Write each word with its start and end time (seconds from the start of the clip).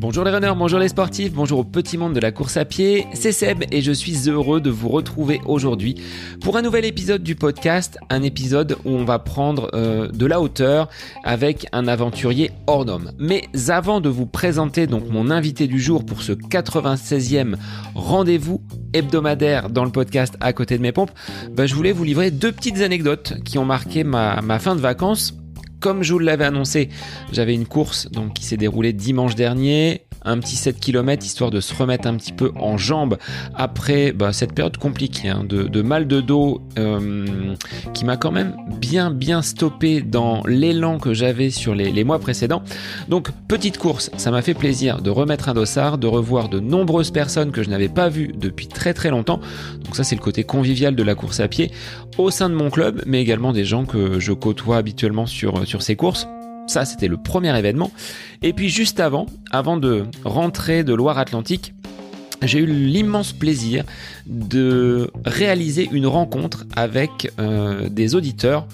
Bonjour 0.00 0.24
les 0.24 0.30
runners, 0.30 0.54
bonjour 0.56 0.78
les 0.78 0.88
sportifs, 0.88 1.32
bonjour 1.32 1.58
au 1.58 1.64
petit 1.64 1.98
monde 1.98 2.14
de 2.14 2.20
la 2.20 2.32
course 2.32 2.56
à 2.56 2.64
pied, 2.64 3.06
c'est 3.12 3.30
Seb 3.30 3.64
et 3.70 3.82
je 3.82 3.92
suis 3.92 4.28
heureux 4.30 4.60
de 4.60 4.70
vous 4.70 4.88
retrouver 4.88 5.40
aujourd'hui 5.44 5.96
pour 6.40 6.56
un 6.56 6.62
nouvel 6.62 6.84
épisode 6.86 7.22
du 7.22 7.34
podcast, 7.34 7.98
un 8.08 8.22
épisode 8.22 8.78
où 8.84 8.90
on 8.90 9.04
va 9.04 9.18
prendre 9.18 9.68
euh, 9.74 10.08
de 10.08 10.24
la 10.24 10.40
hauteur 10.40 10.88
avec 11.24 11.66
un 11.72 11.86
aventurier 11.88 12.52
hors 12.66 12.84
norme. 12.84 13.12
Mais 13.18 13.48
avant 13.68 14.00
de 14.00 14.08
vous 14.08 14.24
présenter 14.24 14.86
donc 14.86 15.10
mon 15.10 15.30
invité 15.30 15.66
du 15.66 15.78
jour 15.78 16.06
pour 16.06 16.22
ce 16.22 16.32
96e 16.32 17.56
rendez-vous 17.94 18.62
hebdomadaire 18.94 19.68
dans 19.68 19.84
le 19.84 19.90
podcast 19.90 20.36
à 20.40 20.52
côté 20.52 20.78
de 20.78 20.82
mes 20.82 20.92
pompes, 20.92 21.12
bah, 21.52 21.66
je 21.66 21.74
voulais 21.74 21.92
vous 21.92 22.04
livrer 22.04 22.30
deux 22.30 22.52
petites 22.52 22.80
anecdotes 22.80 23.34
qui 23.44 23.58
ont 23.58 23.66
marqué 23.66 24.04
ma, 24.04 24.40
ma 24.40 24.58
fin 24.58 24.74
de 24.74 24.80
vacances 24.80 25.34
comme 25.80 26.02
je 26.02 26.12
vous 26.12 26.18
l'avais 26.18 26.44
annoncé, 26.44 26.88
j'avais 27.32 27.54
une 27.54 27.66
course 27.66 28.10
donc 28.10 28.34
qui 28.34 28.44
s'est 28.44 28.56
déroulée 28.56 28.92
dimanche 28.92 29.34
dernier 29.34 30.07
un 30.24 30.38
petit 30.38 30.56
7 30.56 30.78
km 30.80 31.24
histoire 31.24 31.50
de 31.50 31.60
se 31.60 31.74
remettre 31.74 32.08
un 32.08 32.16
petit 32.16 32.32
peu 32.32 32.52
en 32.56 32.76
jambes 32.76 33.18
après 33.54 34.12
bah, 34.12 34.32
cette 34.32 34.52
période 34.52 34.76
compliquée 34.76 35.28
hein, 35.28 35.44
de, 35.44 35.82
mal 35.82 36.06
de 36.06 36.20
dos 36.20 36.60
euh, 36.78 37.54
qui 37.94 38.04
m'a 38.04 38.16
quand 38.16 38.32
même 38.32 38.54
bien 38.80 39.10
bien 39.10 39.42
stoppé 39.42 40.00
dans 40.02 40.42
l'élan 40.46 40.98
que 40.98 41.14
j'avais 41.14 41.50
sur 41.50 41.74
les, 41.74 41.90
les, 41.90 42.04
mois 42.04 42.18
précédents. 42.18 42.62
Donc 43.08 43.30
petite 43.48 43.78
course, 43.78 44.10
ça 44.16 44.30
m'a 44.30 44.42
fait 44.42 44.54
plaisir 44.54 45.00
de 45.00 45.10
remettre 45.10 45.48
un 45.48 45.54
dossard, 45.54 45.98
de 45.98 46.06
revoir 46.06 46.48
de 46.48 46.60
nombreuses 46.60 47.10
personnes 47.10 47.52
que 47.52 47.62
je 47.62 47.70
n'avais 47.70 47.88
pas 47.88 48.08
vues 48.08 48.32
depuis 48.36 48.66
très 48.66 48.94
très 48.94 49.10
longtemps. 49.10 49.40
Donc 49.84 49.96
ça 49.96 50.04
c'est 50.04 50.16
le 50.16 50.20
côté 50.20 50.44
convivial 50.44 50.94
de 50.94 51.02
la 51.02 51.14
course 51.14 51.40
à 51.40 51.48
pied 51.48 51.70
au 52.16 52.30
sein 52.30 52.50
de 52.50 52.54
mon 52.54 52.70
club, 52.70 53.02
mais 53.06 53.20
également 53.20 53.52
des 53.52 53.64
gens 53.64 53.84
que 53.84 54.18
je 54.18 54.32
côtoie 54.32 54.76
habituellement 54.76 55.26
sur, 55.26 55.66
sur 55.66 55.82
ces 55.82 55.96
courses. 55.96 56.26
Ça, 56.68 56.84
c'était 56.84 57.08
le 57.08 57.16
premier 57.16 57.56
événement. 57.58 57.90
Et 58.42 58.52
puis 58.52 58.68
juste 58.68 59.00
avant, 59.00 59.26
avant 59.50 59.76
de 59.76 60.04
rentrer 60.24 60.84
de 60.84 60.94
Loire-Atlantique, 60.94 61.74
j'ai 62.42 62.60
eu 62.60 62.66
l'immense 62.66 63.32
plaisir 63.32 63.84
de 64.26 65.10
réaliser 65.24 65.88
une 65.90 66.06
rencontre 66.06 66.66
avec 66.76 67.32
euh, 67.40 67.88
des 67.88 68.14
auditeurs, 68.14 68.68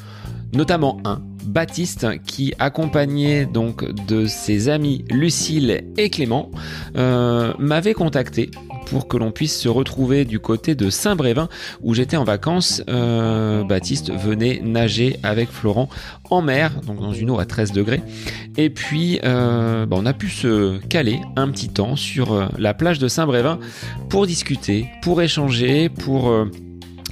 notamment 0.53 1.01
un, 1.05 1.23
Baptiste, 1.45 2.07
qui 2.27 2.55
accompagné 2.59 3.45
donc 3.47 3.85
de 4.07 4.27
ses 4.27 4.69
amis 4.69 5.05
Lucille 5.11 5.85
et 5.97 6.09
Clément, 6.09 6.51
euh, 6.97 7.53
m'avait 7.59 7.95
contacté 7.95 8.51
pour 8.87 9.09
que 9.09 9.17
l'on 9.17 9.31
puisse 9.31 9.59
se 9.59 9.69
retrouver 9.69 10.25
du 10.25 10.39
côté 10.39 10.75
de 10.75 10.91
Saint-Brévin 10.91 11.49
où 11.83 11.95
j'étais 11.95 12.17
en 12.17 12.25
vacances. 12.25 12.83
Euh, 12.89 13.65
Baptiste 13.65 14.13
venait 14.13 14.61
nager 14.63 15.19
avec 15.23 15.51
Florent 15.51 15.89
en 16.31 16.43
mer, 16.43 16.81
donc 16.87 17.01
dans 17.01 17.13
une 17.13 17.31
eau 17.31 17.39
à 17.39 17.45
13 17.45 17.73
degrés. 17.73 18.03
Et 18.57 18.71
puis 18.71 19.21
euh, 19.25 19.87
bah, 19.87 19.97
on 19.99 20.07
a 20.07 20.13
pu 20.13 20.29
se 20.29 20.79
caler 20.89 21.21
un 21.37 21.51
petit 21.51 21.69
temps 21.69 21.97
sur 21.97 22.33
euh, 22.33 22.47
la 22.59 22.75
plage 22.75 22.99
de 22.99 23.09
Saint-Brévin 23.09 23.59
pour 24.09 24.27
discuter, 24.27 24.89
pour 25.03 25.23
échanger, 25.23 25.89
pour 25.89 26.33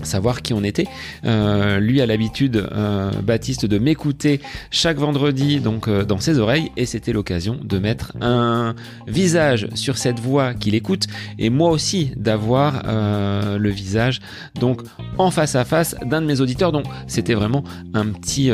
savoir 0.03 0.43
qui 0.43 0.53
on 0.55 0.65
était. 0.65 0.87
Euh, 1.25 1.79
lui 1.79 2.01
a 2.01 2.07
l'habitude, 2.07 2.69
euh, 2.73 3.11
Baptiste, 3.23 3.67
de 3.67 3.79
m'écouter 3.79 4.41
chaque 4.71 4.99
vendredi 4.99 5.61
donc 5.61 5.89
euh, 5.89 6.05
dans 6.05 6.19
ses 6.19 6.39
oreilles 6.39 6.71
et 6.77 6.87
c'était 6.87 7.13
l'occasion 7.13 7.59
de 7.63 7.79
mettre 7.79 8.13
un 8.21 8.75
visage 9.07 9.69
sur 9.75 9.99
cette 9.99 10.19
voix 10.19 10.55
qu'il 10.55 10.75
écoute 10.75 11.07
et 11.39 11.51
moi 11.51 11.71
aussi 11.71 12.13
d'avoir 12.17 12.83
le 12.85 13.71
visage 13.71 14.21
donc 14.59 14.83
en 15.19 15.31
face 15.31 15.55
à 15.55 15.65
face 15.65 15.97
d'un 16.05 16.21
de 16.21 16.27
mes 16.27 16.41
auditeurs. 16.41 16.73
Donc 16.73 16.87
c'était 17.07 17.35
vraiment 17.35 17.65
un 17.95 18.07
petit, 18.07 18.51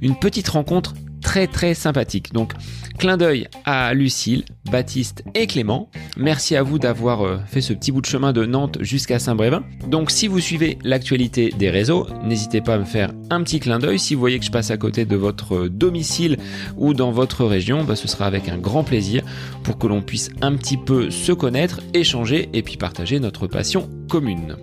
une 0.00 0.16
petite 0.16 0.48
rencontre 0.48 0.94
très 1.20 1.46
très 1.46 1.74
sympathique. 1.74 2.32
Donc 2.32 2.52
clin 2.98 3.16
d'œil 3.16 3.48
à 3.64 3.94
Lucille, 3.94 4.44
Baptiste 4.70 5.24
et 5.34 5.46
Clément. 5.46 5.90
Merci 6.16 6.56
à 6.56 6.62
vous 6.62 6.78
d'avoir 6.78 7.22
euh, 7.22 7.38
fait 7.46 7.60
ce 7.60 7.72
petit 7.72 7.92
bout 7.92 8.00
de 8.00 8.06
chemin 8.06 8.32
de 8.32 8.44
Nantes 8.44 8.78
jusqu'à 8.80 9.18
Saint-Brévin. 9.18 9.62
Donc 9.86 10.10
si 10.10 10.28
vous 10.28 10.40
suivez 10.40 10.78
l'actualité 10.84 11.52
des 11.56 11.70
réseaux, 11.70 12.06
n'hésitez 12.24 12.60
pas 12.60 12.74
à 12.74 12.78
me 12.78 12.84
faire 12.84 13.12
un 13.30 13.42
petit 13.42 13.60
clin 13.60 13.78
d'œil. 13.78 13.98
Si 13.98 14.14
vous 14.14 14.20
voyez 14.20 14.38
que 14.38 14.44
je 14.44 14.50
passe 14.50 14.70
à 14.70 14.76
côté 14.76 15.04
de 15.04 15.16
votre 15.16 15.54
euh, 15.54 15.68
domicile 15.68 16.38
ou 16.76 16.94
dans 16.94 17.10
votre 17.10 17.44
région, 17.44 17.84
bah, 17.84 17.96
ce 17.96 18.08
sera 18.08 18.26
avec 18.26 18.48
un 18.48 18.58
grand 18.58 18.84
plaisir 18.84 19.22
pour 19.62 19.78
que 19.78 19.86
l'on 19.86 20.02
puisse 20.02 20.30
un 20.42 20.56
petit 20.56 20.76
peu 20.76 21.10
se 21.10 21.32
connaître, 21.32 21.80
échanger 21.94 22.48
et 22.52 22.62
puis 22.62 22.76
partager 22.76 23.20
notre 23.20 23.46
passion 23.46 23.88
commune. 24.08 24.56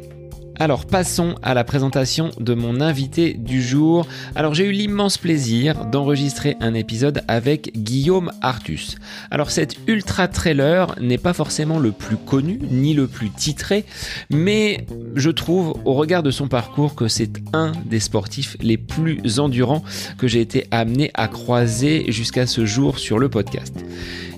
Alors 0.58 0.86
passons 0.86 1.36
à 1.44 1.54
la 1.54 1.66
présentation 1.66 2.32
de 2.40 2.54
mon 2.54 2.80
invité 2.80 3.34
du 3.34 3.62
jour. 3.62 4.08
Alors 4.36 4.54
j'ai 4.54 4.66
eu 4.66 4.72
l'immense 4.72 5.18
plaisir 5.18 5.86
d'enregistrer 5.86 6.56
un 6.62 6.74
épisode 6.74 7.24
avec 7.28 7.74
Guillaume 7.76 8.32
Artus. 8.42 8.96
Alors 9.32 9.52
cet 9.52 9.76
ultra 9.88 10.30
trailer 10.30 10.96
n'est 11.02 11.18
pas 11.18 11.34
forcément 11.34 11.78
le 11.78 11.92
plus 11.92 12.16
connu 12.16 12.60
ni 12.72 12.94
le 12.94 13.08
plus 13.08 13.32
titré, 13.32 13.84
mais 14.30 14.86
je 15.16 15.30
trouve 15.30 15.76
au 15.84 15.94
regard 15.94 16.24
de 16.24 16.32
son 16.32 16.48
parcours 16.48 16.96
que 16.96 17.10
c'est 17.10 17.34
un 17.52 17.74
des 17.86 18.00
sportifs 18.00 18.56
les 18.62 18.78
plus 18.78 19.40
endurants 19.40 19.84
que 20.18 20.28
j'ai 20.28 20.40
été 20.40 20.68
amené 20.72 21.12
à 21.16 21.28
croiser 21.28 22.12
jusqu'à 22.14 22.48
ce 22.48 22.66
jour 22.66 22.98
sur 22.98 23.20
le 23.20 23.28
podcast. 23.28 23.84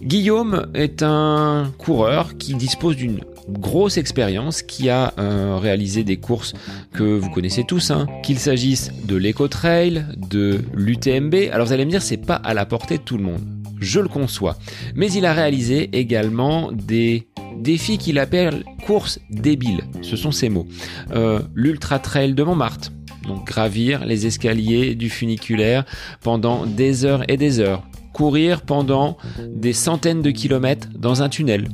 Guillaume 0.07 0.67
est 0.73 1.03
un 1.03 1.73
coureur 1.77 2.37
qui 2.37 2.53
dispose 2.53 2.95
d'une 2.95 3.19
grosse 3.49 3.97
expérience 3.97 4.61
qui 4.61 4.89
a 4.89 5.13
euh, 5.19 5.57
réalisé 5.57 6.05
des 6.05 6.15
courses 6.15 6.53
que 6.93 7.03
vous 7.03 7.29
connaissez 7.29 7.65
tous, 7.65 7.91
hein. 7.91 8.07
qu'il 8.23 8.39
s'agisse 8.39 8.89
de 9.03 9.17
l'Eco-Trail, 9.17 10.05
de 10.15 10.61
l'UTMB. 10.73 11.35
Alors 11.51 11.67
vous 11.67 11.73
allez 11.73 11.83
me 11.83 11.91
dire, 11.91 12.01
c'est 12.01 12.25
pas 12.25 12.35
à 12.35 12.53
la 12.53 12.65
portée 12.65 12.99
de 12.99 13.03
tout 13.03 13.17
le 13.17 13.23
monde. 13.25 13.41
Je 13.81 13.99
le 13.99 14.07
conçois. 14.07 14.55
Mais 14.95 15.11
il 15.11 15.25
a 15.25 15.33
réalisé 15.33 15.89
également 15.91 16.71
des 16.71 17.27
défis 17.57 17.97
qu'il 17.97 18.17
appelle 18.17 18.63
courses 18.85 19.19
débiles. 19.29 19.83
Ce 20.03 20.15
sont 20.15 20.31
ses 20.31 20.47
mots. 20.47 20.67
Euh, 21.11 21.41
L'Ultra 21.53 21.99
Trail 21.99 22.33
de 22.33 22.43
Montmartre. 22.43 22.93
Donc 23.27 23.45
gravir 23.45 24.05
les 24.05 24.25
escaliers 24.25 24.95
du 24.95 25.09
funiculaire 25.09 25.83
pendant 26.21 26.65
des 26.65 27.03
heures 27.03 27.29
et 27.29 27.35
des 27.35 27.59
heures. 27.59 27.83
Courir 28.17 28.61
pendant 28.61 29.17
des 29.39 29.73
centaines 29.73 30.23
de 30.23 30.31
kilomètres 30.31 30.89
dans 30.97 31.21
un 31.21 31.29
tunnel 31.29 31.69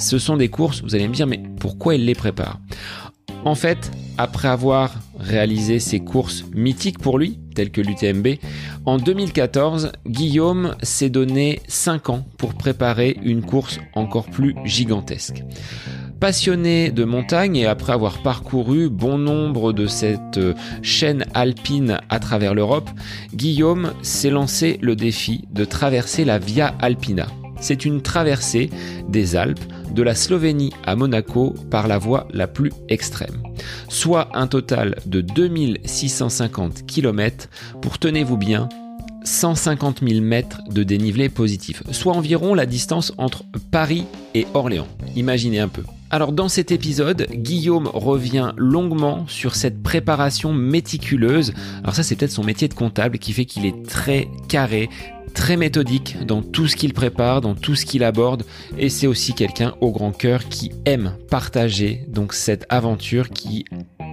ce 0.00 0.18
sont 0.18 0.36
des 0.36 0.48
courses, 0.48 0.82
vous 0.82 0.94
allez 0.94 1.06
me 1.06 1.14
dire, 1.14 1.26
mais 1.26 1.40
pourquoi 1.60 1.94
il 1.94 2.04
les 2.04 2.14
prépare? 2.14 2.58
En 3.44 3.54
fait, 3.54 3.90
après 4.18 4.48
avoir 4.48 4.92
réalisé 5.18 5.78
ces 5.78 6.00
courses 6.00 6.44
mythiques 6.54 6.98
pour 6.98 7.18
lui, 7.18 7.38
telles 7.54 7.70
que 7.70 7.80
l'UTMB, 7.80 8.38
en 8.86 8.96
2014, 8.98 9.92
Guillaume 10.06 10.74
s'est 10.82 11.10
donné 11.10 11.60
5 11.68 12.10
ans 12.10 12.26
pour 12.38 12.54
préparer 12.54 13.18
une 13.22 13.42
course 13.42 13.78
encore 13.94 14.26
plus 14.26 14.54
gigantesque. 14.64 15.42
Passionné 16.20 16.90
de 16.90 17.04
montagne 17.04 17.56
et 17.56 17.66
après 17.66 17.94
avoir 17.94 18.22
parcouru 18.22 18.90
bon 18.90 19.16
nombre 19.16 19.72
de 19.72 19.86
cette 19.86 20.36
euh, 20.36 20.52
chaîne 20.82 21.24
alpine 21.32 21.98
à 22.10 22.18
travers 22.18 22.54
l'Europe, 22.54 22.90
Guillaume 23.32 23.94
s'est 24.02 24.28
lancé 24.28 24.78
le 24.82 24.96
défi 24.96 25.48
de 25.50 25.64
traverser 25.64 26.26
la 26.26 26.38
Via 26.38 26.74
Alpina. 26.78 27.26
C'est 27.62 27.86
une 27.86 28.02
traversée 28.02 28.68
des 29.08 29.34
Alpes 29.34 29.64
de 29.94 30.02
la 30.02 30.14
Slovénie 30.14 30.74
à 30.84 30.94
Monaco 30.94 31.54
par 31.70 31.88
la 31.88 31.96
voie 31.96 32.28
la 32.34 32.46
plus 32.46 32.70
extrême, 32.90 33.42
soit 33.88 34.28
un 34.34 34.46
total 34.46 34.96
de 35.06 35.22
2650 35.22 36.84
km 36.86 37.48
pour, 37.80 37.98
tenez-vous 37.98 38.36
bien, 38.36 38.68
150 39.24 40.00
000 40.06 40.20
mètres 40.20 40.60
de 40.70 40.82
dénivelé 40.82 41.30
positif, 41.30 41.82
soit 41.92 42.14
environ 42.14 42.54
la 42.54 42.66
distance 42.66 43.14
entre 43.16 43.44
Paris 43.70 44.04
et 44.34 44.46
Orléans. 44.52 44.88
Imaginez 45.16 45.60
un 45.60 45.68
peu. 45.68 45.82
Alors 46.12 46.32
dans 46.32 46.48
cet 46.48 46.72
épisode, 46.72 47.28
Guillaume 47.30 47.86
revient 47.86 48.50
longuement 48.56 49.28
sur 49.28 49.54
cette 49.54 49.80
préparation 49.80 50.52
méticuleuse. 50.52 51.52
Alors 51.84 51.94
ça 51.94 52.02
c'est 52.02 52.16
peut-être 52.16 52.32
son 52.32 52.42
métier 52.42 52.66
de 52.66 52.74
comptable 52.74 53.18
qui 53.18 53.32
fait 53.32 53.44
qu'il 53.44 53.64
est 53.64 53.86
très 53.86 54.28
carré, 54.48 54.90
très 55.34 55.56
méthodique 55.56 56.16
dans 56.26 56.42
tout 56.42 56.66
ce 56.66 56.74
qu'il 56.74 56.94
prépare, 56.94 57.40
dans 57.40 57.54
tout 57.54 57.76
ce 57.76 57.86
qu'il 57.86 58.02
aborde, 58.02 58.42
et 58.76 58.88
c'est 58.88 59.06
aussi 59.06 59.34
quelqu'un 59.34 59.74
au 59.80 59.92
grand 59.92 60.10
cœur 60.10 60.48
qui 60.48 60.72
aime 60.84 61.14
partager 61.30 62.04
donc 62.08 62.32
cette 62.32 62.66
aventure 62.70 63.30
qui 63.30 63.64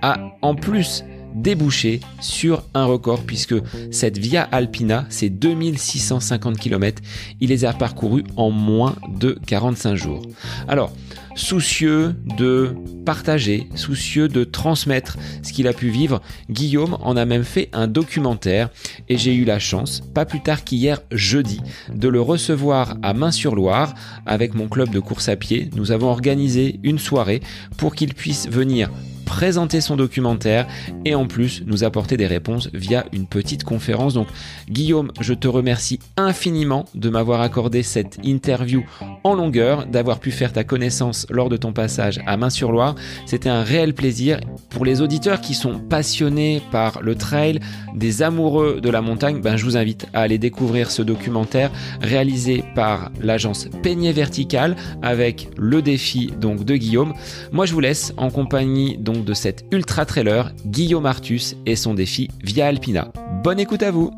a 0.03 0.19
en 0.43 0.53
plus 0.53 1.03
débouché 1.41 1.99
sur 2.19 2.63
un 2.73 2.85
record 2.85 3.21
puisque 3.21 3.55
cette 3.91 4.17
Via 4.17 4.43
Alpina, 4.43 5.05
c'est 5.09 5.29
2650 5.29 6.57
km, 6.57 7.01
il 7.39 7.49
les 7.49 7.65
a 7.65 7.73
parcourus 7.73 8.23
en 8.35 8.51
moins 8.51 8.95
de 9.19 9.37
45 9.45 9.95
jours. 9.95 10.21
Alors, 10.67 10.91
soucieux 11.35 12.15
de 12.37 12.75
partager, 13.05 13.69
soucieux 13.75 14.27
de 14.27 14.43
transmettre 14.43 15.17
ce 15.43 15.53
qu'il 15.53 15.67
a 15.67 15.73
pu 15.73 15.89
vivre, 15.89 16.21
Guillaume 16.49 16.97
en 17.01 17.15
a 17.15 17.25
même 17.25 17.43
fait 17.43 17.69
un 17.73 17.87
documentaire 17.87 18.69
et 19.07 19.17
j'ai 19.17 19.33
eu 19.35 19.45
la 19.45 19.59
chance, 19.59 20.01
pas 20.13 20.25
plus 20.25 20.41
tard 20.41 20.63
qu'hier 20.63 20.99
jeudi, 21.11 21.61
de 21.93 22.07
le 22.07 22.21
recevoir 22.21 22.97
à 23.03 23.13
Main-sur-Loire 23.13 23.93
avec 24.25 24.55
mon 24.55 24.67
club 24.67 24.89
de 24.89 24.99
course 24.99 25.29
à 25.29 25.35
pied. 25.35 25.69
Nous 25.75 25.91
avons 25.91 26.07
organisé 26.07 26.79
une 26.83 26.99
soirée 26.99 27.41
pour 27.77 27.95
qu'il 27.95 28.13
puisse 28.13 28.49
venir 28.49 28.89
présenter 29.27 29.81
son 29.81 29.97
documentaire 29.97 30.65
et 31.05 31.13
en 31.13 31.27
plus 31.27 31.61
nous 31.65 31.83
apporter 31.83 32.17
des 32.17 32.25
réponses 32.25 32.69
via 32.73 33.05
une 33.11 33.27
petite 33.27 33.65
conférence. 33.65 34.13
Donc 34.13 34.27
Guillaume, 34.69 35.11
je 35.19 35.33
te 35.33 35.47
remercie 35.47 35.99
infiniment 36.15 36.85
de 36.95 37.09
m'avoir 37.09 37.41
accordé 37.41 37.83
cette 37.83 38.17
interview 38.23 38.83
en 39.23 39.35
longueur, 39.35 39.85
d'avoir 39.85 40.19
pu 40.19 40.31
faire 40.31 40.53
ta 40.53 40.63
connaissance 40.63 41.27
lors 41.29 41.49
de 41.49 41.57
ton 41.57 41.73
passage 41.73 42.19
à 42.25 42.37
Main-sur-Loire. 42.37 42.95
C'était 43.25 43.49
un 43.49 43.63
réel 43.63 43.93
plaisir. 43.93 44.39
Pour 44.69 44.85
les 44.85 45.01
auditeurs 45.01 45.41
qui 45.41 45.53
sont 45.53 45.77
passionnés 45.77 46.61
par 46.71 47.01
le 47.01 47.15
trail, 47.15 47.59
des 47.93 48.23
amoureux 48.23 48.79
de 48.81 48.89
la 48.89 49.01
montagne, 49.01 49.41
ben, 49.41 49.57
je 49.57 49.65
vous 49.65 49.75
invite 49.75 50.07
à 50.13 50.21
aller 50.21 50.37
découvrir 50.37 50.89
ce 50.89 51.01
documentaire 51.01 51.69
réalisé 52.01 52.63
par 52.75 53.11
l'agence 53.21 53.67
Peignet 53.83 54.13
Vertical 54.13 54.75
avec 55.01 55.49
le 55.57 55.81
défi 55.81 56.31
donc 56.39 56.63
de 56.63 56.75
Guillaume. 56.77 57.13
Moi 57.51 57.65
je 57.65 57.73
vous 57.73 57.81
laisse 57.81 58.13
en 58.17 58.29
compagnie 58.29 58.97
donc 58.97 59.16
de 59.23 59.33
cet 59.33 59.65
ultra 59.71 60.05
trailer 60.05 60.51
Guillaume 60.65 61.05
Artus 61.05 61.55
et 61.65 61.75
son 61.75 61.93
défi 61.93 62.29
via 62.43 62.67
Alpina. 62.67 63.11
Bonne 63.43 63.59
écoute 63.59 63.83
à 63.83 63.91
vous. 63.91 64.11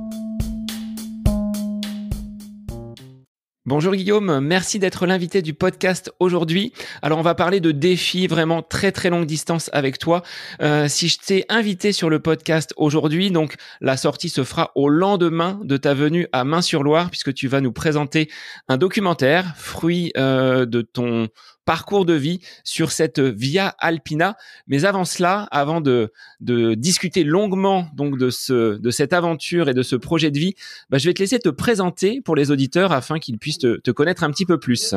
Bonjour 3.69 3.94
Guillaume, 3.94 4.40
merci 4.40 4.80
d'être 4.80 5.06
l'invité 5.06 5.44
du 5.44 5.54
podcast 5.54 6.12
aujourd'hui. 6.19 6.74
Alors 7.04 7.19
on 7.19 7.22
va 7.22 7.36
parler 7.36 7.60
de 7.60 7.69
défis 7.69 8.25
vraiment 8.25 8.63
très 8.63 8.92
très 8.92 9.12
longue 9.12 9.28
distance 9.28 9.69
avec 9.74 10.00
toi. 10.00 10.24
Euh, 10.60 10.88
si 10.88 11.07
je 11.07 11.19
t'ai 11.19 11.45
invité 11.50 11.92
sur 11.92 12.10
le 12.10 12.19
podcast 12.19 12.74
aujourd'hui, 12.78 13.30
donc 13.30 13.57
la 13.80 13.95
sortie 13.95 14.30
se 14.30 14.44
fera 14.44 14.72
au 14.74 14.90
lendemain 14.90 15.60
de 15.63 15.78
ta 15.78 15.94
venue 15.94 16.28
à 16.31 16.45
Main-sur-Loire 16.45 17.12
puisque 17.12 17.31
tu 17.31 17.48
vas 17.48 17.62
nous 17.62 17.72
présenter 17.72 18.31
un 18.69 18.78
documentaire, 18.78 19.54
fruit 19.56 20.13
euh, 20.18 20.66
de 20.66 20.81
ton 20.81 21.28
parcours 21.69 22.04
de 22.04 22.16
vie 22.16 22.39
sur 22.63 22.92
cette 22.92 23.19
Via 23.19 23.75
Alpina. 23.77 24.36
Mais 24.66 24.86
avant 24.86 25.06
cela, 25.06 25.48
avant 25.51 25.81
de, 25.81 26.12
discuter 26.42 27.24
longuement 27.24 27.86
donc 27.94 28.18
de, 28.18 28.31
ce, 28.31 28.80
de 28.80 28.89
cette 28.89 29.13
aventure 29.13 29.69
et 29.69 29.75
de 29.75 29.83
ce 29.83 29.95
projet 29.95 30.31
de 30.31 30.39
vie, 30.39 30.56
bah, 30.89 30.98
je 30.98 31.07
vais 31.07 31.13
te 31.13 31.21
laisser 31.21 31.38
te 31.38 31.50
présenter 31.50 32.21
pour 32.21 32.36
les 32.36 32.50
auditeurs 32.50 32.92
afin 32.92 33.19
qu'ils 33.19 33.38
puissent 33.38 33.60
te, 33.60 33.92
connaître 33.92 34.24
un 34.24 34.31
petit 34.31 34.48
peu 34.48 34.60
plus. 34.60 34.95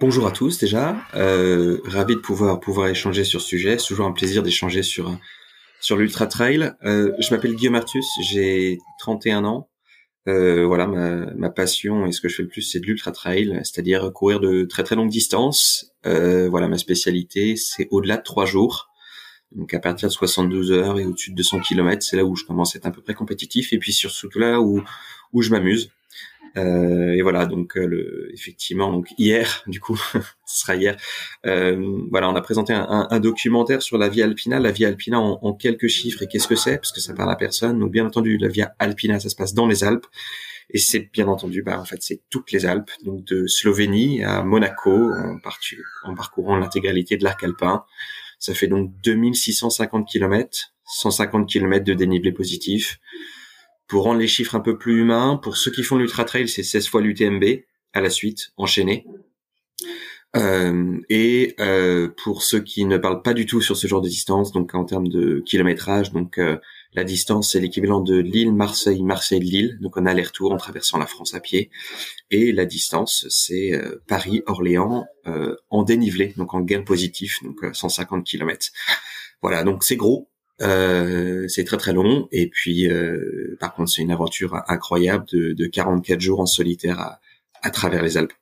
Bonjour 0.00 0.26
à 0.26 0.32
tous 0.32 0.58
déjà, 0.58 0.96
euh, 1.14 1.78
ravi 1.84 2.16
de 2.16 2.20
pouvoir 2.20 2.88
échanger 2.88 3.22
sur 3.22 3.40
ce 3.40 3.46
sujet. 3.46 3.78
C'est 3.78 3.86
toujours 3.86 4.06
un 4.06 4.12
plaisir 4.12 4.42
d'échanger 4.42 4.82
sur 4.82 5.16
sur 5.80 5.96
l'ultra 5.96 6.26
trail. 6.26 6.72
Euh, 6.84 7.12
je 7.20 7.32
m'appelle 7.32 7.54
Guillaume 7.54 7.76
Artus, 7.76 8.06
j'ai 8.28 8.78
31 8.98 9.44
ans. 9.44 9.68
Euh, 10.26 10.64
voilà, 10.66 10.86
ma, 10.86 11.26
ma, 11.34 11.50
passion 11.50 12.06
et 12.06 12.12
ce 12.12 12.20
que 12.20 12.28
je 12.28 12.36
fais 12.36 12.42
le 12.42 12.48
plus, 12.48 12.62
c'est 12.62 12.80
de 12.80 12.86
l'ultra 12.86 13.12
trail, 13.12 13.60
c'est-à-dire 13.62 14.10
courir 14.12 14.40
de 14.40 14.64
très 14.64 14.82
très 14.82 14.96
longues 14.96 15.10
distances. 15.10 15.92
Euh, 16.06 16.48
voilà, 16.48 16.66
ma 16.66 16.78
spécialité, 16.78 17.56
c'est 17.56 17.88
au-delà 17.90 18.16
de 18.16 18.22
trois 18.22 18.46
jours. 18.46 18.88
Donc 19.52 19.72
à 19.74 19.78
partir 19.78 20.08
de 20.08 20.12
72 20.12 20.72
heures 20.72 20.98
et 20.98 21.04
au-dessus 21.04 21.30
de 21.30 21.36
200 21.36 21.60
km, 21.60 22.02
c'est 22.02 22.16
là 22.16 22.24
où 22.24 22.34
je 22.36 22.44
commence 22.44 22.74
à 22.74 22.78
être 22.78 22.86
un 22.86 22.90
peu 22.90 23.02
près 23.02 23.14
compétitif 23.14 23.72
et 23.72 23.78
puis 23.78 23.92
surtout 23.92 24.38
là 24.38 24.60
où 24.60 24.82
où 25.32 25.42
je 25.42 25.50
m'amuse. 25.50 25.90
Euh, 26.56 27.12
et 27.12 27.22
voilà, 27.22 27.46
donc 27.46 27.76
euh, 27.76 27.86
le, 27.86 28.30
effectivement, 28.32 28.92
donc 28.92 29.08
hier, 29.18 29.62
du 29.66 29.80
coup, 29.80 29.96
ce 30.46 30.60
sera 30.60 30.76
hier. 30.76 30.96
Euh, 31.46 32.04
voilà, 32.10 32.28
on 32.30 32.36
a 32.36 32.40
présenté 32.40 32.72
un, 32.72 33.08
un, 33.10 33.20
documentaire 33.20 33.82
sur 33.82 33.98
la 33.98 34.08
Via 34.08 34.24
Alpina. 34.24 34.60
La 34.60 34.70
Via 34.70 34.88
Alpina 34.88 35.20
en, 35.20 35.38
en 35.42 35.52
quelques 35.54 35.88
chiffres 35.88 36.22
et 36.22 36.28
qu'est-ce 36.28 36.48
que 36.48 36.56
c'est? 36.56 36.76
Parce 36.76 36.92
que 36.92 37.00
ça 37.00 37.14
parle 37.14 37.30
à 37.30 37.36
personne. 37.36 37.78
Donc 37.78 37.90
bien 37.90 38.06
entendu, 38.06 38.38
la 38.38 38.48
Via 38.48 38.74
Alpina, 38.78 39.18
ça 39.20 39.28
se 39.28 39.36
passe 39.36 39.54
dans 39.54 39.66
les 39.66 39.84
Alpes. 39.84 40.06
Et 40.70 40.78
c'est 40.78 41.10
bien 41.12 41.28
entendu, 41.28 41.62
bah, 41.62 41.78
en 41.78 41.84
fait, 41.84 42.02
c'est 42.02 42.22
toutes 42.30 42.50
les 42.50 42.64
Alpes, 42.64 42.90
donc 43.04 43.24
de 43.24 43.46
Slovénie 43.46 44.24
à 44.24 44.42
Monaco, 44.42 45.10
en, 45.12 45.38
en 46.04 46.14
parcourant 46.14 46.56
l'intégralité 46.56 47.16
de 47.16 47.24
l'arc 47.24 47.42
alpin. 47.44 47.84
Ça 48.38 48.54
fait 48.54 48.66
donc 48.66 48.90
2650 49.02 50.08
km, 50.08 50.74
150 50.84 51.48
km 51.48 51.84
de 51.84 51.94
dénivelé 51.94 52.32
positif. 52.32 52.98
Pour 53.86 54.04
rendre 54.04 54.20
les 54.20 54.28
chiffres 54.28 54.54
un 54.54 54.60
peu 54.60 54.78
plus 54.78 55.00
humains, 55.00 55.38
pour 55.42 55.56
ceux 55.56 55.70
qui 55.70 55.82
font 55.82 55.96
l'ultra 55.96 56.24
trail, 56.24 56.48
c'est 56.48 56.62
16 56.62 56.88
fois 56.88 57.00
l'UTMB 57.00 57.44
à 57.92 58.00
la 58.00 58.10
suite, 58.10 58.52
enchaîné. 58.56 59.06
Euh, 60.36 61.00
et 61.08 61.54
euh, 61.60 62.08
pour 62.24 62.42
ceux 62.42 62.60
qui 62.60 62.84
ne 62.86 62.98
parlent 62.98 63.22
pas 63.22 63.34
du 63.34 63.46
tout 63.46 63.60
sur 63.60 63.76
ce 63.76 63.86
genre 63.86 64.00
de 64.00 64.08
distance, 64.08 64.50
donc 64.50 64.74
en 64.74 64.84
termes 64.84 65.06
de 65.06 65.40
kilométrage, 65.46 66.10
donc 66.10 66.38
euh, 66.38 66.58
la 66.92 67.04
distance 67.04 67.52
c'est 67.52 67.60
l'équivalent 67.60 68.00
de 68.00 68.16
Lille, 68.16 68.52
Marseille, 68.52 69.02
Marseille, 69.04 69.40
Lille, 69.40 69.78
donc 69.80 69.96
en 69.96 70.06
aller-retour 70.06 70.50
en 70.50 70.56
traversant 70.56 70.98
la 70.98 71.06
France 71.06 71.34
à 71.34 71.40
pied. 71.40 71.70
Et 72.32 72.50
la 72.52 72.64
distance 72.64 73.26
c'est 73.28 73.74
euh, 73.74 74.02
Paris, 74.08 74.42
Orléans 74.46 75.06
euh, 75.28 75.54
en 75.70 75.84
dénivelé, 75.84 76.34
donc 76.36 76.52
en 76.54 76.60
gain 76.60 76.82
positif, 76.82 77.40
donc 77.44 77.64
150 77.72 78.24
km. 78.24 78.70
Voilà, 79.40 79.62
donc 79.62 79.84
c'est 79.84 79.96
gros, 79.96 80.28
euh, 80.62 81.48
c'est 81.48 81.64
très 81.64 81.76
très 81.76 81.92
long 81.92 82.28
et 82.30 82.48
puis 82.48 82.88
euh, 82.88 83.56
par 83.58 83.74
contre 83.74 83.90
c'est 83.90 84.02
une 84.02 84.12
aventure 84.12 84.62
incroyable 84.68 85.26
de, 85.32 85.52
de 85.52 85.66
44 85.66 86.20
jours 86.20 86.40
en 86.40 86.46
solitaire 86.46 87.00
à, 87.00 87.20
à 87.62 87.70
travers 87.70 88.02
les 88.02 88.16
Alpes. 88.16 88.32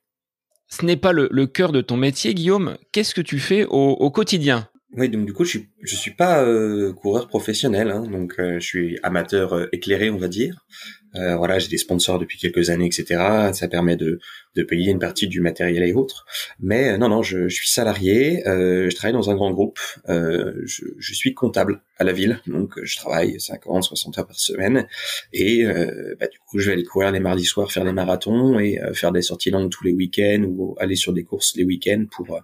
Ce 0.67 0.85
n'est 0.85 0.97
pas 0.97 1.11
le, 1.11 1.27
le, 1.31 1.45
cœur 1.45 1.71
de 1.71 1.81
ton 1.81 1.97
métier, 1.97 2.33
Guillaume. 2.33 2.77
Qu'est-ce 2.91 3.13
que 3.13 3.21
tu 3.21 3.39
fais 3.39 3.65
au, 3.65 3.91
au 3.91 4.11
quotidien? 4.11 4.69
Oui, 4.95 5.09
donc 5.09 5.25
du 5.25 5.33
coup 5.33 5.43
je 5.43 5.49
suis 5.49 5.69
je 5.81 5.95
suis 5.95 6.11
pas 6.11 6.43
euh, 6.43 6.93
coureur 6.93 7.27
professionnel, 7.27 7.89
hein, 7.89 8.03
donc 8.03 8.35
euh, 8.39 8.59
je 8.59 8.65
suis 8.65 8.99
amateur 9.01 9.53
euh, 9.53 9.67
éclairé 9.71 10.11
on 10.11 10.17
va 10.17 10.27
dire. 10.27 10.65
Euh, 11.15 11.35
voilà, 11.35 11.59
j'ai 11.59 11.69
des 11.69 11.77
sponsors 11.77 12.19
depuis 12.19 12.37
quelques 12.37 12.69
années, 12.69 12.85
etc. 12.87 13.51
Ça 13.53 13.67
permet 13.67 13.95
de, 13.95 14.19
de 14.55 14.63
payer 14.63 14.91
une 14.91 14.99
partie 14.99 15.27
du 15.27 15.41
matériel 15.41 15.83
et 15.83 15.93
autres. 15.93 16.25
Mais 16.59 16.89
euh, 16.89 16.97
non, 16.97 17.09
non, 17.09 17.21
je, 17.21 17.47
je 17.47 17.55
suis 17.55 17.69
salarié, 17.69 18.47
euh, 18.47 18.89
je 18.89 18.95
travaille 18.95 19.13
dans 19.13 19.29
un 19.29 19.35
grand 19.35 19.51
groupe, 19.51 19.79
euh, 20.09 20.53
je, 20.65 20.85
je, 20.97 21.13
suis 21.13 21.33
comptable 21.33 21.81
à 21.97 22.03
la 22.03 22.13
ville, 22.13 22.39
donc 22.47 22.73
je 22.83 22.97
travaille 22.97 23.39
50, 23.39 23.83
60 23.83 24.17
heures 24.17 24.27
par 24.27 24.39
semaine. 24.39 24.87
Et 25.31 25.65
euh, 25.65 26.15
bah, 26.19 26.27
du 26.27 26.39
coup, 26.39 26.59
je 26.59 26.67
vais 26.67 26.73
aller 26.73 26.83
courir 26.83 27.11
les 27.11 27.19
mardis 27.19 27.45
soirs, 27.45 27.71
faire 27.71 27.85
des 27.85 27.93
marathons 27.93 28.59
et 28.59 28.79
faire 28.93 29.11
des 29.11 29.21
sorties 29.21 29.51
longues 29.51 29.69
tous 29.69 29.83
les 29.83 29.93
week-ends 29.93 30.43
ou 30.47 30.75
aller 30.79 30.95
sur 30.95 31.13
des 31.13 31.23
courses 31.23 31.55
les 31.55 31.63
week-ends 31.63 32.05
pour 32.11 32.39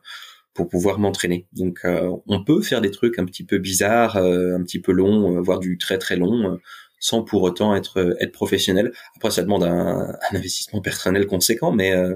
pour 0.53 0.67
pouvoir 0.67 0.99
m'entraîner. 0.99 1.47
Donc 1.53 1.81
on 1.85 2.43
peut 2.43 2.61
faire 2.61 2.81
des 2.81 2.91
trucs 2.91 3.17
un 3.17 3.25
petit 3.25 3.43
peu 3.43 3.59
bizarres, 3.59 4.17
un 4.17 4.61
petit 4.63 4.79
peu 4.79 4.91
longs, 4.91 5.41
voire 5.41 5.59
du 5.59 5.77
très 5.77 5.97
très 5.97 6.17
long 6.17 6.59
sans 6.99 7.23
pour 7.23 7.41
autant 7.43 7.75
être 7.75 7.99
euh, 7.99 8.15
être 8.19 8.31
professionnel. 8.31 8.91
Après, 9.15 9.31
ça 9.31 9.41
demande 9.41 9.63
un, 9.63 10.09
un 10.31 10.35
investissement 10.35 10.81
personnel 10.81 11.25
conséquent, 11.25 11.71
mais 11.71 11.93
euh, 11.93 12.15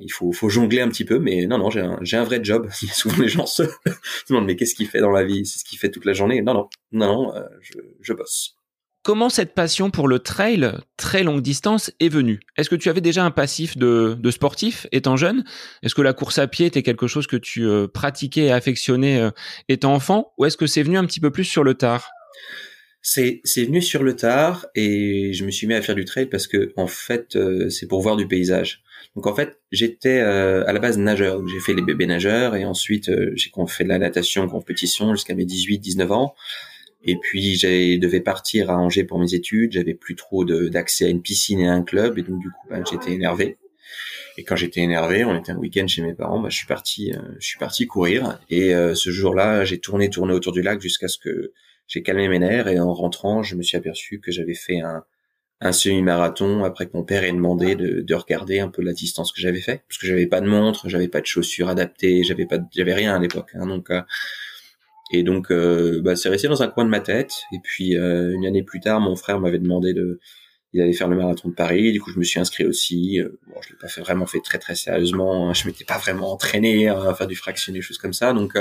il 0.00 0.10
faut, 0.10 0.32
faut 0.32 0.48
jongler 0.48 0.80
un 0.80 0.88
petit 0.88 1.04
peu. 1.04 1.18
Mais 1.18 1.46
non, 1.46 1.58
non, 1.58 1.70
j'ai 1.70 1.80
un, 1.80 1.98
j'ai 2.02 2.16
un 2.16 2.24
vrai 2.24 2.40
job. 2.42 2.68
Souvent, 2.92 3.22
les 3.22 3.28
gens 3.28 3.46
se 3.46 3.62
demandent 4.28 4.46
mais 4.46 4.56
qu'est-ce 4.56 4.74
qu'il 4.74 4.88
fait 4.88 5.00
dans 5.00 5.12
la 5.12 5.24
vie? 5.24 5.46
C'est 5.46 5.60
ce 5.60 5.64
qu'il 5.64 5.78
fait 5.78 5.90
toute 5.90 6.04
la 6.04 6.14
journée. 6.14 6.42
Non, 6.42 6.54
non, 6.54 6.68
non, 6.92 7.06
non, 7.06 7.36
euh, 7.36 7.42
je, 7.60 7.74
je 8.00 8.12
bosse. 8.12 8.54
Comment 9.02 9.28
cette 9.28 9.54
passion 9.54 9.92
pour 9.92 10.08
le 10.08 10.18
trail, 10.18 10.72
très 10.96 11.22
longue 11.22 11.40
distance, 11.40 11.92
est 12.00 12.08
venue? 12.08 12.40
Est-ce 12.56 12.68
que 12.68 12.74
tu 12.74 12.88
avais 12.88 13.00
déjà 13.00 13.24
un 13.24 13.30
passif 13.30 13.76
de, 13.76 14.16
de 14.18 14.30
sportif 14.32 14.88
étant 14.90 15.16
jeune? 15.16 15.44
Est-ce 15.84 15.94
que 15.94 16.02
la 16.02 16.12
course 16.12 16.38
à 16.38 16.48
pied 16.48 16.66
était 16.66 16.82
quelque 16.82 17.06
chose 17.06 17.28
que 17.28 17.36
tu 17.36 17.68
pratiquais 17.94 18.46
et 18.46 18.50
affectionnais 18.50 19.30
étant 19.68 19.94
enfant? 19.94 20.32
Ou 20.38 20.46
est-ce 20.46 20.56
que 20.56 20.66
c'est 20.66 20.82
venu 20.82 20.98
un 20.98 21.04
petit 21.04 21.20
peu 21.20 21.30
plus 21.30 21.44
sur 21.44 21.62
le 21.62 21.74
tard? 21.74 22.10
C'est 23.08 23.64
venu 23.64 23.80
sur 23.80 24.02
le 24.02 24.16
tard 24.16 24.66
et 24.74 25.32
je 25.32 25.44
me 25.44 25.52
suis 25.52 25.68
mis 25.68 25.74
à 25.74 25.80
faire 25.80 25.94
du 25.94 26.04
trail 26.04 26.26
parce 26.26 26.48
que 26.48 26.72
en 26.76 26.88
fait 26.88 27.36
euh, 27.36 27.70
c'est 27.70 27.86
pour 27.86 28.00
voir 28.02 28.16
du 28.16 28.26
paysage. 28.26 28.82
Donc 29.14 29.28
en 29.28 29.34
fait 29.34 29.60
j'étais 29.70 30.18
euh, 30.18 30.66
à 30.66 30.72
la 30.72 30.80
base 30.80 30.98
nageur, 30.98 31.40
j'ai 31.46 31.60
fait 31.60 31.72
les 31.72 31.82
bébés 31.82 32.06
nageurs 32.06 32.56
et 32.56 32.64
ensuite 32.64 33.08
euh, 33.08 33.30
j'ai 33.36 33.52
fait 33.68 33.84
de 33.84 33.88
la 33.88 33.98
natation 33.98 34.48
compétition 34.48 35.14
jusqu'à 35.14 35.36
mes 35.36 35.44
18-19 35.44 36.10
ans. 36.10 36.34
Et 37.04 37.16
puis 37.16 37.54
j'ai 37.54 37.96
devais 37.98 38.20
partir 38.20 38.70
à 38.70 38.76
Angers 38.76 39.04
pour 39.04 39.20
mes 39.20 39.34
études, 39.34 39.70
j'avais 39.70 39.94
plus 39.94 40.16
trop 40.16 40.44
d'accès 40.44 41.04
à 41.04 41.08
une 41.08 41.22
piscine 41.22 41.60
et 41.60 41.68
à 41.68 41.72
un 41.72 41.82
club 41.82 42.18
et 42.18 42.22
donc 42.22 42.40
du 42.40 42.48
coup 42.48 42.66
ben, 42.68 42.82
j'étais 42.90 43.12
énervé. 43.12 43.56
Et 44.36 44.42
quand 44.42 44.56
j'étais 44.56 44.80
énervé, 44.80 45.24
on 45.24 45.38
était 45.38 45.52
un 45.52 45.56
week-end 45.58 45.86
chez 45.86 46.02
mes 46.02 46.12
parents, 46.12 46.40
bah, 46.40 46.48
je 46.50 46.56
suis 46.56 46.66
parti, 46.66 47.12
je 47.38 47.46
suis 47.46 47.58
parti 47.58 47.86
courir. 47.86 48.38
Et 48.50 48.74
ce 48.94 49.10
jour-là, 49.10 49.64
j'ai 49.64 49.78
tourné, 49.78 50.10
tourné 50.10 50.34
autour 50.34 50.52
du 50.52 50.60
lac 50.60 50.78
jusqu'à 50.78 51.08
ce 51.08 51.16
que 51.16 51.52
j'ai 51.86 52.02
calmé 52.02 52.28
mes 52.28 52.38
nerfs 52.38 52.68
et 52.68 52.80
en 52.80 52.92
rentrant, 52.92 53.42
je 53.42 53.54
me 53.54 53.62
suis 53.62 53.76
aperçu 53.76 54.20
que 54.20 54.32
j'avais 54.32 54.54
fait 54.54 54.80
un, 54.80 55.04
un 55.60 55.72
semi-marathon 55.72 56.64
après 56.64 56.86
que 56.86 56.96
mon 56.96 57.04
père 57.04 57.24
ait 57.24 57.32
demandé 57.32 57.76
de, 57.76 58.02
de 58.02 58.14
regarder 58.14 58.58
un 58.58 58.68
peu 58.68 58.82
la 58.82 58.92
distance 58.92 59.32
que 59.32 59.40
j'avais 59.40 59.60
fait 59.60 59.82
parce 59.88 59.98
que 59.98 60.06
j'avais 60.06 60.26
pas 60.26 60.40
de 60.40 60.46
montre, 60.46 60.88
j'avais 60.88 61.08
pas 61.08 61.20
de 61.20 61.26
chaussures 61.26 61.68
adaptées, 61.68 62.24
j'avais 62.24 62.46
pas, 62.46 62.58
j'avais 62.74 62.94
rien 62.94 63.14
à 63.14 63.18
l'époque. 63.18 63.50
Hein, 63.54 63.66
donc 63.66 63.90
euh, 63.90 64.02
et 65.12 65.22
donc 65.22 65.50
euh, 65.50 66.00
bah, 66.02 66.16
c'est 66.16 66.28
resté 66.28 66.48
dans 66.48 66.62
un 66.62 66.68
coin 66.68 66.84
de 66.84 66.90
ma 66.90 67.00
tête. 67.00 67.32
Et 67.52 67.58
puis 67.62 67.96
euh, 67.96 68.34
une 68.34 68.44
année 68.44 68.62
plus 68.62 68.80
tard, 68.80 69.00
mon 69.00 69.16
frère 69.16 69.40
m'avait 69.40 69.58
demandé 69.58 69.94
de, 69.94 70.20
il 70.72 70.82
allait 70.82 70.92
faire 70.92 71.08
le 71.08 71.16
marathon 71.16 71.48
de 71.48 71.54
Paris. 71.54 71.92
Du 71.92 72.00
coup, 72.00 72.10
je 72.12 72.18
me 72.18 72.24
suis 72.24 72.40
inscrit 72.40 72.66
aussi. 72.66 73.20
Bon, 73.46 73.60
je 73.62 73.70
l'ai 73.70 73.78
pas 73.78 73.88
fait 73.88 74.02
vraiment 74.02 74.26
fait 74.26 74.40
très 74.40 74.58
très 74.58 74.74
sérieusement. 74.74 75.48
Hein. 75.48 75.54
Je 75.54 75.66
m'étais 75.66 75.84
pas 75.84 75.96
vraiment 75.96 76.32
entraîné 76.32 76.88
à 76.88 77.14
faire 77.14 77.28
du 77.28 77.36
fractionné, 77.36 77.80
choses 77.80 77.98
comme 77.98 78.12
ça. 78.12 78.34
Donc 78.34 78.58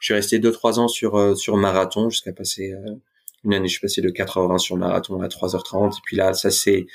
je 0.00 0.06
suis 0.06 0.14
resté 0.14 0.38
deux 0.38 0.52
trois 0.52 0.78
ans 0.78 0.88
sur 0.88 1.16
euh, 1.16 1.34
sur 1.34 1.56
marathon 1.56 2.10
jusqu'à 2.10 2.32
passer 2.32 2.72
euh, 2.72 2.94
une 3.44 3.54
année. 3.54 3.68
Je 3.68 3.72
suis 3.72 3.80
passé 3.80 4.00
de 4.00 4.10
4h20 4.10 4.58
sur 4.58 4.76
marathon 4.76 5.20
à 5.20 5.28
3h30. 5.28 5.96
Et 5.96 6.00
puis 6.04 6.16
là, 6.16 6.32
ça 6.34 6.50
s'est 6.50 6.86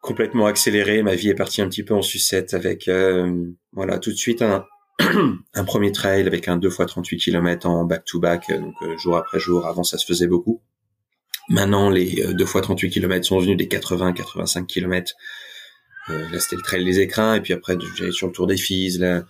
complètement 0.00 0.46
accéléré. 0.46 1.02
Ma 1.02 1.14
vie 1.14 1.28
est 1.28 1.34
partie 1.34 1.60
un 1.60 1.68
petit 1.68 1.82
peu 1.82 1.94
en 1.94 2.02
sucette 2.02 2.54
avec 2.54 2.88
euh, 2.88 3.44
voilà 3.72 3.98
tout 3.98 4.10
de 4.10 4.16
suite 4.16 4.42
un 4.42 4.64
un 5.54 5.64
premier 5.64 5.92
trail 5.92 6.26
avec 6.26 6.48
un 6.48 6.56
2 6.56 6.68
x 6.68 6.78
38 6.86 7.18
km 7.18 7.68
en 7.68 7.84
back-to-back, 7.84 8.50
donc 8.50 8.74
jour 8.98 9.16
après 9.16 9.38
jour. 9.38 9.64
Avant, 9.64 9.84
ça 9.84 9.96
se 9.96 10.04
faisait 10.04 10.26
beaucoup. 10.26 10.60
Maintenant, 11.48 11.88
les 11.88 12.26
2 12.34 12.44
x 12.44 12.52
38 12.60 12.90
km 12.90 13.24
sont 13.24 13.38
venus 13.38 13.56
des 13.56 13.66
80-85 13.66 14.66
km. 14.66 15.14
là, 16.08 16.40
c'était 16.40 16.56
le 16.56 16.62
trail 16.62 16.84
des 16.84 16.98
écrins, 16.98 17.36
et 17.36 17.40
puis 17.40 17.52
après, 17.52 17.78
j'allais 17.96 18.10
sur 18.10 18.26
le 18.26 18.32
Tour 18.32 18.48
des 18.48 18.56
là, 18.98 19.22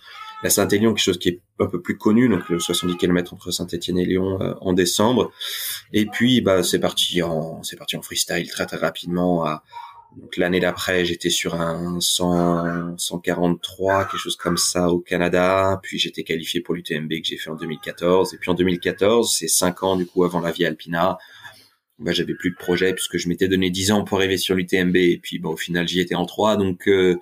la 0.43 0.49
Saint-Élion, 0.49 0.93
quelque 0.93 1.03
chose 1.03 1.19
qui 1.19 1.29
est 1.29 1.41
un 1.59 1.67
peu 1.67 1.81
plus 1.81 1.97
connu, 1.97 2.29
donc 2.29 2.47
le 2.49 2.59
70 2.59 2.97
km 2.97 3.33
entre 3.33 3.51
Saint-Étienne 3.51 3.97
et 3.97 4.05
Lyon 4.05 4.41
euh, 4.41 4.53
en 4.61 4.73
décembre. 4.73 5.31
Et 5.93 6.05
puis 6.05 6.41
bah 6.41 6.63
c'est 6.63 6.79
parti 6.79 7.21
en 7.21 7.61
c'est 7.63 7.75
parti 7.75 7.97
en 7.97 8.01
freestyle 8.01 8.49
très 8.49 8.65
très 8.65 8.77
rapidement. 8.77 9.45
À, 9.45 9.63
donc 10.17 10.37
l'année 10.37 10.59
d'après, 10.59 11.05
j'étais 11.05 11.29
sur 11.29 11.55
un 11.55 11.99
100, 11.99 12.97
143, 12.97 14.05
quelque 14.05 14.17
chose 14.17 14.35
comme 14.35 14.57
ça 14.57 14.89
au 14.89 14.99
Canada. 14.99 15.79
Puis 15.83 15.99
j'étais 15.99 16.23
qualifié 16.23 16.61
pour 16.61 16.73
l'UTMB 16.73 17.09
que 17.09 17.25
j'ai 17.25 17.37
fait 17.37 17.49
en 17.49 17.55
2014. 17.55 18.33
Et 18.33 18.37
puis 18.37 18.49
en 18.49 18.55
2014, 18.55 19.33
c'est 19.37 19.47
cinq 19.47 19.83
ans 19.83 19.95
du 19.95 20.05
coup 20.05 20.23
avant 20.23 20.39
la 20.39 20.51
Via 20.51 20.67
Alpina. 20.67 21.17
Bah, 21.99 22.13
j'avais 22.13 22.33
plus 22.33 22.51
de 22.51 22.55
projet 22.55 22.93
puisque 22.93 23.17
je 23.17 23.27
m'étais 23.27 23.49
donné 23.49 23.69
10 23.69 23.91
ans 23.91 24.03
pour 24.05 24.19
arriver 24.19 24.37
sur 24.37 24.55
l'UTMB 24.55 24.95
et 24.95 25.19
puis 25.21 25.37
bah, 25.37 25.49
au 25.49 25.57
final 25.57 25.85
j'y 25.85 25.99
étais 25.99 26.15
en 26.15 26.25
trois 26.25 26.55
donc 26.55 26.87
euh, 26.87 27.17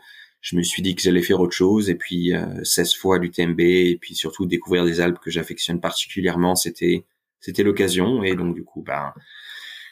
je 0.47 0.55
me 0.55 0.63
suis 0.63 0.81
dit 0.81 0.95
que 0.95 1.01
j'allais 1.01 1.21
faire 1.21 1.41
autre 1.41 1.53
chose 1.53 1.89
et 1.89 1.95
puis 1.95 2.33
euh, 2.33 2.63
16 2.63 2.95
fois 2.95 3.19
l'UTMB 3.19 3.59
et 3.59 3.97
puis 3.99 4.15
surtout 4.15 4.45
découvrir 4.45 4.85
des 4.85 5.01
Alpes 5.01 5.19
que 5.19 5.29
j'affectionne 5.29 5.81
particulièrement 5.81 6.55
c'était 6.55 7.03
c'était 7.41 7.63
l'occasion. 7.63 8.23
Et 8.23 8.33
donc 8.33 8.55
du 8.55 8.63
coup 8.63 8.81
ben 8.81 9.13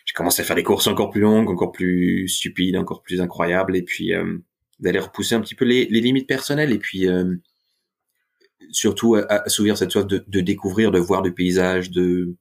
j'ai 0.06 0.14
commencé 0.14 0.42
à 0.42 0.46
faire 0.46 0.56
des 0.56 0.64
courses 0.64 0.88
encore 0.88 1.10
plus 1.10 1.20
longues 1.20 1.50
encore 1.50 1.74
plus 1.74 2.30
stupides 2.30 2.78
encore 2.78 3.02
plus 3.02 3.20
incroyables 3.20 3.76
et 3.76 3.82
puis 3.82 4.14
euh, 4.14 4.38
d'aller 4.80 5.00
repousser 5.00 5.36
un 5.36 5.42
petit 5.42 5.56
peu 5.56 5.66
les, 5.66 5.88
les, 5.88 6.00
limites 6.00 6.28
personnelles 6.28 6.72
et 6.72 6.80
puis 6.80 7.06
euh, 7.10 7.36
surtout 8.72 9.16
assouvir 9.28 9.78
cette 9.78 9.92
soif 9.92 10.08
de, 10.08 10.24
de, 10.26 10.40
découvrir 10.40 10.92
de 10.92 11.00
voir 11.00 11.22
du 11.22 11.34
paysage 11.34 11.92
de 11.92 12.34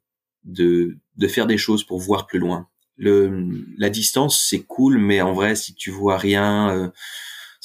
de 0.44 0.98
de 1.16 1.26
faire 1.26 1.48
des 1.48 1.58
choses 1.58 1.82
pour 1.82 1.98
voir 1.98 2.28
plus 2.28 2.38
loin. 2.38 2.68
Le 2.96 3.44
la 3.76 3.90
distance 3.90 4.40
c'est 4.48 4.62
cool 4.62 4.98
mais 4.98 5.20
en 5.20 5.32
vrai 5.32 5.56
si 5.56 5.74
tu 5.74 5.90
vois 5.90 6.16
rien 6.16 6.70
euh, 6.70 6.90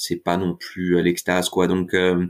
c'est 0.00 0.16
pas 0.16 0.36
non 0.36 0.56
plus 0.56 0.98
à 0.98 1.02
l'extase 1.02 1.48
quoi. 1.48 1.66
Donc 1.66 1.94
euh, 1.94 2.26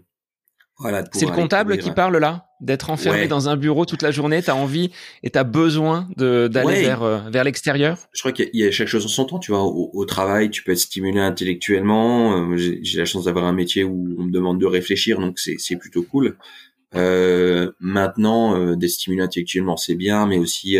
voilà. 0.80 1.04
C'est 1.12 1.26
le 1.26 1.32
comptable 1.32 1.76
qui 1.76 1.90
parle 1.90 2.16
là, 2.16 2.46
d'être 2.60 2.88
enfermé 2.88 3.28
dans 3.28 3.50
un 3.50 3.56
bureau 3.56 3.84
toute 3.84 4.00
la 4.00 4.10
journée. 4.10 4.42
T'as 4.42 4.54
envie 4.54 4.90
et 5.22 5.28
t'as 5.28 5.44
besoin 5.44 6.08
de 6.16 6.48
d'aller 6.48 6.82
vers 6.82 7.02
euh, 7.02 7.18
vers 7.30 7.44
l'extérieur. 7.44 7.98
Je 8.12 8.20
crois 8.20 8.32
qu'il 8.32 8.48
y, 8.54 8.64
a 8.64 8.70
chaque 8.70 8.88
chose 8.88 9.04
en 9.04 9.08
son 9.08 9.26
temps. 9.26 9.38
Tu 9.38 9.52
vois, 9.52 9.62
au, 9.62 10.04
travail, 10.06 10.50
tu 10.50 10.62
peux 10.62 10.72
être 10.72 10.78
stimulé 10.78 11.20
intellectuellement. 11.20 12.50
Euh, 12.50 12.56
j'ai 12.56 12.98
la 12.98 13.04
chance 13.04 13.24
d'avoir 13.24 13.44
un 13.44 13.52
métier 13.52 13.84
où 13.84 14.16
on 14.18 14.24
me 14.24 14.32
demande 14.32 14.58
de 14.58 14.66
réfléchir, 14.66 15.20
donc 15.20 15.38
c'est 15.38 15.56
c'est 15.58 15.76
plutôt 15.76 16.02
cool. 16.02 16.38
Euh, 16.96 17.70
maintenant, 17.78 18.56
euh, 18.56 18.74
d'être 18.74 18.90
stimulé 18.90 19.22
intellectuellement, 19.22 19.76
c'est 19.76 19.94
bien, 19.94 20.26
mais 20.26 20.38
aussi 20.38 20.78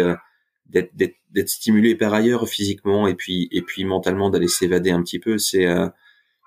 d'être 0.67 0.93
d'être 0.97 1.49
stimulé 1.49 1.95
par 1.95 2.15
ailleurs 2.15 2.49
physiquement 2.49 3.07
et 3.07 3.15
puis 3.15 3.49
et 3.53 3.61
puis 3.61 3.85
mentalement 3.85 4.31
d'aller 4.31 4.49
s'évader 4.49 4.91
un 4.91 5.03
petit 5.03 5.19
peu, 5.19 5.37
c'est 5.37 5.67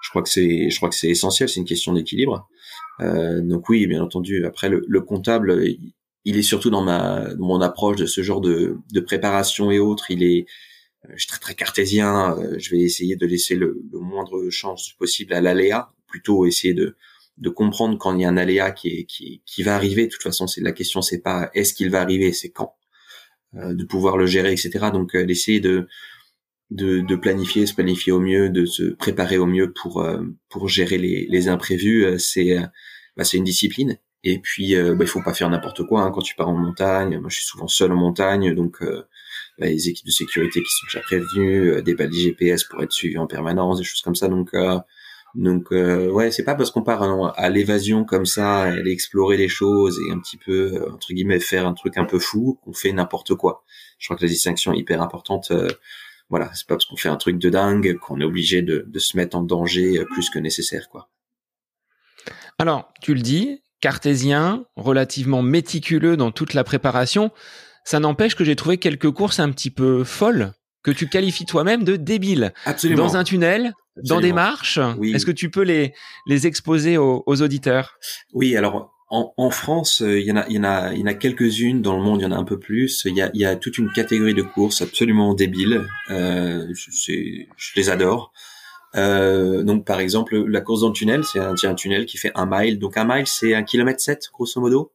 je 0.03 0.10
crois 0.10 0.22
que 0.22 0.29
c'est 0.29 0.69
je 0.69 0.77
crois 0.77 0.89
que 0.89 0.95
c'est 0.95 1.10
essentiel 1.10 1.50
c'est 1.50 1.60
une 1.60 1.65
question 1.65 1.93
d'équilibre. 1.93 2.48
Euh, 3.00 3.41
donc 3.41 3.69
oui 3.69 3.88
bien 3.88 4.03
entendu 4.03 4.45
après 4.45 4.69
le, 4.69 4.83
le, 4.88 5.01
comptable 5.01 5.65
il 6.25 6.38
est 6.38 6.43
surtout 6.43 6.69
dans 6.69 6.83
ma 6.83 7.33
mon 7.36 7.62
approche 7.62 7.98
de 7.98 8.05
ce 8.05 8.22
genre 8.22 8.41
de, 8.41 8.77
de 8.91 9.00
préparation 9.00 9.72
et 9.72 9.79
autres. 9.79 10.12
Il 10.12 10.24
est 10.24 10.45
euh, 11.05 11.13
je 11.15 11.22
suis 11.22 11.27
très 11.27 11.39
très 11.39 11.55
cartésien. 11.55 12.38
Euh, 12.38 12.55
je 12.60 12.69
vais 12.69 12.81
essayer 12.81 13.15
de 13.15 13.25
laisser 13.25 13.55
le, 13.55 13.81
le 13.91 14.00
moindre 14.00 14.50
chance 14.50 14.93
possible 14.93 15.33
à 15.33 15.41
l'aléa 15.41 15.91
plutôt 16.07 16.45
essayer 16.45 16.74
de 16.74 16.95
de 17.39 17.50
comprendre 17.50 17.98
quand 17.98 18.13
il 18.13 18.22
y 18.22 18.25
a 18.25 18.29
un 18.29 18.38
aléa 18.38 18.72
qui 18.72 18.89
est 18.89 19.05
qui, 19.05 19.41
qui 19.45 19.63
va 19.63 19.75
arriver. 19.75 20.05
De 20.05 20.12
toute 20.12 20.24
façon 20.24 20.48
c'est 20.48 20.62
la 20.62 20.74
question 20.74 21.01
c'est 21.01 21.22
pas 21.22 21.50
est-ce 21.53 21.74
qu'il 21.74 21.89
va 21.89 22.01
arriver 22.01 22.33
c'est 22.33 22.51
quand 22.51 22.75
euh, 23.55 23.74
de 23.74 23.83
pouvoir 23.86 24.17
le 24.17 24.25
gérer 24.25 24.51
etc 24.51 24.89
donc 24.93 25.15
d'essayer 25.15 25.60
de 25.60 25.88
de, 26.74 27.01
de, 27.01 27.15
planifier, 27.15 27.65
se 27.68 27.74
planifier 27.75 28.12
au 28.12 28.20
mieux, 28.20 28.50
de 28.50 28.65
se 28.65 28.84
préparer 28.84 29.38
au 29.38 29.46
mieux 29.46 29.72
pour 29.72 30.01
euh, 30.01 30.24
pour 30.50 30.68
gérer 30.68 30.98
les, 30.98 31.27
les 31.30 31.48
imprévus, 31.48 32.06
euh, 32.06 32.18
c'est 32.18 32.58
euh, 32.58 32.65
bah, 33.15 33.24
c'est 33.24 33.38
une 33.38 33.44
discipline. 33.44 33.98
Et 34.24 34.39
puis 34.39 34.74
bah, 34.75 34.96
il 35.01 35.08
faut 35.08 35.22
pas 35.22 35.34
faire 35.34 35.50
n'importe 35.50 35.86
quoi 35.86 36.01
hein, 36.01 36.12
quand 36.12 36.22
tu 36.22 36.34
pars 36.36 36.48
en 36.48 36.58
montagne. 36.58 37.20
Moi 37.20 37.30
je 37.30 37.36
suis 37.36 37.46
souvent 37.46 37.68
seul 37.68 37.92
en 37.92 37.98
montagne, 37.98 38.56
donc 38.56 38.82
bah, 39.60 39.68
les 39.68 39.89
équipes 39.89 40.06
de 40.06 40.12
sécurité 40.12 40.62
qui 40.62 40.70
sont 40.70 40.88
déjà 40.88 41.01
prévenues, 41.01 41.84
des 41.84 41.94
balises 41.94 42.24
GPS 42.24 42.63
pour 42.63 42.82
être 42.82 42.94
suivi 42.94 43.18
en 43.18 43.27
permanence, 43.27 43.80
des 43.80 43.84
choses 43.84 44.01
comme 44.01 44.15
ça. 44.15 44.30
Donc 44.30 44.51
donc 45.36 45.72
ouais, 45.72 46.32
c'est 46.32 46.46
pas 46.46 46.56
parce 46.56 46.72
qu'on 46.72 46.84
part 46.84 47.03
à 47.38 47.50
l'évasion 47.50 48.06
comme 48.06 48.25
ça, 48.25 48.62
aller 48.62 48.92
explorer 48.92 49.36
les 49.36 49.50
choses 49.50 50.00
et 50.08 50.13
un 50.13 50.20
petit 50.20 50.38
peu 50.38 50.86
entre 50.94 51.12
guillemets 51.12 51.42
faire 51.42 51.68
un 51.68 51.74
truc 51.74 51.98
un 51.98 52.06
peu 52.06 52.18
fou 52.18 52.60
qu'on 52.63 52.72
fait 52.74 52.94
n'importe 52.94 53.36
quoi. 53.36 53.65
Je 54.00 54.08
crois 54.08 54.15
que 54.15 54.24
la 54.24 54.30
distinction 54.30 54.72
est 54.72 54.77
hyper 54.77 55.01
importante 55.01 55.51
voilà, 56.30 56.50
c'est 56.53 56.68
pas 56.68 56.75
parce 56.75 56.86
qu'on 56.86 56.96
fait 56.96 57.10
un 57.10 57.18
truc 57.18 57.38
de 57.38 57.50
dingue 57.50 57.98
qu'on 58.00 58.20
est 58.20 58.25
obligé 58.25 58.62
de, 58.62 58.88
se 58.98 59.18
mettre 59.18 59.38
en 59.38 59.44
danger 59.44 60.00
euh, 60.00 60.06
plus 60.06 60.30
que 60.30 60.39
nécessaire, 60.39 60.89
quoi. 60.89 61.10
Alors, 62.60 62.94
tu 63.01 63.13
le 63.13 63.22
dis, 63.22 63.62
cartésien, 63.82 64.65
relativement 64.75 65.42
méticuleux 65.42 66.15
dans 66.18 66.32
toute 66.32 66.53
la 66.53 66.63
préparation. 66.63 67.32
Ça 67.84 68.00
n'empêche 68.00 68.36
que 68.36 68.44
j'ai 68.44 68.56
trouvé 68.56 68.77
quelques 68.77 69.12
courses 69.12 69.39
un 69.39 69.51
petit 69.51 69.72
peu 69.72 70.03
folles 70.03 70.53
que 70.84 70.92
tu 70.92 71.08
qualifies 71.08 71.46
toi-même 71.46 71.84
de 71.84 71.96
débiles. 71.96 72.53
Absolument. 72.65 73.03
Dans 73.03 73.18
un 73.18 73.24
tunnel, 73.24 73.74
dans 73.98 74.22
des 74.22 74.34
marches. 74.34 74.80
Est-ce 75.01 75.25
que 75.25 75.32
tu 75.32 75.50
peux 75.50 75.63
les, 75.63 75.94
les 76.27 76.48
exposer 76.48 76.98
aux, 76.98 77.24
aux 77.25 77.42
auditeurs? 77.42 77.98
Oui, 78.34 78.56
alors 78.56 78.93
en, 79.38 79.50
France, 79.51 80.01
euh, 80.01 80.20
il 80.20 80.25
y 80.25 80.32
en 80.32 80.38
a, 80.38 80.46
il 80.48 80.55
y 80.55 80.60
en 80.60 80.63
a, 80.63 80.91
il 80.93 81.00
y 81.00 81.03
en 81.03 81.08
a 81.08 81.13
quelques-unes. 81.13 81.82
Dans 81.82 81.96
le 81.96 82.01
monde, 82.01 82.22
il 82.22 82.24
y 82.24 82.25
en 82.25 82.32
a 82.32 82.38
un 82.38 82.43
peu 82.43 82.60
plus. 82.60 83.03
Il 83.05 83.15
y 83.15 83.22
a, 83.22 83.29
il 83.34 83.41
y 83.41 83.46
a 83.46 83.55
toute 83.55 83.77
une 83.77 83.91
catégorie 83.91 84.34
de 84.34 84.41
courses 84.41 84.82
absolument 84.82 85.34
débiles. 85.34 85.86
Euh, 86.10 86.67
je 86.74 87.72
les 87.75 87.89
adore. 87.89 88.34
Euh, 88.96 89.63
donc, 89.63 89.86
par 89.86 90.00
exemple, 90.00 90.36
la 90.48 90.62
course 90.62 90.82
dans 90.82 90.88
le 90.88 90.93
tunnel, 90.93 91.24
c'est 91.24 91.39
un, 91.39 91.53
un, 91.63 91.75
tunnel 91.75 92.05
qui 92.05 92.17
fait 92.17 92.32
un 92.36 92.48
mile. 92.50 92.79
Donc, 92.79 92.98
un 92.98 93.05
mile, 93.05 93.27
c'est 93.27 93.53
un 93.53 93.63
kilomètre 93.63 94.01
sept, 94.01 94.29
grosso 94.34 94.60
modo 94.60 94.91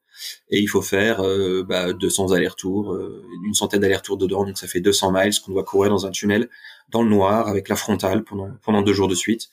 et 0.50 0.60
il 0.60 0.66
faut 0.66 0.82
faire 0.82 1.20
euh, 1.20 1.64
bah, 1.66 1.92
200 1.92 2.32
allers-retours, 2.32 2.92
euh, 2.92 3.24
une 3.44 3.54
centaine 3.54 3.80
d'allers-retours 3.80 4.16
dedans, 4.16 4.44
donc 4.44 4.58
ça 4.58 4.66
fait 4.66 4.80
200 4.80 5.12
miles 5.12 5.32
qu'on 5.40 5.52
doit 5.52 5.64
courir 5.64 5.90
dans 5.90 6.06
un 6.06 6.10
tunnel 6.10 6.48
dans 6.88 7.02
le 7.02 7.10
noir 7.10 7.48
avec 7.48 7.68
la 7.68 7.76
frontale 7.76 8.24
pendant 8.24 8.50
pendant 8.62 8.82
deux 8.82 8.92
jours 8.92 9.08
de 9.08 9.14
suite. 9.14 9.48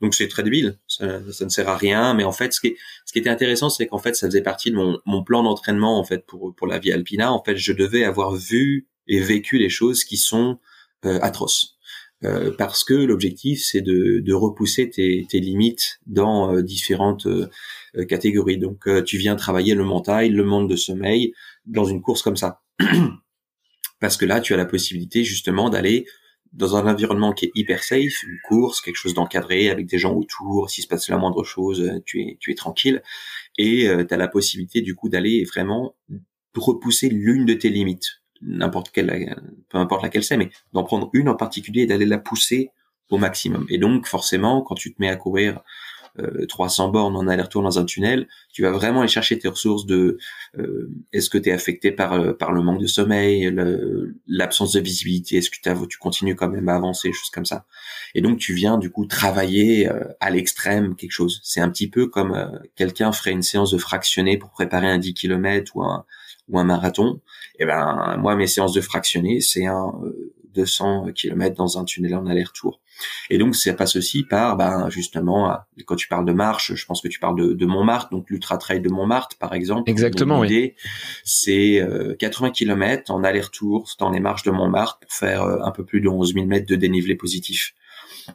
Donc 0.00 0.14
c'est 0.14 0.28
très 0.28 0.42
débile, 0.42 0.78
ça, 0.88 1.20
ça, 1.32 1.44
ne 1.44 1.50
sert 1.50 1.68
à 1.68 1.76
rien, 1.76 2.14
mais 2.14 2.24
en 2.24 2.32
fait 2.32 2.52
ce 2.52 2.60
qui 2.60 2.76
ce 3.04 3.12
qui 3.12 3.18
était 3.18 3.30
intéressant 3.30 3.70
c'est 3.70 3.86
qu'en 3.86 3.98
fait 3.98 4.16
ça 4.16 4.26
faisait 4.26 4.42
partie 4.42 4.70
de 4.70 4.76
mon, 4.76 4.98
mon 5.06 5.22
plan 5.22 5.42
d'entraînement 5.42 5.98
en 5.98 6.04
fait 6.04 6.26
pour 6.26 6.54
pour 6.54 6.66
la 6.66 6.78
vie 6.78 6.92
alpina. 6.92 7.32
En 7.32 7.42
fait 7.42 7.56
je 7.56 7.72
devais 7.72 8.04
avoir 8.04 8.34
vu 8.34 8.88
et 9.06 9.20
vécu 9.20 9.58
les 9.58 9.70
choses 9.70 10.04
qui 10.04 10.16
sont 10.16 10.58
euh, 11.04 11.18
atroces. 11.22 11.76
Euh, 12.22 12.54
parce 12.56 12.84
que 12.84 12.92
l'objectif 12.92 13.62
c'est 13.64 13.80
de, 13.80 14.20
de 14.20 14.34
repousser 14.34 14.90
tes, 14.90 15.26
tes 15.30 15.40
limites 15.40 16.00
dans 16.04 16.54
euh, 16.54 16.62
différentes 16.62 17.26
euh, 17.26 17.48
catégories. 18.06 18.58
Donc 18.58 18.86
tu 19.06 19.16
viens 19.16 19.36
travailler 19.36 19.74
le 19.74 19.84
mental, 19.84 20.30
le 20.30 20.44
monde 20.44 20.68
de 20.68 20.76
sommeil 20.76 21.32
dans 21.64 21.84
une 21.84 22.02
course 22.02 22.22
comme 22.22 22.36
ça. 22.36 22.60
parce 24.00 24.16
que 24.18 24.26
là 24.26 24.40
tu 24.40 24.52
as 24.52 24.58
la 24.58 24.66
possibilité 24.66 25.24
justement 25.24 25.70
d'aller 25.70 26.06
dans 26.52 26.76
un 26.76 26.86
environnement 26.86 27.32
qui 27.32 27.46
est 27.46 27.52
hyper 27.54 27.82
safe, 27.84 28.22
une 28.22 28.38
course, 28.48 28.80
quelque 28.80 28.96
chose 28.96 29.14
d'encadré 29.14 29.70
avec 29.70 29.86
des 29.86 29.98
gens 29.98 30.14
autour, 30.14 30.68
s'il 30.68 30.82
se 30.82 30.88
passe 30.88 31.08
la 31.08 31.16
moindre 31.16 31.44
chose, 31.44 32.00
tu 32.04 32.20
es 32.22 32.36
tu 32.40 32.50
es 32.50 32.54
tranquille 32.54 33.02
et 33.56 33.88
tu 34.08 34.14
as 34.14 34.16
la 34.16 34.28
possibilité 34.28 34.80
du 34.80 34.94
coup 34.94 35.08
d'aller 35.08 35.44
vraiment 35.44 35.94
repousser 36.56 37.08
l'une 37.08 37.44
de 37.46 37.54
tes 37.54 37.68
limites 37.68 38.20
n'importe 38.42 38.90
quelle, 38.90 39.36
peu 39.68 39.78
importe 39.78 40.02
laquelle 40.02 40.24
c'est, 40.24 40.36
mais 40.36 40.50
d'en 40.72 40.84
prendre 40.84 41.10
une 41.12 41.28
en 41.28 41.34
particulier 41.34 41.82
et 41.82 41.86
d'aller 41.86 42.06
la 42.06 42.18
pousser 42.18 42.70
au 43.10 43.18
maximum. 43.18 43.66
Et 43.68 43.78
donc, 43.78 44.06
forcément, 44.06 44.62
quand 44.62 44.74
tu 44.74 44.94
te 44.94 45.00
mets 45.00 45.08
à 45.08 45.16
courir 45.16 45.60
300 46.48 46.88
euh, 46.88 46.90
bornes 46.90 47.16
en 47.16 47.26
aller-retour 47.28 47.62
dans 47.62 47.78
un 47.78 47.84
tunnel, 47.84 48.28
tu 48.52 48.62
vas 48.62 48.70
vraiment 48.70 49.00
aller 49.00 49.08
chercher 49.08 49.38
tes 49.38 49.48
ressources 49.48 49.86
de 49.86 50.18
euh, 50.58 50.90
est-ce 51.12 51.30
que 51.30 51.38
tu 51.38 51.48
es 51.48 51.52
affecté 51.52 51.92
par 51.92 52.12
euh, 52.14 52.32
par 52.32 52.52
le 52.52 52.62
manque 52.62 52.80
de 52.80 52.86
sommeil, 52.86 53.54
l'absence 54.26 54.72
de 54.72 54.80
visibilité, 54.80 55.36
est-ce 55.36 55.50
que 55.50 55.86
tu 55.86 55.98
continues 55.98 56.34
quand 56.34 56.48
même 56.48 56.68
à 56.68 56.74
avancer, 56.74 57.12
choses 57.12 57.30
comme 57.30 57.44
ça. 57.44 57.66
Et 58.14 58.20
donc 58.20 58.38
tu 58.38 58.54
viens 58.54 58.78
du 58.78 58.90
coup 58.90 59.06
travailler 59.06 59.88
à 60.20 60.30
l'extrême 60.30 60.96
quelque 60.96 61.12
chose. 61.12 61.40
C'est 61.44 61.60
un 61.60 61.70
petit 61.70 61.88
peu 61.88 62.06
comme 62.06 62.60
quelqu'un 62.76 63.12
ferait 63.12 63.32
une 63.32 63.42
séance 63.42 63.72
de 63.72 63.78
fractionné 63.78 64.36
pour 64.36 64.50
préparer 64.50 64.88
un 64.88 64.98
10 64.98 65.14
km 65.14 65.76
ou 65.76 65.82
un 65.82 66.04
ou 66.48 66.58
un 66.58 66.64
marathon, 66.64 67.20
et 67.60 67.62
eh 67.62 67.66
ben 67.66 68.16
moi 68.18 68.34
mes 68.34 68.48
séances 68.48 68.72
de 68.72 68.80
fractionné 68.80 69.40
c'est 69.40 69.66
un 69.66 69.92
200 70.54 71.08
euh, 71.08 71.12
km 71.12 71.56
dans 71.56 71.78
un 71.78 71.84
tunnel 71.84 72.14
en 72.14 72.26
aller-retour. 72.26 72.80
Et 73.30 73.38
donc 73.38 73.56
ça 73.56 73.72
passe 73.72 73.96
aussi 73.96 74.24
par 74.24 74.56
ben 74.56 74.90
justement 74.90 75.56
quand 75.86 75.96
tu 75.96 76.08
parles 76.08 76.26
de 76.26 76.32
marche, 76.32 76.74
je 76.74 76.86
pense 76.86 77.00
que 77.00 77.08
tu 77.08 77.18
parles 77.18 77.38
de, 77.38 77.52
de 77.54 77.66
Montmartre, 77.66 78.10
donc 78.10 78.28
l'ultra 78.28 78.58
trail 78.58 78.80
de 78.80 78.90
Montmartre 78.90 79.36
par 79.38 79.54
exemple. 79.54 79.90
Exactement. 79.90 80.42
L'idée 80.42 80.76
c'est 81.24 81.86
80 82.18 82.48
euh, 82.48 82.50
km 82.50 83.10
en 83.10 83.24
aller-retour 83.24 83.88
dans 83.98 84.10
les 84.10 84.20
marches 84.20 84.42
de 84.42 84.50
Montmartre 84.50 84.98
pour 85.00 85.12
faire 85.12 85.42
euh, 85.42 85.58
un 85.62 85.70
peu 85.70 85.84
plus 85.84 86.00
de 86.00 86.08
11 86.08 86.34
000 86.34 86.46
mètres 86.46 86.66
de 86.66 86.76
dénivelé 86.76 87.14
positif. 87.14 87.74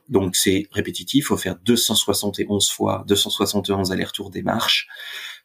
Donc 0.09 0.35
c'est 0.35 0.67
répétitif, 0.71 1.27
faut 1.27 1.37
faire 1.37 1.55
271 1.63 2.69
fois, 2.69 3.03
271 3.07 3.91
allers-retours 3.91 4.29
des 4.29 4.41
marches 4.41 4.87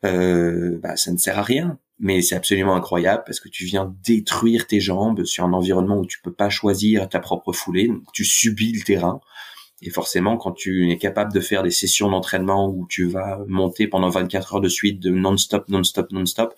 euh, 0.04 0.78
bah, 0.82 0.96
ça 0.96 1.12
ne 1.12 1.18
sert 1.18 1.38
à 1.38 1.42
rien. 1.42 1.78
Mais 2.02 2.22
c'est 2.22 2.34
absolument 2.34 2.74
incroyable 2.74 3.24
parce 3.26 3.40
que 3.40 3.50
tu 3.50 3.66
viens 3.66 3.94
détruire 4.02 4.66
tes 4.66 4.80
jambes 4.80 5.24
sur 5.24 5.44
un 5.44 5.52
environnement 5.52 5.98
où 5.98 6.06
tu 6.06 6.20
peux 6.22 6.32
pas 6.32 6.48
choisir 6.48 7.08
ta 7.10 7.20
propre 7.20 7.52
foulée. 7.52 7.90
Tu 8.14 8.24
subis 8.24 8.72
le 8.72 8.82
terrain. 8.82 9.20
Et 9.82 9.90
forcément, 9.90 10.36
quand 10.36 10.52
tu 10.52 10.90
es 10.90 10.98
capable 10.98 11.32
de 11.32 11.40
faire 11.40 11.62
des 11.62 11.70
sessions 11.70 12.10
d'entraînement 12.10 12.68
où 12.68 12.86
tu 12.88 13.06
vas 13.06 13.40
monter 13.48 13.86
pendant 13.86 14.08
24 14.08 14.54
heures 14.54 14.60
de 14.60 14.68
suite 14.68 15.00
de 15.00 15.10
non-stop, 15.10 15.68
non-stop, 15.68 16.10
non-stop, 16.12 16.54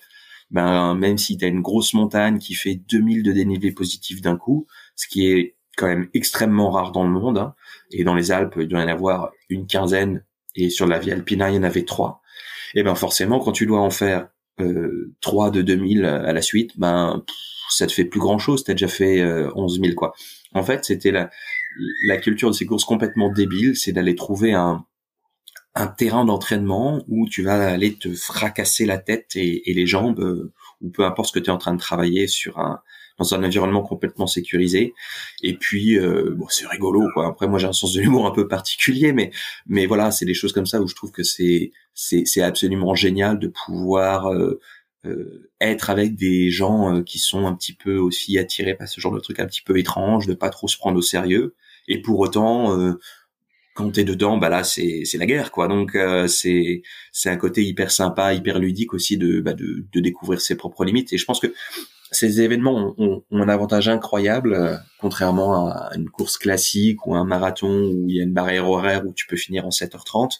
ben 0.51 0.93
même 0.95 1.17
si 1.17 1.37
tu 1.37 1.45
as 1.45 1.47
une 1.47 1.61
grosse 1.61 1.93
montagne 1.93 2.37
qui 2.37 2.53
fait 2.53 2.75
2000 2.75 3.23
de 3.23 3.31
dénivelé 3.31 3.71
positif 3.71 4.21
d'un 4.21 4.37
coup, 4.37 4.67
ce 4.95 5.07
qui 5.07 5.27
est 5.27 5.55
quand 5.75 5.87
même 5.87 6.09
extrêmement 6.13 6.69
rare 6.69 6.91
dans 6.91 7.03
le 7.03 7.09
monde, 7.09 7.37
hein, 7.37 7.55
et 7.91 8.03
dans 8.03 8.13
les 8.13 8.31
Alpes, 8.31 8.55
il 8.59 8.67
doit 8.67 8.81
y 8.81 8.83
en 8.83 8.87
avoir 8.87 9.31
une 9.49 9.67
quinzaine, 9.67 10.23
et 10.55 10.69
sur 10.69 10.85
la 10.85 10.99
Via 10.99 11.15
Alpina, 11.15 11.49
il 11.49 11.55
y 11.55 11.57
en 11.57 11.63
avait 11.63 11.85
trois. 11.85 12.21
Et 12.75 12.83
ben 12.83 12.95
forcément, 12.95 13.39
quand 13.39 13.51
tu 13.51 13.65
dois 13.65 13.79
en 13.79 13.89
faire 13.89 14.29
euh, 14.59 15.13
trois 15.21 15.51
de 15.51 15.61
2000 15.61 16.05
à 16.05 16.33
la 16.33 16.41
suite, 16.41 16.79
ben 16.79 17.23
ça 17.69 17.87
te 17.87 17.91
fait 17.91 18.05
plus 18.05 18.19
grand 18.19 18.39
chose. 18.39 18.63
T'as 18.63 18.73
déjà 18.73 18.87
fait 18.87 19.21
euh, 19.21 19.51
11 19.55 19.79
000 19.81 19.95
quoi. 19.95 20.13
En 20.53 20.63
fait, 20.63 20.85
c'était 20.85 21.11
la 21.11 21.29
la 22.05 22.17
culture 22.17 22.49
de 22.49 22.55
ces 22.55 22.65
courses 22.65 22.85
complètement 22.85 23.29
débile, 23.29 23.75
c'est 23.75 23.91
d'aller 23.91 24.15
trouver 24.15 24.53
un 24.53 24.85
un 25.75 25.87
terrain 25.87 26.23
d'entraînement 26.23 27.03
où 27.07 27.27
tu 27.27 27.41
vas 27.41 27.67
aller 27.67 27.95
te 27.95 28.13
fracasser 28.13 28.85
la 28.85 28.99
tête 28.99 29.35
et, 29.35 29.69
et 29.69 29.73
les 29.73 29.87
jambes, 29.87 30.19
euh, 30.19 30.53
ou 30.81 30.89
peu 30.91 31.03
importe 31.03 31.29
ce 31.29 31.33
que 31.33 31.39
tu 31.39 31.49
es 31.49 31.53
en 31.53 31.57
train 31.57 31.73
de 31.73 31.79
travailler 31.79 32.27
sur 32.27 32.59
un 32.59 32.81
dans 33.19 33.33
un 33.33 33.43
environnement 33.43 33.83
complètement 33.83 34.27
sécurisé. 34.27 34.93
Et 35.41 35.55
puis, 35.55 35.97
euh, 35.97 36.33
bon, 36.35 36.45
c'est 36.49 36.67
rigolo, 36.67 37.07
quoi. 37.13 37.27
Après, 37.27 37.47
moi, 37.47 37.59
j'ai 37.59 37.67
un 37.67 37.73
sens 37.73 37.93
de 37.93 38.01
l'humour 38.01 38.25
un 38.25 38.31
peu 38.31 38.47
particulier, 38.47 39.13
mais 39.13 39.31
mais 39.67 39.85
voilà, 39.85 40.11
c'est 40.11 40.25
des 40.25 40.33
choses 40.33 40.53
comme 40.53 40.65
ça 40.65 40.81
où 40.81 40.87
je 40.87 40.95
trouve 40.95 41.11
que 41.11 41.23
c'est 41.23 41.71
c'est 41.93 42.23
c'est 42.25 42.41
absolument 42.41 42.95
génial 42.95 43.39
de 43.39 43.47
pouvoir 43.47 44.27
euh, 44.27 44.59
euh, 45.05 45.51
être 45.61 45.89
avec 45.89 46.15
des 46.15 46.49
gens 46.49 47.03
qui 47.03 47.19
sont 47.19 47.45
un 47.45 47.53
petit 47.53 47.73
peu 47.73 47.97
aussi 47.97 48.37
attirés 48.37 48.75
par 48.75 48.87
ce 48.87 48.99
genre 49.01 49.13
de 49.13 49.19
trucs 49.19 49.39
un 49.39 49.45
petit 49.45 49.61
peu 49.61 49.77
étranges, 49.77 50.27
de 50.27 50.33
pas 50.33 50.49
trop 50.49 50.67
se 50.67 50.77
prendre 50.77 50.97
au 50.97 51.01
sérieux. 51.01 51.55
Et 51.87 52.01
pour 52.01 52.19
autant, 52.19 52.95
quand 53.73 53.91
t'es 53.91 54.03
dedans, 54.03 54.37
bah 54.37 54.49
là 54.49 54.63
c'est 54.63 55.01
c'est 55.05 55.17
la 55.17 55.25
guerre 55.25 55.51
quoi. 55.51 55.67
Donc 55.67 55.95
euh, 55.95 56.27
c'est 56.27 56.83
c'est 57.11 57.29
un 57.29 57.37
côté 57.37 57.63
hyper 57.63 57.91
sympa, 57.91 58.33
hyper 58.33 58.59
ludique 58.59 58.93
aussi 58.93 59.17
de 59.17 59.41
bah, 59.41 59.53
de, 59.53 59.85
de 59.91 59.99
découvrir 59.99 60.41
ses 60.41 60.55
propres 60.55 60.85
limites. 60.85 61.11
Et 61.13 61.17
je 61.17 61.25
pense 61.25 61.39
que 61.39 61.53
ces 62.13 62.41
événements 62.41 62.95
ont, 62.97 63.23
ont, 63.29 63.41
un 63.41 63.49
avantage 63.49 63.89
incroyable, 63.89 64.53
euh, 64.53 64.77
contrairement 64.99 65.67
à 65.67 65.91
une 65.95 66.09
course 66.09 66.37
classique 66.37 67.05
ou 67.05 67.15
un 67.15 67.25
marathon 67.25 67.91
où 67.91 68.09
il 68.09 68.15
y 68.15 68.19
a 68.19 68.23
une 68.23 68.33
barrière 68.33 68.69
horaire 68.69 69.05
où 69.05 69.13
tu 69.13 69.27
peux 69.27 69.35
finir 69.35 69.65
en 69.65 69.69
7h30, 69.69 70.39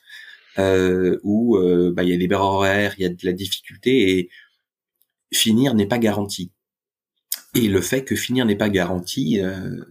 euh, 0.59 1.19
où 1.23 1.57
euh, 1.57 1.91
bah, 1.95 2.03
il 2.03 2.09
y 2.09 2.13
a 2.13 2.17
des 2.17 2.27
barrières 2.27 2.53
horaires, 2.53 2.95
il 2.97 3.03
y 3.03 3.05
a 3.05 3.09
de 3.09 3.25
la 3.25 3.33
difficulté 3.33 4.17
et 4.17 4.29
finir 5.33 5.73
n'est 5.75 5.87
pas 5.87 5.99
garanti. 5.99 6.51
Et 7.55 7.67
le 7.67 7.81
fait 7.81 8.03
que 8.03 8.15
finir 8.15 8.45
n'est 8.45 8.55
pas 8.55 8.69
garanti, 8.69 9.39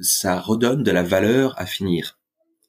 ça 0.01 0.41
redonne 0.41 0.83
de 0.83 0.91
la 0.91 1.05
valeur 1.05 1.55
à 1.61 1.67
finir 1.67 2.19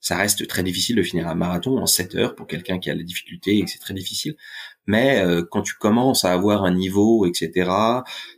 ça 0.04 0.18
reste 0.18 0.46
très 0.48 0.64
difficile 0.64 0.98
de 0.98 1.02
finir 1.02 1.30
un 1.30 1.34
marathon 1.34 1.78
en 1.78 1.86
7 1.86 2.16
heures 2.16 2.36
pour 2.36 2.46
quelqu'un 2.46 2.78
qui 2.78 2.92
a 2.92 2.94
la 2.94 3.04
difficulté 3.04 3.58
et 3.58 3.64
que 3.64 3.72
c'est 3.72 3.80
très 3.80 3.94
difficile. 3.94 4.36
Mais 4.86 5.22
euh, 5.24 5.44
quand 5.50 5.62
tu 5.62 5.76
commences 5.76 6.26
à 6.26 6.34
avoir 6.34 6.64
un 6.64 6.74
niveau, 6.74 7.26
etc., 7.26 7.52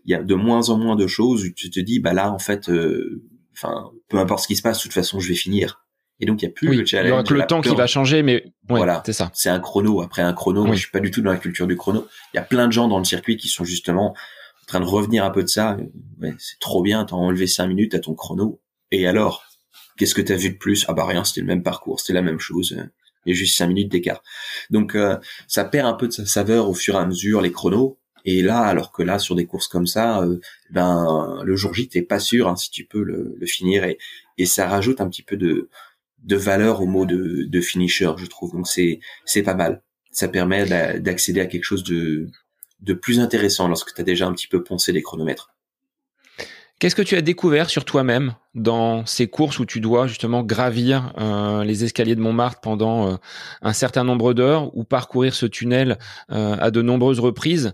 il 0.06 0.12
y 0.12 0.14
a 0.14 0.22
de 0.22 0.36
moins 0.36 0.70
en 0.70 0.78
moins 0.78 0.96
de 0.96 1.08
choses 1.08 1.46
où 1.46 1.52
tu 1.52 1.70
te 1.70 1.80
dis, 1.80 2.00
bah 2.00 2.14
là, 2.14 2.32
en 2.32 2.40
fait, 2.40 2.70
euh, 2.70 3.24
enfin, 3.54 3.92
peu 4.10 4.18
importe 4.18 4.44
ce 4.44 4.48
qui 4.48 4.56
se 4.56 4.62
passe, 4.62 4.78
de 4.78 4.84
toute 4.84 4.94
façon, 4.94 5.20
je 5.20 5.30
vais 5.30 5.36
finir. 5.36 5.82
Et 6.22 6.26
donc 6.26 6.42
il 6.42 6.46
y 6.46 6.48
a 6.48 6.52
plus 6.52 6.74
le 6.74 6.86
challenge. 6.86 7.30
le 7.30 7.46
temps 7.46 7.60
qui 7.60 7.76
va 7.76 7.88
changer, 7.88 8.24
mais 8.24 8.46
voilà, 8.70 9.04
c'est 9.06 9.12
ça. 9.12 9.32
C'est 9.34 9.50
un 9.50 9.60
chrono. 9.60 10.02
Après 10.02 10.22
un 10.22 10.32
chrono, 10.32 10.64
moi 10.64 10.74
je 10.74 10.80
suis 10.80 10.92
pas 10.92 11.02
du 11.02 11.12
tout 11.12 11.22
dans 11.22 11.32
la 11.32 11.38
culture 11.38 11.68
du 11.68 11.76
chrono. 11.76 12.08
Il 12.34 12.38
y 12.38 12.40
a 12.40 12.44
plein 12.44 12.68
de 12.68 12.72
gens 12.72 12.88
dans 12.88 13.00
le 13.00 13.04
circuit 13.04 13.36
qui 13.36 13.50
sont 13.50 13.66
justement 13.66 14.12
en 14.12 14.66
train 14.66 14.80
de 14.80 14.86
revenir 14.86 15.26
un 15.26 15.30
peu 15.30 15.44
de 15.44 15.50
ça. 15.50 15.76
Ouais, 16.22 16.34
c'est 16.40 16.58
trop 16.62 16.82
bien, 16.82 17.04
t'as 17.04 17.18
enlevé 17.18 17.48
cinq 17.48 17.68
minutes 17.68 17.96
à 17.96 18.00
ton 18.00 18.16
chrono. 18.16 18.62
Et 18.92 19.08
alors, 19.08 19.44
Qu'est-ce 19.98 20.14
que 20.14 20.22
tu 20.22 20.34
as 20.34 20.36
vu 20.36 20.50
de 20.50 20.58
plus? 20.58 20.86
Ah 20.88 20.94
bah 20.94 21.06
rien, 21.06 21.24
c'était 21.24 21.42
le 21.42 21.48
même 21.48 21.64
parcours, 21.64 22.00
c'était 22.00 22.14
la 22.14 22.22
même 22.22 22.40
chose. 22.40 22.78
Il 23.26 23.34
y 23.34 23.36
a 23.36 23.36
juste 23.38 23.58
cinq 23.58 23.68
minutes 23.68 23.92
d'écart. 23.92 24.22
Donc 24.70 24.96
euh, 24.96 25.18
ça 25.48 25.66
perd 25.66 25.88
un 25.88 25.94
peu 25.94 26.08
de 26.08 26.14
sa 26.14 26.26
saveur 26.26 26.70
au 26.70 26.74
fur 26.74 26.96
et 26.96 27.00
à 27.00 27.06
mesure 27.06 27.42
les 27.42 27.52
chronos. 27.52 27.98
Et 28.28 28.42
là, 28.42 28.62
alors 28.62 28.92
que 28.92 29.04
là, 29.04 29.20
sur 29.20 29.36
des 29.36 29.46
courses 29.46 29.68
comme 29.68 29.86
ça, 29.86 30.24
euh, 30.24 30.40
ben 30.72 31.42
le 31.44 31.56
jour 31.56 31.74
J, 31.74 31.88
t'es 31.88 32.02
pas 32.02 32.20
sûr 32.20 32.48
hein, 32.48 32.56
si 32.56 32.72
tu 32.72 32.86
peux 32.86 33.04
le, 33.04 33.38
finir 33.46 33.84
et, 33.84 34.00
et 34.38 34.46
ça 34.48 34.68
rajoute 34.68 35.00
un 35.00 35.10
petit 35.10 35.22
peu 35.22 35.38
de, 35.38 35.70
de 36.24 36.36
valeur 36.36 36.82
au 36.82 36.88
mot 36.88 37.06
de, 37.06 37.44
de 37.44 37.62
finisher, 37.62 38.12
je 38.18 38.26
trouve. 38.26 38.52
Donc 38.54 38.68
c'est 38.68 39.00
c'est 39.26 39.44
pas 39.44 39.54
mal. 39.54 39.84
Ça 40.12 40.28
permet 40.28 40.66
d'accéder 41.00 41.42
à 41.42 41.46
quelque 41.46 41.64
chose 41.64 41.84
de 41.84 42.28
de 42.82 42.94
plus 42.94 43.20
intéressant 43.20 43.68
lorsque 43.68 43.94
tu 43.94 44.02
as 44.02 44.04
déjà 44.04 44.28
un 44.28 44.34
petit 44.34 44.48
peu 44.48 44.64
poncé 44.64 44.92
les 44.92 45.02
chronomètres. 45.02 45.55
Qu'est-ce 46.80 46.96
que 46.96 47.02
tu 47.02 47.16
as 47.16 47.22
découvert 47.22 47.70
sur 47.70 47.86
toi-même 47.86 48.36
dans 48.54 49.06
ces 49.06 49.28
courses 49.28 49.60
où 49.60 49.66
tu 49.66 49.80
dois 49.80 50.08
justement 50.08 50.44
gravir 50.44 51.14
euh, 51.18 51.64
les 51.64 51.86
escaliers 51.86 52.16
de 52.16 52.22
Montmartre 52.22 52.60
pendant 52.60 53.14
euh, 53.14 53.16
un 53.62 53.72
certain 53.72 54.04
nombre 54.04 54.34
d'heures 54.34 54.76
ou 54.76 54.84
parcourir 54.84 55.34
ce 55.36 55.46
tunnel 55.46 55.98
euh, 56.32 56.58
à 56.60 56.72
de 56.72 56.82
nombreuses 56.82 57.22
reprises? 57.22 57.74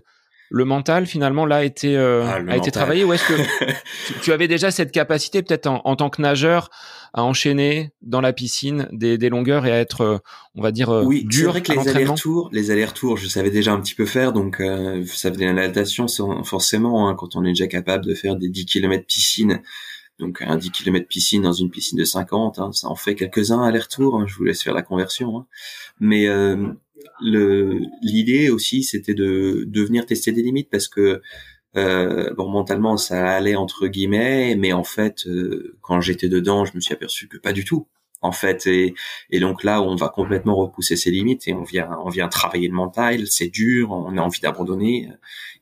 Le 0.52 0.66
mental 0.66 1.06
finalement 1.06 1.46
là 1.46 1.56
a 1.56 1.64
été 1.64 1.96
euh, 1.96 2.24
ah, 2.26 2.38
a 2.46 2.56
été 2.56 2.70
travaillé 2.70 3.04
ou 3.04 3.12
est-ce 3.14 3.24
que 3.26 4.20
tu, 4.22 4.32
avais 4.32 4.48
déjà 4.48 4.70
cette 4.70 4.92
capacité 4.92 5.42
peut-être 5.42 5.66
en, 5.66 5.96
tant 5.96 6.10
que 6.10 6.20
nageur 6.20 6.68
à 7.14 7.24
enchaîner 7.24 7.92
dans 8.02 8.20
la 8.20 8.34
piscine 8.34 8.86
des, 8.92 9.16
des 9.16 9.30
longueurs 9.30 9.64
et 9.64 9.72
à 9.72 9.78
être 9.78 10.02
euh, 10.02 10.18
on 10.54 10.62
va 10.62 10.70
dire 10.70 10.90
euh, 10.90 11.04
oui, 11.04 11.24
dur 11.24 11.52
vrai 11.52 11.62
que 11.62 11.72
les 11.72 11.88
allers-retours 11.88 12.50
les 12.52 12.70
allers-retours 12.70 13.16
je 13.16 13.28
savais 13.28 13.50
déjà 13.50 13.72
un 13.72 13.80
petit 13.80 13.94
peu 13.94 14.04
faire 14.04 14.32
donc 14.34 14.60
euh, 14.60 15.02
ça 15.06 15.30
venait 15.30 15.46
la 15.46 15.54
natation 15.54 16.06
forcément 16.44 17.08
hein, 17.08 17.14
quand 17.14 17.34
on 17.34 17.44
est 17.44 17.50
déjà 17.50 17.66
capable 17.66 18.04
de 18.04 18.14
faire 18.14 18.36
des 18.36 18.50
10 18.50 18.66
km 18.66 19.06
piscine 19.06 19.62
donc 20.18 20.42
un 20.42 20.56
10 20.56 20.70
km 20.70 21.08
piscine 21.08 21.42
dans 21.42 21.54
une 21.54 21.70
piscine 21.70 21.98
de 21.98 22.04
50 22.04 22.58
hein, 22.58 22.72
ça 22.72 22.88
en 22.88 22.94
fait 22.94 23.14
quelques-uns 23.14 23.62
aller-retour 23.62 24.20
hein, 24.20 24.26
je 24.28 24.34
vous 24.36 24.44
laisse 24.44 24.62
faire 24.62 24.74
la 24.74 24.82
conversion 24.82 25.38
hein. 25.38 25.46
mais 25.98 26.28
l'idée 27.20 28.50
aussi 28.50 28.82
c'était 28.82 29.14
de, 29.14 29.64
de 29.66 29.82
venir 29.82 30.06
tester 30.06 30.32
des 30.32 30.42
limites 30.42 30.70
parce 30.70 30.88
que 30.88 31.22
euh, 31.76 32.34
bon 32.34 32.50
mentalement 32.50 32.96
ça 32.96 33.30
allait 33.30 33.56
entre 33.56 33.86
guillemets 33.86 34.56
mais 34.56 34.72
en 34.72 34.84
fait 34.84 35.26
euh, 35.26 35.78
quand 35.80 36.00
j'étais 36.00 36.28
dedans 36.28 36.64
je 36.64 36.74
me 36.74 36.80
suis 36.80 36.92
aperçu 36.92 37.28
que 37.28 37.38
pas 37.38 37.52
du 37.52 37.64
tout 37.64 37.88
en 38.22 38.32
fait. 38.32 38.66
Et, 38.66 38.94
et 39.30 39.40
donc 39.40 39.64
là 39.64 39.82
on 39.82 39.96
va 39.96 40.08
complètement 40.08 40.54
repousser 40.56 40.96
ses 40.96 41.10
limites 41.10 41.48
et 41.48 41.54
on 41.54 41.64
vient 41.64 41.90
on 42.04 42.08
vient 42.08 42.28
travailler 42.28 42.68
le 42.68 42.74
mental 42.74 43.26
c'est 43.26 43.48
dur 43.48 43.90
on 43.90 44.16
a 44.16 44.20
envie 44.20 44.40
d'abandonner. 44.40 45.08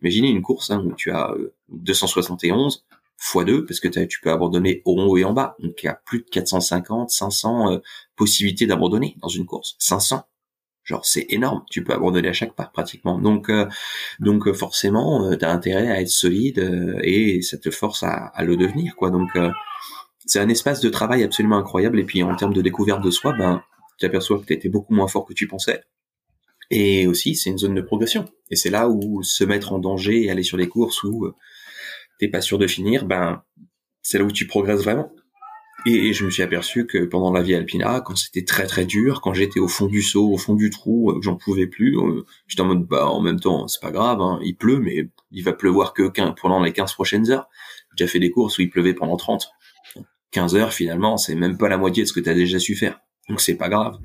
Imaginez 0.03 0.29
une 0.29 0.43
course 0.43 0.71
hein, 0.71 0.83
où 0.85 0.93
tu 0.95 1.11
as 1.11 1.35
271 1.71 2.85
x 3.21 3.45
2 3.45 3.65
parce 3.67 3.81
que 3.81 3.89
tu 3.89 4.21
peux 4.21 4.31
abandonner 4.31 4.83
au 4.85 5.01
haut 5.01 5.17
et 5.17 5.25
en 5.25 5.33
bas. 5.33 5.57
Donc 5.61 5.83
il 5.83 5.87
y 5.87 5.89
a 5.89 5.95
plus 5.95 6.21
de 6.21 6.29
450 6.31 7.11
500 7.11 7.73
euh, 7.73 7.79
possibilités 8.17 8.67
d'abandonner 8.67 9.17
dans 9.21 9.29
une 9.29 9.47
course. 9.47 9.77
500 9.79 10.25
Genre 10.91 11.07
c'est 11.07 11.27
énorme, 11.29 11.65
tu 11.71 11.85
peux 11.85 11.93
abandonner 11.93 12.31
à 12.31 12.33
chaque 12.33 12.57
pas 12.57 12.65
pratiquement. 12.65 13.21
Donc 13.21 13.49
euh, 13.49 13.69
donc 14.19 14.49
euh, 14.49 14.53
forcément 14.53 15.25
euh, 15.25 15.37
tu 15.37 15.45
as 15.45 15.53
intérêt 15.53 15.87
à 15.87 16.01
être 16.01 16.09
solide 16.09 16.59
et 17.05 17.43
ça 17.43 17.59
te 17.59 17.71
force 17.71 18.03
à, 18.03 18.11
à 18.11 18.43
le 18.43 18.57
devenir 18.57 18.97
quoi. 18.97 19.11
Donc 19.11 19.31
c'est 20.27 20.41
un 20.41 20.49
espace 20.49 20.81
de 20.81 20.89
travail 20.89 21.23
absolument 21.23 21.59
incroyable 21.59 22.01
et 22.01 22.05
puis 22.05 22.25
en 22.25 22.35
termes 22.35 22.53
de 22.53 22.61
découverte 22.61 23.05
de 23.05 23.11
soi, 23.13 23.35
ben 23.39 23.63
tu 24.01 24.07
aperçois 24.07 24.41
que 24.41 24.47
tu 24.47 24.53
étais 24.53 24.69
beaucoup 24.69 24.93
moins 24.93 25.07
fort 25.07 25.27
que 25.27 25.33
tu 25.33 25.47
pensais. 25.47 25.85
Et 26.73 27.07
aussi 27.07 27.37
c'est 27.37 27.51
une 27.51 27.59
zone 27.59 27.77
de 27.77 27.83
progression 27.83 28.29
et 28.51 28.57
c'est 28.57 28.71
là 28.71 28.89
où 28.89 29.23
se 29.23 29.45
mettre 29.45 29.73
en 29.73 29.79
danger 29.79 30.25
et 30.25 30.31
aller 30.33 30.43
sur 30.43 30.57
les 30.57 30.67
courses 30.67 31.05
où 31.05 31.31
t'es 32.19 32.27
pas 32.27 32.41
sûr 32.41 32.59
de 32.59 32.67
finir, 32.67 33.05
ben 33.05 33.45
c'est 34.03 34.19
là 34.19 34.25
où 34.25 34.33
tu 34.33 34.49
progresses 34.49 34.83
vraiment. 34.83 35.13
Et, 35.87 36.13
je 36.13 36.25
me 36.25 36.31
suis 36.31 36.43
aperçu 36.43 36.87
que 36.87 37.05
pendant 37.05 37.33
la 37.33 37.43
vie 37.43 37.55
alpina, 37.55 38.01
quand 38.01 38.17
c'était 38.17 38.45
très 38.45 38.67
très 38.67 38.85
dur, 38.85 39.21
quand 39.21 39.33
j'étais 39.33 39.61
au 39.61 39.69
fond 39.69 39.87
du 39.87 40.03
seau, 40.03 40.31
au 40.31 40.37
fond 40.37 40.55
du 40.55 40.71
trou, 40.71 41.11
euh, 41.11 41.21
j'en 41.23 41.37
pouvais 41.37 41.67
plus, 41.67 41.97
euh, 41.99 42.25
j'étais 42.47 42.63
en 42.63 42.67
mode 42.67 42.87
bah 42.87 43.07
en 43.07 43.21
même 43.21 43.41
temps 43.41 43.67
c'est 43.69 43.81
pas 43.81 43.91
grave, 43.91 44.21
hein, 44.21 44.39
il 44.43 44.57
pleut, 44.57 44.79
mais 44.79 45.09
il 45.31 45.43
va 45.43 45.53
pleuvoir 45.53 45.95
que 45.95 46.11
pendant 46.41 46.63
les 46.63 46.73
15 46.73 46.93
prochaines 46.95 47.31
heures. 47.31 47.49
J'ai 47.91 48.05
déjà 48.05 48.13
fait 48.13 48.19
des 48.19 48.31
courses 48.31 48.59
où 48.59 48.63
il 48.63 48.71
pleuvait 48.71 48.95
pendant 48.95 49.17
30. 49.17 49.51
15 50.33 50.55
heures 50.57 50.73
finalement, 50.73 51.17
c'est 51.17 51.35
même 51.35 51.59
pas 51.59 51.69
la 51.69 51.79
moitié 51.79 52.03
de 52.03 52.09
ce 52.09 52.13
que 52.13 52.21
tu 52.21 52.29
as 52.29 52.35
déjà 52.35 52.59
su 52.59 52.77
faire. 52.77 53.01
Donc 53.29 53.41
c'est 53.41 53.57
pas 53.57 53.69
grave. 53.69 53.99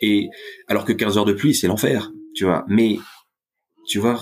Et 0.00 0.28
alors 0.68 0.84
que 0.84 0.92
15 0.92 1.18
heures 1.18 1.24
de 1.24 1.32
pluie, 1.32 1.54
c'est 1.54 1.66
l'enfer, 1.66 2.10
tu 2.34 2.44
vois. 2.44 2.64
Mais 2.68 2.98
tu 3.86 3.98
vois, 3.98 4.18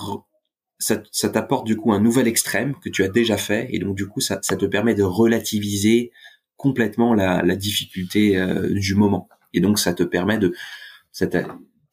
ça, 0.78 1.02
ça 1.12 1.28
t'apporte 1.28 1.66
du 1.66 1.76
coup 1.76 1.92
un 1.92 2.00
nouvel 2.00 2.26
extrême 2.26 2.74
que 2.82 2.88
tu 2.88 3.04
as 3.04 3.08
déjà 3.08 3.36
fait, 3.36 3.68
et 3.70 3.78
donc 3.78 3.96
du 3.96 4.06
coup 4.06 4.20
ça, 4.20 4.40
ça 4.42 4.56
te 4.56 4.66
permet 4.66 4.94
de 4.94 5.04
relativiser 5.04 6.10
complètement 6.56 7.14
la, 7.14 7.42
la 7.42 7.56
difficulté 7.56 8.36
euh, 8.36 8.72
du 8.72 8.94
moment. 8.94 9.28
Et 9.52 9.60
donc 9.60 9.78
ça 9.78 9.92
te 9.94 10.02
permet 10.02 10.38
de, 10.38 10.54
ça 11.10 11.26
t'as 11.26 11.44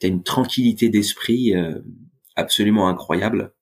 une 0.04 0.24
tranquillité 0.24 0.90
d'esprit 0.90 1.56
euh, 1.56 1.80
absolument 2.36 2.88
incroyable. 2.88 3.54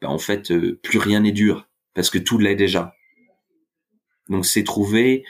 Ben, 0.00 0.08
en 0.08 0.18
fait, 0.18 0.50
euh, 0.50 0.80
plus 0.82 0.98
rien 0.98 1.20
n'est 1.20 1.32
dur 1.32 1.68
parce 1.94 2.10
que 2.10 2.18
tout 2.18 2.38
l'est 2.38 2.56
déjà. 2.56 2.94
Donc 4.28 4.46
c'est 4.46 4.64
trouver 4.64 5.24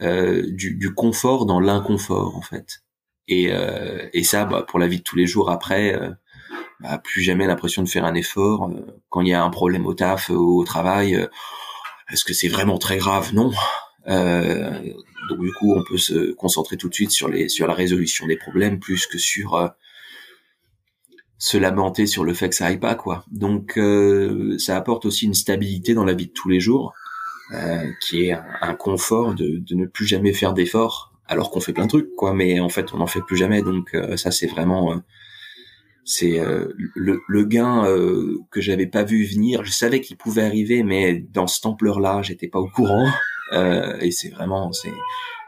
du, 0.00 0.76
du, 0.76 0.92
confort 0.92 1.46
dans 1.46 1.58
l'inconfort 1.58 2.36
en 2.36 2.42
fait. 2.42 2.82
Et, 3.28 3.50
et 4.12 4.24
ça, 4.24 4.44
bah, 4.44 4.62
pour 4.62 4.78
la 4.78 4.86
vie 4.86 4.98
de 4.98 5.02
tous 5.02 5.16
les 5.16 5.26
jours 5.26 5.50
après, 5.50 5.98
bah, 6.80 6.98
plus 6.98 7.22
jamais 7.22 7.46
l'impression 7.46 7.82
de 7.82 7.88
faire 7.88 8.04
un 8.04 8.14
effort. 8.14 8.70
quand 9.08 9.22
il 9.22 9.28
y 9.28 9.34
a 9.34 9.42
un 9.42 9.50
problème 9.50 9.86
au 9.86 9.94
taf, 9.94 10.30
au 10.30 10.64
travail, 10.64 11.28
est-ce 12.10 12.24
que 12.24 12.34
c'est 12.34 12.48
vraiment 12.48 12.78
très 12.78 12.98
grave? 12.98 13.34
Non. 13.34 13.50
Donc 14.06 15.40
du 15.40 15.52
coup, 15.52 15.74
on 15.74 15.82
peut 15.82 15.98
se 15.98 16.32
concentrer 16.32 16.76
tout 16.76 16.88
de 16.88 16.94
suite 16.94 17.10
sur 17.10 17.28
les 17.28 17.48
sur 17.48 17.66
la 17.66 17.74
résolution 17.74 18.26
des 18.26 18.36
problèmes 18.36 18.78
plus 18.78 19.06
que 19.06 19.18
sur 19.18 19.72
se 21.38 21.58
lamenter 21.58 22.06
sur 22.06 22.24
le 22.24 22.32
fait 22.32 22.48
que 22.48 22.54
ça 22.54 22.66
aille 22.66 22.80
pas 22.80 22.94
quoi. 22.94 23.24
Donc 23.30 23.78
ça 24.58 24.76
apporte 24.76 25.06
aussi 25.06 25.26
une 25.26 25.34
stabilité 25.34 25.94
dans 25.94 26.04
la 26.04 26.14
vie 26.14 26.26
de 26.26 26.32
tous 26.32 26.48
les 26.48 26.60
jours, 26.60 26.94
euh, 27.52 27.92
qui 28.00 28.24
est 28.24 28.32
un, 28.32 28.74
confort 28.74 29.34
de, 29.34 29.58
de, 29.58 29.74
ne 29.76 29.86
plus 29.86 30.06
jamais 30.06 30.32
faire 30.32 30.52
d'efforts 30.52 31.12
alors 31.28 31.52
qu'on 31.52 31.60
fait 31.60 31.72
plein 31.72 31.84
de 31.84 31.90
trucs 31.90 32.14
quoi. 32.16 32.34
Mais 32.34 32.60
en 32.60 32.68
fait 32.68 32.92
on 32.92 32.98
n'en 32.98 33.06
fait 33.06 33.20
plus 33.20 33.36
jamais. 33.36 33.62
Donc 33.62 33.94
euh, 33.94 34.16
ça 34.16 34.30
c'est 34.30 34.46
vraiment 34.46 34.92
euh, 34.92 34.96
c'est 36.04 36.40
euh, 36.40 36.72
le, 36.76 37.20
le, 37.28 37.44
gain 37.44 37.84
que 38.50 38.60
j'avais 38.60 38.86
pas 38.86 39.04
vu 39.04 39.24
venir. 39.24 39.64
Je 39.64 39.70
savais 39.70 40.00
qu'il 40.00 40.16
pouvait 40.16 40.42
arriver 40.42 40.82
mais 40.82 41.14
dans 41.32 41.46
cette 41.46 41.66
ampleur 41.66 42.00
là 42.00 42.20
j'étais 42.22 42.48
pas 42.48 42.58
au 42.58 42.68
courant 42.68 43.08
et 43.52 44.10
c'est 44.10 44.30
vraiment 44.30 44.72
c'est 44.72 44.92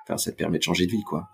enfin 0.04 0.16
ça 0.16 0.32
te 0.32 0.36
permet 0.36 0.58
de 0.58 0.62
changer 0.62 0.86
de 0.86 0.92
vie 0.92 1.02
quoi 1.02 1.28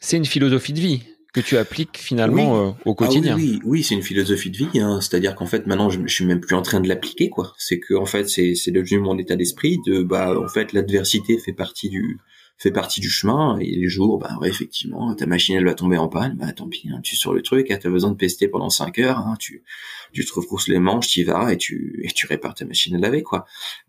c'est 0.00 0.16
une 0.16 0.26
philosophie 0.26 0.72
de 0.72 0.80
vie 0.80 1.02
que 1.34 1.40
tu 1.40 1.56
appliques 1.56 1.98
finalement 1.98 2.76
au 2.84 2.94
quotidien. 2.94 3.32
Ah 3.34 3.36
oui, 3.36 3.58
oui, 3.64 3.82
c'est 3.82 3.94
une 3.94 4.02
philosophie 4.02 4.50
de 4.50 4.56
vie. 4.56 4.80
Hein. 4.80 5.00
C'est-à-dire 5.00 5.34
qu'en 5.34 5.46
fait, 5.46 5.66
maintenant, 5.66 5.90
je, 5.90 5.98
je, 6.06 6.14
suis 6.14 6.24
même 6.24 6.40
plus 6.40 6.54
en 6.54 6.62
train 6.62 6.80
de 6.80 6.88
l'appliquer, 6.88 7.28
quoi. 7.28 7.54
C'est 7.58 7.80
que 7.80 7.94
en 7.94 8.06
fait, 8.06 8.28
c'est 8.28 8.54
c'est 8.54 8.70
devenu 8.70 9.00
mon 9.00 9.18
état 9.18 9.34
d'esprit. 9.34 9.78
De 9.84 10.02
bah, 10.02 10.38
en 10.38 10.48
fait, 10.48 10.72
l'adversité 10.72 11.36
fait 11.38 11.52
partie 11.52 11.88
du 11.88 12.18
fait 12.56 12.70
partie 12.70 13.00
du 13.00 13.10
chemin 13.10 13.58
et 13.58 13.66
les 13.66 13.88
jours 13.88 14.18
bah 14.18 14.36
ouais 14.40 14.48
effectivement 14.48 15.12
ta 15.14 15.26
machine 15.26 15.56
elle 15.56 15.64
va 15.64 15.74
tomber 15.74 15.98
en 15.98 16.08
panne. 16.08 16.36
Bah 16.36 16.52
tant 16.52 16.68
pis 16.68 16.88
hein, 16.88 17.00
tu 17.02 17.16
sur 17.16 17.32
le 17.32 17.42
truc 17.42 17.70
hein, 17.70 17.78
t'as 17.80 17.90
besoin 17.90 18.10
de 18.10 18.16
pester 18.16 18.48
pendant 18.48 18.70
5 18.70 18.98
heures 19.00 19.18
hein, 19.18 19.36
tu 19.38 19.64
tu 20.12 20.24
te 20.24 20.32
retrousses 20.32 20.68
les 20.68 20.78
manches 20.78 21.08
t'y 21.08 21.24
vas 21.24 21.52
et 21.52 21.56
tu 21.56 22.00
et 22.04 22.08
tu 22.08 22.26
répares 22.26 22.54
ta 22.54 22.64
machine 22.64 22.94
à 22.96 22.98
laver 22.98 23.22
quoi. 23.22 23.44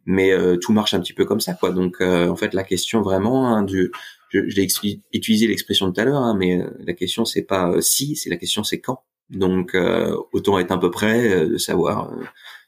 Mais 0.06 0.32
euh, 0.32 0.58
tout 0.58 0.74
marche 0.74 0.94
un 0.94 1.00
petit 1.00 1.14
peu 1.14 1.26
comme 1.26 1.40
ça 1.40 1.54
quoi. 1.54 1.72
Donc 1.72 1.98
euh, 2.02 2.28
en 2.28 2.36
fait 2.36 2.54
la 2.54 2.64
question 2.64 3.02
vraiment 3.02 3.48
hein, 3.56 3.64
du 3.64 3.92
je, 4.30 4.50
je 4.50 4.56
l'ai 4.56 4.68
utilisé 5.14 5.48
l'expression 5.48 5.92
tout 5.92 6.02
à 6.02 6.06
l'heure 6.06 6.22
hein, 6.22 6.36
mais 6.38 6.60
euh, 6.60 6.70
la 6.80 6.94
question 6.94 7.24
c'est 7.24 7.44
pas 7.44 7.82
si 7.82 8.16
c'est 8.16 8.30
la 8.30 8.38
question 8.38 8.64
c'est 8.64 8.80
quand. 8.80 9.04
Donc 9.30 9.76
autant 10.34 10.60
être 10.60 10.72
un 10.72 10.78
peu 10.78 10.92
près 10.92 11.48
de 11.48 11.58
savoir 11.58 12.12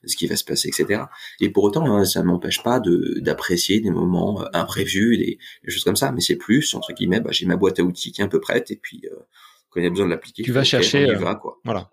ce 0.05 0.15
qui 0.15 0.27
va 0.27 0.35
se 0.35 0.43
passer, 0.43 0.69
etc. 0.69 1.03
Et 1.39 1.49
pour 1.49 1.63
autant, 1.63 1.85
hein, 1.95 2.05
ça 2.05 2.23
m'empêche 2.23 2.63
pas 2.63 2.79
de 2.79 3.19
d'apprécier 3.19 3.79
des 3.79 3.89
moments 3.89 4.41
euh, 4.41 4.45
imprévus, 4.53 5.17
des, 5.17 5.39
choses 5.67 5.83
comme 5.83 5.95
ça. 5.95 6.11
Mais 6.11 6.21
c'est 6.21 6.35
plus 6.35 6.73
entre 6.73 6.93
guillemets, 6.93 7.19
bah, 7.19 7.31
j'ai 7.31 7.45
ma 7.45 7.55
boîte 7.55 7.79
à 7.79 7.83
outils 7.83 8.11
qui 8.11 8.21
est 8.21 8.23
un 8.23 8.29
peu 8.29 8.39
prête, 8.39 8.71
et 8.71 8.75
puis 8.75 9.01
euh, 9.05 9.15
quand 9.69 9.79
il 9.79 9.83
y 9.83 9.87
a 9.87 9.89
besoin 9.89 10.05
de 10.05 10.11
l'appliquer, 10.11 10.43
tu 10.43 10.51
vas 10.51 10.63
chercher, 10.63 11.09
euh, 11.09 11.35
quoi. 11.35 11.59
Voilà. 11.63 11.91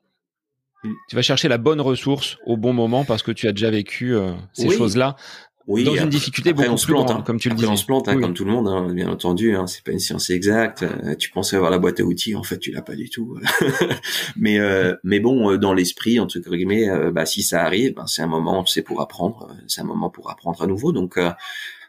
Tu 1.08 1.16
vas 1.16 1.22
chercher 1.22 1.48
la 1.48 1.56
bonne 1.56 1.80
ressource 1.80 2.36
au 2.44 2.58
bon 2.58 2.74
moment 2.74 3.06
parce 3.06 3.22
que 3.22 3.32
tu 3.32 3.48
as 3.48 3.52
déjà 3.52 3.70
vécu 3.70 4.14
ces 4.52 4.68
choses-là 4.68 5.16
oui, 5.66 5.84
dans 5.84 5.94
une 5.94 6.10
difficulté 6.10 6.52
beaucoup 6.52 6.68
on 6.68 6.76
se 6.76 6.86
plante, 6.86 7.10
hein. 7.10 7.22
comme 7.24 7.40
tu 7.40 7.48
le 7.48 7.54
dis. 7.54 7.64
On 7.64 7.76
se 7.76 7.86
plante, 7.86 8.08
hein, 8.08 8.20
comme 8.20 8.34
tout 8.34 8.44
le 8.44 8.50
monde, 8.50 8.68
hein, 8.68 8.92
bien 8.92 9.08
entendu. 9.08 9.56
Hein, 9.56 9.66
c'est 9.66 9.82
pas 9.82 9.92
une 9.92 9.98
science 9.98 10.28
exacte. 10.28 10.82
Euh, 10.82 11.14
tu 11.14 11.30
pensais 11.30 11.56
avoir 11.56 11.70
la 11.70 11.78
boîte 11.78 12.00
à 12.00 12.04
outils, 12.04 12.34
en 12.34 12.42
fait, 12.42 12.58
tu 12.58 12.70
l'as 12.70 12.82
pas 12.82 12.94
du 12.94 13.08
tout. 13.08 13.38
mais 14.36 14.58
euh, 14.58 14.94
mais 15.04 15.20
bon, 15.20 15.50
euh, 15.50 15.56
dans 15.56 15.72
l'esprit, 15.72 16.20
entre 16.20 16.38
guillemets, 16.38 16.88
bah 17.12 17.24
si 17.24 17.42
ça 17.42 17.62
arrive, 17.62 17.94
ben, 17.94 18.06
c'est 18.06 18.20
un 18.20 18.26
moment, 18.26 18.66
c'est 18.66 18.82
pour 18.82 19.00
apprendre. 19.00 19.56
C'est 19.66 19.80
un 19.80 19.84
moment 19.84 20.10
pour 20.10 20.30
apprendre 20.30 20.60
à 20.60 20.66
nouveau. 20.66 20.92
Donc, 20.92 21.18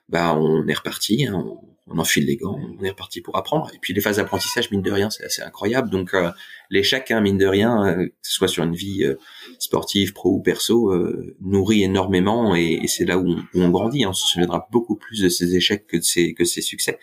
bah 0.08 0.36
on 0.38 0.66
est 0.68 0.74
reparti. 0.74 1.26
Hein, 1.26 1.44
on, 1.46 1.75
on 1.88 2.00
enfile 2.00 2.26
les 2.26 2.36
gants, 2.36 2.60
on 2.80 2.84
est 2.84 2.89
reparti 2.89 3.21
pour 3.21 3.38
apprendre. 3.38 3.69
Et 3.74 3.78
puis 3.80 3.93
les 3.93 4.02
phases 4.02 4.17
d'apprentissage, 4.17 4.71
mine 4.71 4.82
de 4.82 4.91
rien, 4.91 5.10
c'est 5.10 5.24
assez 5.24 5.43
incroyable. 5.43 5.89
Donc 5.89 6.13
euh, 6.13 6.32
l'échec, 6.69 7.12
hein, 7.12 7.21
mine 7.21 7.38
de 7.38 7.45
rien, 7.45 7.86
euh, 7.86 8.06
que 8.08 8.13
ce 8.24 8.34
soit 8.34 8.48
sur 8.48 8.63
une 8.63 8.76
vie 8.76 9.04
euh, 9.04 9.15
sportive, 9.60 10.13
pro 10.13 10.32
ou 10.32 10.41
perso, 10.41 10.91
euh, 10.91 11.36
nourrit 11.41 11.84
énormément 11.84 12.56
et, 12.56 12.82
c'est 12.88 13.06
là 13.06 13.19
où 13.19 13.36
on, 13.54 13.69
grandit. 13.69 14.04
Hein. 14.04 14.10
On 14.10 14.13
se 14.13 14.28
souviendra 14.28 14.67
beaucoup 14.71 14.95
plus 14.95 15.21
de 15.21 15.30
ces 15.30 15.56
échecs 15.56 15.86
que 15.86 15.98
de 15.98 16.04
ses, 16.04 16.34
que 16.34 16.43
ses 16.43 16.62
succès. 16.62 17.00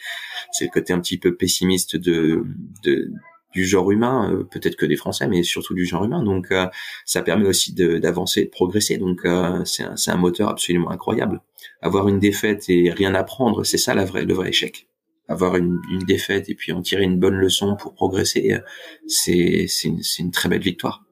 C'est 0.50 0.64
le 0.64 0.70
côté 0.70 0.92
un 0.92 1.00
petit 1.00 1.18
peu 1.18 1.36
pessimiste 1.36 1.96
de, 1.96 2.44
de 2.82 3.12
du 3.52 3.64
genre 3.64 3.90
humain, 3.90 4.32
euh, 4.32 4.44
peut-être 4.44 4.76
que 4.76 4.86
des 4.86 4.96
Français, 4.96 5.28
mais 5.28 5.42
surtout 5.42 5.74
du 5.74 5.84
genre 5.84 6.04
humain. 6.04 6.22
Donc 6.22 6.50
euh, 6.50 6.66
ça 7.04 7.22
permet 7.22 7.46
aussi 7.46 7.72
d'avancer, 7.74 8.44
de, 8.44 8.50
progresser. 8.50 8.98
Donc 8.98 9.24
euh, 9.24 9.64
c'est 9.64 9.84
un, 9.84 9.94
un, 10.06 10.16
moteur 10.16 10.48
absolument 10.48 10.90
incroyable. 10.90 11.40
Avoir 11.80 12.08
une 12.08 12.18
défaite 12.18 12.64
et 12.68 12.90
rien 12.90 13.14
apprendre, 13.14 13.64
c'est 13.64 13.78
ça 13.78 13.94
la 13.94 14.04
vraie, 14.04 14.24
le 14.24 14.34
vrai 14.34 14.48
échec. 14.48 14.88
Avoir 15.28 15.56
une, 15.56 15.80
une, 15.90 16.04
défaite 16.04 16.48
et 16.48 16.54
puis 16.54 16.72
en 16.72 16.82
tirer 16.82 17.04
une 17.04 17.18
bonne 17.18 17.36
leçon 17.36 17.76
pour 17.76 17.94
progresser, 17.94 18.58
c'est 19.06 19.66
une, 19.84 20.00
une 20.18 20.30
très 20.30 20.48
belle 20.48 20.62
victoire. 20.62 21.04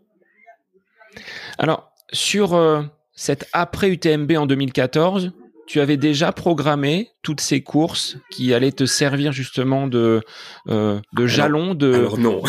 Alors 1.58 1.92
sur 2.12 2.58
cette 3.14 3.48
après 3.52 3.88
UTMB 3.90 4.32
en 4.32 4.46
2014, 4.46 5.32
tu 5.70 5.78
avais 5.78 5.96
déjà 5.96 6.32
programmé 6.32 7.10
toutes 7.22 7.40
ces 7.40 7.62
courses 7.62 8.16
qui 8.28 8.52
allaient 8.52 8.72
te 8.72 8.86
servir 8.86 9.30
justement 9.30 9.86
de 9.86 10.20
euh, 10.66 10.98
de 11.12 11.26
jalon 11.28 11.74
de 11.74 11.94
alors 11.94 12.18
non. 12.18 12.42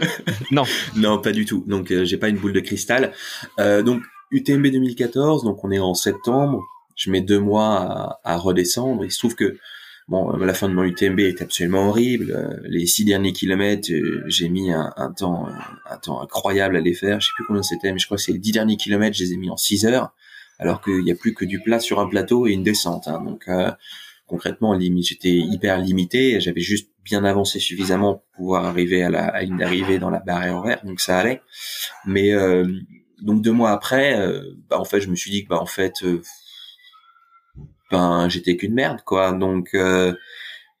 non. 0.52 0.62
Non 0.94 1.20
pas 1.20 1.32
du 1.32 1.44
tout. 1.44 1.64
Donc 1.66 1.90
euh, 1.90 2.04
j'ai 2.04 2.18
pas 2.18 2.28
une 2.28 2.36
boule 2.36 2.52
de 2.52 2.60
cristal. 2.60 3.10
Euh, 3.58 3.82
donc 3.82 4.02
UTMB 4.30 4.68
2014 4.68 5.42
donc 5.42 5.64
on 5.64 5.72
est 5.72 5.80
en 5.80 5.94
septembre. 5.94 6.62
Je 6.94 7.10
mets 7.10 7.20
deux 7.20 7.40
mois 7.40 8.20
à, 8.22 8.36
redescendre. 8.36 9.04
Il 9.04 9.10
se 9.10 9.18
trouve 9.18 9.34
que 9.34 9.58
bon 10.06 10.36
la 10.36 10.54
fin 10.54 10.68
de 10.68 10.74
mon 10.74 10.84
UTMB 10.84 11.18
est 11.18 11.42
absolument 11.42 11.88
horrible. 11.88 12.62
Les 12.62 12.86
six 12.86 13.04
derniers 13.04 13.32
kilomètres 13.32 13.90
j'ai 14.26 14.48
mis 14.48 14.72
un, 14.72 15.12
temps 15.16 15.48
un 15.90 15.96
temps 15.96 16.22
incroyable 16.22 16.76
à 16.76 16.80
les 16.80 16.94
faire. 16.94 17.20
Je 17.20 17.26
sais 17.26 17.32
plus 17.34 17.44
combien 17.44 17.64
c'était 17.64 17.92
mais 17.92 17.98
je 17.98 18.06
crois 18.06 18.18
que 18.18 18.22
c'est 18.22 18.32
les 18.32 18.38
dix 18.38 18.52
derniers 18.52 18.76
kilomètres 18.76 19.16
je 19.16 19.24
les 19.24 19.32
ai 19.32 19.36
mis 19.36 19.50
en 19.50 19.56
six 19.56 19.84
heures 19.84 20.12
alors 20.58 20.82
qu'il 20.82 21.04
n'y 21.04 21.12
a 21.12 21.14
plus 21.14 21.34
que 21.34 21.44
du 21.44 21.60
plat 21.60 21.80
sur 21.80 22.00
un 22.00 22.08
plateau 22.08 22.46
et 22.46 22.52
une 22.52 22.62
descente. 22.62 23.08
Hein. 23.08 23.22
Donc 23.24 23.44
euh, 23.48 23.70
concrètement, 24.26 24.78
j'étais 24.78 25.32
hyper 25.32 25.78
limité. 25.78 26.40
J'avais 26.40 26.60
juste 26.60 26.90
bien 27.04 27.24
avancé 27.24 27.58
suffisamment 27.60 28.14
pour 28.14 28.30
pouvoir 28.36 28.64
arriver 28.66 29.02
à, 29.02 29.10
la, 29.10 29.26
à 29.26 29.42
une 29.42 29.62
arrivée 29.62 29.98
dans 29.98 30.10
la 30.10 30.18
barrière 30.18 30.56
horaire, 30.56 30.80
donc 30.84 31.00
ça 31.00 31.18
allait. 31.18 31.42
Mais 32.04 32.32
euh, 32.32 32.66
donc 33.22 33.42
deux 33.42 33.52
mois 33.52 33.70
après, 33.70 34.18
euh, 34.18 34.42
bah, 34.68 34.78
en 34.78 34.84
fait, 34.84 35.00
je 35.00 35.08
me 35.08 35.16
suis 35.16 35.30
dit 35.30 35.44
que 35.44 35.48
bah 35.48 35.60
en 35.60 35.66
fait, 35.66 36.04
ben 37.90 38.28
j'étais 38.28 38.56
qu'une 38.56 38.74
merde, 38.74 39.00
quoi. 39.04 39.32
Donc 39.32 39.70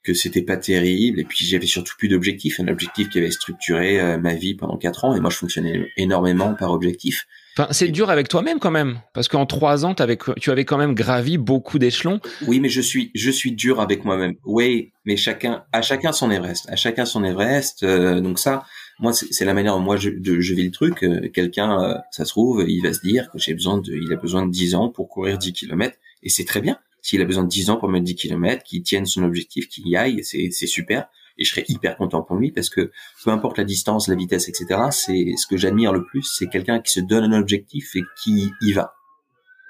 que 0.04 0.14
c'était 0.14 0.42
pas 0.42 0.56
terrible 0.56 1.20
et 1.20 1.24
puis 1.24 1.44
j'avais 1.44 1.66
surtout 1.66 1.94
plus 1.98 2.08
d'objectifs 2.08 2.60
un 2.60 2.68
objectif 2.68 3.10
qui 3.10 3.18
avait 3.18 3.30
structuré 3.30 4.16
ma 4.16 4.32
vie 4.32 4.54
pendant 4.54 4.78
quatre 4.78 5.04
ans 5.04 5.14
et 5.14 5.20
moi 5.20 5.28
je 5.28 5.36
fonctionnais 5.36 5.90
énormément 5.98 6.54
par 6.54 6.72
objectif 6.72 7.26
Enfin, 7.58 7.72
c'est 7.72 7.88
dur 7.88 8.08
avec 8.08 8.28
toi-même 8.28 8.60
quand 8.60 8.70
même, 8.70 9.00
parce 9.14 9.26
qu'en 9.26 9.44
trois 9.44 9.84
ans, 9.84 9.92
avais, 9.94 10.16
tu 10.40 10.52
avais 10.52 10.64
quand 10.64 10.78
même 10.78 10.94
gravi 10.94 11.38
beaucoup 11.38 11.80
d'échelons. 11.80 12.20
Oui, 12.46 12.60
mais 12.60 12.68
je 12.68 12.80
suis, 12.80 13.10
je 13.16 13.32
suis 13.32 13.50
dur 13.50 13.80
avec 13.80 14.04
moi-même. 14.04 14.36
Oui, 14.44 14.92
mais 15.04 15.16
chacun, 15.16 15.64
à 15.72 15.82
chacun 15.82 16.12
son 16.12 16.30
Everest, 16.30 16.70
à 16.70 16.76
chacun 16.76 17.04
son 17.04 17.24
Everest. 17.24 17.82
Euh, 17.82 18.20
donc 18.20 18.38
ça, 18.38 18.64
moi, 19.00 19.12
c'est 19.12 19.44
la 19.44 19.54
manière 19.54 19.74
dont 19.74 19.80
moi 19.80 19.96
je, 19.96 20.10
je 20.22 20.54
vis 20.54 20.66
le 20.66 20.70
truc. 20.70 21.02
Euh, 21.02 21.28
quelqu'un, 21.34 21.82
euh, 21.82 21.94
ça 22.12 22.24
se 22.24 22.30
trouve, 22.30 22.64
il 22.68 22.80
va 22.80 22.92
se 22.92 23.00
dire 23.00 23.28
que 23.32 23.40
j'ai 23.40 23.54
besoin 23.54 23.78
de, 23.78 23.92
il 23.92 24.12
a 24.12 24.16
besoin 24.16 24.46
de 24.46 24.52
10 24.52 24.76
ans 24.76 24.88
pour 24.88 25.08
courir 25.08 25.36
10 25.36 25.52
km, 25.52 25.96
et 26.22 26.28
c'est 26.28 26.44
très 26.44 26.60
bien. 26.60 26.78
S'il 27.02 27.20
a 27.22 27.24
besoin 27.24 27.42
de 27.42 27.48
10 27.48 27.70
ans 27.70 27.76
pour 27.76 27.88
mettre 27.88 28.04
10 28.04 28.14
km, 28.14 28.62
qu'il 28.62 28.84
tienne 28.84 29.04
son 29.04 29.24
objectif, 29.24 29.66
qu'il 29.66 29.88
y 29.88 29.96
aille, 29.96 30.22
c'est 30.22 30.50
super 30.50 31.08
et 31.38 31.44
je 31.44 31.50
serais 31.50 31.64
hyper 31.68 31.96
content 31.96 32.22
pour 32.22 32.36
lui 32.36 32.50
parce 32.52 32.70
que 32.70 32.90
peu 33.24 33.30
importe 33.30 33.58
la 33.58 33.64
distance, 33.64 34.08
la 34.08 34.14
vitesse, 34.14 34.48
etc. 34.48 34.80
C'est 34.90 35.34
ce 35.36 35.46
que 35.46 35.56
j'admire 35.56 35.92
le 35.92 36.04
plus, 36.04 36.22
c'est 36.22 36.48
quelqu'un 36.48 36.80
qui 36.80 36.92
se 36.92 37.00
donne 37.00 37.32
un 37.32 37.38
objectif 37.38 37.94
et 37.96 38.02
qui 38.22 38.52
y 38.60 38.72
va 38.72 38.94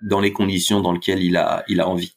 dans 0.03 0.21
les 0.21 0.33
conditions 0.33 0.81
dans 0.81 0.93
lesquelles 0.93 1.23
il 1.23 1.37
a 1.37 1.65
il 1.69 1.81
a 1.81 1.89
envie. 1.89 2.15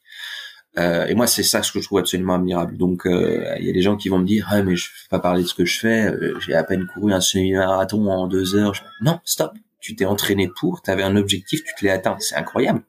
Euh, 0.78 1.06
et 1.08 1.16
moi, 1.16 1.28
c'est 1.28 1.44
ça 1.44 1.64
ce 1.64 1.72
que 1.72 1.82
je 1.82 1.86
trouve 1.86 2.00
absolument 2.00 2.36
admirable. 2.36 2.78
Donc, 2.78 3.06
euh, 3.06 3.56
il 3.60 3.66
y 3.66 3.70
a 3.70 3.74
des 3.74 3.82
gens 3.82 3.98
qui 3.98 4.10
vont 4.10 4.20
me 4.20 4.26
dire, 4.26 4.48
ah 4.50 4.64
mais 4.64 4.76
je 4.76 4.86
vais 4.86 5.10
pas 5.10 5.20
parler 5.20 5.44
de 5.44 5.48
ce 5.48 5.54
que 5.54 5.66
je 5.66 5.80
fais. 5.80 6.06
Euh, 6.06 6.40
j'ai 6.40 6.54
à 6.54 6.64
peine 6.64 6.88
couru 6.88 7.14
un 7.14 7.22
semi-marathon 7.22 8.08
en 8.10 8.28
deux 8.28 8.56
heures. 8.56 8.74
Non, 9.02 9.20
stop. 9.26 9.54
Tu 9.80 9.96
t'es 9.96 10.06
entraîné 10.06 10.50
pour, 10.60 10.82
tu 10.82 10.92
avais 10.92 11.04
un 11.04 11.16
objectif, 11.16 11.64
tu 11.64 11.74
te 11.76 11.86
l'as 11.86 11.94
atteint. 11.94 12.16
C'est 12.20 12.36
incroyable. 12.36 12.84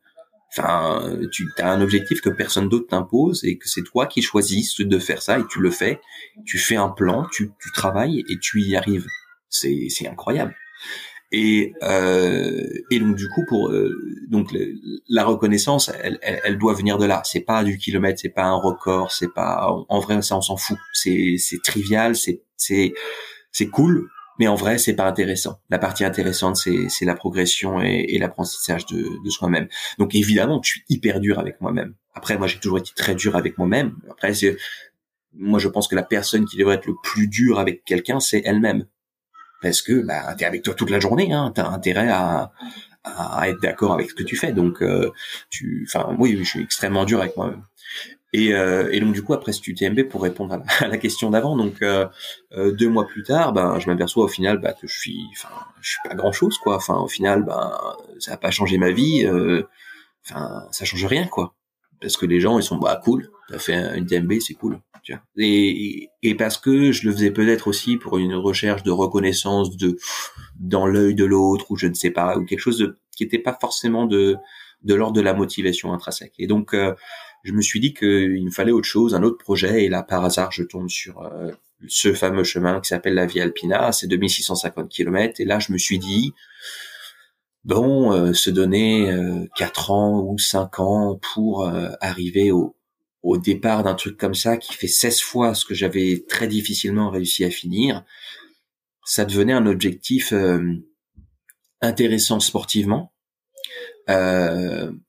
Enfin, 0.55 1.19
tu 1.33 1.49
as 1.59 1.71
un 1.71 1.81
objectif 1.81 2.21
que 2.21 2.29
personne 2.29 2.69
d'autre 2.69 2.89
t'impose 2.89 3.43
et 3.45 3.57
que 3.57 3.69
c'est 3.69 3.83
toi 3.83 4.07
qui 4.07 4.21
choisis 4.21 4.79
de 4.81 4.99
faire 4.99 5.23
ça 5.23 5.39
et 5.39 5.47
tu 5.49 5.61
le 5.61 5.71
fais. 5.71 6.01
Tu 6.45 6.59
fais 6.59 6.77
un 6.77 6.91
plan, 6.91 7.27
tu, 7.33 7.53
tu 7.59 7.73
travailles 7.73 8.23
et 8.29 8.39
tu 8.39 8.61
y 8.61 8.77
arrives. 8.77 9.07
C'est 9.49 10.07
incroyable. 10.07 10.55
Et 11.35 11.73
euh, 11.83 12.69
et 12.91 13.01
donc 13.01 13.17
du 13.17 13.27
coup 13.29 13.43
pour 13.49 13.71
euh, 13.71 13.91
donc 14.29 14.55
la 15.09 15.25
reconnaissance, 15.25 15.91
elle, 16.03 16.19
elle, 16.21 16.41
elle, 16.45 16.59
doit 16.59 16.75
venir 16.75 16.99
de 16.99 17.07
là. 17.07 17.23
C'est 17.25 17.41
pas 17.41 17.65
du 17.65 17.79
kilomètre, 17.79 18.21
c'est 18.21 18.29
pas 18.29 18.45
un 18.45 18.55
record, 18.55 19.11
c'est 19.11 19.33
pas 19.33 19.67
en 19.89 19.99
vrai 20.01 20.21
ça 20.21 20.37
on 20.37 20.43
s'en 20.43 20.59
fout. 20.59 20.77
C'est 20.93 21.39
trivial, 21.65 22.17
c'est 22.17 22.43
c'est 22.59 23.67
cool, 23.69 24.11
mais 24.39 24.49
en 24.49 24.55
vrai, 24.55 24.79
c'est 24.79 24.95
pas 24.95 25.07
intéressant. 25.07 25.61
La 25.71 25.79
partie 25.79 26.05
intéressante, 26.05 26.57
c'est, 26.57 27.05
la 27.05 27.15
progression 27.15 27.81
et, 27.83 28.07
et 28.09 28.19
l'apprentissage 28.19 28.87
de, 28.87 29.23
de 29.23 29.31
soi-même. 29.31 29.69
Donc 29.99 30.15
évidemment, 30.15 30.61
je 30.63 30.71
suis 30.71 30.85
hyper 30.89 31.21
dur 31.21 31.39
avec 31.39 31.61
moi-même. 31.61 31.95
Après, 32.15 32.37
moi, 32.39 32.47
j'ai 32.47 32.59
toujours 32.59 32.79
été 32.79 32.91
très 32.95 33.15
dur 33.15 33.37
avec 33.37 33.59
moi-même. 33.59 33.97
Après, 34.11 34.33
moi, 35.35 35.59
je 35.59 35.69
pense 35.69 35.89
que 35.89 35.95
la 35.95 36.03
personne 36.03 36.45
qui 36.45 36.57
devrait 36.57 36.75
être 36.77 36.87
le 36.87 36.95
plus 37.03 37.29
dur 37.29 37.59
avec 37.59 37.85
quelqu'un, 37.85 38.21
c'est 38.21 38.43
elle-même. 38.45 38.87
parce 39.63 39.81
que 39.81 40.03
bah 40.05 40.35
t'es 40.37 40.45
avec 40.45 40.63
toi 40.63 40.75
toute 40.75 40.91
la 40.91 41.01
journée, 41.01 41.33
hein, 41.33 41.53
t'as 41.55 41.69
intérêt 41.69 42.11
à, 42.11 42.53
à 43.05 43.49
être 43.49 43.61
d'accord 43.63 43.95
avec 43.95 44.11
ce 44.11 44.15
que 44.15 44.25
tu 44.25 44.37
fais. 44.37 44.53
Donc 44.53 44.83
euh, 44.83 45.11
tu, 45.49 45.87
enfin 45.89 46.15
oui, 46.19 46.37
je 46.39 46.45
suis 46.45 46.61
extrêmement 46.61 47.05
dur 47.05 47.21
avec 47.21 47.37
moi-même. 47.37 47.63
Et, 48.33 48.55
euh, 48.55 48.89
et, 48.91 49.01
donc 49.01 49.13
du 49.13 49.23
coup 49.23 49.35
après 49.35 49.53
ce 49.53 49.61
UTMB 49.71 50.05
pour 50.05 50.23
répondre 50.23 50.55
à 50.81 50.89
la, 50.89 50.97
question 50.97 51.31
d'avant, 51.31 51.57
donc 51.57 51.83
euh, 51.83 52.07
euh, 52.53 52.73
deux 52.73 52.89
mois 52.89 53.07
plus 53.07 53.23
tard, 53.23 53.53
ben 53.53 53.79
je 53.79 53.89
m'aperçois 53.91 54.25
au 54.25 54.29
final 54.29 54.59
bah, 54.59 54.73
que 54.73 54.87
je 54.87 54.99
suis, 54.99 55.21
enfin 55.33 55.55
je 55.81 55.91
suis 55.91 56.09
pas 56.09 56.15
grand 56.15 56.33
chose 56.33 56.57
quoi. 56.59 56.77
Enfin 56.77 56.97
au 56.97 57.09
final, 57.09 57.45
ben 57.45 57.73
ça 58.19 58.35
a 58.35 58.37
pas 58.39 58.51
changé 58.51 58.79
ma 58.79 58.91
vie. 58.91 59.27
Euh, 59.27 59.63
enfin 60.25 60.67
ça 60.71 60.85
change 60.87 61.05
rien 61.05 61.27
quoi. 61.27 61.55
Parce 62.01 62.17
que 62.17 62.25
les 62.25 62.41
gens 62.41 62.59
ils 62.59 62.63
sont 62.63 62.79
bah 62.79 63.01
cool, 63.05 63.31
t'as 63.49 63.59
fait 63.59 63.75
une 63.75 64.05
UTMB 64.05 64.41
c'est 64.41 64.55
cool. 64.55 64.81
Tu 65.03 65.13
vois. 65.13 65.21
Et, 65.37 66.09
et 66.23 66.35
parce 66.37 66.57
que 66.57 66.93
je 66.93 67.07
le 67.07 67.13
faisais 67.13 67.33
peut-être 67.33 67.67
aussi 67.67 67.97
pour 67.97 68.19
une 68.19 68.35
recherche 68.35 68.83
de 68.85 68.93
reconnaissance 68.93 69.77
de 69.77 69.99
dans 70.59 70.87
l'œil 70.87 71.15
de 71.15 71.25
l'autre 71.25 71.71
ou 71.71 71.77
je 71.77 71.89
ne 71.89 71.95
sais 71.95 72.11
pas 72.11 72.39
ou 72.39 72.45
quelque 72.45 72.61
chose 72.61 72.79
de, 72.79 72.97
qui 73.15 73.25
n'était 73.25 73.41
pas 73.41 73.59
forcément 73.61 74.07
de 74.07 74.37
de 74.85 74.95
l'ordre 74.95 75.15
de 75.15 75.21
la 75.21 75.35
motivation 75.35 75.93
intrinsèque. 75.93 76.35
Et 76.39 76.47
donc 76.47 76.75
je 77.43 77.53
me 77.53 77.63
suis 77.63 77.81
dit 77.81 77.93
qu'il 77.93 78.45
me 78.45 78.51
fallait 78.51 78.73
autre 78.73 78.87
chose, 78.87 79.15
un 79.15 79.23
autre 79.23 79.39
projet. 79.39 79.85
Et 79.85 79.89
là, 79.89 80.03
par 80.03 80.25
hasard, 80.25 80.53
je 80.53 80.63
tombe 80.63 80.89
sur 80.89 81.23
euh, 81.23 81.51
ce 81.89 82.15
fameux 82.15 82.45
chemin 82.45 82.81
qui 82.81 82.89
s'appelle 82.89 83.15
la 83.15 83.27
Via 83.27 83.43
Alpina. 83.43 83.93
C'est 83.93 84.07
2650 84.07 84.89
km. 84.89 85.41
Et 85.41 85.45
là, 85.45 85.59
je 85.59 85.73
me 85.73 85.79
suis 85.79 85.99
dit, 85.99 86.33
bon, 87.65 88.13
euh, 88.13 88.33
se 88.33 88.51
donner 88.51 89.11
euh, 89.11 89.47
4 89.57 89.91
ans 89.91 90.23
ou 90.23 90.39
5 90.39 90.79
ans 90.81 91.19
pour 91.35 91.69
arriver 92.01 92.53
au, 92.53 92.77
départ 93.39 93.83
d'un 93.83 93.95
truc 93.95 94.19
comme 94.19 94.35
ça 94.35 94.57
qui 94.57 94.75
fait 94.75 94.89
16 94.89 95.21
fois 95.21 95.55
ce 95.55 95.65
que 95.65 95.75
j'avais 95.75 96.25
très 96.29 96.47
difficilement 96.47 97.09
réussi 97.09 97.45
à 97.45 97.51
finir, 97.51 98.05
ça 99.05 99.25
devenait 99.25 99.53
un 99.53 99.67
objectif 99.67 100.35
intéressant 101.81 102.41
sportivement. 102.41 103.13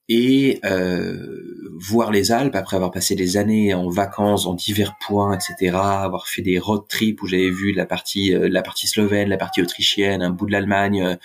Et 0.10 0.60
euh, 0.66 1.70
voir 1.80 2.12
les 2.12 2.32
Alpes 2.32 2.56
après 2.56 2.76
avoir 2.76 2.92
passé 2.92 3.16
des 3.16 3.38
années 3.38 3.74
en 3.74 3.90
vacances 3.90 4.46
en 4.46 4.54
divers 4.54 4.96
points, 5.06 5.38
etc. 5.38 5.76
Avoir 5.76 6.28
fait 6.28 6.42
des 6.42 6.60
road 6.60 6.84
trips 6.90 7.22
où 7.22 7.28
j'avais 7.28 7.50
vu 7.50 7.72
la 7.72 7.86
partie, 7.86 8.34
euh, 8.34 8.50
la 8.50 8.62
partie 8.62 8.88
slovène, 8.88 9.30
la 9.30 9.38
partie 9.38 9.62
autrichienne, 9.62 10.22
un 10.22 10.30
bout 10.30 10.46
de 10.46 10.52
l'Allemagne, 10.52 11.02
euh, 11.02 11.16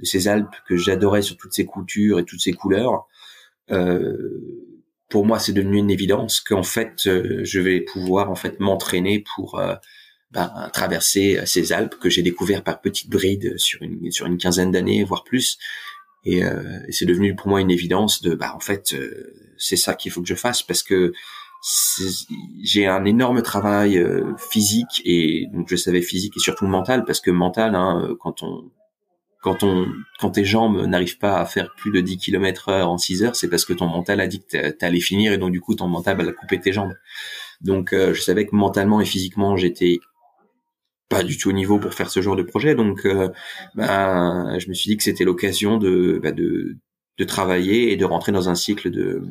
de 0.00 0.04
ces 0.04 0.26
Alpes 0.26 0.54
que 0.68 0.76
j'adorais 0.76 1.22
sur 1.22 1.36
toutes 1.36 1.52
ces 1.52 1.64
coutures 1.64 2.18
et 2.18 2.24
toutes 2.24 2.40
ces 2.40 2.52
couleurs. 2.52 3.06
Euh, 3.70 4.16
pour 5.08 5.24
moi, 5.24 5.38
c'est 5.38 5.52
devenu 5.52 5.78
une 5.78 5.90
évidence 5.90 6.40
qu'en 6.40 6.64
fait, 6.64 7.02
je 7.04 7.60
vais 7.60 7.80
pouvoir 7.80 8.30
en 8.30 8.34
fait 8.34 8.58
m'entraîner 8.58 9.22
pour 9.36 9.62
ben, 10.32 10.70
traverser 10.72 11.40
ces 11.46 11.72
Alpes 11.72 11.94
que 12.00 12.10
j'ai 12.10 12.22
découvert 12.22 12.64
par 12.64 12.80
petites 12.80 13.10
brides 13.10 13.56
sur 13.56 13.82
une 13.82 14.10
sur 14.10 14.26
une 14.26 14.38
quinzaine 14.38 14.72
d'années, 14.72 15.04
voire 15.04 15.22
plus, 15.22 15.58
et, 16.24 16.44
euh, 16.44 16.80
et 16.88 16.92
c'est 16.92 17.06
devenu 17.06 17.34
pour 17.34 17.48
moi 17.48 17.60
une 17.60 17.70
évidence 17.70 18.22
de, 18.22 18.34
bah 18.34 18.52
en 18.54 18.60
fait, 18.60 18.94
euh, 18.94 19.52
c'est 19.58 19.76
ça 19.76 19.94
qu'il 19.94 20.10
faut 20.10 20.22
que 20.22 20.28
je 20.28 20.34
fasse 20.34 20.62
parce 20.62 20.82
que 20.82 21.12
j'ai 22.62 22.86
un 22.86 23.04
énorme 23.06 23.40
travail 23.42 23.96
euh, 23.96 24.34
physique 24.36 25.00
et 25.04 25.46
donc 25.52 25.68
je 25.70 25.76
savais 25.76 26.02
physique 26.02 26.36
et 26.36 26.40
surtout 26.40 26.66
mental 26.66 27.04
parce 27.04 27.20
que 27.20 27.30
mental, 27.30 27.74
hein, 27.74 28.16
quand 28.20 28.42
on 28.42 28.70
quand 29.40 29.62
on 29.62 29.86
quand 30.18 30.30
tes 30.30 30.44
jambes 30.44 30.86
n'arrivent 30.86 31.18
pas 31.18 31.38
à 31.40 31.46
faire 31.46 31.74
plus 31.76 31.90
de 31.90 32.00
10 32.00 32.18
km 32.18 32.68
heure 32.68 32.90
en 32.90 32.98
6 32.98 33.24
heures, 33.24 33.36
c'est 33.36 33.48
parce 33.48 33.64
que 33.64 33.72
ton 33.72 33.86
mental 33.86 34.20
a 34.20 34.26
dit 34.26 34.42
que 34.44 34.70
t'allais 34.70 35.00
finir 35.00 35.32
et 35.32 35.38
donc 35.38 35.52
du 35.52 35.60
coup 35.60 35.74
ton 35.74 35.88
mental 35.88 36.16
va 36.16 36.32
couper 36.32 36.60
tes 36.60 36.72
jambes. 36.72 36.94
Donc 37.60 37.94
je 37.94 38.20
savais 38.20 38.46
que 38.46 38.54
mentalement 38.54 39.00
et 39.00 39.06
physiquement 39.06 39.56
j'étais 39.56 40.00
pas 41.14 41.22
du 41.22 41.38
tout 41.38 41.50
au 41.50 41.52
niveau 41.52 41.78
pour 41.78 41.94
faire 41.94 42.10
ce 42.10 42.20
genre 42.20 42.34
de 42.34 42.42
projet. 42.42 42.74
Donc, 42.74 43.06
euh, 43.06 43.28
bah, 43.74 44.58
je 44.58 44.68
me 44.68 44.74
suis 44.74 44.90
dit 44.90 44.96
que 44.96 45.04
c'était 45.04 45.24
l'occasion 45.24 45.78
de, 45.78 46.18
bah, 46.22 46.32
de, 46.32 46.76
de 47.18 47.24
travailler 47.24 47.92
et 47.92 47.96
de 47.96 48.04
rentrer 48.04 48.32
dans 48.32 48.48
un 48.48 48.56
cycle 48.56 48.90
de, 48.90 49.22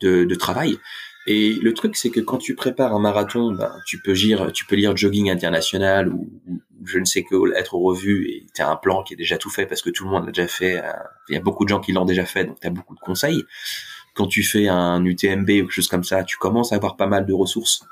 de, 0.00 0.24
de 0.24 0.34
travail. 0.36 0.78
Et 1.26 1.54
le 1.54 1.74
truc, 1.74 1.96
c'est 1.96 2.10
que 2.10 2.20
quand 2.20 2.38
tu 2.38 2.54
prépares 2.54 2.94
un 2.94 3.00
marathon, 3.00 3.52
bah, 3.52 3.74
tu 3.86 4.00
peux 4.00 4.12
lire, 4.12 4.52
tu 4.52 4.64
peux 4.64 4.76
lire 4.76 4.96
Jogging 4.96 5.28
International 5.30 6.08
ou, 6.08 6.30
je 6.84 6.98
ne 6.98 7.04
sais 7.04 7.22
que 7.22 7.56
être 7.56 7.74
revu 7.74 8.28
et 8.28 8.46
tu 8.54 8.62
as 8.62 8.68
un 8.68 8.76
plan 8.76 9.04
qui 9.04 9.14
est 9.14 9.16
déjà 9.16 9.38
tout 9.38 9.50
fait 9.50 9.66
parce 9.66 9.82
que 9.82 9.90
tout 9.90 10.04
le 10.04 10.10
monde 10.10 10.26
l'a 10.26 10.32
déjà 10.32 10.48
fait. 10.48 10.78
Euh, 10.78 10.92
il 11.28 11.34
y 11.34 11.38
a 11.38 11.40
beaucoup 11.40 11.64
de 11.64 11.68
gens 11.68 11.80
qui 11.80 11.92
l'ont 11.92 12.04
déjà 12.04 12.24
fait, 12.24 12.44
donc 12.44 12.60
tu 12.60 12.66
as 12.66 12.70
beaucoup 12.70 12.94
de 12.94 13.00
conseils. 13.00 13.44
Quand 14.14 14.26
tu 14.26 14.42
fais 14.42 14.68
un 14.68 15.04
UTMB 15.04 15.48
ou 15.48 15.62
quelque 15.62 15.70
chose 15.70 15.88
comme 15.88 16.04
ça, 16.04 16.24
tu 16.24 16.36
commences 16.36 16.72
à 16.72 16.76
avoir 16.76 16.96
pas 16.96 17.06
mal 17.06 17.24
de 17.24 17.32
ressources 17.32 17.82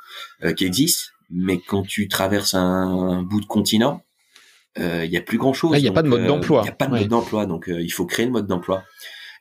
euh, 0.44 0.52
qui 0.52 0.66
existent 0.66 1.12
mais 1.30 1.58
quand 1.58 1.82
tu 1.82 2.08
traverses 2.08 2.54
un, 2.54 3.22
bout 3.22 3.40
de 3.40 3.46
continent, 3.46 4.02
euh, 4.78 5.04
il 5.04 5.10
y 5.10 5.16
a 5.16 5.20
plus 5.20 5.38
grand 5.38 5.52
chose. 5.52 5.76
Il 5.78 5.82
n'y 5.82 5.88
a 5.88 5.92
pas 5.92 6.02
de 6.02 6.08
mode 6.08 6.26
d'emploi. 6.26 6.60
Il 6.62 6.64
n'y 6.64 6.70
a 6.70 6.74
pas 6.74 6.86
de 6.86 6.92
mode 6.92 7.08
d'emploi, 7.08 7.46
donc 7.46 7.68
euh, 7.68 7.80
il 7.80 7.92
faut 7.92 8.06
créer 8.06 8.26
le 8.26 8.32
mode 8.32 8.46
d'emploi. 8.46 8.84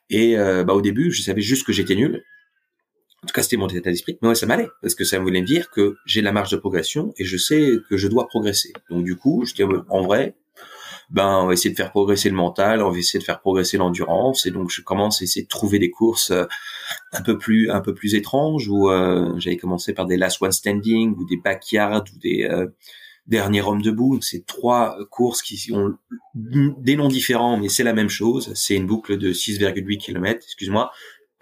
Et 0.10 0.38
euh, 0.38 0.64
bah, 0.64 0.74
au 0.74 0.82
début, 0.82 1.12
je 1.12 1.22
savais 1.22 1.42
juste 1.42 1.66
que 1.66 1.74
j'étais 1.74 1.96
nul. 1.96 2.24
En 3.24 3.28
tout 3.28 3.34
cas, 3.34 3.44
c'était 3.44 3.58
mon 3.58 3.68
état 3.68 3.90
d'esprit. 3.90 4.18
Mais 4.22 4.30
ouais, 4.30 4.36
ça 4.36 4.46
m'allait 4.46 4.70
parce 4.82 4.96
que 4.96 5.04
ça 5.04 5.20
voulait 5.20 5.42
me 5.42 5.46
dire 5.46 5.70
que 5.72 5.96
j'ai 6.06 6.22
la 6.22 6.32
marge 6.32 6.52
de 6.52 6.58
progression 6.58 7.14
et 7.18 7.26
je 7.26 7.38
sais 7.38 7.74
que 7.90 7.98
je 7.98 8.08
dois 8.08 8.28
progresser. 8.28 8.72
Donc 8.90 9.04
du 9.04 9.18
coup, 9.18 9.44
je 9.46 9.54
dis 9.54 9.64
en 9.64 10.02
vrai, 10.02 10.36
ben 11.10 11.40
on 11.44 11.48
va 11.48 11.54
essayer 11.54 11.72
de 11.72 11.76
faire 11.76 11.92
progresser 11.92 12.30
le 12.30 12.36
mental, 12.36 12.82
on 12.82 12.92
va 12.92 12.98
essayer 12.98 13.20
de 13.20 13.24
faire 13.24 13.42
progresser 13.42 13.78
l'endurance 13.78 14.46
et 14.46 14.52
donc 14.52 14.70
je 14.70 14.82
commence 14.82 15.22
à 15.22 15.26
essayer 15.26 15.44
de 15.44 15.50
trouver 15.50 15.80
des 15.80 15.90
courses 15.90 16.32
euh, 16.32 16.46
un 17.12 17.22
peu 17.22 17.38
plus 17.38 17.70
un 17.70 17.82
peu 17.82 17.94
plus 17.94 18.16
étranges 18.16 18.68
où 18.68 18.90
euh, 18.90 19.34
j'avais 19.38 19.58
commencé 19.58 19.94
par 19.94 20.06
des 20.06 20.18
last 20.18 20.42
one 20.42 20.52
standing 20.52 21.16
ou 21.18 21.26
des 21.26 21.38
backyards 21.38 22.06
ou 22.16 22.20
des 22.20 22.44
euh, 22.44 22.68
derniers 23.28 23.62
hommes 23.62 23.82
debout. 23.82 24.16
Donc 24.16 24.24
c'est 24.24 24.46
trois 24.46 24.98
courses 25.10 25.42
qui 25.42 25.72
ont 25.74 25.96
des 26.34 26.96
noms 26.96 27.08
différents 27.08 27.58
mais 27.58 27.70
c'est 27.70 27.84
la 27.84 27.94
même 27.94 28.10
chose, 28.10 28.52
c'est 28.56 28.76
une 28.76 28.88
boucle 28.88 29.18
de 29.18 29.34
6,8 29.34 29.98
km, 29.98 30.44
excuse-moi. 30.44 30.92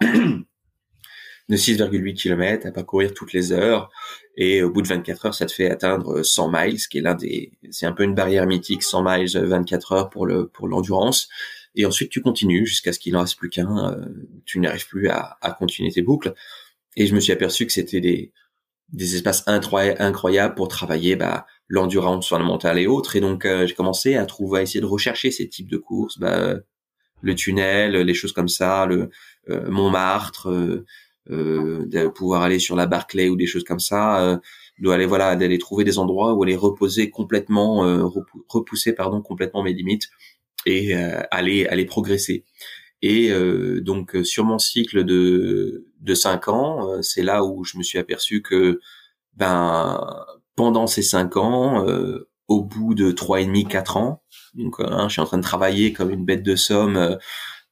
de 1.48 1.56
6,8 1.56 2.14
km 2.14 2.66
à 2.66 2.72
parcourir 2.72 3.14
toutes 3.14 3.32
les 3.32 3.52
heures 3.52 3.90
et 4.36 4.62
au 4.62 4.70
bout 4.70 4.82
de 4.82 4.86
24 4.86 5.26
heures, 5.26 5.34
ça 5.34 5.46
te 5.46 5.52
fait 5.52 5.68
atteindre 5.68 6.22
100 6.22 6.50
miles, 6.52 6.78
qui 6.78 6.98
est 6.98 7.00
l'un 7.00 7.16
des, 7.16 7.50
c'est 7.70 7.86
un 7.86 7.92
peu 7.92 8.04
une 8.04 8.14
barrière 8.14 8.46
mythique, 8.46 8.84
100 8.84 9.02
miles, 9.02 9.36
24 9.36 9.92
heures 9.92 10.10
pour 10.10 10.26
le 10.26 10.46
pour 10.46 10.68
l'endurance. 10.68 11.28
Et 11.74 11.86
ensuite, 11.86 12.10
tu 12.10 12.20
continues 12.20 12.66
jusqu'à 12.66 12.92
ce 12.92 12.98
qu'il 12.98 13.12
n'en 13.12 13.20
reste 13.20 13.36
plus 13.36 13.50
qu'un. 13.50 13.92
Euh, 13.92 14.06
tu 14.44 14.60
n'arrives 14.60 14.88
plus 14.88 15.08
à, 15.08 15.38
à 15.40 15.52
continuer 15.52 15.90
tes 15.90 16.02
boucles. 16.02 16.34
Et 16.96 17.06
je 17.06 17.14
me 17.14 17.20
suis 17.20 17.32
aperçu 17.32 17.66
que 17.66 17.72
c'était 17.72 18.00
des 18.00 18.32
des 18.92 19.16
espaces 19.16 19.44
incroyables 19.46 20.54
pour 20.54 20.68
travailler 20.68 21.16
bah, 21.16 21.46
l'endurance 21.68 22.26
sur 22.26 22.38
le 22.38 22.44
mental 22.44 22.78
et 22.78 22.86
autres. 22.86 23.16
Et 23.16 23.20
donc, 23.20 23.44
euh, 23.44 23.66
j'ai 23.66 23.74
commencé 23.74 24.16
à 24.16 24.24
trouver, 24.26 24.60
à 24.60 24.62
essayer 24.62 24.80
de 24.80 24.86
rechercher 24.86 25.30
ces 25.30 25.48
types 25.48 25.70
de 25.70 25.76
courses, 25.76 26.18
bah, 26.18 26.54
le 27.20 27.34
tunnel, 27.34 27.92
les 27.92 28.14
choses 28.14 28.32
comme 28.32 28.48
ça, 28.48 28.86
le 28.86 29.10
euh, 29.50 29.70
Montmartre, 29.70 30.48
euh, 31.30 31.84
de 31.86 32.08
pouvoir 32.08 32.40
aller 32.42 32.58
sur 32.58 32.74
la 32.74 32.86
Barclay 32.86 33.28
ou 33.28 33.36
des 33.36 33.46
choses 33.46 33.64
comme 33.64 33.80
ça, 33.80 34.22
euh, 34.24 34.38
doit 34.78 34.94
aller 34.94 35.04
voilà 35.04 35.36
d'aller 35.36 35.58
trouver 35.58 35.84
des 35.84 35.98
endroits 35.98 36.32
où 36.32 36.42
aller 36.42 36.56
reposer 36.56 37.10
complètement 37.10 37.84
euh, 37.84 38.04
repousser 38.48 38.94
pardon 38.94 39.20
complètement 39.20 39.62
mes 39.62 39.74
limites 39.74 40.08
et 40.66 40.94
euh, 40.96 41.22
aller 41.30 41.66
aller 41.66 41.84
progresser. 41.84 42.44
Et 43.00 43.30
donc 43.80 44.16
sur 44.24 44.44
mon 44.44 44.58
cycle 44.58 45.04
de 45.04 45.86
de 46.00 46.14
cinq 46.14 46.48
ans, 46.48 47.00
c'est 47.00 47.22
là 47.22 47.44
où 47.44 47.62
je 47.62 47.78
me 47.78 47.84
suis 47.84 47.96
aperçu 47.98 48.42
que 48.42 48.80
ben 49.36 50.26
pendant 50.56 50.88
ces 50.88 51.02
cinq 51.02 51.36
ans, 51.36 51.86
au 52.48 52.64
bout 52.64 52.94
de 52.94 53.12
trois 53.12 53.40
et 53.40 53.46
demi 53.46 53.66
quatre 53.68 53.96
ans, 53.96 54.24
donc 54.54 54.80
hein, 54.80 55.06
je 55.08 55.12
suis 55.12 55.20
en 55.20 55.26
train 55.26 55.38
de 55.38 55.44
travailler 55.44 55.92
comme 55.92 56.10
une 56.10 56.24
bête 56.24 56.42
de 56.42 56.56
somme 56.56 57.18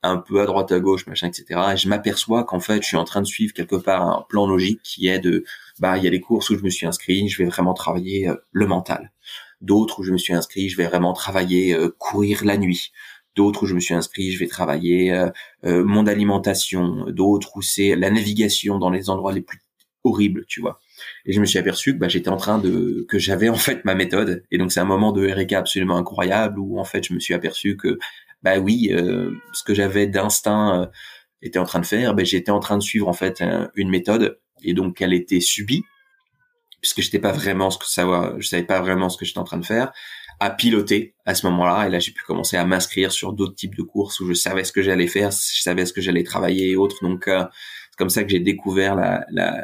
un 0.07 0.18
peu 0.18 0.40
à 0.40 0.46
droite 0.46 0.72
à 0.72 0.81
gauche, 0.81 1.07
machin, 1.07 1.29
etc. 1.29 1.61
Et 1.72 1.77
je 1.77 1.88
m'aperçois 1.88 2.44
qu'en 2.44 2.61
fait, 2.61 2.83
je 2.83 2.88
suis 2.88 2.96
en 2.96 3.05
train 3.05 3.20
de 3.20 3.27
suivre 3.27 3.53
quelque 3.53 3.77
part 3.77 4.03
un 4.03 4.25
plan 4.29 4.46
logique 4.46 4.81
qui 4.83 5.09
est 5.09 5.18
de, 5.18 5.44
bah, 5.79 5.99
il 5.99 6.05
y 6.05 6.07
a 6.07 6.11
des 6.11 6.20
courses 6.20 6.51
où 6.51 6.59
je 6.59 6.62
me 6.62 6.70
suis 6.70 6.87
inscrit, 6.87 7.29
je 7.29 7.42
vais 7.42 7.49
vraiment 7.49 7.75
travailler 7.75 8.29
euh, 8.29 8.37
le 8.53 8.66
mental. 8.66 9.12
D'autres 9.61 10.01
où 10.01 10.03
je 10.03 10.12
me 10.12 10.19
suis 10.19 10.35
inscrit, 10.35 10.69
je 10.69 10.77
vais 10.77 10.87
vraiment 10.87 11.12
travailler 11.12 11.75
euh, 11.75 11.88
courir 11.99 12.45
la 12.45 12.59
nuit. 12.59 12.92
D'autres 13.35 13.64
où 13.64 13.66
je 13.66 13.75
me 13.75 13.81
suis 13.81 13.95
inscrit, 13.95 14.33
je 14.33 14.38
vais 14.38 14.47
travailler 14.47 15.12
euh, 15.12 15.85
mon 15.85 16.07
alimentation. 16.07 17.05
D'autres 17.09 17.57
où 17.57 17.62
c'est 17.62 17.95
la 17.95 18.11
navigation 18.11 18.79
dans 18.79 18.90
les 18.90 19.11
endroits 19.11 19.33
les 19.33 19.42
plus 19.42 19.61
horribles, 20.05 20.45
tu 20.47 20.61
vois. 20.61 20.81
Et 21.27 21.33
je 21.33 21.40
me 21.40 21.47
suis 21.47 21.59
aperçu 21.59 21.95
que 21.95 21.99
bah, 21.99 22.09
j'étais 22.09 22.29
en 22.29 22.37
train 22.37 22.59
de 22.59 23.05
que 23.09 23.19
j'avais 23.19 23.49
en 23.49 23.57
fait 23.57 23.85
ma 23.85 23.95
méthode. 23.95 24.45
Et 24.51 24.59
donc 24.59 24.73
c'est 24.73 24.81
un 24.81 24.85
moment 24.87 25.12
de 25.12 25.29
RK 25.29 25.53
absolument 25.53 25.97
incroyable 25.97 26.59
où 26.59 26.79
en 26.79 26.85
fait 26.85 27.05
je 27.07 27.12
me 27.12 27.21
suis 27.21 27.35
aperçu 27.35 27.77
que 27.77 27.99
bah 28.42 28.59
oui, 28.59 28.90
euh, 28.92 29.33
ce 29.53 29.62
que 29.64 29.75
j'avais 29.75 30.07
d'instinct 30.07 30.83
euh, 30.83 30.87
était 31.42 31.59
en 31.59 31.64
train 31.64 31.81
de 31.81 31.87
faire, 31.87 32.14
ben 32.14 32.25
j'étais 32.25 32.51
en 32.51 32.61
train 32.61 32.79
de 32.79 32.83
suivre 32.83 33.09
en 33.09 33.12
fait 33.12 33.42
une 33.75 33.90
méthode 33.90 34.38
et 34.62 34.73
donc 34.73 35.01
elle 35.03 35.12
était 35.12 35.40
subie 35.40 35.83
puisque 36.94 37.01
j'étais 37.03 37.18
pas 37.18 37.33
vraiment 37.33 37.70
ce 37.70 37.79
que 37.79 37.87
ça, 37.87 38.35
je 38.38 38.46
savais 38.46 38.64
pas 38.64 38.81
vraiment 38.81 39.09
ce 39.09 39.18
que 39.18 39.25
j'étais 39.25 39.38
en 39.38 39.44
train 39.44 39.59
de 39.59 39.66
faire, 39.66 39.92
à 40.40 40.51
piloter 40.51 41.14
à 41.25 41.35
ce 41.35 41.46
moment-là 41.46 41.87
et 41.87 41.90
là 41.90 41.99
j'ai 41.99 42.12
pu 42.12 42.22
commencer 42.22 42.57
à 42.57 42.64
m'inscrire 42.64 43.11
sur 43.11 43.33
d'autres 43.33 43.55
types 43.55 43.75
de 43.75 43.83
courses 43.83 44.20
où 44.20 44.29
je 44.29 44.35
savais 44.35 44.64
ce 44.64 44.72
que 44.72 44.83
j'allais 44.83 45.07
faire, 45.07 45.31
je 45.31 45.62
savais 45.62 45.87
ce 45.87 45.92
que 45.92 46.01
j'allais 46.01 46.25
travailler 46.25 46.70
et 46.70 46.77
autres 46.77 46.99
donc 47.03 47.27
euh, 47.29 47.44
c'est 47.90 47.96
comme 47.96 48.11
ça 48.11 48.22
que 48.22 48.31
j'ai 48.31 48.40
découvert 48.40 48.94
la, 48.94 49.25
la, 49.31 49.62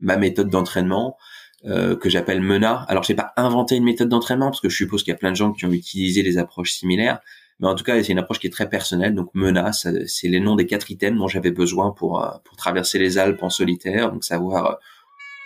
ma 0.00 0.16
méthode 0.16 0.48
d'entraînement 0.48 1.16
euh, 1.64 1.96
que 1.96 2.08
j'appelle 2.08 2.42
MENA. 2.42 2.84
Alors, 2.86 3.02
j'ai 3.02 3.14
pas 3.14 3.32
inventé 3.36 3.76
une 3.76 3.84
méthode 3.84 4.08
d'entraînement 4.08 4.46
parce 4.46 4.60
que 4.60 4.68
je 4.68 4.76
suppose 4.76 5.02
qu'il 5.02 5.10
y 5.10 5.14
a 5.14 5.18
plein 5.18 5.30
de 5.30 5.36
gens 5.36 5.52
qui 5.52 5.66
ont 5.66 5.72
utilisé 5.72 6.22
des 6.22 6.38
approches 6.38 6.72
similaires, 6.72 7.18
mais 7.58 7.66
en 7.66 7.74
tout 7.74 7.82
cas, 7.82 8.00
c'est 8.02 8.12
une 8.12 8.18
approche 8.18 8.38
qui 8.38 8.46
est 8.46 8.50
très 8.50 8.68
personnelle. 8.68 9.14
Donc, 9.14 9.30
MENA, 9.34 9.72
c'est 9.72 10.28
les 10.28 10.38
noms 10.38 10.54
des 10.54 10.66
quatre 10.66 10.90
items 10.90 11.18
dont 11.18 11.28
j'avais 11.28 11.50
besoin 11.50 11.90
pour 11.90 12.22
euh, 12.22 12.28
pour 12.44 12.56
traverser 12.56 12.98
les 12.98 13.18
Alpes 13.18 13.42
en 13.42 13.50
solitaire. 13.50 14.12
Donc, 14.12 14.22
savoir 14.22 14.66
euh, 14.66 14.74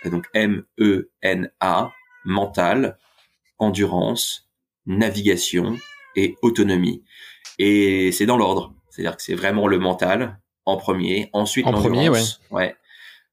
donc 0.09 0.25
M 0.33 0.63
E 0.79 1.09
N 1.21 1.51
A 1.59 1.91
mental, 2.25 2.97
endurance, 3.59 4.49
navigation 4.85 5.77
et 6.15 6.35
autonomie. 6.41 7.03
Et 7.59 8.11
c'est 8.11 8.25
dans 8.25 8.37
l'ordre. 8.37 8.73
C'est-à-dire 8.89 9.15
que 9.15 9.23
c'est 9.23 9.35
vraiment 9.35 9.67
le 9.67 9.79
mental 9.79 10.39
en 10.65 10.77
premier, 10.77 11.29
ensuite 11.33 11.65
en 11.65 11.73
premier, 11.73 12.09
ouais. 12.09 12.21
ouais. 12.51 12.75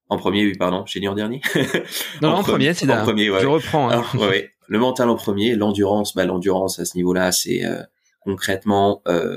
En 0.09 0.17
premier, 0.17 0.47
oui, 0.47 0.55
pardon, 0.57 0.85
j'ai 0.87 1.01
dit 1.01 1.09
en 1.09 1.15
dernier. 1.15 1.43
non, 2.23 2.31
en, 2.31 2.43
premier, 2.43 2.73
c'est 2.73 2.91
en 2.91 3.03
premier. 3.03 3.29
Ouais. 3.29 3.41
Je 3.41 3.47
reprends. 3.47 3.91
Hein. 3.91 4.05
ouais, 4.15 4.53
le 4.67 4.79
mental 4.79 5.11
en 5.11 5.17
premier, 5.17 5.55
l'endurance, 5.55 6.15
bah 6.15 6.25
l'endurance 6.25 6.79
à 6.79 6.87
ce 6.87 6.97
niveau-là, 6.97 7.33
c'est 7.33 7.65
euh, 7.65 7.83
concrètement 8.21 9.03
euh, 9.09 9.37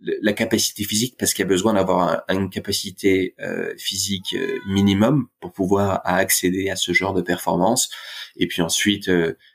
la 0.00 0.32
capacité 0.34 0.84
physique, 0.84 1.16
parce 1.18 1.32
qu'il 1.32 1.42
y 1.42 1.46
a 1.46 1.48
besoin 1.48 1.74
d'avoir 1.74 2.22
une 2.28 2.50
capacité 2.50 3.34
euh, 3.40 3.72
physique 3.78 4.34
euh, 4.34 4.58
minimum 4.68 5.28
pour 5.40 5.52
pouvoir 5.52 6.02
accéder 6.04 6.68
à 6.68 6.76
ce 6.76 6.92
genre 6.92 7.14
de 7.14 7.22
performance. 7.22 7.90
Et 8.36 8.46
puis 8.46 8.60
ensuite, 8.60 9.10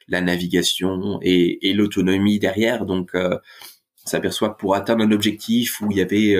la 0.08 0.22
navigation 0.22 1.20
et, 1.22 1.70
et 1.70 1.74
l'autonomie 1.74 2.40
derrière. 2.40 2.86
Donc, 2.86 3.12
on 3.14 3.40
s'aperçoit 4.06 4.50
que 4.50 4.58
pour 4.58 4.74
atteindre 4.74 5.04
un 5.04 5.12
objectif 5.12 5.80
où 5.82 5.92
il 5.92 5.98
y 5.98 6.02
avait 6.02 6.36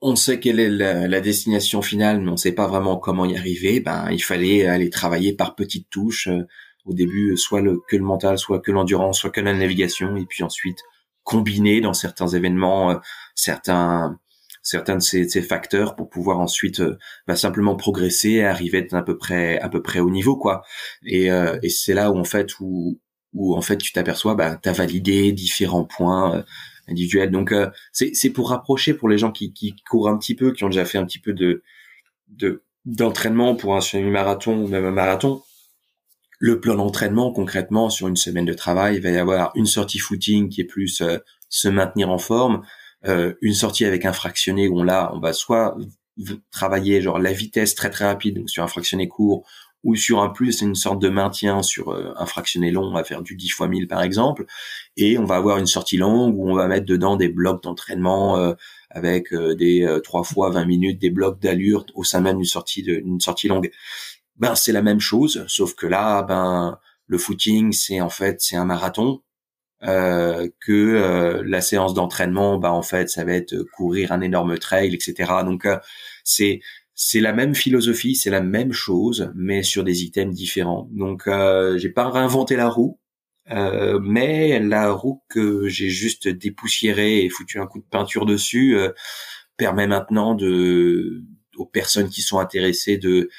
on 0.00 0.16
sait 0.16 0.38
quelle 0.38 0.60
est 0.60 0.68
la, 0.68 1.20
destination 1.20 1.82
finale, 1.82 2.20
mais 2.20 2.30
on 2.30 2.36
sait 2.36 2.52
pas 2.52 2.66
vraiment 2.66 2.96
comment 2.96 3.24
y 3.24 3.36
arriver. 3.36 3.80
Ben, 3.80 4.08
il 4.10 4.22
fallait 4.22 4.66
aller 4.66 4.90
travailler 4.90 5.32
par 5.32 5.54
petites 5.54 5.90
touches. 5.90 6.28
Euh, 6.28 6.46
au 6.84 6.94
début, 6.94 7.36
soit 7.36 7.60
le, 7.60 7.80
que 7.86 7.96
le 7.96 8.04
mental, 8.04 8.38
soit 8.38 8.60
que 8.60 8.70
l'endurance, 8.70 9.18
soit 9.18 9.30
que 9.30 9.42
la 9.42 9.52
navigation, 9.52 10.16
et 10.16 10.24
puis 10.24 10.42
ensuite 10.42 10.78
combiner 11.28 11.80
dans 11.80 11.94
certains 11.94 12.28
événements 12.28 12.90
euh, 12.92 12.96
certains 13.34 14.18
certains 14.62 14.96
de 14.96 15.02
ces, 15.02 15.28
ces, 15.28 15.42
facteurs 15.42 15.96
pour 15.96 16.10
pouvoir 16.10 16.40
ensuite 16.40 16.80
euh, 16.80 16.98
ben, 17.26 17.36
simplement 17.36 17.76
progresser 17.76 18.30
et 18.30 18.44
arriver 18.44 18.86
à, 18.92 19.02
peu 19.02 19.16
près 19.16 19.58
à 19.60 19.68
peu 19.68 19.82
près 19.82 20.00
au 20.00 20.10
niveau 20.10 20.36
quoi. 20.36 20.62
Et, 21.06 21.26
et 21.62 21.68
c'est 21.68 21.94
là 21.94 22.10
où 22.10 22.18
en 22.18 22.24
fait 22.24 22.58
où 22.60 23.00
où 23.34 23.56
en 23.56 23.62
fait 23.62 23.78
tu 23.78 23.92
t'aperçois 23.92 24.36
tu 24.62 24.68
as 24.68 24.72
validé 24.72 25.32
différents 25.32 25.84
points 25.84 26.44
individuel. 26.88 27.30
Donc 27.30 27.52
euh, 27.52 27.70
c'est 27.92 28.30
pour 28.30 28.50
rapprocher 28.50 28.94
pour 28.94 29.08
les 29.08 29.18
gens 29.18 29.30
qui, 29.30 29.52
qui 29.52 29.74
courent 29.88 30.08
un 30.08 30.18
petit 30.18 30.34
peu, 30.34 30.52
qui 30.52 30.64
ont 30.64 30.68
déjà 30.68 30.84
fait 30.84 30.98
un 30.98 31.04
petit 31.04 31.20
peu 31.20 31.32
de 31.32 31.62
de 32.28 32.62
d'entraînement 32.84 33.54
pour 33.54 33.76
un 33.76 33.80
semi-marathon 33.80 34.56
ou 34.62 34.68
même 34.68 34.84
un 34.84 34.90
marathon. 34.90 35.42
Le 36.38 36.60
plan 36.60 36.76
d'entraînement 36.76 37.32
concrètement 37.32 37.90
sur 37.90 38.08
une 38.08 38.16
semaine 38.16 38.44
de 38.44 38.52
travail, 38.54 38.96
il 38.96 39.02
va 39.02 39.10
y 39.10 39.18
avoir 39.18 39.52
une 39.54 39.66
sortie 39.66 39.98
footing 39.98 40.48
qui 40.48 40.60
est 40.60 40.64
plus 40.64 41.00
euh, 41.00 41.18
se 41.48 41.68
maintenir 41.68 42.10
en 42.10 42.18
forme, 42.18 42.62
euh, 43.06 43.34
une 43.40 43.54
sortie 43.54 43.84
avec 43.84 44.04
un 44.04 44.12
fractionné 44.12 44.68
où 44.68 44.80
on 44.80 44.82
là 44.82 45.10
on 45.14 45.20
va 45.20 45.32
soit 45.32 45.76
travailler 46.50 47.00
genre 47.00 47.18
la 47.18 47.32
vitesse 47.32 47.76
très 47.76 47.90
très 47.90 48.06
rapide 48.06 48.38
donc 48.38 48.50
sur 48.50 48.64
un 48.64 48.66
fractionné 48.66 49.06
court 49.06 49.46
ou 49.84 49.94
sur 49.94 50.20
un 50.20 50.28
plus 50.28 50.60
une 50.60 50.74
sorte 50.74 51.00
de 51.00 51.08
maintien 51.08 51.62
sur 51.62 51.90
euh, 51.90 52.12
un 52.16 52.26
fractionné 52.26 52.70
long, 52.70 52.84
on 52.84 52.92
va 52.92 53.04
faire 53.04 53.22
du 53.22 53.36
10 53.36 53.50
fois 53.50 53.68
1000 53.68 53.86
par 53.86 54.02
exemple, 54.02 54.44
et 54.96 55.18
on 55.18 55.24
va 55.24 55.36
avoir 55.36 55.58
une 55.58 55.66
sortie 55.66 55.96
longue 55.96 56.36
où 56.36 56.50
on 56.50 56.54
va 56.54 56.66
mettre 56.66 56.86
dedans 56.86 57.16
des 57.16 57.28
blocs 57.28 57.62
d'entraînement 57.62 58.36
euh, 58.38 58.54
avec 58.90 59.32
euh, 59.32 59.54
des 59.54 59.86
3 60.02 60.24
fois 60.24 60.50
20 60.50 60.64
minutes, 60.64 61.00
des 61.00 61.10
blocs 61.10 61.40
d'allure 61.40 61.86
au 61.94 62.04
sein 62.04 62.20
même 62.20 62.36
d'une 62.36 62.44
sortie 62.44 62.82
de, 62.82 62.94
une 62.94 63.20
sortie 63.20 63.48
longue. 63.48 63.70
Ben 64.38 64.54
c'est 64.54 64.72
la 64.72 64.82
même 64.82 65.00
chose, 65.00 65.44
sauf 65.48 65.74
que 65.74 65.86
là, 65.86 66.22
ben 66.22 66.78
le 67.06 67.18
footing 67.18 67.72
c'est 67.72 68.00
en 68.00 68.10
fait 68.10 68.40
c'est 68.40 68.56
un 68.56 68.64
marathon. 68.64 69.22
que 69.80 71.42
la 71.44 71.60
séance 71.60 71.94
d'entraînement, 71.94 72.58
ben 72.58 72.70
en 72.70 72.82
fait, 72.82 73.08
ça 73.08 73.24
va 73.24 73.32
être 73.34 73.56
courir 73.76 74.12
un 74.12 74.20
énorme 74.20 74.58
trail, 74.58 74.94
etc. 74.94 75.32
Donc 75.44 75.66
c'est 76.24 76.60
c'est 77.00 77.20
la 77.20 77.32
même 77.32 77.54
philosophie, 77.54 78.16
c'est 78.16 78.28
la 78.28 78.40
même 78.40 78.72
chose, 78.72 79.30
mais 79.36 79.62
sur 79.62 79.84
des 79.84 80.02
items 80.02 80.34
différents. 80.34 80.88
Donc, 80.90 81.28
euh, 81.28 81.78
j'ai 81.78 81.90
pas 81.90 82.10
réinventé 82.10 82.56
la 82.56 82.68
roue, 82.68 82.98
euh, 83.52 84.00
mais 84.02 84.58
la 84.58 84.90
roue 84.90 85.22
que 85.28 85.68
j'ai 85.68 85.90
juste 85.90 86.26
dépoussiérée 86.26 87.24
et 87.24 87.28
foutu 87.30 87.60
un 87.60 87.68
coup 87.68 87.78
de 87.78 87.86
peinture 87.88 88.26
dessus 88.26 88.76
euh, 88.76 88.90
permet 89.56 89.86
maintenant 89.86 90.34
de 90.34 91.22
aux 91.56 91.66
personnes 91.66 92.08
qui 92.08 92.20
sont 92.20 92.40
intéressées 92.40 92.98
de 92.98 93.30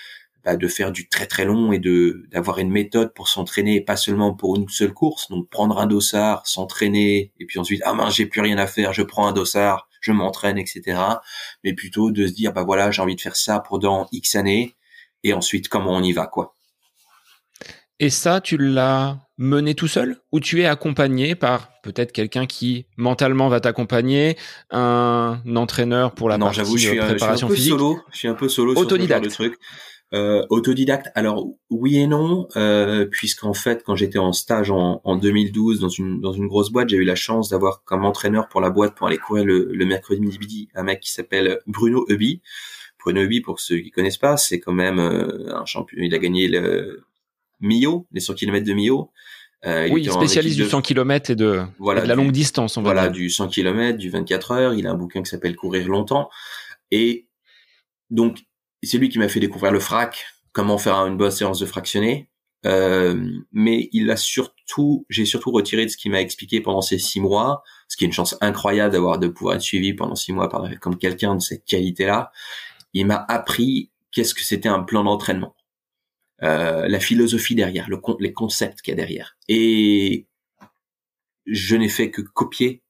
bah, 0.43 0.55
de 0.55 0.67
faire 0.67 0.91
du 0.91 1.09
très 1.09 1.25
très 1.25 1.45
long 1.45 1.71
et 1.71 1.79
de 1.79 2.25
d'avoir 2.31 2.59
une 2.59 2.71
méthode 2.71 3.13
pour 3.13 3.27
s'entraîner, 3.27 3.81
pas 3.81 3.97
seulement 3.97 4.33
pour 4.33 4.55
une 4.55 4.69
seule 4.69 4.93
course. 4.93 5.29
Donc 5.29 5.49
prendre 5.49 5.79
un 5.79 5.87
dossard, 5.87 6.45
s'entraîner 6.47 7.31
et 7.39 7.45
puis 7.45 7.59
ensuite 7.59 7.81
ah 7.85 7.93
mince 7.93 8.15
j'ai 8.15 8.25
plus 8.25 8.41
rien 8.41 8.57
à 8.57 8.67
faire, 8.67 8.93
je 8.93 9.03
prends 9.03 9.27
un 9.27 9.33
dossard 9.33 9.89
je 10.01 10.11
m'entraîne, 10.11 10.57
etc. 10.57 10.99
Mais 11.63 11.73
plutôt 11.73 12.11
de 12.11 12.27
se 12.27 12.33
dire, 12.33 12.53
bah 12.53 12.63
voilà, 12.63 12.91
j'ai 12.91 13.01
envie 13.01 13.15
de 13.15 13.21
faire 13.21 13.35
ça 13.35 13.59
pendant 13.59 14.07
X 14.11 14.35
années, 14.35 14.75
et 15.23 15.33
ensuite 15.33 15.69
comment 15.69 15.91
on 15.91 16.03
y 16.03 16.11
va, 16.11 16.27
quoi. 16.27 16.55
Et 18.01 18.09
ça, 18.09 18.39
tu 18.39 18.57
l'as 18.57 19.17
mené 19.37 19.75
tout 19.75 19.89
seul? 19.89 20.21
Ou 20.31 20.39
tu 20.39 20.61
es 20.61 20.65
accompagné 20.65 21.35
par 21.35 21.69
peut-être 21.83 22.13
quelqu'un 22.13 22.45
qui 22.45 22.85
mentalement 22.95 23.49
va 23.49 23.59
t'accompagner, 23.59 24.37
un 24.71 25.41
entraîneur 25.53 26.15
pour 26.15 26.29
la 26.29 26.37
non, 26.37 26.45
partie 26.45 26.61
je 26.61 26.77
suis, 26.77 26.97
préparation 26.97 27.49
je 27.49 27.55
suis 27.55 27.71
un 27.73 27.75
peu 27.75 27.77
Solo, 27.77 27.99
je 28.11 28.17
suis 28.17 28.27
un 28.29 28.33
peu 28.35 28.47
solo 28.47 28.75
Autodidacte. 28.75 29.25
sur 29.25 29.31
ce 29.33 29.43
genre 29.43 29.49
de 29.49 29.55
truc. 29.55 29.59
Euh, 30.11 30.43
autodidacte, 30.49 31.11
alors 31.13 31.45
oui 31.69 31.97
et 31.97 32.07
non, 32.07 32.47
euh, 32.55 33.05
puisqu'en 33.05 33.53
fait, 33.53 33.83
quand 33.83 33.95
j'étais 33.95 34.17
en 34.17 34.33
stage 34.33 34.71
en, 34.71 35.01
en, 35.03 35.15
2012 35.17 35.79
dans 35.79 35.87
une 35.87 36.19
dans 36.19 36.33
une 36.33 36.47
grosse 36.47 36.71
boîte, 36.71 36.89
j'ai 36.89 36.97
eu 36.97 37.03
la 37.03 37.13
chance 37.13 37.49
d'avoir 37.49 37.83
comme 37.83 38.05
entraîneur 38.05 38.47
pour 38.47 38.59
la 38.59 38.71
boîte 38.71 38.95
pour 38.95 39.05
aller 39.05 39.19
courir 39.19 39.45
le, 39.45 39.69
le 39.71 39.85
mercredi 39.85 40.19
midi 40.19 40.67
un 40.73 40.81
mec 40.81 41.01
qui 41.01 41.11
s'appelle 41.11 41.59
Bruno 41.67 42.07
Eubi. 42.09 42.41
Bruno 42.99 43.21
Eubi, 43.21 43.41
pour 43.41 43.59
ceux 43.59 43.77
qui 43.77 43.91
connaissent 43.91 44.17
pas, 44.17 44.35
c'est 44.35 44.59
quand 44.59 44.73
même 44.73 44.97
euh, 44.97 45.55
un 45.55 45.65
champion. 45.65 45.97
Il 46.01 46.13
a 46.15 46.17
gagné 46.17 46.47
le 46.47 47.03
Mio, 47.59 48.07
les 48.11 48.19
100 48.19 48.33
km 48.33 48.65
de 48.65 48.73
Mio. 48.73 49.11
Euh, 49.65 49.89
oui, 49.91 50.05
spécialiste 50.09 50.57
du 50.57 50.65
100 50.65 50.81
km 50.81 51.29
et 51.29 51.35
de, 51.35 51.61
voilà, 51.79 52.01
de 52.01 52.07
la 52.07 52.15
longue 52.15 52.31
distance, 52.31 52.77
on 52.77 52.81
va 52.81 52.93
Voilà, 52.93 53.09
du 53.09 53.29
100 53.29 53.49
km, 53.49 53.97
du 53.97 54.09
24 54.09 54.51
heures. 54.51 54.73
Il 54.73 54.87
a 54.87 54.91
un 54.91 54.95
bouquin 54.95 55.21
qui 55.21 55.29
s'appelle 55.29 55.55
Courir 55.55 55.87
longtemps. 55.87 56.29
Et 56.91 57.27
donc, 58.09 58.39
c'est 58.83 58.97
lui 58.97 59.09
qui 59.09 59.19
m'a 59.19 59.29
fait 59.29 59.39
découvrir 59.39 59.71
le 59.71 59.79
frac, 59.79 60.25
comment 60.51 60.77
faire 60.77 60.95
une 61.05 61.17
bonne 61.17 61.31
séance 61.31 61.59
de 61.59 61.65
fractionné. 61.65 62.29
Euh, 62.65 63.25
mais 63.53 63.89
il 63.93 64.11
a 64.11 64.17
surtout, 64.17 65.05
j'ai 65.09 65.25
surtout 65.25 65.51
retiré 65.51 65.85
de 65.85 65.89
ce 65.89 65.97
qu'il 65.97 66.11
m'a 66.11 66.21
expliqué 66.21 66.59
pendant 66.59 66.81
ces 66.81 66.97
six 66.97 67.21
mois, 67.21 67.63
ce 67.87 67.95
qui 67.95 68.03
est 68.03 68.07
une 68.07 68.13
chance 68.13 68.35
incroyable 68.41 68.91
d'avoir 68.91 69.17
de 69.17 69.27
pouvoir 69.29 69.55
être 69.55 69.61
suivi 69.61 69.93
pendant 69.93 70.15
six 70.15 70.33
mois 70.33 70.49
par 70.49 70.67
comme 70.79 70.97
quelqu'un 70.97 71.35
de 71.35 71.41
cette 71.41 71.63
qualité-là. 71.65 72.31
Il 72.93 73.05
m'a 73.05 73.25
appris 73.29 73.91
qu'est-ce 74.11 74.33
que 74.33 74.43
c'était 74.43 74.67
un 74.67 74.83
plan 74.83 75.03
d'entraînement, 75.03 75.55
euh, 76.43 76.87
la 76.87 76.99
philosophie 76.99 77.55
derrière, 77.55 77.89
le 77.89 78.01
les 78.19 78.33
concepts 78.33 78.81
qu'il 78.81 78.91
y 78.91 78.93
a 78.93 78.95
derrière. 78.95 79.37
Et 79.47 80.27
je 81.45 81.75
n'ai 81.75 81.89
fait 81.89 82.11
que 82.11 82.21
copier 82.21 82.83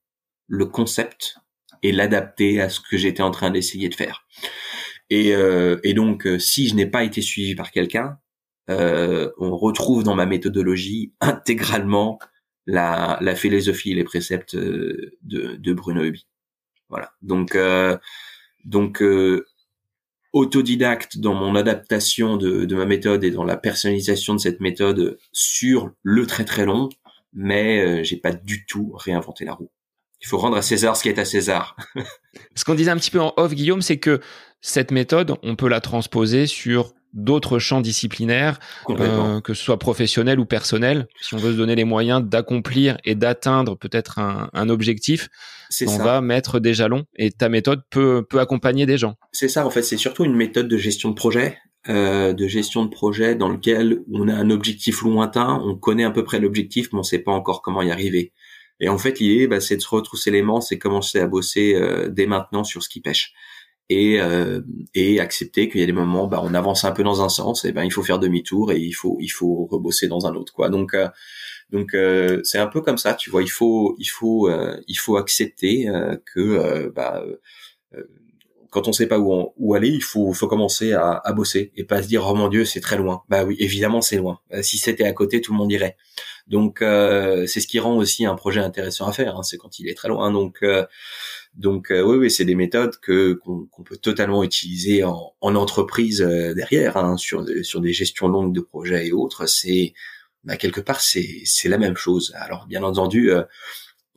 le 0.48 0.66
concept 0.66 1.36
et 1.82 1.92
l'adapter 1.92 2.60
à 2.60 2.68
ce 2.68 2.80
que 2.80 2.96
j'étais 2.96 3.22
en 3.22 3.30
train 3.30 3.50
d'essayer 3.50 3.88
de 3.88 3.94
faire. 3.94 4.26
Et, 5.10 5.34
euh, 5.34 5.78
et 5.82 5.92
donc, 5.92 6.26
euh, 6.26 6.38
si 6.38 6.68
je 6.68 6.74
n'ai 6.74 6.86
pas 6.86 7.02
été 7.02 7.20
suivi 7.20 7.56
par 7.56 7.72
quelqu'un, 7.72 8.18
euh, 8.70 9.30
on 9.38 9.56
retrouve 9.56 10.04
dans 10.04 10.14
ma 10.14 10.26
méthodologie 10.26 11.12
intégralement 11.20 12.18
la, 12.66 13.18
la 13.20 13.34
philosophie 13.34 13.90
et 13.90 13.94
les 13.94 14.04
préceptes 14.04 14.54
de, 14.54 15.16
de 15.22 15.72
Bruno 15.72 16.04
Hubi. 16.04 16.26
Voilà. 16.88 17.12
Donc, 17.22 17.56
donc 18.64 19.02
autodidacte 20.32 21.18
dans 21.18 21.34
mon 21.34 21.54
adaptation 21.54 22.36
de, 22.36 22.64
de, 22.64 22.76
ma 22.76 22.84
méthode 22.84 23.24
et 23.24 23.30
dans 23.30 23.44
la 23.44 23.56
personnalisation 23.56 24.34
de 24.34 24.40
cette 24.40 24.60
méthode 24.60 25.18
sur 25.32 25.90
le 26.02 26.26
très 26.26 26.44
très 26.44 26.66
long, 26.66 26.88
mais 27.32 28.04
j'ai 28.04 28.16
pas 28.16 28.32
du 28.32 28.66
tout 28.66 28.92
réinventé 28.94 29.44
la 29.44 29.54
roue. 29.54 29.70
Il 30.20 30.26
faut 30.26 30.38
rendre 30.38 30.56
à 30.56 30.62
César 30.62 30.96
ce 30.96 31.02
qui 31.02 31.08
est 31.08 31.18
à 31.18 31.24
César. 31.24 31.76
ce 32.54 32.64
qu'on 32.64 32.74
disait 32.74 32.90
un 32.90 32.96
petit 32.96 33.10
peu 33.10 33.20
en 33.20 33.32
off, 33.36 33.54
Guillaume, 33.54 33.82
c'est 33.82 33.98
que 33.98 34.20
cette 34.60 34.90
méthode, 34.90 35.34
on 35.42 35.56
peut 35.56 35.68
la 35.68 35.80
transposer 35.80 36.46
sur 36.46 36.92
d'autres 37.12 37.58
champs 37.58 37.80
disciplinaires, 37.80 38.58
euh, 38.88 39.40
que 39.40 39.54
ce 39.54 39.64
soit 39.64 39.78
professionnel 39.78 40.38
ou 40.38 40.44
personnel, 40.44 41.08
si 41.20 41.34
on 41.34 41.38
veut 41.38 41.52
se 41.52 41.56
donner 41.56 41.74
les 41.74 41.84
moyens 41.84 42.22
d'accomplir 42.22 42.98
et 43.04 43.14
d'atteindre 43.14 43.76
peut-être 43.76 44.18
un, 44.18 44.68
objectif, 44.68 45.28
on 45.86 45.98
va 45.98 46.20
mettre 46.20 46.60
des 46.60 46.74
jalons 46.74 47.04
et 47.16 47.30
ta 47.30 47.48
méthode 47.48 47.82
peut, 47.90 48.24
peut 48.28 48.38
accompagner 48.38 48.86
des 48.86 48.98
gens. 48.98 49.16
C'est 49.32 49.48
ça, 49.48 49.66
en 49.66 49.70
fait, 49.70 49.82
c'est 49.82 49.96
surtout 49.96 50.24
une 50.24 50.36
méthode 50.36 50.68
de 50.68 50.76
gestion 50.76 51.10
de 51.10 51.14
projet, 51.14 51.58
euh, 51.88 52.32
de 52.32 52.46
gestion 52.46 52.84
de 52.84 52.90
projet 52.90 53.34
dans 53.34 53.48
lequel 53.48 54.02
on 54.12 54.28
a 54.28 54.34
un 54.34 54.50
objectif 54.50 55.02
lointain, 55.02 55.60
on 55.64 55.74
connaît 55.74 56.04
à 56.04 56.10
peu 56.10 56.22
près 56.22 56.38
l'objectif, 56.38 56.90
mais 56.92 56.98
on 56.98 57.02
ne 57.02 57.06
sait 57.06 57.20
pas 57.20 57.32
encore 57.32 57.62
comment 57.62 57.82
y 57.82 57.90
arriver. 57.90 58.32
Et 58.80 58.88
en 58.88 58.98
fait, 58.98 59.18
l'idée, 59.18 59.46
bah, 59.46 59.60
c'est 59.60 59.76
de 59.76 59.82
se 59.82 59.88
retrousser 59.88 60.30
les 60.30 60.42
manches 60.42 60.72
et 60.72 60.78
commencer 60.78 61.20
à 61.20 61.26
bosser 61.26 61.74
euh, 61.74 62.08
dès 62.08 62.26
maintenant 62.26 62.64
sur 62.64 62.82
ce 62.82 62.88
qui 62.88 63.00
pêche. 63.00 63.32
Et 63.90 64.20
euh, 64.20 64.60
et 64.94 65.20
accepter 65.20 65.68
qu'il 65.68 65.80
y 65.80 65.82
a 65.82 65.86
des 65.86 65.92
moments 65.92 66.28
bah 66.28 66.40
on 66.42 66.54
avance 66.54 66.84
un 66.84 66.92
peu 66.92 67.02
dans 67.02 67.22
un 67.22 67.28
sens 67.28 67.64
et 67.64 67.72
ben 67.72 67.82
il 67.82 67.92
faut 67.92 68.04
faire 68.04 68.20
demi-tour 68.20 68.72
et 68.72 68.78
il 68.78 68.92
faut 68.92 69.18
il 69.20 69.28
faut 69.28 69.66
rebosser 69.70 70.06
dans 70.06 70.26
un 70.26 70.34
autre 70.34 70.52
quoi 70.54 70.70
donc 70.70 70.94
euh, 70.94 71.08
donc 71.70 71.94
euh, 71.94 72.40
c'est 72.44 72.58
un 72.58 72.68
peu 72.68 72.80
comme 72.80 72.98
ça 72.98 73.14
tu 73.14 73.30
vois 73.30 73.42
il 73.42 73.50
faut 73.50 73.96
il 73.98 74.06
faut 74.06 74.48
il 74.86 74.94
faut 74.94 75.16
accepter 75.16 75.88
que 76.24 76.88
bah 76.94 77.22
quand 78.70 78.86
on 78.86 78.92
sait 78.92 79.08
pas 79.08 79.18
où, 79.18 79.52
où 79.56 79.74
aller, 79.74 79.88
il 79.88 80.02
faut, 80.02 80.32
faut 80.32 80.46
commencer 80.46 80.92
à, 80.92 81.20
à, 81.24 81.32
bosser 81.32 81.72
et 81.74 81.82
pas 81.82 82.04
se 82.04 82.06
dire 82.06 82.24
oh 82.24 82.36
mon 82.36 82.46
dieu 82.46 82.64
c'est 82.64 82.78
très 82.78 82.96
loin. 82.96 83.24
Bah 83.28 83.42
oui, 83.42 83.56
évidemment 83.58 84.00
c'est 84.00 84.16
loin. 84.16 84.38
si 84.62 84.78
c'était 84.78 85.02
à 85.02 85.12
côté, 85.12 85.40
tout 85.40 85.50
le 85.50 85.58
monde 85.58 85.72
irait. 85.72 85.96
Donc 86.50 86.82
euh, 86.82 87.46
c'est 87.46 87.60
ce 87.60 87.68
qui 87.68 87.78
rend 87.78 87.96
aussi 87.96 88.26
un 88.26 88.34
projet 88.34 88.60
intéressant 88.60 89.06
à 89.06 89.12
faire. 89.12 89.36
Hein, 89.36 89.42
c'est 89.44 89.56
quand 89.56 89.78
il 89.78 89.88
est 89.88 89.94
très 89.94 90.08
loin. 90.08 90.32
Donc 90.32 90.58
euh, 90.62 90.84
donc 91.54 91.90
euh, 91.90 92.02
oui, 92.02 92.16
oui, 92.16 92.30
c'est 92.30 92.44
des 92.44 92.54
méthodes 92.54 92.96
que 93.00 93.34
qu'on 93.34 93.82
peut 93.84 93.96
totalement 93.96 94.44
utiliser 94.44 95.04
en, 95.04 95.34
en 95.40 95.54
entreprise 95.54 96.20
derrière 96.20 96.96
hein, 96.96 97.16
sur 97.16 97.44
sur 97.62 97.80
des 97.80 97.92
gestions 97.92 98.28
longues 98.28 98.54
de 98.54 98.60
projets 98.60 99.08
et 99.08 99.12
autres. 99.12 99.46
C'est 99.46 99.94
bah, 100.44 100.56
quelque 100.56 100.80
part 100.80 101.00
c'est 101.00 101.42
c'est 101.44 101.68
la 101.68 101.78
même 101.78 101.96
chose. 101.96 102.32
Alors 102.36 102.66
bien 102.66 102.82
entendu, 102.82 103.30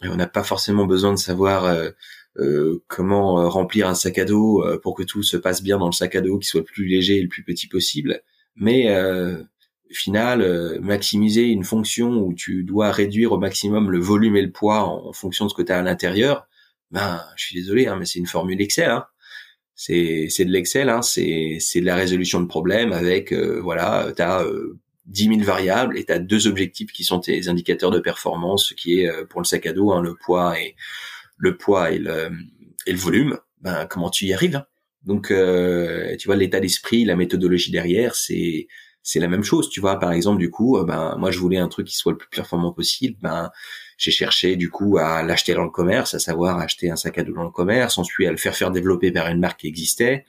on 0.03 0.15
n'a 0.15 0.27
pas 0.27 0.43
forcément 0.43 0.85
besoin 0.85 1.11
de 1.11 1.19
savoir 1.19 1.91
euh, 2.39 2.83
comment 2.87 3.39
euh, 3.41 3.47
remplir 3.47 3.87
un 3.87 3.93
sac 3.93 4.17
à 4.17 4.25
dos 4.25 4.63
euh, 4.63 4.79
pour 4.81 4.95
que 4.95 5.03
tout 5.03 5.21
se 5.21 5.37
passe 5.37 5.61
bien 5.61 5.77
dans 5.77 5.85
le 5.85 5.91
sac 5.91 6.15
à 6.15 6.21
dos, 6.21 6.39
qui 6.39 6.47
soit 6.47 6.61
le 6.61 6.65
plus 6.65 6.85
léger 6.85 7.17
et 7.17 7.21
le 7.21 7.27
plus 7.27 7.43
petit 7.43 7.67
possible. 7.67 8.21
Mais 8.55 8.87
final, 9.91 10.79
maximiser 10.81 11.43
une 11.49 11.63
fonction 11.63 12.17
où 12.17 12.33
tu 12.33 12.63
dois 12.63 12.91
réduire 12.91 13.31
au 13.31 13.37
maximum 13.37 13.91
le 13.91 13.99
volume 13.99 14.35
et 14.35 14.41
le 14.41 14.51
poids 14.51 14.83
en, 14.83 15.13
fonction 15.13 15.45
de 15.45 15.51
ce 15.51 15.55
que 15.55 15.61
tu 15.61 15.71
as 15.71 15.79
à 15.79 15.81
l'intérieur, 15.83 16.47
ben, 16.93 17.21
je 17.35 17.45
suis 17.45 17.55
désolé, 17.55 17.87
hein, 17.87 17.97
mais 17.99 18.05
c'est 18.05 18.19
une 18.19 18.27
formule 18.27 18.61
Excel. 18.61 18.89
Hein. 18.89 19.05
C'est 19.75 20.45
de 20.45 20.51
l'Excel, 20.51 20.89
hein, 20.89 21.01
c'est 21.01 21.59
de 21.75 21.85
la 21.85 21.95
résolution 21.95 22.39
de 22.39 22.45
problèmes 22.45 22.93
avec 22.93 23.33
voilà, 23.33 24.13
tu 24.15 24.21
as 24.21 24.45
10 25.07 25.23
000 25.25 25.39
variables 25.41 25.97
et 25.97 26.05
tu 26.05 26.13
as 26.13 26.19
deux 26.19 26.47
objectifs 26.47 26.91
qui 26.93 27.03
sont 27.03 27.19
tes 27.19 27.49
indicateurs 27.49 27.91
de 27.91 27.99
performance, 27.99 28.73
qui 28.77 29.01
est 29.01 29.25
pour 29.25 29.41
le 29.41 29.45
sac 29.45 29.65
à 29.65 29.73
dos, 29.73 29.91
hein, 29.91 30.01
le 30.01 30.15
poids 30.15 30.57
et 30.59 30.75
le 31.37 31.57
poids 31.57 31.91
et 31.91 31.97
le, 31.97 32.31
et 32.85 32.91
le 32.91 32.97
volume, 32.97 33.39
ben 33.61 33.85
comment 33.87 34.09
tu 34.09 34.25
y 34.25 34.33
arrives 34.33 34.57
hein? 34.57 34.65
Donc 35.03 35.31
euh, 35.31 36.15
tu 36.17 36.27
vois 36.27 36.35
l'état 36.35 36.59
d'esprit, 36.59 37.05
la 37.05 37.15
méthodologie 37.15 37.71
derrière, 37.71 38.15
c'est 38.15 38.67
c'est 39.01 39.19
la 39.19 39.27
même 39.27 39.43
chose. 39.43 39.69
Tu 39.69 39.81
vois 39.81 39.99
par 39.99 40.13
exemple 40.13 40.39
du 40.39 40.49
coup, 40.49 40.77
euh, 40.77 40.85
ben 40.85 41.15
moi 41.17 41.31
je 41.31 41.39
voulais 41.39 41.57
un 41.57 41.67
truc 41.67 41.87
qui 41.87 41.95
soit 41.95 42.13
le 42.13 42.17
plus 42.17 42.29
performant 42.29 42.71
possible, 42.71 43.17
ben 43.21 43.51
j'ai 43.97 44.11
cherché 44.11 44.55
du 44.55 44.69
coup 44.69 44.97
à 44.97 45.23
l'acheter 45.23 45.53
dans 45.53 45.63
le 45.63 45.69
commerce, 45.69 46.13
à 46.13 46.19
savoir 46.19 46.59
acheter 46.59 46.89
un 46.89 46.95
sac 46.95 47.17
à 47.17 47.23
dos 47.23 47.33
dans 47.33 47.43
le 47.43 47.49
commerce, 47.49 47.97
ensuite 47.97 48.27
à 48.27 48.31
le 48.31 48.37
faire 48.37 48.55
faire 48.55 48.71
développer 48.71 49.11
par 49.11 49.27
une 49.27 49.39
marque 49.39 49.61
qui 49.61 49.67
existait 49.67 50.25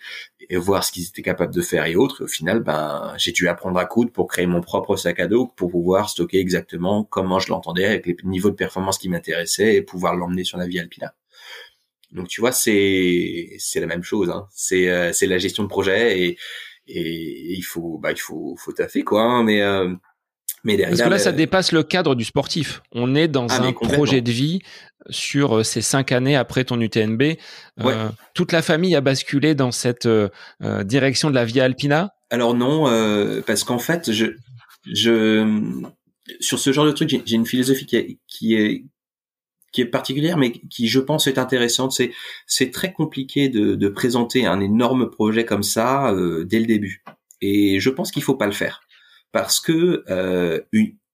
et 0.50 0.56
voir 0.56 0.84
ce 0.84 0.92
qu'ils 0.92 1.06
étaient 1.06 1.22
capables 1.22 1.54
de 1.54 1.62
faire 1.62 1.86
et 1.86 1.96
autres. 1.96 2.24
au 2.24 2.28
final, 2.28 2.60
ben 2.60 3.14
j'ai 3.16 3.32
dû 3.32 3.48
apprendre 3.48 3.78
à 3.78 3.86
coudre 3.86 4.12
pour 4.12 4.26
créer 4.26 4.46
mon 4.46 4.60
propre 4.60 4.96
sac 4.96 5.20
à 5.20 5.26
dos 5.26 5.46
pour 5.46 5.70
pouvoir 5.70 6.10
stocker 6.10 6.38
exactement 6.38 7.04
comment 7.04 7.38
je 7.38 7.48
l'entendais 7.48 7.86
avec 7.86 8.06
les 8.06 8.16
niveaux 8.24 8.50
de 8.50 8.56
performance 8.56 8.98
qui 8.98 9.08
m'intéressaient 9.08 9.74
et 9.76 9.82
pouvoir 9.82 10.16
l'emmener 10.16 10.44
sur 10.44 10.58
la 10.58 10.66
Via 10.66 10.82
Alpina. 10.82 11.14
Donc 12.12 12.28
tu 12.28 12.40
vois, 12.40 12.52
c'est 12.52 13.56
c'est 13.58 13.80
la 13.80 13.86
même 13.86 14.04
chose. 14.04 14.30
Hein. 14.30 14.46
C'est 14.52 14.88
euh, 14.88 15.12
c'est 15.12 15.26
la 15.26 15.38
gestion 15.38 15.64
de 15.64 15.68
projet 15.68 16.20
et 16.20 16.38
et 16.86 17.52
il 17.54 17.62
faut 17.62 17.98
bah 17.98 18.12
il 18.12 18.20
faut 18.20 18.56
faut 18.56 18.72
taffer 18.72 19.02
quoi. 19.02 19.22
Hein, 19.22 19.42
mais 19.42 19.62
euh, 19.62 19.92
mais 20.64 20.76
derrière, 20.76 20.96
Parce 20.96 21.02
que 21.02 21.10
là, 21.10 21.18
ça 21.18 21.32
dépasse 21.32 21.72
le 21.72 21.82
cadre 21.82 22.14
du 22.14 22.24
sportif. 22.24 22.82
On 22.92 23.14
est 23.14 23.28
dans 23.28 23.46
ah, 23.48 23.62
un 23.62 23.72
projet 23.72 24.22
de 24.22 24.32
vie 24.32 24.60
sur 25.10 25.58
euh, 25.58 25.62
ces 25.62 25.82
cinq 25.82 26.10
années 26.10 26.36
après 26.36 26.64
ton 26.64 26.80
UTNB. 26.80 27.36
Euh, 27.80 28.08
toute 28.34 28.50
la 28.50 28.62
famille 28.62 28.96
a 28.96 29.02
basculé 29.02 29.54
dans 29.54 29.70
cette 29.70 30.06
euh, 30.06 30.30
direction 30.84 31.28
de 31.28 31.34
la 31.34 31.44
Via 31.44 31.64
Alpina 31.64 32.14
Alors 32.30 32.54
non, 32.54 32.84
parce 33.46 33.62
qu'en 33.62 33.78
fait, 33.78 34.10
je, 34.10 34.26
je, 34.90 35.70
sur 36.40 36.58
ce 36.58 36.72
genre 36.72 36.86
de 36.86 36.92
truc, 36.92 37.10
j'ai 37.10 37.36
une 37.36 37.46
philosophie 37.46 37.84
qui 37.84 37.96
est, 37.96 38.18
qui 38.26 38.54
est, 38.54 38.84
qui 39.72 39.82
est 39.82 39.86
particulière, 39.86 40.38
mais 40.38 40.52
qui, 40.52 40.88
je 40.88 41.00
pense, 41.00 41.26
est 41.26 41.36
intéressante. 41.36 41.92
C'est, 41.92 42.12
c'est 42.46 42.70
très 42.70 42.92
compliqué 42.92 43.50
de, 43.50 43.74
de, 43.74 43.88
présenter 43.88 44.46
un 44.46 44.60
énorme 44.60 45.10
projet 45.10 45.44
comme 45.44 45.64
ça 45.64 46.14
dès 46.46 46.60
le 46.60 46.66
début. 46.66 47.02
Et 47.42 47.80
je 47.80 47.90
pense 47.90 48.10
qu'il 48.10 48.22
faut 48.22 48.36
pas 48.36 48.46
le 48.46 48.52
faire 48.52 48.83
parce 49.34 49.60
que 49.60 50.04
euh, 50.08 50.60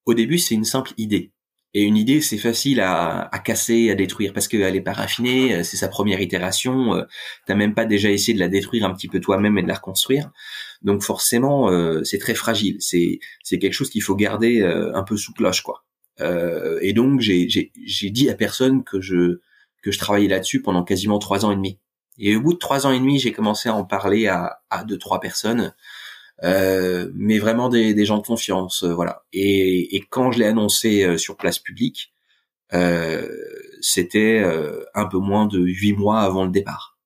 au 0.05 0.15
début 0.15 0.39
c'est 0.39 0.55
une 0.55 0.65
simple 0.65 0.93
idée. 0.99 1.33
Et 1.73 1.85
une 1.85 1.97
idée, 1.97 2.21
c'est 2.21 2.39
facile 2.39 2.81
à, 2.81 3.29
à, 3.33 3.39
casser, 3.39 3.91
à 3.91 3.95
détruire, 3.95 4.33
parce 4.33 4.49
qu'elle 4.49 4.75
est 4.75 4.81
pas 4.81 4.93
raffinée, 4.93 5.55
euh, 5.55 5.63
c'est 5.63 5.77
sa 5.77 5.87
première 5.87 6.21
itération, 6.21 6.97
euh, 6.97 7.05
t'as 7.47 7.55
même 7.55 7.75
pas 7.75 7.85
déjà 7.85 8.11
essayé 8.11 8.35
de 8.35 8.41
la 8.41 8.49
détruire 8.49 8.85
un 8.85 8.93
petit 8.93 9.07
peu 9.07 9.21
toi-même 9.21 9.57
et 9.57 9.63
de 9.63 9.69
la 9.69 9.75
reconstruire. 9.75 10.33
Donc 10.83 11.03
forcément, 11.03 11.71
euh, 11.71 12.03
c'est 12.03 12.19
très 12.19 12.35
fragile. 12.35 12.77
C'est 12.81 13.21
c'est 13.45 13.59
quelque 13.61 13.73
chose 13.73 13.89
qu'il 13.89 14.03
faut 14.03 14.17
garder 14.17 14.61
euh, 14.63 14.93
un 14.97 15.05
peu 15.05 15.17
sous 15.17 15.33
cloche, 15.33 15.63
quoi. 15.63 15.85
et 16.83 16.93
donc 16.93 17.21
j'ai 17.21 17.49
j'ai 17.49 18.11
dit 18.11 18.29
à 18.31 18.35
personne 18.35 18.85
que 18.85 19.01
je 19.01 19.41
que 19.83 19.93
je 19.93 19.99
travaillais 19.99 20.29
là-dessus 20.29 20.63
pendant 20.63 20.85
quasiment 20.85 21.19
trois 21.21 21.45
ans 21.45 21.53
et 21.53 21.57
demi. 21.57 21.79
Et 22.19 22.37
au 22.37 22.41
bout 22.43 22.53
de 22.53 22.59
trois 22.59 22.87
ans 22.87 22.93
et 22.93 22.99
demi, 22.99 23.19
j'ai 23.21 23.33
commencé 23.33 23.69
à 23.69 23.75
en 23.75 23.85
parler 23.85 24.27
à 24.27 24.61
à 24.71 24.85
deux 24.85 24.99
trois 24.99 25.21
personnes. 25.21 25.73
Euh, 26.43 27.11
mais 27.15 27.39
vraiment 27.39 27.69
des, 27.69 27.93
des, 27.95 28.05
gens 28.07 28.19
de 28.19 28.27
confiance, 28.27 28.83
euh, 28.83 28.95
voilà. 28.95 29.25
Et, 29.33 29.97
et, 29.97 30.01
quand 30.09 30.33
je 30.33 30.39
l'ai 30.39 30.47
annoncé 30.47 31.05
euh, 31.05 31.19
sur 31.19 31.37
place 31.37 31.59
publique, 31.59 32.15
c'était 33.81 34.45
un 34.95 35.07
peu 35.07 35.19
moins 35.19 35.47
de 35.47 35.59
huit 35.59 35.93
mois 35.93 36.21
avant 36.21 36.45
le 36.45 36.53
départ. 36.53 36.99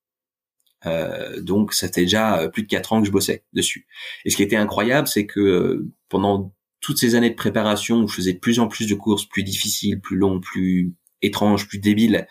donc, 1.41 1.73
c'était 1.73 2.03
déjà 2.03 2.49
plus 2.53 2.65
de 2.65 2.69
quatre 2.69 2.93
ans 2.93 3.01
que 3.01 3.07
je 3.07 3.13
bossais 3.13 3.45
dessus. 3.55 3.87
Et 4.27 4.31
ce 4.31 4.37
qui 4.37 4.43
était 4.43 4.57
incroyable, 4.57 5.09
c'est 5.09 5.25
que 5.27 5.87
pendant 6.11 6.55
toutes 6.81 6.99
ces 6.99 7.15
années 7.15 7.31
de 7.31 7.35
préparation 7.35 8.03
où 8.03 8.09
je 8.09 8.15
faisais 8.15 8.35
de 8.35 8.39
plus 8.39 8.59
en 8.59 8.69
plus 8.69 8.87
de 8.87 8.95
courses 8.95 9.25
plus 9.25 9.43
difficiles, 9.43 10.01
plus 10.01 10.19
longues, 10.19 10.43
plus 10.43 10.93
étranges, 11.23 11.67
plus 11.67 11.79
débiles, 11.79 12.17
euh, 12.17 12.23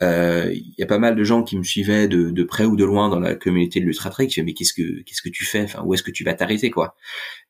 il 0.00 0.74
y 0.76 0.82
a 0.82 0.86
pas 0.86 0.98
mal 0.98 1.16
de 1.16 1.24
gens 1.24 1.42
qui 1.42 1.56
me 1.56 1.62
suivaient 1.62 2.08
de, 2.08 2.30
de 2.30 2.44
près 2.44 2.64
ou 2.64 2.76
de 2.76 2.84
loin 2.84 3.08
dans 3.08 3.20
la 3.20 3.34
communauté 3.34 3.80
de 3.80 3.84
l'ultra 3.84 4.10
trail 4.10 4.26
qui 4.26 4.42
mais 4.42 4.52
qu'est-ce 4.52 4.74
que 4.74 5.02
qu'est-ce 5.02 5.22
que 5.22 5.28
tu 5.28 5.44
fais? 5.44 5.62
Enfin 5.62 5.82
où 5.84 5.94
est-ce 5.94 6.02
que 6.02 6.10
tu 6.10 6.24
vas 6.24 6.34
t'arrêter 6.34 6.70
quoi? 6.70 6.96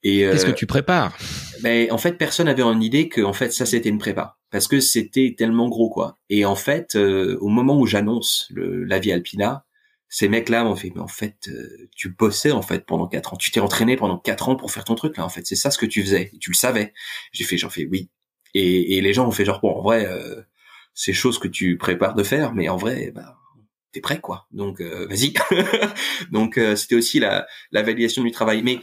Et 0.03 0.21
qu'est-ce 0.21 0.45
que 0.45 0.51
euh, 0.51 0.55
tu 0.55 0.67
prépares? 0.67 1.17
ben 1.63 1.91
en 1.91 1.99
fait 1.99 2.19
personne 2.19 2.47
avait 2.47 2.63
une 2.63 2.83
idée 2.83 3.09
que 3.09 3.23
en 3.23 3.33
fait 3.33 3.53
ça 3.53 3.67
c'était 3.67 3.89
une 3.89 3.99
prépa. 3.99 4.37
Parce 4.51 4.69
que 4.69 4.79
c'était 4.79 5.35
tellement 5.37 5.69
gros 5.69 5.89
quoi. 5.89 6.19
Et 6.29 6.45
en 6.45 6.55
fait 6.55 6.97
euh, 6.97 7.37
au 7.41 7.49
moment 7.49 7.79
où 7.79 7.87
j'annonce 7.87 8.49
la 8.55 8.99
vie 8.99 9.11
alpina 9.11 9.65
ces 10.09 10.29
mecs 10.29 10.49
là 10.49 10.63
m'ont 10.63 10.77
fait 10.77 10.93
mais 10.95 11.01
en 11.01 11.09
fait 11.09 11.51
tu 11.97 12.11
bossais 12.11 12.53
en 12.53 12.63
fait 12.63 12.85
pendant 12.87 13.09
quatre 13.09 13.33
ans. 13.35 13.37
Tu 13.37 13.51
t'es 13.51 13.61
entraîné 13.61 13.97
pendant 13.97 14.19
quatre 14.19 14.49
ans 14.49 14.55
pour 14.55 14.71
faire 14.71 14.85
ton 14.85 14.95
truc 14.95 15.17
là 15.17 15.25
en 15.25 15.29
fait. 15.31 15.47
C'est 15.47 15.57
ça 15.57 15.71
ce 15.71 15.79
que 15.79 15.87
tu 15.87 16.03
faisais. 16.03 16.31
Tu 16.41 16.51
le 16.51 16.57
savais. 16.57 16.93
J'ai 17.33 17.45
fait 17.45 17.57
j'en 17.57 17.71
fais 17.71 17.87
oui. 17.91 18.11
Et, 18.53 18.97
et 18.97 19.01
les 19.01 19.13
gens 19.13 19.27
ont 19.27 19.33
fait 19.33 19.45
genre 19.45 19.61
bon 19.61 19.71
en 19.71 19.83
vrai 19.83 20.07
ces 20.95 21.13
choses 21.13 21.39
que 21.39 21.49
tu 21.49 21.77
prépares 21.77 22.15
de 22.15 22.23
faire, 22.23 22.55
mais 22.55 22.69
en 22.69 22.77
vrai, 22.77 23.13
bah, 23.15 23.37
t'es 23.93 24.01
prêt 24.01 24.21
quoi. 24.21 24.47
Donc 24.53 24.81
euh, 24.81 25.07
vas-y. 25.09 25.35
Donc 26.31 26.57
euh, 26.57 26.77
c'était 26.77 26.95
aussi 26.95 27.19
la, 27.19 27.47
la 27.73 27.83
validation 27.83 28.23
du 28.23 28.31
travail. 28.31 28.63
Mais 28.63 28.81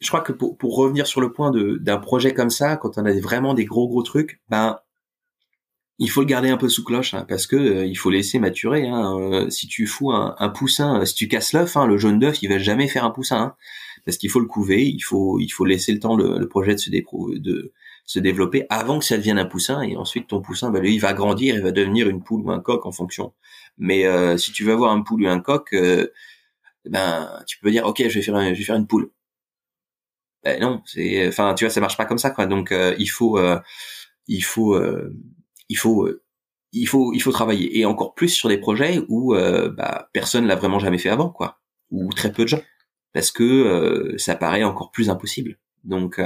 je 0.00 0.08
crois 0.08 0.20
que 0.20 0.32
pour, 0.32 0.56
pour 0.56 0.76
revenir 0.76 1.06
sur 1.06 1.20
le 1.20 1.32
point 1.32 1.52
d'un 1.52 1.98
projet 1.98 2.32
comme 2.34 2.50
ça, 2.50 2.76
quand 2.76 2.98
on 2.98 3.04
a 3.04 3.12
vraiment 3.20 3.54
des 3.54 3.64
gros 3.64 3.88
gros 3.88 4.02
trucs, 4.02 4.40
ben 4.48 4.78
il 6.00 6.10
faut 6.10 6.22
le 6.22 6.26
garder 6.26 6.48
un 6.48 6.56
peu 6.56 6.68
sous 6.68 6.82
cloche 6.82 7.14
hein, 7.14 7.24
parce 7.28 7.46
que 7.46 7.54
euh, 7.54 7.86
il 7.86 7.94
faut 7.94 8.10
laisser 8.10 8.38
maturer. 8.38 8.86
Hein. 8.86 9.48
si 9.50 9.68
tu 9.68 9.86
fous 9.86 10.12
un, 10.12 10.34
un 10.38 10.48
poussin, 10.48 11.04
si 11.04 11.14
tu 11.14 11.28
casses 11.28 11.52
l'œuf, 11.52 11.76
hein, 11.76 11.86
le 11.86 11.98
jaune 11.98 12.18
d'œuf, 12.18 12.42
il 12.42 12.48
va 12.48 12.58
jamais 12.58 12.88
faire 12.88 13.04
un 13.04 13.10
poussin 13.10 13.40
hein. 13.40 13.56
parce 14.04 14.16
qu'il 14.16 14.30
faut 14.30 14.40
le 14.40 14.46
couver, 14.46 14.86
il 14.86 15.00
faut 15.00 15.38
il 15.40 15.50
faut 15.50 15.64
laisser 15.64 15.92
le 15.92 16.00
temps 16.00 16.16
le, 16.16 16.38
le 16.38 16.48
projet 16.48 16.74
de 16.74 16.80
se 16.80 16.90
de 16.90 17.72
se 18.04 18.18
développer 18.18 18.66
avant 18.68 18.98
que 18.98 19.04
ça 19.04 19.16
devienne 19.16 19.38
un 19.38 19.46
poussin 19.46 19.82
et 19.82 19.96
ensuite 19.96 20.28
ton 20.28 20.40
poussin 20.40 20.70
bah 20.70 20.80
lui 20.80 20.94
il 20.94 21.00
va 21.00 21.14
grandir 21.14 21.56
et 21.56 21.60
va 21.60 21.72
devenir 21.72 22.08
une 22.08 22.22
poule 22.22 22.42
ou 22.42 22.50
un 22.50 22.60
coq 22.60 22.84
en 22.86 22.92
fonction. 22.92 23.32
Mais 23.78 24.06
euh, 24.06 24.36
si 24.36 24.52
tu 24.52 24.64
veux 24.64 24.72
avoir 24.72 24.92
un 24.92 25.02
poule 25.02 25.22
ou 25.24 25.28
un 25.28 25.40
coq 25.40 25.72
euh, 25.72 26.08
ben 26.84 27.42
tu 27.46 27.58
peux 27.60 27.70
dire 27.70 27.86
ok 27.86 28.02
je 28.08 28.18
vais 28.18 28.22
faire 28.22 28.38
je 28.40 28.58
vais 28.58 28.64
faire 28.64 28.76
une 28.76 28.86
poule. 28.86 29.10
Ben 30.44 30.60
non 30.60 30.82
c'est 30.84 31.26
enfin 31.28 31.54
tu 31.54 31.64
vois 31.64 31.70
ça 31.70 31.80
marche 31.80 31.96
pas 31.96 32.04
comme 32.04 32.18
ça 32.18 32.30
quoi. 32.30 32.46
Donc 32.46 32.72
euh, 32.72 32.94
il 32.98 33.08
faut 33.08 33.38
il 34.28 34.42
faut 34.42 34.78
il 35.68 35.76
faut 35.76 36.08
il 36.72 36.86
faut 36.86 37.12
il 37.14 37.20
faut 37.20 37.32
travailler. 37.32 37.78
Et 37.78 37.86
encore 37.86 38.14
plus 38.14 38.28
sur 38.28 38.50
des 38.50 38.58
projets 38.58 39.00
où 39.08 39.34
bah 39.34 40.10
personne 40.12 40.46
l'a 40.46 40.56
vraiment 40.56 40.78
jamais 40.78 40.98
fait 40.98 41.08
avant 41.08 41.30
quoi. 41.30 41.60
Ou 41.90 42.12
très 42.12 42.32
peu 42.32 42.42
de 42.44 42.48
gens. 42.48 42.62
Parce 43.14 43.30
que 43.30 44.14
ça 44.18 44.34
paraît 44.36 44.64
encore 44.64 44.90
plus 44.90 45.08
impossible. 45.08 45.58
Donc 45.84 46.20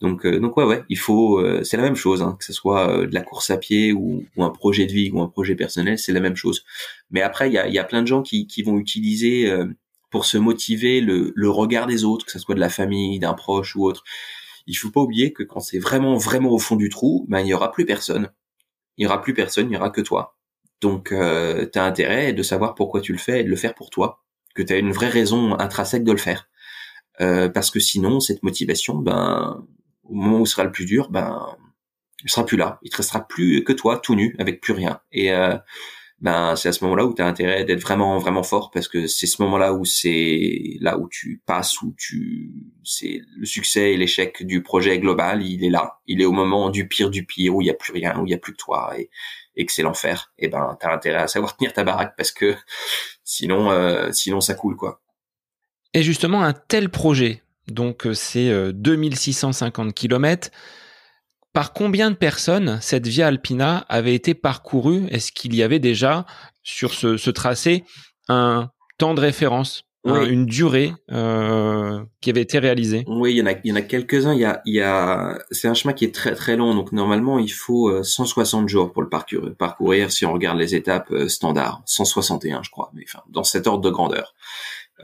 donc, 0.00 0.26
euh, 0.26 0.38
donc 0.38 0.56
ouais, 0.56 0.64
ouais, 0.64 0.84
il 0.90 0.98
faut, 0.98 1.38
euh, 1.40 1.64
c'est 1.64 1.76
la 1.78 1.82
même 1.82 1.96
chose, 1.96 2.22
hein, 2.22 2.36
que 2.38 2.44
ce 2.44 2.52
soit 2.52 2.90
euh, 2.90 3.06
de 3.06 3.14
la 3.14 3.22
course 3.22 3.50
à 3.50 3.56
pied 3.56 3.92
ou, 3.92 4.24
ou, 4.36 4.44
un 4.44 4.50
projet 4.50 4.86
de 4.86 4.92
vie 4.92 5.10
ou 5.10 5.20
un 5.22 5.28
projet 5.28 5.54
personnel, 5.54 5.98
c'est 5.98 6.12
la 6.12 6.20
même 6.20 6.36
chose. 6.36 6.64
Mais 7.10 7.22
après, 7.22 7.48
il 7.48 7.54
y 7.54 7.58
a, 7.58 7.66
y 7.68 7.78
a, 7.78 7.84
plein 7.84 8.02
de 8.02 8.06
gens 8.06 8.22
qui, 8.22 8.46
qui 8.46 8.62
vont 8.62 8.78
utiliser 8.78 9.50
pour 10.10 10.26
se 10.26 10.38
motiver 10.38 11.00
le, 11.00 11.32
le, 11.34 11.50
regard 11.50 11.86
des 11.86 12.04
autres, 12.04 12.26
que 12.26 12.32
ce 12.32 12.38
soit 12.38 12.54
de 12.54 12.60
la 12.60 12.68
famille, 12.68 13.18
d'un 13.18 13.34
proche 13.34 13.74
ou 13.76 13.84
autre. 13.84 14.04
Il 14.66 14.74
faut 14.74 14.90
pas 14.90 15.00
oublier 15.00 15.32
que 15.32 15.42
quand 15.42 15.60
c'est 15.60 15.78
vraiment, 15.78 16.16
vraiment 16.18 16.50
au 16.50 16.58
fond 16.58 16.76
du 16.76 16.88
trou, 16.88 17.24
ben 17.28 17.40
il 17.40 17.48
y 17.48 17.54
aura 17.54 17.72
plus 17.72 17.86
personne. 17.86 18.30
Il 18.98 19.04
y 19.04 19.06
aura 19.06 19.20
plus 19.22 19.34
personne, 19.34 19.70
il 19.70 19.74
y 19.74 19.76
aura 19.76 19.90
que 19.90 20.00
toi. 20.00 20.36
Donc, 20.80 21.12
euh, 21.12 21.66
tu 21.72 21.78
as 21.78 21.84
intérêt 21.84 22.32
de 22.32 22.42
savoir 22.42 22.74
pourquoi 22.74 23.00
tu 23.00 23.12
le 23.12 23.18
fais 23.18 23.40
et 23.40 23.44
de 23.44 23.48
le 23.48 23.56
faire 23.56 23.74
pour 23.74 23.90
toi, 23.90 24.22
que 24.54 24.62
tu 24.62 24.72
as 24.72 24.78
une 24.78 24.92
vraie 24.92 25.08
raison 25.08 25.58
intrinsèque 25.58 26.04
de 26.04 26.12
le 26.12 26.18
faire. 26.18 26.48
Euh, 27.20 27.48
parce 27.48 27.70
que 27.70 27.80
sinon, 27.80 28.20
cette 28.20 28.42
motivation, 28.42 28.96
ben, 28.96 29.66
au 30.08 30.14
moment 30.14 30.40
où 30.40 30.46
ce 30.46 30.52
sera 30.52 30.64
le 30.64 30.72
plus 30.72 30.84
dur, 30.84 31.10
ben, 31.10 31.56
il 32.24 32.30
sera 32.30 32.44
plus 32.44 32.56
là. 32.56 32.78
Il 32.82 32.90
te 32.90 32.96
restera 32.96 33.26
plus 33.26 33.64
que 33.64 33.72
toi, 33.72 33.98
tout 33.98 34.14
nu, 34.14 34.34
avec 34.38 34.60
plus 34.60 34.72
rien. 34.72 35.00
Et 35.12 35.32
euh, 35.32 35.56
ben 36.20 36.56
c'est 36.56 36.70
à 36.70 36.72
ce 36.72 36.82
moment-là 36.84 37.04
où 37.04 37.14
tu 37.14 37.20
as 37.20 37.26
intérêt 37.26 37.64
d'être 37.64 37.82
vraiment 37.82 38.18
vraiment 38.18 38.42
fort 38.42 38.70
parce 38.70 38.88
que 38.88 39.06
c'est 39.06 39.26
ce 39.26 39.42
moment-là 39.42 39.74
où 39.74 39.84
c'est 39.84 40.78
là 40.80 40.96
où 40.98 41.08
tu 41.10 41.42
passes 41.44 41.82
où 41.82 41.94
tu 41.98 42.54
c'est 42.84 43.20
le 43.36 43.44
succès 43.44 43.92
et 43.92 43.96
l'échec 43.98 44.42
du 44.46 44.62
projet 44.62 44.98
global, 44.98 45.42
il 45.44 45.62
est 45.62 45.70
là. 45.70 46.00
Il 46.06 46.22
est 46.22 46.24
au 46.24 46.32
moment 46.32 46.70
du 46.70 46.88
pire 46.88 47.10
du 47.10 47.26
pire 47.26 47.54
où 47.54 47.60
il 47.60 47.66
y 47.66 47.70
a 47.70 47.74
plus 47.74 47.92
rien, 47.92 48.18
où 48.18 48.26
il 48.26 48.30
y 48.30 48.34
a 48.34 48.38
plus 48.38 48.52
que 48.52 48.58
toi 48.58 48.94
et, 48.96 49.66
que 49.66 49.72
c'est 49.72 49.82
l'enfer. 49.82 50.32
Et 50.38 50.48
ben 50.48 50.76
tu 50.80 50.86
as 50.86 50.92
intérêt 50.92 51.18
à 51.18 51.28
savoir 51.28 51.56
tenir 51.58 51.74
ta 51.74 51.84
baraque 51.84 52.14
parce 52.16 52.32
que 52.32 52.54
sinon 53.22 53.70
euh, 53.70 54.10
sinon 54.12 54.40
ça 54.40 54.54
coule 54.54 54.76
quoi. 54.76 55.02
Et 55.92 56.02
justement 56.02 56.42
un 56.42 56.54
tel 56.54 56.88
projet 56.88 57.42
donc 57.68 58.06
euh, 58.06 58.14
c'est 58.14 58.72
2650 58.72 59.94
km 59.94 60.50
par 61.52 61.72
combien 61.72 62.10
de 62.10 62.16
personnes 62.16 62.78
cette 62.82 63.06
Via 63.06 63.28
Alpina 63.28 63.86
avait 63.88 64.14
été 64.14 64.34
parcourue? 64.34 65.06
Est-ce 65.10 65.32
qu'il 65.32 65.54
y 65.54 65.62
avait 65.62 65.78
déjà 65.78 66.26
sur 66.62 66.92
ce, 66.92 67.30
tracé 67.30 67.84
un 68.28 68.68
temps 68.98 69.14
de 69.14 69.20
référence 69.20 69.86
une 70.06 70.46
durée 70.46 70.92
euh, 71.10 72.04
qui 72.20 72.30
avait 72.30 72.42
été 72.42 72.58
réalisée? 72.58 73.04
Oui, 73.06 73.32
il 73.32 73.38
y 73.38 73.42
en 73.42 73.46
a, 73.46 73.52
il 73.52 73.70
y 73.70 73.72
en 73.72 73.76
a 73.76 73.82
quelques-uns. 73.82 74.34
Il 74.34 74.40
y 74.40 74.44
a, 74.44 74.60
il 74.64 74.74
y 74.74 74.80
a, 74.80 75.38
c'est 75.50 75.68
un 75.68 75.74
chemin 75.74 75.94
qui 75.94 76.04
est 76.04 76.14
très 76.14 76.34
très 76.34 76.56
long, 76.56 76.74
donc 76.74 76.92
normalement 76.92 77.38
il 77.38 77.52
faut 77.52 78.02
160 78.02 78.64
euh, 78.64 78.68
jours 78.68 78.92
pour 78.92 79.02
le 79.02 79.08
parcourir. 79.08 79.54
Parcourir, 79.56 80.12
si 80.12 80.24
on 80.26 80.32
regarde 80.32 80.58
les 80.58 80.74
étapes 80.74 81.10
euh, 81.10 81.28
standards, 81.28 81.82
161, 81.86 82.62
je 82.62 82.70
crois, 82.70 82.90
mais 82.94 83.04
enfin 83.06 83.22
dans 83.28 83.44
cet 83.44 83.66
ordre 83.66 83.82
de 83.82 83.90
grandeur. 83.90 84.34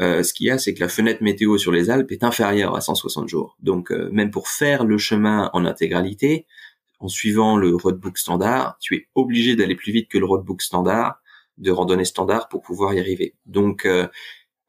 Euh, 0.00 0.22
ce 0.22 0.32
qu'il 0.32 0.46
y 0.46 0.50
a, 0.50 0.58
c'est 0.58 0.74
que 0.74 0.80
la 0.80 0.88
fenêtre 0.88 1.22
météo 1.22 1.58
sur 1.58 1.70
les 1.72 1.90
Alpes 1.90 2.10
est 2.12 2.24
inférieure 2.24 2.74
à 2.74 2.80
160 2.80 3.28
jours. 3.28 3.56
Donc 3.60 3.92
euh, 3.92 4.08
même 4.10 4.30
pour 4.30 4.48
faire 4.48 4.84
le 4.84 4.96
chemin 4.98 5.50
en 5.52 5.64
intégralité, 5.64 6.46
en 6.98 7.08
suivant 7.08 7.56
le 7.56 7.74
roadbook 7.74 8.16
standard, 8.16 8.76
tu 8.80 8.94
es 8.94 9.08
obligé 9.14 9.56
d'aller 9.56 9.74
plus 9.74 9.92
vite 9.92 10.08
que 10.08 10.18
le 10.18 10.24
roadbook 10.24 10.62
standard, 10.62 11.20
de 11.58 11.70
randonnée 11.70 12.04
standard 12.04 12.48
pour 12.48 12.62
pouvoir 12.62 12.94
y 12.94 13.00
arriver. 13.00 13.34
Donc 13.44 13.84
euh, 13.84 14.06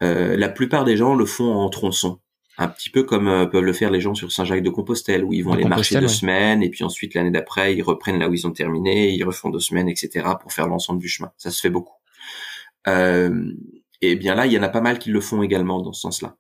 la 0.02 0.50
plupart 0.50 0.84
des 0.84 0.98
gens 0.98 1.16
le 1.16 1.26
font 1.26 1.54
en 1.54 1.70
tronçon. 1.70 2.20
Un 2.58 2.68
petit 2.68 2.90
peu 2.92 3.04
comme 3.04 3.50
peuvent 3.50 3.64
le 3.64 3.74
faire 3.74 3.90
les 3.90 4.02
gens 4.02 4.14
sur 4.14 4.32
Saint-Jacques-de-Compostelle, 4.32 5.24
où 5.24 5.34
ils 5.34 5.44
vont 5.44 5.54
aller 5.54 5.66
marcher 5.66 6.00
deux 6.00 6.08
semaines, 6.08 6.62
et 6.62 6.70
puis 6.70 6.84
ensuite 6.84 7.16
l'année 7.16 7.32
d'après, 7.32 7.76
ils 7.76 7.82
reprennent 7.82 8.20
là 8.20 8.30
où 8.30 8.34
ils 8.34 8.46
ont 8.46 8.52
terminé, 8.52 9.12
ils 9.12 9.24
refont 9.24 9.50
deux 9.50 9.60
semaines, 9.60 9.90
etc., 9.90 10.28
pour 10.40 10.54
faire 10.54 10.68
l'ensemble 10.68 11.00
du 11.00 11.08
chemin. 11.08 11.32
Ça 11.38 11.50
se 11.50 11.60
fait 11.60 11.72
beaucoup. 11.72 11.96
Euh, 12.88 13.54
et 14.04 14.16
bien 14.16 14.36
là, 14.36 14.46
il 14.46 14.54
y 14.54 14.60
en 14.60 14.64
a 14.64 14.70
pas 14.70 14.82
mal 14.82 15.00
qui 15.00 15.10
le 15.10 15.22
font 15.22 15.42
également 15.44 15.82
dans 15.82 15.94
ce 15.94 16.02
sens-là. 16.02 16.38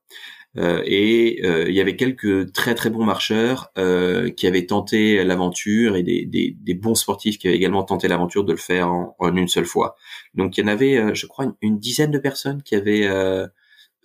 Euh, 0.57 0.83
et 0.85 1.39
euh, 1.43 1.65
il 1.67 1.73
y 1.73 1.81
avait 1.81 1.95
quelques 1.95 2.51
très 2.53 2.75
très 2.75 2.91
bons 2.91 3.03
marcheurs 3.03 3.71
euh, 3.79 4.29
qui 4.29 4.45
avaient 4.45 4.67
tenté 4.67 5.23
l'aventure 5.23 5.95
et 5.95 6.03
des, 6.03 6.25
des, 6.25 6.55
des, 6.59 6.73
bons 6.75 6.93
sportifs 6.93 7.39
qui 7.39 7.47
avaient 7.47 7.57
également 7.57 7.83
tenté 7.83 8.07
l'aventure 8.07 8.43
de 8.43 8.51
le 8.51 8.59
faire 8.59 8.91
en, 8.91 9.15
une 9.35 9.47
seule 9.47 9.65
fois. 9.65 9.95
Donc 10.35 10.57
il 10.57 10.61
y 10.61 10.63
en 10.63 10.67
avait, 10.67 10.97
euh, 10.97 11.15
je 11.15 11.25
crois, 11.25 11.51
une, 11.61 11.79
dizaine 11.79 12.11
de 12.11 12.19
personnes 12.19 12.61
qui 12.61 12.75
avaient 12.75 13.07
euh, 13.07 13.47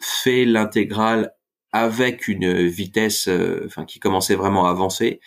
fait 0.00 0.46
l'intégrale 0.46 1.34
avec 1.72 2.28
une 2.28 2.66
vitesse, 2.66 3.28
enfin 3.66 3.84
qui 3.84 4.00
commençait 4.00 4.34
vraiment 4.34 4.66
à 4.66 4.70
avancer 4.70 5.20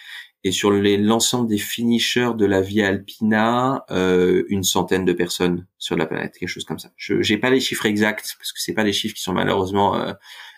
et 0.44 0.52
sur 0.52 0.72
l'ensemble 0.72 1.48
des 1.48 1.58
finishers 1.58 2.32
de 2.36 2.46
la 2.46 2.62
Via 2.62 2.88
Alpina, 2.88 3.86
euh, 3.92 4.44
une 4.50 4.64
centaine 4.64 5.06
de 5.06 5.14
personnes 5.14 5.68
sur 5.78 5.96
la 5.96 6.08
planète, 6.08 6.38
quelque 6.38 6.50
chose 6.50 6.66
comme 6.66 6.80
ça. 6.80 6.92
Je 6.98 7.22
j'ai 7.22 7.38
pas 7.38 7.52
les 7.52 7.60
chiffres 7.60 7.86
exacts 7.86 8.36
parce 8.40 8.52
que 8.52 8.60
c'est 8.60 8.74
pas 8.74 8.84
des 8.84 8.94
chiffres 8.94 9.16
qui 9.16 9.22
sont 9.22 9.34
malheureusement 9.34 9.96
euh, 9.96 10.14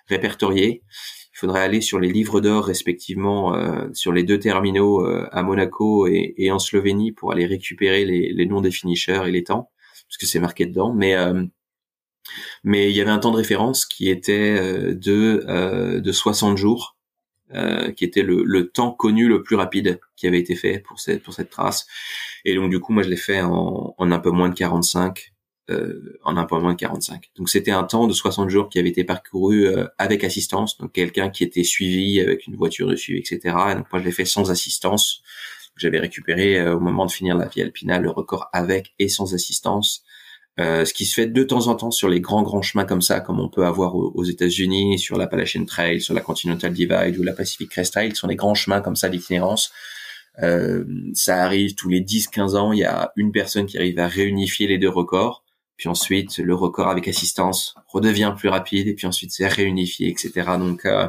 répertoriés. 0.08 0.84
Il 1.34 1.40
faudrait 1.40 1.62
aller 1.62 1.82
sur 1.82 2.00
les 2.00 2.12
livres 2.12 2.42
d'or 2.42 2.66
respectivement 2.66 3.56
euh, 3.56 3.90
sur 3.94 4.14
les 4.14 4.24
deux 4.24 4.38
terminaux 4.40 5.06
euh, 5.06 5.28
à 5.32 5.42
Monaco 5.42 6.08
et, 6.08 6.36
et, 6.38 6.52
en 6.52 6.60
Slovénie 6.60 7.12
pour 7.12 7.32
aller 7.32 7.48
récupérer 7.48 8.06
les, 8.06 8.32
les, 8.32 8.46
noms 8.46 8.62
des 8.62 8.72
finishers 8.72 9.24
et 9.26 9.32
les 9.32 9.44
temps 9.44 9.72
parce 10.08 10.18
que 10.18 10.28
c'est 10.28 10.40
marqué 10.40 10.68
dedans. 10.68 10.94
Mais 10.94 11.16
euh, 11.16 11.44
mais 12.64 12.90
il 12.92 12.96
y 12.96 13.02
avait 13.02 13.10
un 13.10 13.20
temps 13.20 13.32
de 13.32 13.38
référence 13.38 13.86
qui 13.86 14.10
était 14.10 14.56
de 14.94 16.00
de 16.00 16.12
60 16.12 16.58
jours 16.58 16.93
euh, 17.56 17.91
qui 17.91 18.06
était 18.06 18.24
le, 18.24 18.43
le, 18.43 18.70
temps 18.70 18.91
connu 18.91 19.28
le 19.28 19.43
plus 19.43 19.56
rapide 19.56 19.99
qui 20.16 20.28
avait 20.28 20.39
été 20.39 20.56
fait 20.56 20.80
pour 20.80 20.99
cette 20.99 21.24
pour 21.24 21.34
cette 21.34 21.49
trace. 21.49 21.88
Et 22.45 22.56
donc 22.56 22.70
du 22.70 22.80
coup, 22.80 22.93
moi 22.93 23.04
je 23.04 23.10
l'ai 23.10 23.18
fait 23.18 23.41
en, 23.41 23.95
en, 23.97 24.12
un 24.12 24.20
peu 24.20 24.32
moins 24.32 24.49
de 24.49 24.56
45, 24.56 25.34
euh, 25.70 26.20
en 26.24 26.36
un 26.36 26.43
peu 26.43 26.60
moins 26.60 26.74
de 26.74 26.78
45. 26.78 27.32
Donc 27.38 27.49
c'était 27.49 27.72
un 27.72 27.86
temps 27.86 28.06
de 28.06 28.14
60 28.14 28.49
jours 28.49 28.68
qui 28.68 28.80
avait 28.80 28.89
été 28.89 29.06
parcouru 29.06 29.66
euh, 29.66 29.88
avec 29.97 30.26
assistance, 30.26 30.78
donc 30.78 30.91
quelqu'un 30.91 31.30
qui 31.30 31.45
était 31.45 31.64
suivi 31.64 32.20
avec 32.20 32.47
une 32.47 32.58
voiture 32.58 32.89
de 32.89 32.97
suivi, 32.97 33.20
etc. 33.20 33.39
Et 33.72 33.76
donc 33.76 33.86
moi 33.89 34.01
je 34.01 34.06
l'ai 34.06 34.12
fait 34.12 34.26
sans 34.26 34.51
assistance. 34.51 35.22
J'avais 35.78 35.99
récupéré 35.99 36.60
euh, 36.60 36.76
au 36.76 36.82
moment 36.82 37.06
de 37.06 37.12
finir 37.12 37.38
la 37.38 37.47
Via 37.47 37.64
Alpina 37.64 37.99
le 37.99 38.10
record 38.10 38.49
avec 38.51 38.93
et 38.99 39.08
sans 39.08 39.34
assistance. 39.34 40.04
Euh, 40.60 40.86
ce 40.86 40.93
qui 40.93 41.06
se 41.06 41.16
fait 41.16 41.26
de 41.26 41.43
temps 41.43 41.68
en 41.68 41.76
temps 41.76 41.89
sur 41.89 42.10
les 42.10 42.22
grands 42.22 42.43
grands 42.43 42.62
chemins 42.62 42.86
comme 42.86 43.01
ça, 43.01 43.20
comme 43.20 43.39
on 43.39 43.49
peut 43.49 43.66
avoir 43.66 43.95
aux, 43.95 44.24
États-Unis, 44.24 44.99
sur 44.99 45.18
la 45.18 45.24
Appalachian 45.24 45.66
Trail, 45.66 45.99
sur 45.99 46.14
la 46.14 46.22
Continental 46.22 46.72
Divide 46.72 47.18
ou 47.18 47.24
la 47.24 47.34
Pacific 47.34 47.70
Crest 47.70 47.93
Trail, 47.93 48.16
sont 48.16 48.28
des 48.28 48.36
grands 48.36 48.54
chemins 48.54 48.82
comme 48.82 48.95
ça 48.95 49.10
d'itinérance. 49.10 49.72
Euh, 50.43 50.86
ça 51.16 51.43
arrive 51.43 51.74
tous 51.76 51.89
les 51.89 52.01
10-15 52.01 52.56
ans, 52.56 52.72
il 52.72 52.80
y 52.80 52.84
a 52.84 53.12
une 53.16 53.32
personne 53.32 53.66
qui 53.66 53.78
arrive 53.78 53.97
à 53.99 54.08
réunifier 54.08 54.68
les 54.68 54.78
deux 54.78 54.89
records, 54.89 55.43
puis 55.78 55.89
ensuite 55.89 56.38
le 56.38 56.54
record 56.54 56.88
avec 56.88 57.08
assistance 57.08 57.76
redevient 57.88 58.34
plus 58.38 58.49
rapide, 58.49 58.88
et 58.88 58.93
puis 58.93 59.08
ensuite 59.08 59.32
c'est 59.32 59.47
réunifié, 59.47 60.10
etc. 60.10 60.32
Donc, 60.60 60.86
euh, 60.86 61.08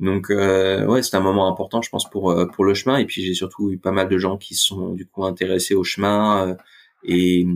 donc 0.00 0.30
euh, 0.30 0.84
ouais, 0.86 1.02
c'est 1.02 1.16
un 1.16 1.20
moment 1.20 1.48
important, 1.48 1.80
je 1.80 1.88
pense, 1.88 2.08
pour 2.10 2.34
pour 2.52 2.64
le 2.64 2.74
chemin. 2.74 2.98
Et 2.98 3.06
puis 3.06 3.22
j'ai 3.22 3.34
surtout 3.34 3.70
eu 3.70 3.78
pas 3.78 3.92
mal 3.92 4.08
de 4.08 4.18
gens 4.18 4.36
qui 4.36 4.54
sont 4.54 4.92
du 4.92 5.06
coup 5.06 5.24
intéressés 5.24 5.74
au 5.74 5.84
chemin 5.84 6.56
et 7.04 7.46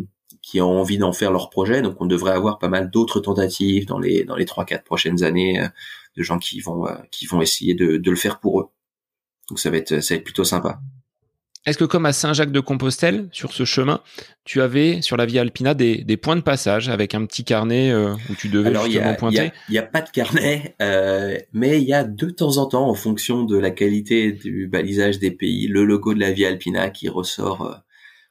qui 0.43 0.61
ont 0.61 0.81
envie 0.81 0.99
d'en 0.99 1.13
faire 1.13 1.33
leur 1.33 1.51
projet. 1.51 1.83
Donc 1.83 2.01
on 2.01 2.07
devrait 2.07 2.33
avoir 2.33 2.59
pas 2.59 2.69
mal 2.69 2.91
d'autres 2.91 3.21
tentatives 3.21 3.87
dans 3.87 3.99
les 3.99 4.25
dans 4.25 4.37
les 4.37 4.47
trois 4.47 4.65
quatre 4.65 4.85
prochaines 4.85 5.23
années 5.23 5.61
euh, 5.61 5.69
de 6.17 6.23
gens 6.23 6.39
qui 6.39 6.61
vont 6.61 6.87
euh, 6.87 6.95
qui 7.11 7.27
vont 7.27 7.43
essayer 7.43 7.75
de, 7.75 7.97
de 7.97 8.11
le 8.11 8.17
faire 8.17 8.41
pour 8.41 8.61
eux. 8.61 8.69
Donc 9.49 9.59
ça 9.59 9.71
va 9.71 9.77
être 9.77 10.01
ça 10.01 10.15
va 10.15 10.19
être 10.19 10.25
plutôt 10.25 10.45
sympa. 10.45 10.81
Est-ce 11.67 11.77
que 11.77 11.85
comme 11.85 12.07
à 12.07 12.15
Saint-Jacques-de-Compostelle, 12.15 13.29
sur 13.33 13.53
ce 13.53 13.67
chemin, 13.67 14.01
tu 14.45 14.63
avais 14.63 15.03
sur 15.03 15.19
la 15.19 15.27
Via 15.27 15.43
Alpina 15.43 15.75
des, 15.75 15.99
des 15.99 16.17
points 16.17 16.37
de 16.37 16.41
passage 16.41 16.89
avec 16.89 17.15
un 17.15 17.27
petit 17.27 17.45
carnet 17.45 17.91
euh, 17.91 18.15
où 18.31 18.35
tu 18.35 18.49
devais 18.49 18.71
Alors, 18.71 18.87
justement 18.87 19.15
pointer? 19.15 19.53
Il 19.69 19.73
n'y 19.73 19.79
a, 19.79 19.83
pas 19.83 20.01
de 20.01 20.09
carnet, 20.09 20.75
euh, 20.81 21.37
mais 21.53 21.83
il 21.83 21.87
y 21.87 21.93
a 21.93 22.05
de 22.05 22.31
temps 22.31 22.57
en 22.57 22.65
temps, 22.65 22.89
en 22.89 22.95
fonction 22.95 23.45
de 23.45 23.59
la 23.59 23.71
qualité 23.71 24.33
du 24.33 24.69
balisage 24.69 25.19
des 25.19 25.31
pays, 25.31 25.67
le 25.69 25.85
logo 25.85 26.15
de 26.15 26.21
la 26.21 26.33
Via 26.33 26.49
Alpina 26.49 26.89
qui 26.89 27.11
ressort 27.11 27.83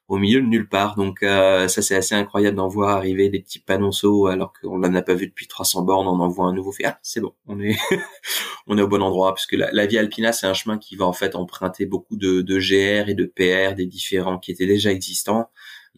au 0.10 0.18
milieu 0.18 0.42
de 0.42 0.48
nulle 0.48 0.68
part. 0.68 0.96
Donc 0.96 1.24
euh, 1.24 1.68
ça 1.68 1.82
c'est 1.82 1.96
assez 1.96 2.16
incroyable 2.16 2.58
d'en 2.58 2.68
voir 2.68 2.98
arriver 2.98 3.30
des 3.30 3.40
petits 3.40 3.60
panonceaux 3.60 4.28
alors 4.28 4.52
qu'on 4.60 4.80
n'en 4.80 4.94
a 4.96 5.02
pas 5.02 5.14
vu 5.14 5.28
depuis 5.28 5.48
300 5.48 5.84
bornes, 5.84 6.08
on 6.08 6.20
en 6.20 6.28
voit 6.28 6.48
un 6.48 6.54
nouveau 6.54 6.72
fait. 6.72 6.86
Ah 6.86 7.00
c'est 7.04 7.22
bon, 7.22 7.34
on 7.48 7.62
est 7.62 7.78
on 8.68 8.78
est 8.78 8.82
au 8.82 8.88
bon 8.88 9.02
endroit 9.02 9.34
puisque 9.34 9.54
la, 9.54 9.72
la 9.72 9.86
Via 9.86 10.02
Alpina 10.02 10.34
c'est 10.34 10.48
un 10.48 10.54
chemin 10.54 10.78
qui 10.78 10.96
va 10.96 11.06
en 11.06 11.14
fait 11.14 11.36
emprunter 11.36 11.86
beaucoup 11.86 12.18
de, 12.18 12.42
de 12.42 12.58
GR 12.60 13.10
et 13.10 13.14
de 13.14 13.26
PR 13.26 13.76
des 13.76 13.86
différents 13.86 14.40
qui 14.40 14.52
étaient 14.52 14.68
déjà 14.68 14.92
existants. 14.92 15.50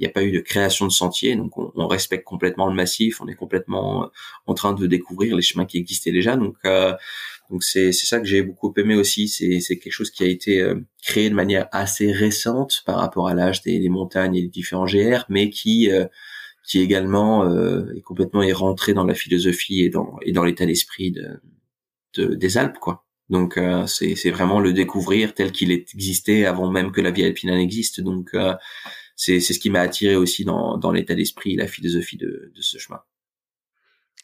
Il 0.01 0.05
n'y 0.05 0.09
a 0.09 0.13
pas 0.13 0.23
eu 0.23 0.31
de 0.31 0.39
création 0.39 0.87
de 0.87 0.91
sentiers, 0.91 1.35
donc 1.35 1.57
on, 1.57 1.71
on, 1.75 1.87
respecte 1.87 2.25
complètement 2.25 2.67
le 2.67 2.73
massif, 2.73 3.21
on 3.21 3.27
est 3.27 3.35
complètement 3.35 4.09
en 4.47 4.53
train 4.55 4.73
de 4.73 4.87
découvrir 4.87 5.35
les 5.35 5.43
chemins 5.43 5.65
qui 5.65 5.77
existaient 5.77 6.11
déjà. 6.11 6.35
Donc 6.35 6.55
euh, 6.65 6.93
donc 7.51 7.63
c'est 7.63 7.91
ça 7.91 8.19
que 8.19 8.25
j'ai 8.25 8.41
beaucoup 8.41 8.73
aimé 8.77 8.95
aussi. 8.95 9.27
C'est 9.27 9.77
quelque 9.77 9.91
chose 9.91 10.09
qui 10.09 10.23
a 10.23 10.27
été 10.27 10.61
euh, 10.61 10.75
créé 11.03 11.29
de 11.29 11.35
manière 11.35 11.67
assez 11.73 12.11
récente 12.11 12.81
par 12.85 12.95
rapport 12.97 13.27
à 13.27 13.33
l'âge 13.35 13.61
des, 13.61 13.77
des, 13.79 13.89
montagnes 13.89 14.35
et 14.35 14.41
des 14.41 14.47
différents 14.47 14.85
GR, 14.85 15.25
mais 15.27 15.49
qui 15.49 15.91
euh, 15.91 16.05
qui 16.65 16.79
également 16.79 17.43
euh, 17.45 17.93
est 17.95 18.01
complètement 18.01 18.41
est 18.41 18.53
rentré 18.53 18.93
dans 18.93 19.03
la 19.03 19.13
philosophie 19.13 19.81
et 19.81 19.89
dans 19.89 20.17
et 20.21 20.31
dans 20.31 20.45
l'état 20.45 20.65
d'esprit 20.65 21.11
de, 21.11 21.41
de, 22.15 22.35
des 22.35 22.57
Alpes 22.57 22.79
quoi. 22.79 23.05
Donc 23.29 23.59
c'est 23.87 24.15
c'est 24.15 24.31
vraiment 24.31 24.59
le 24.59 24.73
découvrir 24.73 25.33
tel 25.33 25.51
qu'il 25.53 25.71
existait 25.71 26.45
avant 26.45 26.69
même 26.69 26.91
que 26.91 27.01
la 27.01 27.11
Via 27.11 27.27
Alpina 27.27 27.55
n'existe. 27.55 28.01
Donc 28.01 28.31
c'est 28.33 28.39
c'est 29.23 29.39
ce 29.39 29.59
qui 29.59 29.69
m'a 29.69 29.81
attiré 29.81 30.15
aussi 30.15 30.45
dans 30.45 30.77
dans 30.77 30.91
l'état 30.91 31.15
d'esprit 31.15 31.55
la 31.55 31.67
philosophie 31.67 32.17
de 32.17 32.51
de 32.55 32.61
ce 32.61 32.77
chemin. 32.77 33.01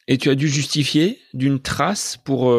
Et 0.06 0.18
tu 0.18 0.30
as 0.30 0.34
dû 0.34 0.48
justifier 0.48 1.20
d'une 1.34 1.60
trace 1.60 2.16
pour 2.24 2.50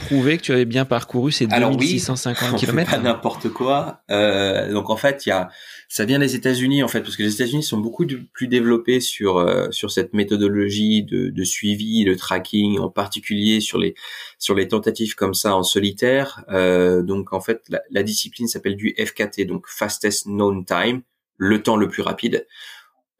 prouver 0.00 0.38
que 0.38 0.42
tu 0.42 0.52
avais 0.52 0.64
bien 0.64 0.84
parcouru 0.84 1.30
ces 1.30 1.46
2650 1.46 2.56
km 2.58 2.90
Pas 2.90 2.98
n'importe 2.98 3.48
quoi. 3.48 4.02
Euh, 4.10 4.72
donc 4.72 4.90
en 4.90 4.96
fait, 4.96 5.24
il 5.24 5.28
y 5.28 5.32
a, 5.32 5.50
ça 5.88 6.04
vient 6.04 6.18
des 6.18 6.34
États-Unis 6.34 6.82
en 6.82 6.88
fait, 6.88 7.00
parce 7.00 7.16
que 7.16 7.22
les 7.22 7.34
États-Unis 7.34 7.62
sont 7.62 7.78
beaucoup 7.78 8.04
plus 8.32 8.48
développés 8.48 9.00
sur 9.00 9.38
euh, 9.38 9.70
sur 9.70 9.92
cette 9.92 10.12
méthodologie 10.12 11.04
de, 11.04 11.30
de 11.30 11.44
suivi, 11.44 12.04
de 12.04 12.14
tracking, 12.14 12.78
en 12.80 12.90
particulier 12.90 13.60
sur 13.60 13.78
les 13.78 13.94
sur 14.38 14.54
les 14.54 14.66
tentatives 14.66 15.14
comme 15.14 15.34
ça 15.34 15.54
en 15.54 15.62
solitaire. 15.62 16.44
Euh, 16.50 17.02
donc 17.02 17.32
en 17.32 17.40
fait, 17.40 17.62
la, 17.68 17.80
la 17.90 18.02
discipline 18.02 18.48
s'appelle 18.48 18.76
du 18.76 18.94
FKT, 18.98 19.42
donc 19.46 19.66
fastest 19.68 20.26
known 20.26 20.64
time, 20.64 21.02
le 21.36 21.62
temps 21.62 21.76
le 21.76 21.88
plus 21.88 22.02
rapide. 22.02 22.46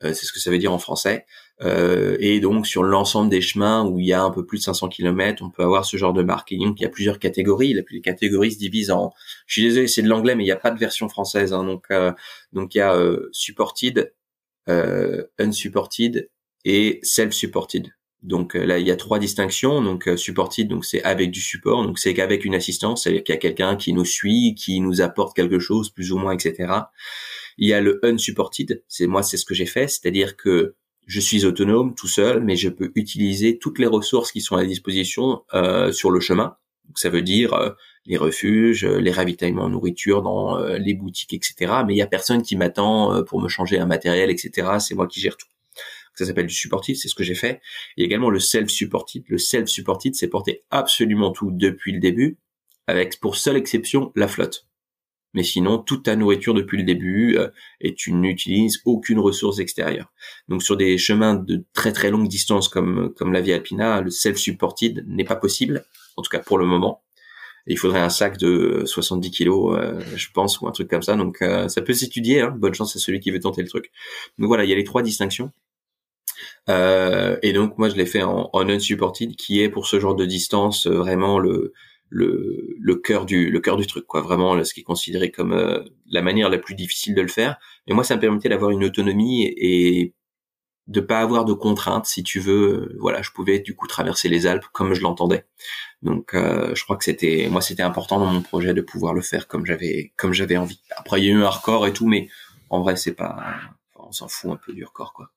c'est 0.03 0.15
ce 0.15 0.33
que 0.33 0.41
ça 0.41 0.51
veut 0.51 0.59
dire 0.59 0.73
en 0.73 0.79
français. 0.79 1.27
et 1.61 2.41
donc 2.41 2.67
sur 2.67 2.83
l'ensemble 2.83 3.31
des 3.31 3.41
chemins 3.41 3.85
où 3.85 4.01
il 4.01 4.07
y 4.07 4.13
a 4.13 4.23
un 4.23 4.31
peu 4.31 4.45
plus 4.45 4.59
de 4.59 4.65
500 4.65 4.89
km, 4.89 5.43
on 5.43 5.51
peut 5.51 5.63
avoir 5.63 5.85
ce 5.85 5.97
genre 5.97 6.13
de 6.13 6.23
marque. 6.23 6.53
donc 6.55 6.81
il 6.81 6.83
y 6.83 6.87
a 6.87 6.91
plusieurs 6.91 7.19
catégories. 7.19 7.75
Les 7.91 8.01
catégories 8.01 8.53
se 8.53 8.59
divisent 8.59 8.91
en. 8.91 9.13
Je 9.47 9.55
suis 9.55 9.63
désolé, 9.63 9.89
c'est 9.89 10.03
de 10.03 10.09
l'anglais, 10.09 10.35
mais 10.35 10.45
il 10.45 10.47
n'y 10.47 10.53
a 10.53 10.57
pas 10.57 10.71
de 10.71 10.79
version 10.79 11.09
française. 11.09 11.53
Hein, 11.53 11.65
donc 11.65 11.87
donc 12.53 12.75
il 12.75 12.79
y 12.79 12.81
a 12.81 12.97
supported, 13.33 14.13
unsupported 14.67 16.29
et 16.65 17.01
self-supported. 17.03 17.93
Donc 18.25 18.57
euh, 18.57 18.65
là, 18.65 18.79
il 18.79 18.87
y 18.87 18.91
a 18.91 18.97
trois 18.97 19.19
distinctions. 19.19 19.83
Donc 19.83 20.09
euh, 20.09 20.17
supported, 20.17 20.67
donc 20.67 20.85
c'est 20.85 21.03
avec 21.05 21.31
du 21.31 21.41
support, 21.41 21.85
donc 21.85 21.99
c'est 21.99 22.15
qu'avec 22.15 22.45
une 22.45 22.55
assistance, 22.55 23.05
c'est-à-dire 23.05 23.23
qu'il 23.23 23.35
y 23.35 23.39
a 23.39 23.41
quelqu'un 23.41 23.77
qui 23.77 23.93
nous 23.93 24.07
suit, 24.07 24.55
qui 24.55 24.81
nous 24.81 25.03
apporte 25.03 25.37
quelque 25.37 25.59
chose, 25.59 25.91
plus 25.91 26.11
ou 26.11 26.19
moins, 26.19 26.33
etc. 26.33 26.73
Il 27.59 27.69
y 27.69 27.73
a 27.73 27.81
le 27.81 28.01
unsupported, 28.05 28.83
c'est 28.89 29.07
moi, 29.07 29.23
c'est 29.23 29.37
ce 29.37 29.45
que 29.45 29.55
j'ai 29.55 29.67
fait, 29.67 29.89
c'est-à-dire 29.89 30.37
que 30.37 30.75
je 31.07 31.21
suis 31.21 31.45
autonome 31.45 31.95
tout 31.95 32.09
seul, 32.09 32.43
mais 32.43 32.57
je 32.57 32.69
peux 32.69 32.91
utiliser 32.95 33.59
toutes 33.59 33.79
les 33.79 33.87
ressources 33.87 34.33
qui 34.33 34.41
sont 34.41 34.57
à 34.57 34.65
disposition 34.65 35.43
euh, 35.53 35.93
sur 35.93 36.11
le 36.11 36.21
chemin. 36.21 36.57
Donc 36.87 36.99
ça 36.99 37.11
veut 37.11 37.23
dire 37.23 37.53
euh, 37.55 37.71
les 38.07 38.17
refuges, 38.17 38.85
les 38.85 39.11
ravitaillements 39.11 39.65
en 39.65 39.71
nourriture 39.71 40.23
dans 40.23 40.59
les 40.59 40.95
boutiques, 40.95 41.33
etc. 41.33 41.73
Mais 41.87 41.95
il 41.95 41.97
y 41.97 42.03
a 42.03 42.07
personne 42.07 42.43
qui 42.43 42.57
m'attend 42.57 43.23
pour 43.25 43.41
me 43.41 43.49
changer 43.49 43.79
un 43.79 43.87
matériel, 43.87 44.31
etc. 44.31 44.73
C'est 44.79 44.95
moi 44.95 45.07
qui 45.07 45.21
gère 45.21 45.37
tout 45.37 45.47
ça 46.15 46.27
s'appelle 46.27 46.47
du 46.47 46.55
supported, 46.55 46.97
c'est 46.97 47.09
ce 47.09 47.15
que 47.15 47.25
j'ai 47.25 47.35
fait. 47.35 47.61
Il 47.97 48.01
y 48.01 48.05
a 48.05 48.07
également 48.07 48.31
le 48.31 48.39
self-supported. 48.39 49.25
Le 49.29 49.39
self-supported, 49.39 50.15
c'est 50.15 50.29
porter 50.29 50.63
absolument 50.71 51.33
tout 51.33 51.51
depuis 51.51 51.93
le 51.93 52.01
début, 52.01 52.39
avec 52.87 53.21
pour 53.21 53.37
seule 53.37 53.57
exception 53.57 54.13
la 54.15 54.29
flotte. 54.29 54.67
Mais 55.35 55.43
sinon, 55.43 55.79
toute 55.79 56.05
ta 56.05 56.17
nourriture 56.17 56.55
depuis 56.55 56.79
le 56.79 56.85
début 56.85 57.37
euh, 57.37 57.49
et 57.81 57.95
tu 57.95 58.13
n'utilises 58.13 58.81
aucune 58.85 59.19
ressource 59.19 59.59
extérieure. 59.59 60.13
Donc 60.49 60.63
sur 60.63 60.77
des 60.77 60.97
chemins 60.99 61.35
de 61.35 61.65
très 61.73 61.93
très 61.93 62.11
longue 62.11 62.29
distance 62.29 62.69
comme 62.69 63.13
comme 63.15 63.33
la 63.33 63.41
Via 63.41 63.57
Alpina, 63.57 64.01
le 64.01 64.11
self-supported 64.11 65.05
n'est 65.09 65.25
pas 65.25 65.37
possible, 65.37 65.85
en 66.17 66.23
tout 66.23 66.31
cas 66.31 66.41
pour 66.41 66.59
le 66.59 66.67
moment. 66.67 67.03
il 67.67 67.79
faudrait 67.79 68.01
un 68.01 68.11
sac 68.11 68.39
de 68.39 68.83
70 68.87 69.31
kilos, 69.31 69.77
euh, 69.79 70.01
je 70.17 70.29
pense, 70.33 70.61
ou 70.61 70.69
un 70.69 70.73
truc 70.73 70.89
comme 70.89 71.03
ça. 71.03 71.17
Donc 71.17 71.43
euh, 71.43 71.69
ça 71.69 71.83
peut 71.83 71.95
s'étudier. 71.95 72.41
Hein. 72.43 72.55
Bonne 72.59 72.75
chance 72.75 72.97
à 72.97 72.99
celui 72.99 73.21
qui 73.21 73.31
veut 73.31 73.41
tenter 73.41 73.63
le 73.63 73.69
truc. 73.69 73.91
Donc 74.39 74.49
voilà, 74.49 74.65
il 74.65 74.71
y 74.71 74.73
a 74.73 74.77
les 74.77 74.85
trois 74.85 75.03
distinctions. 75.03 75.53
Euh, 76.69 77.37
et 77.43 77.53
donc 77.53 77.79
moi 77.79 77.89
je 77.89 77.97
l'ai 77.97 78.07
fait 78.07 78.23
en, 78.23 78.51
unsupported, 78.55 79.37
qui 79.37 79.61
est 79.61 79.69
pour 79.69 79.87
ce 79.87 80.01
genre 80.01 80.15
de 80.15 80.25
distance 80.25 80.87
euh, 80.87 80.95
vraiment 80.95 81.39
le 81.39 81.73
le, 82.11 82.77
le 82.79 82.95
cœur 82.97 83.27
du 83.27 83.51
le 83.51 83.61
cœur 83.61 83.77
du 83.77 83.87
truc 83.87 84.07
quoi. 84.07 84.21
Vraiment 84.23 84.63
ce 84.65 84.75
qui 84.75 84.81
est 84.81 84.85
considéré 84.85 85.31
comme 85.31 85.53
euh, 85.53 85.83
la 86.07 86.23
manière 86.23 86.49
la 86.51 86.59
plus 86.59 86.75
difficile 86.75 87.15
de 87.15 87.23
le 87.23 87.29
faire. 87.29 87.57
Et 87.87 87.95
moi 87.95 88.05
ça 88.05 88.17
me 88.17 88.21
permettait 88.21 88.49
d'avoir 88.49 88.71
une 88.71 88.85
autonomie 88.85 89.45
et, 89.57 90.15
de 90.87 91.01
pas 91.01 91.21
avoir 91.21 91.47
de 91.47 91.55
contraintes 91.55 92.07
si 92.07 92.23
tu 92.23 92.41
veux. 92.41 92.97
Voilà 93.01 93.23
je 93.23 93.31
pouvais 93.31 93.59
du 93.61 93.75
coup 93.75 93.87
traverser 93.87 94.29
les 94.29 94.47
Alpes 94.47 94.67
comme 94.73 94.95
je 94.95 95.01
l'entendais. 95.03 95.47
Donc 96.03 96.33
je 96.35 96.85
crois 96.85 96.97
que 96.97 97.05
c'était 97.05 97.49
moi 97.51 97.63
c'était 97.63 97.83
important 97.83 98.19
dans 98.21 98.27
mon 98.27 98.43
projet 98.43 98.75
de 98.75 98.83
pouvoir 98.83 99.15
le 99.15 99.23
faire 99.23 99.49
comme 99.49 99.67
j'avais 99.67 100.13
comme 100.17 100.35
j'avais 100.35 100.57
envie. 100.59 100.81
Après 100.97 101.21
il 101.21 101.27
y 101.27 101.31
a 101.31 101.33
eu 101.33 101.43
un 101.43 101.49
record 101.49 101.87
et 101.87 101.93
tout 101.93 102.07
mais 102.07 102.29
en 102.71 102.83
vrai 102.83 102.97
c'est 102.97 103.15
pas 103.15 103.57
on 103.97 104.13
s'en 104.13 104.29
fout 104.29 104.53
un 104.53 104.57
peu 104.57 104.73
du 104.75 104.85
record 104.85 105.15
quoi 105.15 105.34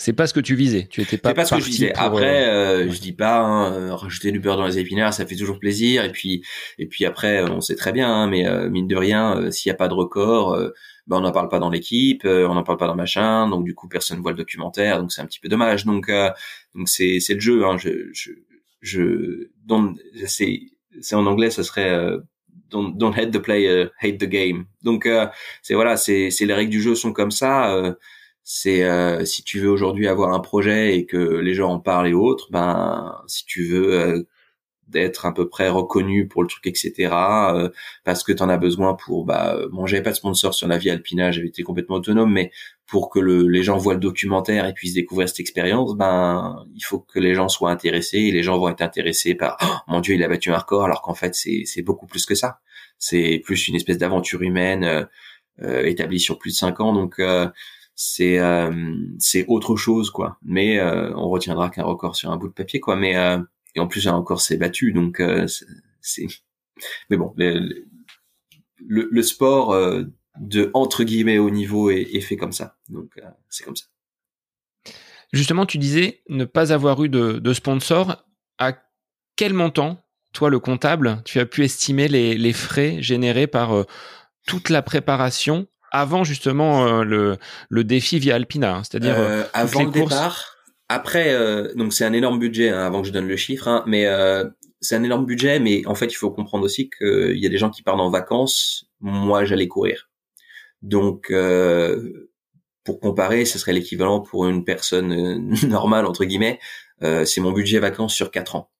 c'est 0.00 0.14
pas 0.14 0.26
ce 0.26 0.32
que 0.32 0.40
tu 0.40 0.54
visais. 0.54 0.86
Tu 0.88 1.02
étais 1.02 1.18
pas. 1.18 1.28
C'est 1.28 1.34
pas 1.34 1.44
ce 1.44 1.54
que 1.56 1.60
je 1.60 1.66
visais. 1.66 1.92
après, 1.94 2.48
euh, 2.48 2.86
euh 2.86 2.90
je 2.90 3.02
dis 3.02 3.12
pas 3.12 3.40
hein, 3.40 3.70
euh, 3.74 3.94
rajouter 3.94 4.32
du 4.32 4.40
beurre 4.40 4.56
dans 4.56 4.66
les 4.66 4.78
épinards, 4.78 5.12
ça 5.12 5.26
fait 5.26 5.36
toujours 5.36 5.58
plaisir. 5.58 6.06
Et 6.06 6.10
puis, 6.10 6.42
et 6.78 6.86
puis 6.86 7.04
après, 7.04 7.42
on 7.42 7.60
sait 7.60 7.76
très 7.76 7.92
bien, 7.92 8.10
hein, 8.10 8.26
mais 8.26 8.48
euh, 8.48 8.70
mine 8.70 8.88
de 8.88 8.96
rien, 8.96 9.50
s'il 9.50 9.68
y 9.68 9.72
a 9.72 9.76
pas 9.76 9.88
de 9.88 9.92
record, 9.92 10.58
ben 11.06 11.18
on 11.18 11.20
n'en 11.20 11.32
parle 11.32 11.50
pas 11.50 11.58
dans 11.58 11.68
l'équipe, 11.68 12.22
on 12.24 12.54
n'en 12.54 12.62
parle 12.62 12.78
pas 12.78 12.86
dans 12.86 12.96
machin. 12.96 13.46
Donc 13.50 13.64
du 13.64 13.74
coup, 13.74 13.88
personne 13.88 14.20
voit 14.20 14.30
le 14.30 14.38
documentaire, 14.38 15.00
donc 15.00 15.12
c'est 15.12 15.20
un 15.20 15.26
petit 15.26 15.38
peu 15.38 15.50
dommage. 15.50 15.84
Donc, 15.84 16.10
donc 16.74 16.88
c'est 16.88 17.20
c'est 17.20 17.34
le 17.34 17.40
jeu. 17.40 17.66
Hein, 17.66 17.76
je 17.76 18.08
je 18.14 18.30
je 18.80 19.50
c'est 20.24 20.62
c'est 21.02 21.14
en 21.14 21.26
anglais, 21.26 21.50
ça 21.50 21.62
serait 21.62 22.16
don't, 22.70 22.96
don't 22.96 23.12
hate 23.14 23.32
the 23.32 23.38
player, 23.38 23.88
hate 24.00 24.16
the 24.16 24.24
game. 24.24 24.64
Donc 24.82 25.06
c'est 25.60 25.74
voilà, 25.74 25.98
c'est 25.98 26.30
c'est 26.30 26.46
les 26.46 26.54
règles 26.54 26.70
du 26.70 26.80
jeu 26.80 26.94
sont 26.94 27.12
comme 27.12 27.30
ça 27.30 27.94
c'est 28.52 28.82
euh, 28.82 29.24
si 29.24 29.44
tu 29.44 29.60
veux 29.60 29.70
aujourd'hui 29.70 30.08
avoir 30.08 30.32
un 30.32 30.40
projet 30.40 30.96
et 30.96 31.06
que 31.06 31.16
les 31.16 31.54
gens 31.54 31.70
en 31.70 31.78
parlent 31.78 32.08
et 32.08 32.14
autres, 32.14 32.48
ben 32.50 33.22
si 33.28 33.44
tu 33.46 33.64
veux 33.64 33.94
euh, 33.94 34.28
d'être 34.88 35.24
à 35.24 35.32
peu 35.32 35.48
près 35.48 35.68
reconnu 35.68 36.26
pour 36.26 36.42
le 36.42 36.48
truc, 36.48 36.66
etc. 36.66 37.14
Euh, 37.54 37.68
parce 38.04 38.24
que 38.24 38.32
tu 38.32 38.42
en 38.42 38.48
as 38.48 38.56
besoin 38.56 38.94
pour 38.94 39.24
bah 39.24 39.56
bon 39.70 39.86
j'avais 39.86 40.02
pas 40.02 40.10
de 40.10 40.16
sponsor 40.16 40.52
sur 40.52 40.66
la 40.66 40.78
vie 40.78 40.90
alpina, 40.90 41.30
j'avais 41.30 41.46
été 41.46 41.62
complètement 41.62 41.96
autonome, 41.96 42.32
mais 42.32 42.50
pour 42.88 43.08
que 43.10 43.20
le, 43.20 43.46
les 43.46 43.62
gens 43.62 43.76
voient 43.76 43.94
le 43.94 44.00
documentaire 44.00 44.66
et 44.66 44.74
puissent 44.74 44.94
découvrir 44.94 45.28
cette 45.28 45.40
expérience, 45.40 45.94
ben 45.96 46.66
il 46.74 46.82
faut 46.82 46.98
que 46.98 47.20
les 47.20 47.34
gens 47.36 47.48
soient 47.48 47.70
intéressés 47.70 48.18
et 48.18 48.32
les 48.32 48.42
gens 48.42 48.58
vont 48.58 48.68
être 48.68 48.82
intéressés 48.82 49.36
par 49.36 49.58
oh, 49.62 49.92
mon 49.92 50.00
dieu 50.00 50.16
il 50.16 50.24
a 50.24 50.28
battu 50.28 50.50
un 50.50 50.58
record 50.58 50.84
alors 50.84 51.02
qu'en 51.02 51.14
fait 51.14 51.36
c'est 51.36 51.62
c'est 51.66 51.82
beaucoup 51.82 52.06
plus 52.08 52.26
que 52.26 52.34
ça. 52.34 52.58
C'est 52.98 53.40
plus 53.44 53.68
une 53.68 53.76
espèce 53.76 53.98
d'aventure 53.98 54.42
humaine 54.42 55.06
établie 55.84 56.20
sur 56.20 56.38
plus 56.38 56.50
de 56.52 56.56
cinq 56.56 56.80
ans 56.80 56.92
donc 56.94 57.20
c'est 58.02 58.38
euh, 58.38 58.94
c'est 59.18 59.44
autre 59.46 59.76
chose 59.76 60.08
quoi. 60.08 60.38
Mais 60.40 60.80
euh, 60.80 61.14
on 61.16 61.28
retiendra 61.28 61.68
qu'un 61.68 61.84
record 61.84 62.16
sur 62.16 62.30
un 62.30 62.38
bout 62.38 62.48
de 62.48 62.54
papier 62.54 62.80
quoi. 62.80 62.96
Mais 62.96 63.14
euh, 63.14 63.38
et 63.74 63.80
en 63.80 63.88
plus 63.88 64.08
un 64.08 64.16
record 64.16 64.40
s'est 64.40 64.56
battu 64.56 64.92
donc 64.92 65.22
c'est 66.00 66.26
mais 67.10 67.18
bon 67.18 67.34
le, 67.36 67.84
le, 68.78 69.22
sport 69.22 69.76
de 70.40 70.70
entre 70.72 71.04
guillemets 71.04 71.36
haut 71.36 71.50
niveau 71.50 71.90
est, 71.90 72.08
est 72.14 72.22
fait 72.22 72.38
comme 72.38 72.52
ça 72.52 72.78
donc 72.88 73.20
c'est 73.50 73.64
comme 73.64 73.76
ça. 73.76 73.84
Justement, 75.34 75.66
tu 75.66 75.76
disais 75.76 76.22
ne 76.30 76.46
pas 76.46 76.72
avoir 76.72 77.04
eu 77.04 77.10
de, 77.10 77.32
de 77.32 77.52
sponsor. 77.52 78.24
À 78.58 78.72
quel 79.36 79.52
montant, 79.52 80.02
toi 80.32 80.48
le 80.48 80.58
comptable, 80.58 81.20
tu 81.26 81.38
as 81.38 81.46
pu 81.46 81.64
estimer 81.64 82.08
les, 82.08 82.36
les 82.36 82.52
frais 82.54 83.02
générés 83.02 83.46
par 83.46 83.84
toute 84.46 84.70
la 84.70 84.80
préparation 84.80 85.68
avant 85.90 86.24
justement 86.24 86.86
euh, 86.86 87.04
le, 87.04 87.36
le 87.68 87.84
défi 87.84 88.18
via 88.18 88.36
Alpina, 88.36 88.76
hein, 88.76 88.82
c'est-à-dire 88.84 89.18
euh, 89.18 89.42
euh 89.42 89.44
avant 89.52 89.84
le 89.84 89.90
départ. 89.90 90.56
Après, 90.88 91.32
euh, 91.32 91.72
donc 91.74 91.92
c'est 91.92 92.04
un 92.04 92.12
énorme 92.12 92.38
budget 92.38 92.70
hein, 92.70 92.84
avant 92.84 93.02
que 93.02 93.08
je 93.08 93.12
donne 93.12 93.28
le 93.28 93.36
chiffre, 93.36 93.68
hein, 93.68 93.84
mais 93.86 94.06
c'est 94.80 94.96
un 94.96 95.02
énorme 95.02 95.26
budget. 95.26 95.60
Mais 95.60 95.86
en 95.86 95.94
fait, 95.94 96.06
il 96.06 96.16
faut 96.16 96.30
comprendre 96.30 96.64
aussi 96.64 96.90
qu'il 96.90 97.38
y 97.38 97.46
a 97.46 97.48
des 97.48 97.58
gens 97.58 97.70
qui 97.70 97.82
partent 97.82 98.00
en 98.00 98.10
vacances. 98.10 98.86
Moi, 99.00 99.44
j'allais 99.44 99.68
courir. 99.68 100.10
Donc, 100.82 101.32
pour 102.84 103.00
comparer, 103.00 103.44
ce 103.44 103.58
serait 103.58 103.72
l'équivalent 103.72 104.20
pour 104.20 104.48
une 104.48 104.64
personne 104.64 105.54
normale 105.68 106.06
entre 106.06 106.24
guillemets. 106.24 106.58
c'est 107.00 107.40
mon 107.40 107.52
budget 107.52 107.78
vacances 107.78 108.14
sur 108.14 108.30
quatre 108.30 108.56
ans. 108.56 108.70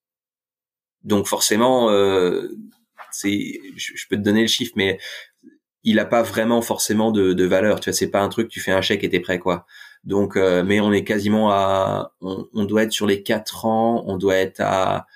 Donc 1.05 1.29
forcément, 1.29 1.89
c'est, 3.13 3.61
je, 3.77 3.93
je, 3.95 4.07
peux 4.09 4.17
te 4.17 4.23
donner 4.23 4.43
le 4.43 4.49
chiffre, 4.49 4.73
mais 4.77 4.99
il 5.85 5.99
a 5.99 6.05
pas 6.05 6.23
vraiment 6.23 6.63
forcément 6.63 7.11
de, 7.11 7.45
valeur. 7.45 7.81
Tu 7.81 7.91
vois, 7.91 7.97
c'est 7.97 8.11
pas 8.11 8.21
un 8.21 8.29
truc, 8.29 8.49
tu 8.49 8.61
fais 8.61 8.73
un 8.73 8.83
chèque 8.83 9.05
et 9.05 9.11
t'es 9.11 9.21
prêt, 9.21 9.39
quoi. 9.39 9.67
Donc, 10.05 10.37
euh, 10.37 10.63
mais 10.65 10.81
on 10.81 10.93
est 10.93 11.05
quasiment 11.05 11.51
à, 11.51 12.13
on, 12.21 12.65
doit 12.65 12.85
être 12.85 12.93
sur 12.93 13.07
les 13.07 13.23
4 13.23 13.67
ans, 13.67 14.05
on 14.07 14.17
doit 14.17 14.37
être 14.37 14.61
à 14.61 15.07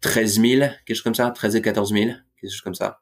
13 0.00 0.40
000, 0.40 0.60
quelque 0.86 0.94
chose 0.96 1.02
comme 1.02 1.14
ça, 1.14 1.30
13 1.30 1.56
et 1.56 1.62
14 1.62 1.92
000, 1.92 2.04
quelque 2.40 2.50
chose 2.50 2.60
comme 2.60 2.74
ça. 2.74 3.00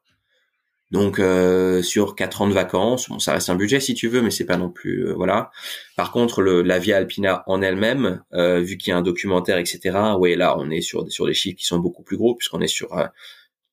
Donc 0.89 1.19
euh, 1.19 1.81
sur 1.83 2.15
4 2.15 2.41
ans 2.43 2.47
de 2.47 2.53
vacances, 2.53 3.09
bon, 3.09 3.19
ça 3.19 3.33
reste 3.33 3.49
un 3.49 3.55
budget 3.55 3.81
si 3.81 3.93
tu 3.93 4.07
veux, 4.07 4.21
mais 4.21 4.31
c'est 4.31 4.45
pas 4.45 4.57
non 4.57 4.69
plus 4.69 5.05
euh, 5.07 5.13
voilà. 5.13 5.51
Par 5.97 6.11
contre, 6.11 6.41
la 6.41 6.79
Via 6.79 6.97
Alpina 6.97 7.43
en 7.47 7.61
elle-même, 7.61 8.21
vu 8.33 8.77
qu'il 8.77 8.91
y 8.91 8.93
a 8.93 8.97
un 8.97 9.01
documentaire, 9.01 9.57
etc. 9.57 9.97
Ouais, 10.17 10.35
là, 10.35 10.57
on 10.57 10.69
est 10.69 10.81
sur 10.81 11.09
sur 11.11 11.25
des 11.25 11.33
chiffres 11.33 11.57
qui 11.57 11.65
sont 11.65 11.79
beaucoup 11.79 12.03
plus 12.03 12.17
gros 12.17 12.35
puisqu'on 12.35 12.61
est 12.61 12.67
sur 12.67 12.93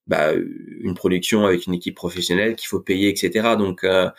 bah, 0.07 0.33
une 0.35 0.95
production 0.95 1.47
avec 1.47 1.67
une 1.67 1.73
équipe 1.75 1.95
professionnelle 1.95 2.57
qu'il 2.57 2.69
faut 2.69 2.81
payer, 2.81 3.09
etc. 3.09 3.55
Donc 3.57 3.85
euh, 3.85 4.11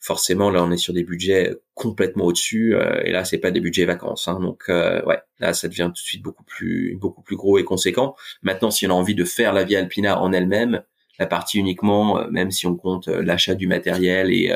forcément 0.00 0.50
là 0.50 0.64
on 0.64 0.70
est 0.70 0.78
sur 0.78 0.94
des 0.94 1.04
budgets 1.04 1.54
complètement 1.74 2.24
au-dessus 2.24 2.74
euh, 2.74 3.02
et 3.04 3.12
là 3.12 3.26
c'est 3.26 3.38
pas 3.38 3.50
des 3.50 3.60
budgets 3.60 3.84
vacances. 3.84 4.26
Hein, 4.26 4.40
donc 4.40 4.64
euh, 4.70 5.04
ouais 5.04 5.20
là 5.40 5.52
ça 5.52 5.68
devient 5.68 5.90
tout 5.94 6.00
de 6.02 6.06
suite 6.06 6.22
beaucoup 6.22 6.44
plus 6.44 6.96
beaucoup 6.98 7.20
plus 7.20 7.36
gros 7.36 7.58
et 7.58 7.64
conséquent. 7.64 8.16
Maintenant 8.42 8.70
si 8.70 8.86
on 8.86 8.90
a 8.90 8.94
envie 8.94 9.14
de 9.14 9.24
faire 9.24 9.52
la 9.52 9.64
Via 9.64 9.80
Alpina 9.80 10.18
en 10.18 10.32
elle-même, 10.32 10.82
la 11.18 11.26
partie 11.26 11.58
uniquement, 11.58 12.26
même 12.30 12.50
si 12.50 12.66
on 12.66 12.74
compte 12.74 13.08
l'achat 13.08 13.54
du 13.54 13.66
matériel 13.66 14.32
et 14.32 14.50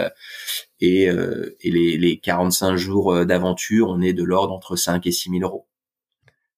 et, 0.80 1.04
et 1.04 1.70
les, 1.70 1.98
les 1.98 2.18
45 2.18 2.76
jours 2.76 3.26
d'aventure, 3.26 3.88
on 3.90 4.00
est 4.00 4.12
de 4.12 4.24
l'ordre 4.24 4.54
entre 4.54 4.74
5 4.74 5.06
et 5.06 5.12
6 5.12 5.30
000 5.30 5.42
euros. 5.42 5.68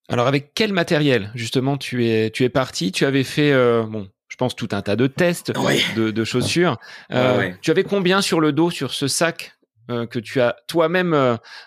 Alors 0.08 0.26
avec 0.26 0.52
quel 0.54 0.72
matériel 0.72 1.30
justement 1.34 1.76
tu 1.76 2.06
es 2.06 2.30
tu 2.30 2.44
es 2.44 2.48
parti? 2.48 2.92
Tu 2.92 3.04
avais 3.04 3.24
fait 3.24 3.52
bon 3.84 4.08
je 4.10 4.19
pense, 4.40 4.56
tout 4.56 4.68
un 4.72 4.80
tas 4.80 4.96
de 4.96 5.06
tests 5.06 5.52
de, 5.94 6.24
chaussures. 6.24 6.78
Euh, 7.12 7.50
tu 7.60 7.70
avais 7.70 7.84
combien 7.84 8.22
sur 8.22 8.40
le 8.40 8.52
dos, 8.52 8.70
sur 8.70 8.94
ce 8.94 9.06
sac 9.06 9.52
euh, 9.90 10.06
que 10.06 10.18
tu 10.18 10.40
as 10.40 10.56
toi-même 10.66 11.12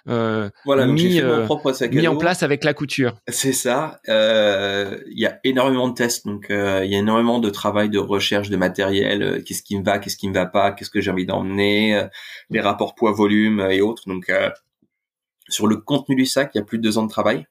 euh, 0.08 0.50
voilà, 0.66 0.88
mis 0.88 1.22
en 1.22 2.18
place 2.18 2.42
avec 2.42 2.64
la 2.64 2.74
couture? 2.74 3.14
C'est 3.28 3.54
ça. 3.54 4.00
Il 4.08 5.20
y 5.20 5.28
a 5.28 5.40
énormément 5.44 5.88
de 5.88 5.94
tests, 5.94 6.26
donc 6.26 6.48
il 6.50 6.56
y 6.90 6.96
a 6.96 6.98
énormément 6.98 7.40
de 7.40 7.52
travail 7.52 7.90
de 7.90 8.00
recherche 8.00 8.50
de 8.50 8.58
matériel. 8.58 9.44
qu'est-ce 9.46 9.62
qui 9.62 9.78
me 9.78 9.84
va, 9.84 10.00
qu'est-ce 10.00 10.18
qui 10.18 10.28
me 10.28 10.34
va 10.34 10.48
pas, 10.48 10.72
qu'est-ce 10.72 10.90
que 10.90 11.00
j'ai 11.00 11.12
envie 11.12 11.28
d'emmener, 11.28 12.08
les 12.50 12.60
rapports 12.60 12.96
poids-volume 12.96 13.68
et 13.70 13.82
autres. 13.82 14.04
Donc 14.08 14.32
sur 15.48 15.68
le 15.68 15.78
contenu 15.78 16.16
du 16.16 16.26
sac, 16.26 16.50
il 16.56 16.58
y 16.58 16.62
a 16.62 16.66
plus 16.66 16.80
de 16.80 16.84
deux 16.84 16.98
ans 16.98 17.04
de 17.04 17.12
travail, 17.12 17.46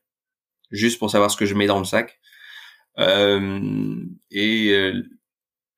juste 0.73 0.99
pour 0.99 1.11
savoir 1.11 1.31
ce 1.31 1.37
que 1.37 1.47
je 1.47 1.55
mets 1.55 1.67
dans 1.67 1.79
le 1.79 1.85
sac. 1.85 2.19
Et 2.99 4.93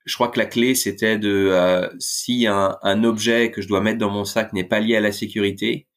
je 0.04 0.14
crois 0.14 0.28
que 0.28 0.38
la 0.38 0.46
clé 0.46 0.74
c'était 0.74 1.18
de 1.18 1.48
euh, 1.50 1.88
si 1.98 2.46
un, 2.46 2.76
un, 2.82 3.04
objet 3.04 3.50
que 3.50 3.62
je 3.62 3.68
dois 3.68 3.80
mettre 3.80 3.98
dans 3.98 4.10
mon 4.10 4.24
sac 4.24 4.52
n'est 4.52 4.64
pas 4.64 4.80
lié 4.80 4.96
à 4.96 5.00
la 5.00 5.12
sécurité, 5.12 5.88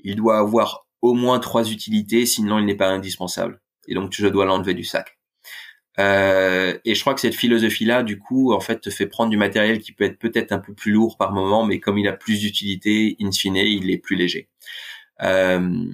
il 0.00 0.16
doit 0.16 0.38
avoir 0.38 0.86
au 1.02 1.14
moins 1.14 1.38
trois 1.38 1.70
utilités, 1.70 2.26
sinon 2.26 2.58
il 2.58 2.66
n'est 2.66 2.76
pas 2.76 2.88
indispensable. 2.88 3.60
Et 3.86 3.94
donc 3.94 4.12
je 4.14 4.26
dois 4.26 4.44
l'enlever 4.44 4.74
du 4.74 4.84
sac. 4.84 5.18
Euh, 5.98 6.78
et 6.84 6.94
je 6.94 7.00
crois 7.00 7.14
que 7.14 7.20
cette 7.20 7.34
philosophie-là, 7.34 8.02
du 8.02 8.18
coup, 8.18 8.52
en 8.52 8.60
fait, 8.60 8.80
te 8.80 8.90
fait 8.90 9.06
prendre 9.06 9.30
du 9.30 9.36
matériel 9.36 9.80
qui 9.80 9.92
peut 9.92 10.04
être 10.04 10.18
peut-être 10.18 10.52
un 10.52 10.58
peu 10.58 10.72
plus 10.72 10.92
lourd 10.92 11.16
par 11.18 11.32
moment, 11.32 11.64
mais 11.64 11.80
comme 11.80 11.98
il 11.98 12.08
a 12.08 12.12
plus 12.12 12.40
d'utilité, 12.40 13.16
in 13.20 13.30
fine, 13.32 13.56
il 13.56 13.90
est 13.90 13.98
plus 13.98 14.16
léger. 14.16 14.48
Euh, 15.22 15.84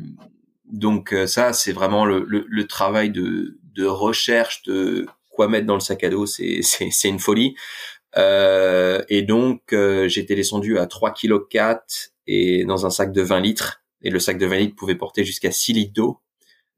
donc 0.70 1.12
euh, 1.12 1.26
ça, 1.26 1.52
c'est 1.52 1.72
vraiment 1.72 2.04
le, 2.04 2.24
le, 2.28 2.44
le, 2.48 2.66
travail 2.66 3.10
de, 3.10 3.58
de 3.76 3.86
recherche 3.86 4.62
de 4.64 5.06
quoi 5.30 5.48
mettre 5.48 5.66
dans 5.66 5.74
le 5.74 5.80
sac 5.80 6.02
à 6.02 6.08
dos, 6.08 6.26
c'est 6.26 6.60
c'est 6.62 7.08
une 7.08 7.20
folie. 7.20 7.54
Euh, 8.16 9.02
et 9.08 9.22
donc 9.22 9.72
euh, 9.72 10.08
j'étais 10.08 10.34
descendu 10.34 10.78
à 10.78 10.86
3 10.86 11.12
kg 11.12 11.46
4 11.50 12.12
et 12.26 12.64
dans 12.64 12.86
un 12.86 12.90
sac 12.90 13.12
de 13.12 13.22
20 13.22 13.40
litres. 13.40 13.82
Et 14.02 14.10
le 14.10 14.18
sac 14.18 14.38
de 14.38 14.46
20 14.46 14.56
litres 14.56 14.76
pouvait 14.76 14.94
porter 14.94 15.24
jusqu'à 15.24 15.50
6 15.50 15.72
litres 15.74 15.92
d'eau 15.92 16.20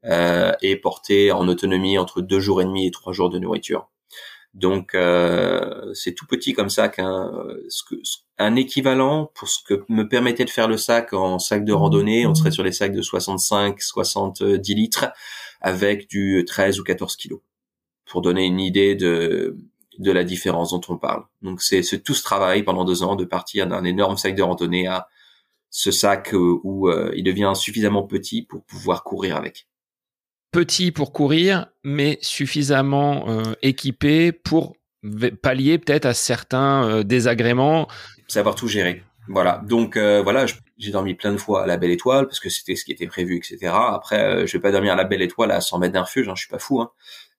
euh, 0.04 0.52
et 0.62 0.76
porter 0.76 1.32
en 1.32 1.48
autonomie 1.48 1.98
entre 1.98 2.20
2 2.20 2.40
jours 2.40 2.60
et 2.60 2.64
demi 2.64 2.86
et 2.86 2.90
3 2.90 3.12
jours 3.12 3.30
de 3.30 3.38
nourriture. 3.38 3.88
Donc 4.54 4.94
euh, 4.94 5.92
c'est 5.94 6.14
tout 6.14 6.26
petit 6.26 6.52
comme 6.54 6.70
sac, 6.70 6.98
hein. 6.98 7.30
un 8.38 8.56
équivalent 8.56 9.30
pour 9.34 9.48
ce 9.48 9.62
que 9.62 9.84
me 9.88 10.08
permettait 10.08 10.44
de 10.44 10.50
faire 10.50 10.68
le 10.68 10.78
sac 10.78 11.12
en 11.12 11.38
sac 11.38 11.64
de 11.64 11.72
randonnée, 11.72 12.26
on 12.26 12.34
serait 12.34 12.50
sur 12.50 12.64
les 12.64 12.72
sacs 12.72 12.94
de 12.94 13.02
65, 13.02 13.80
70 13.80 14.74
litres 14.74 15.06
avec 15.60 16.08
du 16.08 16.44
13 16.46 16.80
ou 16.80 16.84
14 16.84 17.16
kilos 17.16 17.40
pour 18.06 18.22
donner 18.22 18.46
une 18.46 18.60
idée 18.60 18.94
de 18.94 19.56
de 19.98 20.12
la 20.12 20.24
différence 20.24 20.70
dont 20.70 20.80
on 20.88 20.96
parle. 20.96 21.24
Donc 21.42 21.60
c'est 21.60 21.82
tout 22.02 22.14
ce 22.14 22.22
travail 22.22 22.62
pendant 22.62 22.84
deux 22.84 23.02
ans 23.02 23.16
de 23.16 23.24
partir 23.24 23.66
d'un 23.66 23.84
énorme 23.84 24.16
sac 24.16 24.34
de 24.34 24.42
randonnée 24.42 24.86
à 24.86 25.08
ce 25.70 25.90
sac 25.90 26.32
euh, 26.34 26.58
où 26.62 26.88
euh, 26.88 27.12
il 27.16 27.24
devient 27.24 27.52
suffisamment 27.54 28.04
petit 28.04 28.42
pour 28.42 28.64
pouvoir 28.64 29.04
courir 29.04 29.36
avec. 29.36 29.68
Petit 30.50 30.92
pour 30.92 31.12
courir, 31.12 31.66
mais 31.84 32.18
suffisamment 32.22 33.28
euh, 33.28 33.42
équipé 33.60 34.32
pour 34.32 34.76
pallier 35.42 35.78
peut-être 35.78 36.06
à 36.06 36.14
certains 36.14 37.04
désagréments. 37.04 37.86
Savoir 38.26 38.54
tout 38.54 38.66
gérer. 38.66 39.02
Voilà. 39.28 39.62
Donc 39.66 39.96
voilà, 39.96 40.46
j'ai 40.78 40.90
dormi 40.90 41.14
plein 41.14 41.32
de 41.32 41.38
fois 41.38 41.64
à 41.64 41.66
la 41.66 41.76
Belle 41.76 41.90
Étoile 41.90 42.26
parce 42.26 42.40
que 42.40 42.48
c'était 42.48 42.76
ce 42.76 42.84
qui 42.84 42.92
était 42.92 43.06
prévu, 43.06 43.36
etc. 43.36 43.72
Après, 43.72 44.46
je 44.46 44.52
vais 44.56 44.60
pas 44.60 44.72
dormir 44.72 44.92
à 44.94 44.96
la 44.96 45.04
Belle 45.04 45.22
Étoile 45.22 45.50
à 45.50 45.60
100 45.60 45.78
mètres 45.78 45.94
d'un 45.94 46.02
refuge, 46.02 46.28
hein, 46.28 46.34
je 46.34 46.42
suis 46.42 46.50
pas 46.50 46.58
fou. 46.58 46.80
Hein. 46.80 46.90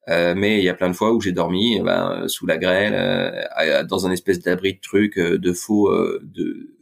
Euh, 0.10 0.34
mais 0.36 0.58
il 0.58 0.64
y 0.64 0.70
a 0.70 0.74
plein 0.74 0.90
de 0.90 0.96
fois 0.96 1.14
où 1.14 1.22
j'ai 1.22 1.32
dormi 1.32 1.78
eh 1.78 1.82
ben, 1.82 2.28
sous 2.28 2.48
la 2.48 2.58
grêle, 2.58 2.94
euh, 2.96 3.84
dans 3.84 4.08
un 4.08 4.12
espèce 4.12 4.40
d'abri 4.40 4.74
de 4.74 4.80
truc, 4.80 5.18
euh, 5.18 5.38
de 5.38 5.54
faux, 5.54 5.92
de 6.22 6.76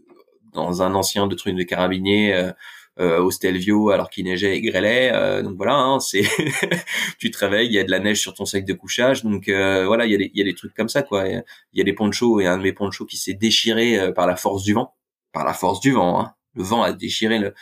dans 0.54 0.82
un 0.82 0.96
ancien 0.96 1.28
de 1.28 1.36
truc 1.36 1.56
de 1.56 1.64
carabinier 1.64 2.52
au 2.98 3.30
Stelvio 3.30 3.92
alors 3.92 4.10
qu'il 4.10 4.26
neigeait 4.26 4.58
et 4.58 4.62
grêlait. 4.62 5.12
donc 5.44 5.56
voilà, 5.56 5.76
hein, 5.76 6.00
c'est 6.00 6.24
tu 7.20 7.30
te 7.30 7.38
réveilles, 7.38 7.68
il 7.68 7.74
y 7.74 7.80
a 7.80 7.84
de 7.84 7.92
la 7.92 8.00
neige 8.00 8.20
sur 8.20 8.34
ton 8.34 8.46
sac 8.46 8.66
de 8.66 8.74
couchage. 8.74 9.24
Donc 9.24 9.50
voilà, 9.50 10.06
il 10.08 10.12
y 10.12 10.16
a 10.16 10.18
des 10.18 10.32
y 10.34 10.42
a 10.42 10.44
des 10.44 10.56
trucs 10.56 10.74
comme 10.74 10.90
ça 10.90 11.04
quoi. 11.04 11.28
Il 11.28 11.44
y 11.74 11.82
a 11.82 11.84
des 11.84 11.94
ponchos 11.94 12.40
et 12.40 12.48
un 12.48 12.58
de 12.58 12.64
mes 12.64 12.74
ponchos 12.74 13.06
qui 13.06 13.18
s'est 13.18 13.36
déchiré 13.36 14.12
par 14.16 14.26
la 14.26 14.36
force 14.36 14.64
du 14.64 14.74
vent, 14.74 14.96
par 15.38 15.46
la 15.46 15.54
force 15.54 15.80
du 15.80 15.92
vent. 15.92 16.20
Hein. 16.20 16.34
Le 16.56 16.64
vent 16.64 16.82
a 16.82 16.92
déchiré 16.92 17.38
le. 17.38 17.54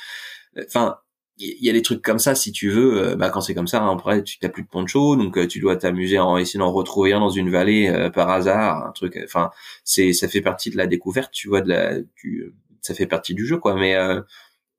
Enfin, 0.66 0.98
il 1.38 1.62
y 1.62 1.70
a 1.70 1.74
des 1.74 1.82
trucs 1.82 2.02
comme 2.02 2.20
ça 2.20 2.34
si 2.34 2.54
tu 2.54 2.70
veux 2.70 3.04
euh, 3.04 3.16
bah 3.18 3.30
quand 3.30 3.42
c'est 3.42 3.54
comme 3.54 3.68
ça 3.68 3.82
hein, 3.82 3.92
après 3.92 4.24
tu 4.24 4.40
t'as 4.40 4.48
plus 4.48 4.64
de 4.64 4.70
poncho 4.70 5.18
donc 5.18 5.38
euh, 5.38 5.46
tu 5.46 5.60
dois 5.60 5.76
t'amuser 5.76 6.18
en 6.18 6.38
essayant 6.38 6.66
d'en 6.66 6.72
retrouver 6.72 7.12
un 7.12 7.20
dans 7.20 7.30
une 7.30 7.50
vallée 7.50 7.90
euh, 7.90 8.10
par 8.10 8.30
hasard 8.30 8.86
un 8.86 8.92
truc 8.94 9.20
enfin 9.22 9.52
c'est 9.84 10.14
ça 10.14 10.30
fait 10.30 10.40
partie 10.40 10.70
de 10.70 10.78
la 10.78 10.88
découverte 10.88 11.32
tu 11.34 11.50
vois 11.50 11.60
de 11.60 11.68
la 11.68 12.00
du 12.00 12.54
ça 12.80 12.94
fait 12.94 13.06
partie 13.06 13.34
du 13.34 13.46
jeu 13.46 13.58
quoi 13.58 13.76
mais 13.76 13.98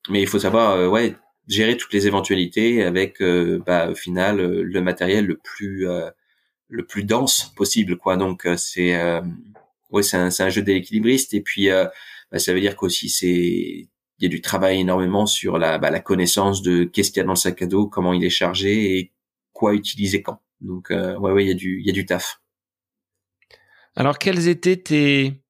mais 0.09 0.23
il 0.23 0.27
faut 0.27 0.39
savoir 0.39 0.91
ouais 0.91 1.15
gérer 1.47 1.77
toutes 1.77 1.93
les 1.93 2.07
éventualités 2.07 2.85
avec 2.85 3.23
bah 3.67 3.91
au 3.91 3.95
final 3.95 4.39
le 4.41 4.81
matériel 4.81 5.27
le 5.27 5.37
plus 5.37 5.87
le 6.69 6.87
plus 6.87 7.05
dense 7.05 7.53
possible 7.55 7.99
quoi 7.99 8.17
donc 8.17 8.49
c'est 8.57 8.99
ouais 9.91 10.03
c'est 10.03 10.17
un, 10.17 10.31
un 10.39 10.49
jeu 10.49 10.63
d'équilibriste 10.63 11.35
et 11.35 11.43
puis 11.43 11.69
bah, 12.31 12.39
ça 12.39 12.53
veut 12.53 12.61
dire 12.61 12.77
qu'aussi 12.77 13.09
c'est 13.09 13.89
il 14.19 14.23
y 14.23 14.27
a 14.27 14.29
du 14.29 14.41
travail 14.41 14.81
énormément 14.81 15.27
sur 15.27 15.59
la, 15.59 15.79
bah, 15.79 15.91
la 15.91 16.01
connaissance 16.01 16.63
de 16.63 16.85
qu'est-ce 16.85 17.11
qu'il 17.11 17.21
y 17.21 17.21
a 17.21 17.25
dans 17.25 17.33
le 17.33 17.37
sac 17.37 17.61
à 17.61 17.67
dos, 17.67 17.87
comment 17.87 18.15
il 18.15 18.25
est 18.25 18.31
chargé 18.31 18.99
et 18.99 19.13
quoi 19.53 19.75
utiliser 19.75 20.23
quand. 20.23 20.41
Donc 20.61 20.91
euh, 20.91 21.19
ouais 21.19 21.33
ouais, 21.33 21.45
il 21.45 21.49
y 21.49 21.53
a 21.53 21.55
du 21.55 21.81
il 21.81 21.87
y 21.87 21.91
a 21.91 21.93
du 21.93 22.07
taf. 22.07 22.41
Alors 23.95 24.19
quelles 24.19 24.49
étaient 24.49 24.77
tes 24.77 25.43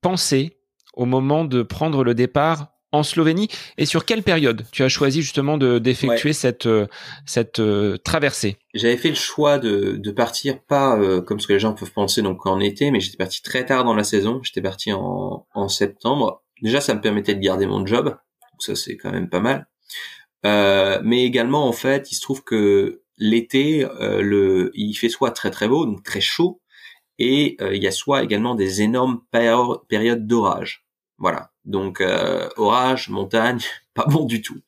pensées 0.00 0.58
au 0.94 1.06
moment 1.06 1.44
de 1.44 1.62
prendre 1.62 2.04
le 2.04 2.14
départ 2.14 2.73
en 2.94 3.02
Slovénie 3.02 3.48
et 3.78 3.86
sur 3.86 4.04
quelle 4.04 4.22
période 4.22 4.64
tu 4.72 4.82
as 4.82 4.88
choisi 4.88 5.22
justement 5.22 5.58
de 5.58 5.78
d'effectuer 5.78 6.32
cette 6.32 6.66
euh, 6.66 6.86
cette 7.26 7.60
euh, 7.60 7.98
traversée? 7.98 8.56
J'avais 8.72 8.96
fait 8.96 9.10
le 9.10 9.14
choix 9.14 9.58
de, 9.58 9.96
de 9.96 10.10
partir 10.10 10.60
pas 10.62 10.98
comme 11.26 11.40
ce 11.40 11.46
que 11.46 11.52
les 11.52 11.58
gens 11.58 11.74
peuvent 11.74 11.92
penser 11.92 12.22
donc 12.22 12.46
en 12.46 12.60
été 12.60 12.90
mais 12.90 13.00
j'étais 13.00 13.16
parti 13.16 13.42
très 13.42 13.64
tard 13.66 13.84
dans 13.84 13.94
la 13.94 14.04
saison, 14.04 14.40
j'étais 14.42 14.62
parti 14.62 14.92
en 14.92 15.46
en 15.54 15.68
septembre 15.68 16.44
Déjà, 16.62 16.80
ça 16.80 16.94
me 16.94 17.00
permettait 17.00 17.34
de 17.34 17.40
garder 17.40 17.66
mon 17.66 17.84
job, 17.84 18.06
donc 18.06 18.60
ça 18.60 18.74
c'est 18.74 18.96
quand 18.96 19.10
même 19.10 19.28
pas 19.28 19.40
mal. 19.40 19.68
Euh, 20.46 21.00
mais 21.04 21.24
également, 21.24 21.66
en 21.68 21.72
fait, 21.72 22.10
il 22.12 22.14
se 22.14 22.20
trouve 22.20 22.44
que 22.44 23.02
l'été, 23.18 23.84
euh, 23.84 24.22
le, 24.22 24.70
il 24.74 24.94
fait 24.94 25.08
soit 25.08 25.30
très 25.30 25.50
très 25.50 25.68
beau, 25.68 25.86
donc 25.86 26.02
très 26.02 26.20
chaud, 26.20 26.60
et 27.18 27.56
euh, 27.60 27.74
il 27.74 27.82
y 27.82 27.86
a 27.86 27.92
soit 27.92 28.22
également 28.22 28.54
des 28.54 28.82
énormes 28.82 29.20
périodes 29.30 30.26
d'orage. 30.26 30.86
Voilà. 31.18 31.50
Donc 31.64 32.02
orage, 32.56 33.08
montagne, 33.08 33.60
pas 33.94 34.06
bon 34.06 34.24
du 34.24 34.42
tout. 34.42 34.60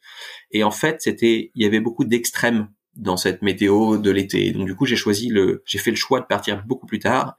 Et 0.50 0.64
en 0.64 0.70
fait, 0.70 1.00
c'était, 1.00 1.50
il 1.54 1.62
y 1.62 1.66
avait 1.66 1.80
beaucoup 1.80 2.04
d'extrêmes 2.04 2.68
dans 2.96 3.16
cette 3.16 3.42
météo 3.42 3.98
de 3.98 4.10
l'été. 4.10 4.50
Donc 4.52 4.66
du 4.66 4.74
coup, 4.74 4.86
j'ai 4.86 4.96
choisi 4.96 5.28
le, 5.28 5.62
j'ai 5.66 5.78
fait 5.78 5.90
le 5.90 5.96
choix 5.96 6.20
de 6.20 6.26
partir 6.26 6.64
beaucoup 6.66 6.86
plus 6.86 6.98
tard. 6.98 7.36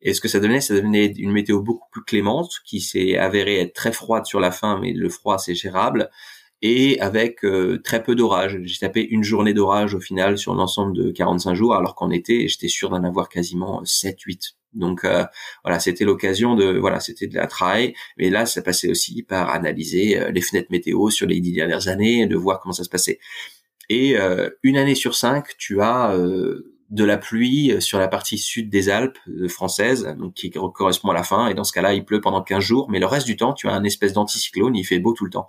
Et 0.00 0.14
ce 0.14 0.20
que 0.20 0.28
ça 0.28 0.40
donnait, 0.40 0.60
ça 0.60 0.74
donnait 0.74 1.06
une 1.06 1.32
météo 1.32 1.60
beaucoup 1.60 1.88
plus 1.90 2.04
clémente, 2.04 2.52
qui 2.64 2.80
s'est 2.80 3.16
avérée 3.16 3.60
être 3.60 3.74
très 3.74 3.92
froide 3.92 4.26
sur 4.26 4.40
la 4.40 4.52
fin, 4.52 4.78
mais 4.80 4.92
le 4.92 5.08
froid 5.08 5.38
c'est 5.38 5.54
gérable, 5.54 6.10
et 6.62 7.00
avec 7.00 7.44
euh, 7.44 7.80
très 7.82 8.02
peu 8.02 8.14
d'orage. 8.14 8.60
J'ai 8.62 8.78
tapé 8.78 9.02
une 9.02 9.24
journée 9.24 9.54
d'orage 9.54 9.94
au 9.94 10.00
final 10.00 10.38
sur 10.38 10.54
l'ensemble 10.54 10.96
de 10.96 11.10
45 11.10 11.54
jours, 11.54 11.74
alors 11.74 11.94
qu'en 11.96 12.10
été, 12.10 12.46
j'étais 12.48 12.68
sûr 12.68 12.90
d'en 12.90 13.02
avoir 13.02 13.28
quasiment 13.28 13.84
7, 13.84 14.20
8. 14.20 14.56
Donc 14.74 15.04
euh, 15.04 15.24
voilà, 15.64 15.78
c'était 15.78 16.04
l'occasion 16.04 16.54
de 16.54 16.78
voilà, 16.78 17.00
c'était 17.00 17.26
de 17.26 17.34
la 17.34 17.46
travail, 17.46 17.94
mais 18.16 18.30
là 18.30 18.46
ça 18.46 18.62
passait 18.62 18.90
aussi 18.90 19.22
par 19.22 19.50
analyser 19.50 20.18
euh, 20.18 20.30
les 20.30 20.40
fenêtres 20.40 20.68
météo 20.70 21.10
sur 21.10 21.26
les 21.26 21.40
dix 21.40 21.52
dernières 21.52 21.88
années, 21.88 22.26
de 22.26 22.36
voir 22.36 22.60
comment 22.60 22.72
ça 22.72 22.84
se 22.84 22.88
passait. 22.88 23.18
Et 23.88 24.16
euh, 24.16 24.48
une 24.62 24.76
année 24.76 24.94
sur 24.94 25.14
cinq, 25.14 25.56
tu 25.58 25.82
as 25.82 26.14
euh, 26.14 26.74
de 26.90 27.04
la 27.04 27.18
pluie 27.18 27.80
sur 27.80 27.98
la 27.98 28.08
partie 28.08 28.38
sud 28.38 28.70
des 28.70 28.88
Alpes 28.88 29.18
euh, 29.28 29.48
françaises, 29.48 30.14
donc 30.18 30.34
qui 30.34 30.50
correspond 30.50 31.10
à 31.10 31.14
la 31.14 31.22
fin. 31.22 31.48
Et 31.48 31.54
dans 31.54 31.64
ce 31.64 31.72
cas-là, 31.72 31.94
il 31.94 32.04
pleut 32.04 32.20
pendant 32.20 32.42
15 32.42 32.62
jours, 32.62 32.90
mais 32.90 33.00
le 33.00 33.06
reste 33.06 33.26
du 33.26 33.36
temps, 33.36 33.52
tu 33.52 33.68
as 33.68 33.72
un 33.72 33.84
espèce 33.84 34.12
d'anticyclone, 34.12 34.76
il 34.76 34.84
fait 34.84 34.98
beau 34.98 35.12
tout 35.12 35.24
le 35.24 35.30
temps. 35.30 35.46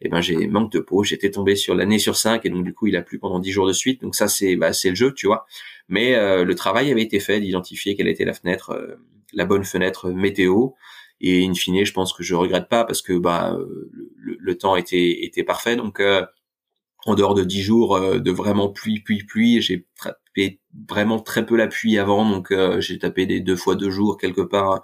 Et 0.00 0.06
eh 0.06 0.08
ben 0.10 0.20
j'ai 0.20 0.46
manque 0.46 0.70
de 0.70 0.78
peau, 0.78 1.02
j'étais 1.02 1.30
tombé 1.30 1.56
sur 1.56 1.74
l'année 1.74 1.98
sur 1.98 2.16
cinq 2.16 2.46
et 2.46 2.50
donc 2.50 2.62
du 2.62 2.72
coup 2.72 2.86
il 2.86 2.94
a 2.94 3.02
plu 3.02 3.18
pendant 3.18 3.40
10 3.40 3.50
jours 3.50 3.66
de 3.66 3.72
suite. 3.72 4.00
Donc 4.02 4.14
ça 4.14 4.28
c'est 4.28 4.54
bah, 4.54 4.72
c'est 4.72 4.90
le 4.90 4.94
jeu, 4.94 5.12
tu 5.12 5.26
vois. 5.26 5.44
Mais 5.88 6.14
le 6.44 6.54
travail 6.54 6.90
avait 6.90 7.02
été 7.02 7.18
fait 7.20 7.40
d'identifier 7.40 7.96
quelle 7.96 8.08
était 8.08 8.24
la 8.24 8.34
fenêtre, 8.34 8.98
la 9.32 9.44
bonne 9.46 9.64
fenêtre 9.64 10.10
météo. 10.10 10.70
Et 11.20 11.44
in 11.44 11.54
fine, 11.54 11.84
je 11.84 11.92
pense 11.92 12.12
que 12.12 12.22
je 12.22 12.34
regrette 12.34 12.68
pas 12.68 12.84
parce 12.84 13.02
que 13.02 13.18
bah 13.18 13.56
le, 14.16 14.36
le 14.38 14.58
temps 14.58 14.76
était 14.76 15.24
était 15.24 15.44
parfait. 15.44 15.76
Donc 15.76 16.00
en 17.06 17.14
dehors 17.14 17.34
de 17.34 17.44
dix 17.44 17.62
jours 17.62 17.96
euh, 17.96 18.18
de 18.18 18.30
vraiment 18.30 18.68
pluie, 18.68 19.00
pluie, 19.00 19.24
pluie. 19.24 19.62
J'ai 19.62 19.86
tapé 20.02 20.60
vraiment 20.88 21.18
très 21.20 21.46
peu 21.46 21.56
la 21.56 21.66
pluie 21.66 21.98
avant, 21.98 22.28
donc 22.28 22.50
euh, 22.50 22.80
j'ai 22.80 22.98
tapé 22.98 23.26
des 23.26 23.40
deux 23.40 23.56
fois 23.56 23.74
deux 23.74 23.90
jours 23.90 24.18
quelque 24.18 24.40
part 24.40 24.82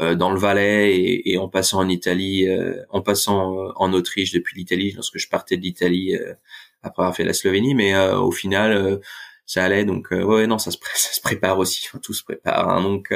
euh, 0.00 0.14
dans 0.14 0.30
le 0.30 0.38
Valais 0.38 1.22
et, 1.24 1.38
en 1.38 1.48
passant 1.48 1.80
en 1.80 1.88
Italie, 1.88 2.46
en 2.90 3.02
passant 3.02 3.72
en 3.76 3.92
Autriche 3.92 4.32
depuis 4.32 4.56
l'Italie, 4.56 4.92
lorsque 4.92 5.18
je 5.18 5.28
partais 5.28 5.56
de 5.56 5.62
l'Italie 5.62 6.16
après 6.82 7.02
avoir 7.02 7.14
fait 7.14 7.24
la 7.24 7.34
Slovénie. 7.34 7.74
Mais 7.74 7.98
au 8.14 8.30
final, 8.30 9.00
ça 9.50 9.64
allait. 9.64 9.84
Donc 9.84 10.08
ouais, 10.10 10.46
non, 10.46 10.58
ça 10.58 10.70
se, 10.70 10.78
ça 10.94 11.12
se 11.12 11.20
prépare 11.20 11.58
aussi. 11.58 11.88
tout 12.02 12.14
se 12.14 12.24
prépare. 12.24 12.68
Hein. 12.68 12.82
donc 12.82 13.12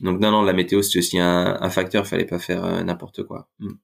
donc 0.00 0.20
non, 0.20 0.30
non, 0.30 0.42
la 0.42 0.52
météo 0.52 0.82
c'est 0.82 0.98
aussi 0.98 1.18
un, 1.18 1.58
un 1.60 1.70
facteur. 1.70 2.06
Fallait 2.06 2.24
pas 2.24 2.38
faire 2.38 2.84
n'importe 2.84 3.24
quoi. 3.24 3.48
Hmm. 3.58 3.74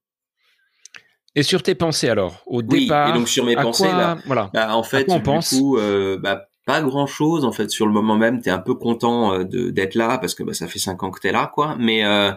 Et 1.36 1.42
sur 1.42 1.62
tes 1.62 1.74
pensées 1.74 2.08
alors, 2.08 2.42
au 2.46 2.62
départ. 2.62 3.08
Oui, 3.08 3.14
et 3.14 3.18
donc 3.18 3.28
sur 3.28 3.44
mes 3.44 3.56
pensées 3.56 3.84
là, 3.88 4.16
voilà. 4.26 4.50
Bah, 4.54 4.76
en 4.76 4.82
fait, 4.82 5.06
on 5.08 5.16
du 5.16 5.22
pense? 5.22 5.50
coup, 5.50 5.78
euh, 5.78 6.16
bah, 6.16 6.48
pas 6.64 6.80
grand 6.80 7.06
chose 7.06 7.44
en 7.44 7.52
fait 7.52 7.70
sur 7.70 7.86
le 7.86 7.92
moment 7.92 8.16
même. 8.16 8.40
T'es 8.40 8.50
un 8.50 8.60
peu 8.60 8.74
content 8.74 9.34
euh, 9.34 9.44
de 9.44 9.70
d'être 9.70 9.96
là 9.96 10.18
parce 10.18 10.34
que 10.34 10.44
bah, 10.44 10.54
ça 10.54 10.68
fait 10.68 10.78
cinq 10.78 11.02
ans 11.02 11.10
que 11.10 11.20
t'es 11.20 11.32
là, 11.32 11.50
quoi. 11.52 11.76
Mais 11.78 12.04
euh, 12.04 12.30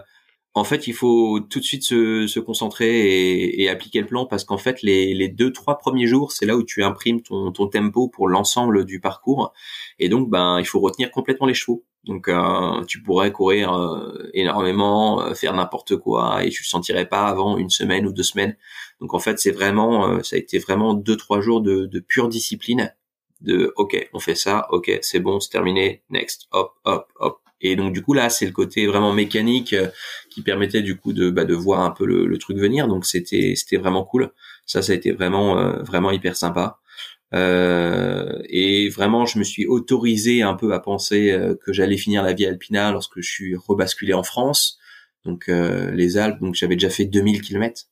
en 0.57 0.63
fait, 0.63 0.87
il 0.87 0.93
faut 0.93 1.39
tout 1.39 1.59
de 1.59 1.63
suite 1.63 1.83
se, 1.83 2.27
se 2.27 2.39
concentrer 2.39 2.89
et, 2.89 3.63
et, 3.63 3.69
appliquer 3.69 4.01
le 4.01 4.07
plan 4.07 4.25
parce 4.25 4.43
qu'en 4.43 4.57
fait, 4.57 4.81
les, 4.81 5.13
les 5.13 5.29
deux 5.29 5.51
trois 5.53 5.77
premiers 5.77 6.07
jours, 6.07 6.31
c'est 6.31 6.45
là 6.45 6.55
où 6.55 6.63
tu 6.63 6.83
imprimes 6.83 7.21
ton, 7.21 7.51
ton 7.51 7.67
tempo 7.67 8.07
pour 8.07 8.27
l'ensemble 8.27 8.85
du 8.85 8.99
parcours. 8.99 9.53
Et 9.99 10.09
donc, 10.09 10.29
ben, 10.29 10.59
il 10.59 10.65
faut 10.65 10.79
retenir 10.79 11.11
complètement 11.11 11.47
les 11.47 11.53
chevaux. 11.53 11.85
Donc, 12.05 12.27
euh, 12.27 12.83
tu 12.85 13.01
pourrais 13.01 13.31
courir 13.31 13.73
euh, 13.73 14.29
énormément, 14.33 15.21
euh, 15.21 15.33
faire 15.33 15.53
n'importe 15.53 15.97
quoi, 15.97 16.43
et 16.43 16.49
tu 16.49 16.63
le 16.63 16.67
sentirais 16.67 17.05
pas 17.05 17.25
avant 17.25 17.57
une 17.57 17.69
semaine 17.69 18.05
ou 18.05 18.13
deux 18.13 18.23
semaines. 18.23 18.55
Donc, 19.01 19.13
en 19.13 19.19
fait, 19.19 19.39
c'est 19.39 19.51
vraiment, 19.51 20.09
euh, 20.09 20.23
ça 20.23 20.37
a 20.37 20.39
été 20.39 20.59
vraiment 20.59 20.93
deux 20.93 21.17
trois 21.17 21.41
jours 21.41 21.61
de, 21.61 21.85
de 21.85 21.99
pure 21.99 22.29
discipline. 22.29 22.93
De, 23.41 23.73
ok, 23.75 24.09
on 24.13 24.19
fait 24.19 24.35
ça, 24.35 24.67
ok, 24.71 24.97
c'est 25.01 25.19
bon, 25.19 25.39
c'est 25.39 25.51
terminé, 25.51 26.01
next, 26.09 26.47
hop, 26.51 26.73
hop, 26.85 27.07
hop, 27.19 27.41
et 27.61 27.75
donc 27.75 27.93
du 27.93 28.03
coup 28.03 28.13
là, 28.13 28.29
c'est 28.29 28.45
le 28.45 28.51
côté 28.51 28.85
vraiment 28.87 29.13
mécanique 29.13 29.73
euh, 29.73 29.87
qui 30.37 30.43
permettait 30.43 30.83
du 30.83 30.97
coup 30.97 31.13
de, 31.13 31.31
bah, 31.31 31.45
de 31.45 31.55
voir 31.55 31.79
un 31.81 31.89
peu 31.89 32.05
le, 32.05 32.27
le, 32.27 32.37
truc 32.37 32.59
venir. 32.59 32.87
Donc 32.87 33.07
c'était 33.07 33.53
c'était 33.55 33.77
vraiment 33.77 34.03
cool. 34.03 34.31
Ça, 34.67 34.83
ça 34.83 34.91
a 34.91 34.95
été 34.95 35.11
vraiment 35.11 35.57
euh, 35.57 35.81
vraiment 35.81 36.11
hyper 36.11 36.37
sympa. 36.37 36.77
Euh, 37.33 38.39
et 38.47 38.87
vraiment, 38.89 39.25
je 39.25 39.39
me 39.39 39.43
suis 39.43 39.65
autorisé 39.65 40.43
un 40.43 40.53
peu 40.53 40.75
à 40.75 40.79
penser 40.79 41.31
euh, 41.31 41.55
que 41.55 41.73
j'allais 41.73 41.97
finir 41.97 42.21
la 42.21 42.33
vie 42.33 42.45
alpina 42.45 42.91
lorsque 42.91 43.19
je 43.19 43.27
suis 43.27 43.55
rebasculé 43.55 44.13
en 44.13 44.21
France. 44.21 44.77
Donc 45.25 45.47
les 45.47 46.17
Alpes, 46.17 46.39
donc 46.39 46.55
j'avais 46.55 46.75
déjà 46.75 46.89
fait 46.89 47.03
2000 47.03 47.41
kilomètres. 47.41 47.89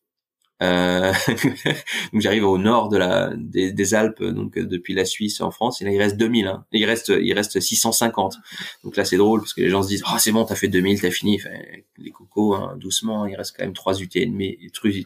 Euh, 0.64 1.12
donc 2.14 2.22
j'arrive 2.22 2.46
au 2.46 2.58
nord 2.58 2.88
de 2.88 2.96
la 2.98 3.34
des, 3.36 3.74
des, 3.74 3.94
Alpes, 3.94 4.24
donc 4.24 4.58
euh, 4.58 4.66
depuis 4.66 4.94
la 4.94 5.04
Suisse 5.04 5.42
en 5.42 5.52
France. 5.52 5.82
Et 5.82 5.86
là, 5.86 5.92
il 5.92 5.98
reste 5.98 6.18
2000. 6.18 6.48
Hein. 6.48 6.66
Il 6.72 6.86
reste 6.86 7.10
il 7.10 7.34
reste 7.34 7.60
650. 7.60 8.38
Donc 8.84 8.96
là, 8.96 9.04
c'est 9.04 9.18
drôle 9.18 9.42
parce 9.42 9.54
que 9.54 9.62
les 9.62 9.70
gens 9.70 9.84
se 9.84 9.90
disent 9.90 10.04
oh 10.08 10.16
c'est 10.18 10.32
bon, 10.32 10.46
t'as 10.46 10.56
fait 10.56 10.68
2000, 10.68 11.02
t'as 11.02 11.12
fini. 11.12 11.40
Enfin, 11.42 11.56
les 11.98 12.12
cocos, 12.12 12.56
hein, 12.56 12.78
doucement. 12.78 13.26
Il 13.26 13.36
reste 13.36 13.56
quand 13.58 13.64
même 13.64 13.74
3 13.74 14.00
UTMB, 14.00 14.42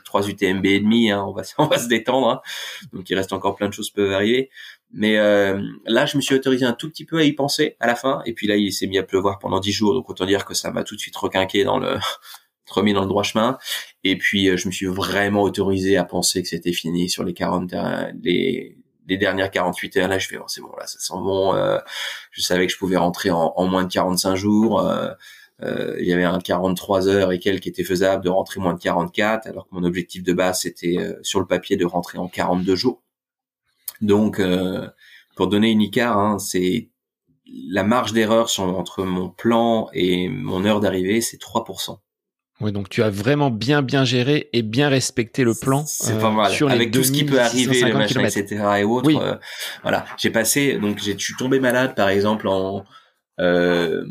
3 0.06 0.30
UTMB 0.30 0.66
et 0.66 0.80
demi. 0.80 1.10
Hein. 1.10 1.26
On 1.28 1.34
va 1.34 1.42
on 1.58 1.66
va 1.66 1.80
se 1.80 1.88
détendre. 1.88 2.30
Hein. 2.30 2.42
Donc 2.94 3.10
il 3.10 3.16
reste 3.16 3.34
encore 3.34 3.56
plein 3.56 3.70
de 3.70 3.74
choses 3.74 3.90
peuvent 3.90 4.14
arriver. 4.14 4.50
Mais 4.92 5.18
euh, 5.18 5.62
là, 5.86 6.06
je 6.06 6.18
me 6.18 6.22
suis 6.22 6.34
autorisé 6.36 6.66
un 6.66 6.74
tout 6.74 6.90
petit 6.90 7.06
peu 7.06 7.18
à 7.18 7.24
y 7.24 7.34
penser 7.34 7.76
à 7.80 7.88
la 7.88 7.96
fin. 7.96 8.22
Et 8.26 8.34
puis 8.34 8.48
là, 8.48 8.56
il 8.56 8.72
s'est 8.72 8.88
mis 8.88 8.98
à 8.98 9.04
pleuvoir 9.04 9.40
pendant 9.40 9.60
10 9.60 9.72
jours. 9.72 9.94
Donc 9.94 10.10
autant 10.10 10.26
dire 10.26 10.46
que 10.46 10.54
ça 10.54 10.72
m'a 10.72 10.84
tout 10.84 10.96
de 10.96 11.00
suite 11.00 11.16
requinqué 11.16 11.64
dans 11.64 11.78
le 11.78 11.98
remis 12.70 12.94
dans 12.94 13.02
le 13.02 13.08
droit 13.08 13.24
chemin. 13.24 13.58
Et 14.04 14.18
puis, 14.18 14.50
euh, 14.50 14.58
je 14.58 14.68
me 14.68 14.72
suis 14.72 14.86
vraiment 14.86 15.44
autorisé 15.44 15.98
à 15.98 16.06
penser 16.06 16.42
que 16.42 16.48
c'était 16.48 16.72
fini 16.72 17.10
sur 17.10 17.24
les 17.24 17.34
40, 17.34 17.74
euh, 17.74 18.12
les, 18.24 18.78
les 19.08 19.18
dernières 19.18 19.52
48 19.52 19.98
heures. 19.98 20.08
Là, 20.08 20.20
je 20.20 20.28
fais, 20.28 20.38
oh, 20.38 20.46
c'est 20.48 20.62
bon, 20.62 20.72
là, 20.78 20.88
ça 20.88 21.00
sent 21.00 21.14
bon. 21.18 21.54
Euh, 21.56 21.80
je 22.32 22.42
savais 22.42 22.68
que 22.68 22.74
je 22.74 22.78
pouvais 22.78 22.98
rentrer 22.98 23.32
en, 23.32 23.54
en 23.56 23.68
moins 23.68 23.84
de 23.84 23.92
45 23.92 24.36
jours. 24.36 24.82
Euh, 24.82 25.14
il 26.00 26.08
y 26.08 26.14
avait 26.14 26.24
un 26.24 26.40
43 26.40 27.10
heures 27.10 27.32
et 27.34 27.40
quelques 27.40 27.64
qui 27.64 27.70
était 27.70 27.84
faisable 27.84 28.24
de 28.24 28.30
rentrer 28.30 28.62
moins 28.62 28.74
de 28.74 28.80
44, 28.80 29.48
alors 29.48 29.68
que 29.68 29.76
mon 29.76 29.84
objectif 29.84 30.24
de 30.24 30.32
base, 30.32 30.62
c'était 30.62 30.98
sur 31.22 31.42
le 31.42 31.46
papier 31.48 31.76
de 31.76 31.86
rentrer 31.86 32.18
en 32.18 32.30
42 32.30 32.76
jours. 32.76 33.04
Donc, 34.00 34.42
pour 35.36 35.48
donner 35.48 35.72
une 35.72 35.82
ICAR, 35.82 36.18
hein, 36.18 36.40
c'est 36.40 36.90
la 37.70 37.84
marge 37.84 38.14
d'erreur 38.14 38.50
entre 38.60 39.04
mon 39.04 39.30
plan 39.30 39.90
et 39.94 40.30
mon 40.30 40.66
heure 40.66 40.80
d'arrivée, 40.80 41.22
c'est 41.22 41.42
3%. 41.42 41.98
Oui, 42.62 42.74
donc 42.74 42.90
tu 42.90 43.02
as 43.04 43.10
vraiment 43.10 43.52
bien 43.52 43.82
bien 43.82 44.04
géré 44.04 44.50
et 44.52 44.64
bien 44.64 44.90
respecté 44.90 45.44
le 45.44 45.54
plan. 45.54 45.86
C'est 45.86 46.20
pas 46.20 46.32
mal. 46.32 46.52
Sur 46.52 46.70
Avec 46.70 46.92
tout 46.92 47.04
ce 47.04 47.12
qui 47.12 47.24
peut 47.24 47.40
arriver, 47.40 47.82
le 47.82 47.94
machin, 47.94 48.24
etc. 48.24 48.64
et 48.80 48.84
autres. 48.84 49.16
Euh, 49.16 49.36
voilà, 49.82 50.06
j'ai 50.18 50.30
passé, 50.30 50.78
donc 50.78 51.00
j'ai, 51.00 51.14
je 51.14 51.24
suis 51.24 51.36
tombé 51.36 51.60
malade, 51.60 51.96
par 51.96 52.10
exemple 52.10 52.48
en 52.48 52.84
euh, 53.40 54.06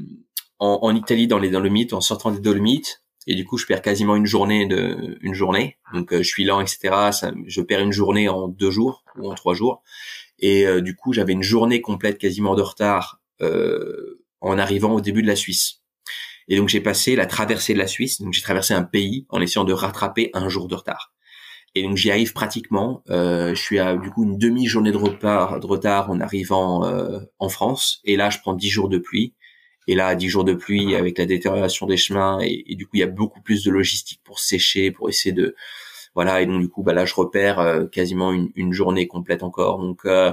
en, 0.59 0.79
en, 0.83 0.95
Italie 0.97 1.29
dans 1.29 1.39
les 1.39 1.51
Dolomites, 1.51 1.93
en 1.93 2.01
sortant 2.01 2.33
des 2.33 2.41
Dolomites, 2.41 3.05
et 3.27 3.35
du 3.35 3.45
coup 3.45 3.59
je 3.59 3.67
perds 3.67 3.83
quasiment 3.83 4.17
une 4.17 4.27
journée 4.27 4.67
de 4.67 5.19
une 5.21 5.35
journée. 5.35 5.77
Donc 5.93 6.13
euh, 6.13 6.23
je 6.23 6.29
suis 6.29 6.45
lent, 6.45 6.61
etc. 6.61 7.11
Ça, 7.13 7.33
je 7.47 7.61
perds 7.61 7.81
une 7.81 7.93
journée 7.93 8.29
en 8.29 8.49
deux 8.49 8.71
jours 8.71 9.05
ou 9.19 9.31
en 9.31 9.35
trois 9.35 9.55
jours, 9.55 9.83
et 10.39 10.67
euh, 10.67 10.81
du 10.81 10.97
coup 10.97 11.13
j'avais 11.13 11.35
une 11.35 11.43
journée 11.43 11.81
complète 11.81 12.19
quasiment 12.19 12.55
de 12.55 12.63
retard 12.63 13.21
en 14.41 14.59
arrivant 14.59 14.95
au 14.95 15.01
début 15.01 15.23
de 15.23 15.29
la 15.29 15.37
Suisse. 15.37 15.78
Et 16.49 16.57
donc 16.57 16.69
j'ai 16.69 16.81
passé 16.81 17.15
la 17.15 17.27
traversée 17.27 17.75
de 17.75 17.79
la 17.79 17.87
Suisse, 17.87 18.21
donc 18.21 18.33
j'ai 18.33 18.43
traversé 18.43 18.75
un 18.75 18.83
pays 18.83 19.27
en 19.29 19.41
essayant 19.41 19.65
de 19.65 19.73
rattraper 19.73 20.31
un 20.35 20.49
jour 20.49 20.67
de 20.67 20.75
retard. 20.75 21.13
Et 21.75 21.83
donc 21.83 21.97
j'y 21.97 22.11
arrive 22.11 22.33
pratiquement. 22.33 23.03
Euh, 23.11 23.55
je 23.55 23.63
suis 23.63 23.79
à 23.79 23.97
du 23.97 24.11
coup 24.11 24.25
une 24.25 24.39
demi-journée 24.39 24.91
de 24.91 24.97
retard, 24.97 25.61
de 25.61 25.67
retard 25.67 26.11
en 26.11 26.21
arrivant 26.21 26.85
euh, 26.87 27.21
en 27.39 27.49
France. 27.49 28.01
Et 28.05 28.17
là, 28.17 28.31
je 28.31 28.39
prends 28.41 28.55
dix 28.55 28.71
jours 28.71 28.89
de 28.89 28.99
pluie. 28.99 29.35
Et 29.87 29.95
là, 29.95 30.15
dix 30.15 30.29
jours 30.29 30.45
de 30.45 30.55
pluie 30.55 30.95
avec 30.97 31.19
la 31.19 31.27
détérioration 31.27 31.87
des 31.87 31.97
chemins. 31.97 32.41
Et, 32.43 32.75
du 32.75 32.87
coup, 32.87 32.97
il 32.97 33.01
y 33.01 33.03
a 33.03 33.07
beaucoup 33.07 33.41
plus 33.41 33.65
de 33.65 33.71
logistique 33.71 34.21
pour 34.25 34.39
sécher, 34.39 34.91
pour 34.91 35.09
essayer 35.09 35.33
de 35.33 35.55
voilà. 36.15 36.43
Et 36.43 36.47
donc 36.47 36.61
du 36.61 36.69
coup, 36.69 36.83
bah 36.83 36.95
là, 36.95 37.05
je 37.05 37.15
repère 37.15 37.59
euh, 37.61 37.87
quasiment 37.87 38.33
une, 38.33 38.51
une, 38.57 38.73
journée 38.73 39.07
complète 39.07 39.43
encore. 39.43 39.79
Donc 39.79 40.01
euh, 40.05 40.33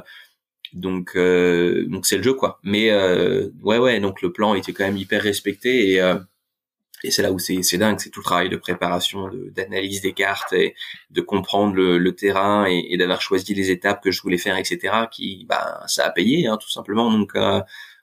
donc 0.76 1.13
euh, 1.15 1.86
donc 1.88 2.05
c'est 2.05 2.17
le 2.17 2.23
jeu 2.23 2.34
quoi. 2.34 2.59
Mais 2.63 2.91
euh, 2.91 3.49
ouais 3.63 3.80
ouais 3.80 3.99
donc 3.99 4.21
le 4.21 4.32
plan 4.32 4.53
était 4.55 4.73
quand 4.73 4.84
même 4.84 4.97
hyper 4.97 5.21
respecté 5.21 5.91
et 5.93 6.01
euh, 6.01 6.19
et 7.03 7.11
c'est 7.11 7.21
là 7.21 7.32
où 7.32 7.39
c'est 7.39 7.63
c'est 7.63 7.78
dingue, 7.78 7.99
c'est 7.99 8.09
tout 8.09 8.19
le 8.21 8.26
travail 8.26 8.49
de 8.49 8.57
préparation, 8.57 9.30
d'analyse 9.55 10.01
des 10.01 10.13
cartes 10.13 10.53
et 10.53 10.76
de 11.11 11.21
comprendre 11.21 11.76
le, 11.76 11.97
le 11.97 12.15
terrain 12.15 12.65
et, 12.65 12.97
d'avoir 12.97 13.21
choisi 13.21 13.53
les 13.53 13.69
étapes 13.71 14.03
que 14.03 14.11
je 14.11 14.21
voulais 14.21 14.38
faire, 14.38 14.57
etc. 14.57 14.93
Qui 15.11 15.45
bah 15.47 15.82
ça 15.88 16.05
a 16.05 16.11
payé 16.11 16.47
hein, 16.47 16.57
tout 16.57 16.69
simplement. 16.69 17.11
Donc 17.11 17.34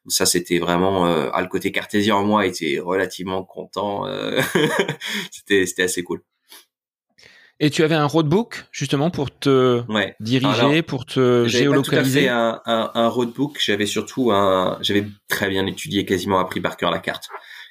ça 0.08 0.26
c'était 0.26 0.58
vraiment 0.58 1.06
euh, 1.06 1.30
ah, 1.32 1.42
le 1.42 1.48
côté 1.48 1.72
cartésien 1.72 2.16
en 2.16 2.24
moi 2.24 2.46
était 2.46 2.78
relativement 2.80 3.44
content. 3.44 4.06
c'était 5.30 5.66
c'était 5.66 5.84
assez 5.84 6.02
cool. 6.04 6.22
Et 7.64 7.70
tu 7.70 7.84
avais 7.84 7.94
un 7.94 8.06
roadbook 8.06 8.64
justement 8.72 9.10
pour 9.10 9.30
te 9.30 9.84
diriger, 10.18 10.82
pour 10.82 11.06
te 11.06 11.46
géolocaliser. 11.46 12.22
Fait 12.22 12.28
un, 12.28 12.60
un, 12.66 12.90
un 12.92 13.06
roadbook. 13.06 13.56
J'avais 13.64 13.86
surtout 13.86 14.32
un, 14.32 14.78
j'avais 14.80 15.06
très 15.28 15.48
bien 15.48 15.64
étudié, 15.68 16.04
quasiment 16.04 16.40
appris 16.40 16.60
par 16.60 16.76
cœur 16.76 16.90
la 16.90 16.98
carte. 16.98 17.28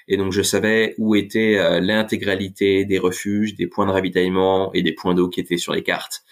Et 0.08 0.16
donc 0.16 0.32
je 0.32 0.42
savais 0.44 0.96
où 0.98 1.14
était 1.14 1.58
euh, 1.58 1.82
l'intégralité 1.82 2.86
des 2.86 3.00
refuges, 3.00 3.56
des 3.56 3.68
points 3.68 3.86
de 3.86 3.92
ravitaillement 3.92 4.72
et 4.74 4.82
des 4.82 4.94
points 4.94 5.14
d'eau 5.14 5.28
qui 5.28 5.42
étaient 5.42 5.58
sur 5.58 5.74
les 5.74 5.84
cartes. 5.84 6.24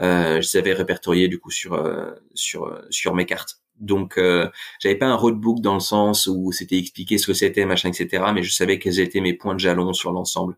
Euh, 0.00 0.40
je 0.40 0.46
savais 0.48 0.72
répertorier 0.72 1.28
du 1.28 1.38
coup 1.38 1.52
sur 1.52 1.74
euh, 1.74 2.10
sur 2.34 2.64
euh, 2.64 2.80
sur 2.90 3.14
mes 3.14 3.26
cartes. 3.26 3.60
Donc 3.78 4.18
euh, 4.18 4.48
j'avais 4.80 4.96
pas 4.96 5.06
un 5.06 5.14
roadbook 5.14 5.60
dans 5.60 5.74
le 5.74 5.80
sens 5.80 6.26
où 6.26 6.50
c'était 6.50 6.78
expliqué 6.78 7.18
ce 7.18 7.28
que 7.28 7.32
c'était 7.32 7.64
machin 7.64 7.90
etc. 7.90 8.24
Mais 8.34 8.42
je 8.42 8.52
savais 8.52 8.80
quels 8.80 8.98
étaient 8.98 9.20
mes 9.20 9.34
points 9.34 9.54
de 9.54 9.60
jalon 9.60 9.92
sur 9.92 10.10
l'ensemble. 10.10 10.56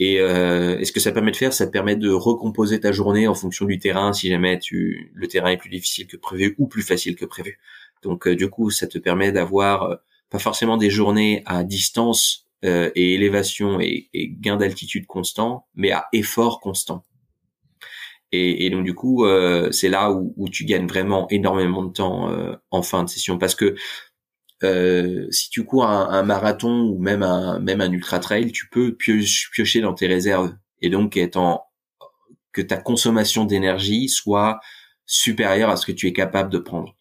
Et, 0.00 0.18
euh, 0.18 0.82
ce 0.82 0.92
que 0.92 0.98
ça 0.98 1.12
permet 1.12 1.30
de 1.30 1.36
faire, 1.36 1.52
ça 1.52 1.66
permet 1.66 1.94
de 1.94 2.10
recomposer 2.10 2.80
ta 2.80 2.90
journée 2.90 3.28
en 3.28 3.34
fonction 3.34 3.66
du 3.66 3.78
terrain, 3.78 4.14
si 4.14 4.28
jamais 4.28 4.58
tu, 4.58 5.12
le 5.14 5.28
terrain 5.28 5.50
est 5.50 5.58
plus 5.58 5.68
difficile 5.68 6.06
que 6.06 6.16
prévu 6.16 6.54
ou 6.58 6.66
plus 6.66 6.82
facile 6.82 7.16
que 7.16 7.26
prévu. 7.26 7.58
Donc 8.02 8.26
euh, 8.26 8.34
du 8.34 8.48
coup, 8.48 8.70
ça 8.70 8.86
te 8.86 8.96
permet 8.98 9.30
d'avoir 9.30 9.82
euh, 9.82 9.96
pas 10.30 10.38
forcément 10.38 10.78
des 10.78 10.88
journées 10.88 11.42
à 11.44 11.64
distance 11.64 12.46
euh, 12.64 12.90
et 12.94 13.12
élévation 13.12 13.78
et, 13.78 14.08
et 14.14 14.30
gain 14.30 14.56
d'altitude 14.56 15.06
constant, 15.06 15.66
mais 15.74 15.90
à 15.90 16.06
effort 16.14 16.60
constant. 16.60 17.04
Et, 18.32 18.64
et 18.64 18.70
donc 18.70 18.84
du 18.84 18.94
coup, 18.94 19.26
c'est 19.72 19.88
là 19.88 20.12
où, 20.12 20.32
où, 20.36 20.48
tu 20.48 20.64
gagnes 20.64 20.86
vraiment 20.86 21.26
énormément 21.30 21.82
de 21.82 21.92
temps 21.92 22.30
en 22.70 22.82
fin 22.82 23.02
de 23.02 23.08
session, 23.08 23.38
parce 23.38 23.56
que 23.56 23.74
euh, 24.62 25.26
si 25.30 25.50
tu 25.50 25.64
cours 25.64 25.86
un, 25.86 26.22
marathon 26.22 26.82
ou 26.82 26.98
même 26.98 27.22
un 27.22 27.58
même 27.60 27.80
un 27.80 27.90
ultra 27.90 28.18
trail, 28.18 28.52
tu 28.52 28.68
peux 28.68 28.94
piocher 28.94 29.80
dans 29.80 29.94
tes 29.94 30.06
réserves 30.06 30.54
et 30.82 30.90
donc 30.90 31.16
être 31.16 31.60
que 32.52 32.62
ta 32.62 32.76
consommation 32.76 33.44
d'énergie 33.44 34.08
soit 34.08 34.60
supérieure 35.06 35.70
à 35.70 35.76
ce 35.76 35.86
que 35.86 35.92
tu 35.92 36.06
es 36.06 36.12
capable 36.12 36.50
de 36.50 36.58
prendre. 36.58 36.96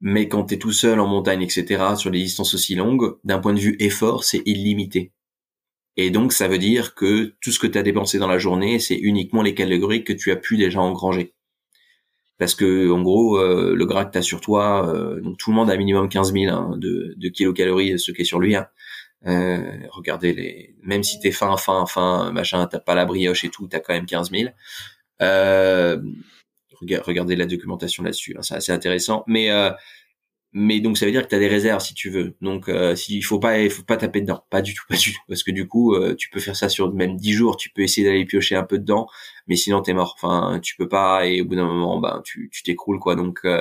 Mais 0.00 0.28
quand 0.28 0.46
tu 0.46 0.54
es 0.54 0.58
tout 0.58 0.72
seul 0.72 1.00
en 1.00 1.06
montagne, 1.06 1.42
etc., 1.42 1.94
sur 1.96 2.10
des 2.10 2.18
distances 2.18 2.54
aussi 2.54 2.74
longues, 2.74 3.16
d'un 3.24 3.38
point 3.38 3.54
de 3.54 3.60
vue 3.60 3.76
effort, 3.78 4.24
c'est 4.24 4.42
illimité. 4.46 5.12
Et 5.96 6.10
donc, 6.10 6.32
ça 6.32 6.48
veut 6.48 6.58
dire 6.58 6.94
que 6.94 7.34
tout 7.40 7.52
ce 7.52 7.58
que 7.58 7.66
tu 7.66 7.78
as 7.78 7.82
dépensé 7.82 8.18
dans 8.18 8.26
la 8.26 8.38
journée, 8.38 8.78
c'est 8.80 8.96
uniquement 8.96 9.42
les 9.42 9.54
calories 9.54 10.04
que 10.04 10.12
tu 10.12 10.32
as 10.32 10.36
pu 10.36 10.56
déjà 10.56 10.80
engranger 10.80 11.34
parce 12.42 12.56
que 12.56 12.90
en 12.90 13.02
gros 13.02 13.38
euh, 13.38 13.72
le 13.76 13.86
gras 13.86 14.04
que 14.04 14.10
t'as 14.10 14.20
sur 14.20 14.40
toi 14.40 14.92
euh, 14.92 15.20
tout 15.38 15.50
le 15.50 15.54
monde 15.54 15.70
a 15.70 15.76
minimum 15.76 16.08
15 16.08 16.32
000 16.32 16.52
hein, 16.52 16.74
de, 16.76 17.14
de 17.16 17.28
kilocalories 17.28 18.00
ce 18.00 18.10
qui 18.10 18.22
est 18.22 18.24
sur 18.24 18.40
lui 18.40 18.56
hein. 18.56 18.66
euh, 19.28 19.62
regardez 19.90 20.32
les 20.32 20.74
même 20.82 21.04
si 21.04 21.20
t'es 21.20 21.30
fin 21.30 21.56
fin 21.56 21.86
fin 21.86 22.32
machin 22.32 22.66
t'as 22.66 22.80
pas 22.80 22.96
la 22.96 23.04
brioche 23.04 23.44
et 23.44 23.48
tout 23.48 23.68
t'as 23.68 23.78
quand 23.78 23.94
même 23.94 24.06
15 24.06 24.32
000 24.32 24.50
euh, 25.22 26.02
regardez 26.80 27.36
la 27.36 27.46
documentation 27.46 28.02
là-dessus 28.02 28.34
hein, 28.36 28.42
c'est 28.42 28.56
assez 28.56 28.72
intéressant 28.72 29.22
mais 29.28 29.48
mais 30.52 30.80
donc 30.80 30.98
ça 30.98 31.06
veut 31.06 31.12
dire 31.12 31.22
que 31.22 31.28
tu 31.34 31.38
des 31.38 31.48
réserves 31.48 31.80
si 31.82 31.94
tu 31.94 32.10
veux. 32.10 32.36
Donc 32.42 32.68
euh, 32.68 32.94
s'il 32.94 33.24
faut 33.24 33.38
pas 33.38 33.60
il 33.60 33.70
faut 33.70 33.82
pas 33.82 33.96
taper 33.96 34.20
dedans, 34.20 34.44
pas 34.50 34.60
du 34.62 34.74
tout, 34.74 34.82
pas 34.88 34.96
du 34.96 35.12
tout 35.12 35.20
parce 35.28 35.42
que 35.42 35.50
du 35.50 35.66
coup 35.66 35.94
euh, 35.94 36.14
tu 36.14 36.28
peux 36.30 36.40
faire 36.40 36.56
ça 36.56 36.68
sur 36.68 36.92
même 36.92 37.16
10 37.16 37.32
jours, 37.32 37.56
tu 37.56 37.70
peux 37.70 37.82
essayer 37.82 38.06
d'aller 38.06 38.24
piocher 38.26 38.56
un 38.56 38.62
peu 38.64 38.78
dedans, 38.78 39.08
mais 39.46 39.56
sinon 39.56 39.82
t'es 39.82 39.94
mort. 39.94 40.14
Enfin, 40.16 40.60
tu 40.62 40.76
peux 40.76 40.88
pas 40.88 41.26
et 41.26 41.40
au 41.40 41.46
bout 41.46 41.56
d'un 41.56 41.66
moment 41.66 41.98
ben 42.00 42.20
tu 42.24 42.50
tu 42.52 42.62
t'écroules 42.62 42.98
quoi. 42.98 43.16
Donc, 43.16 43.40
euh, 43.44 43.58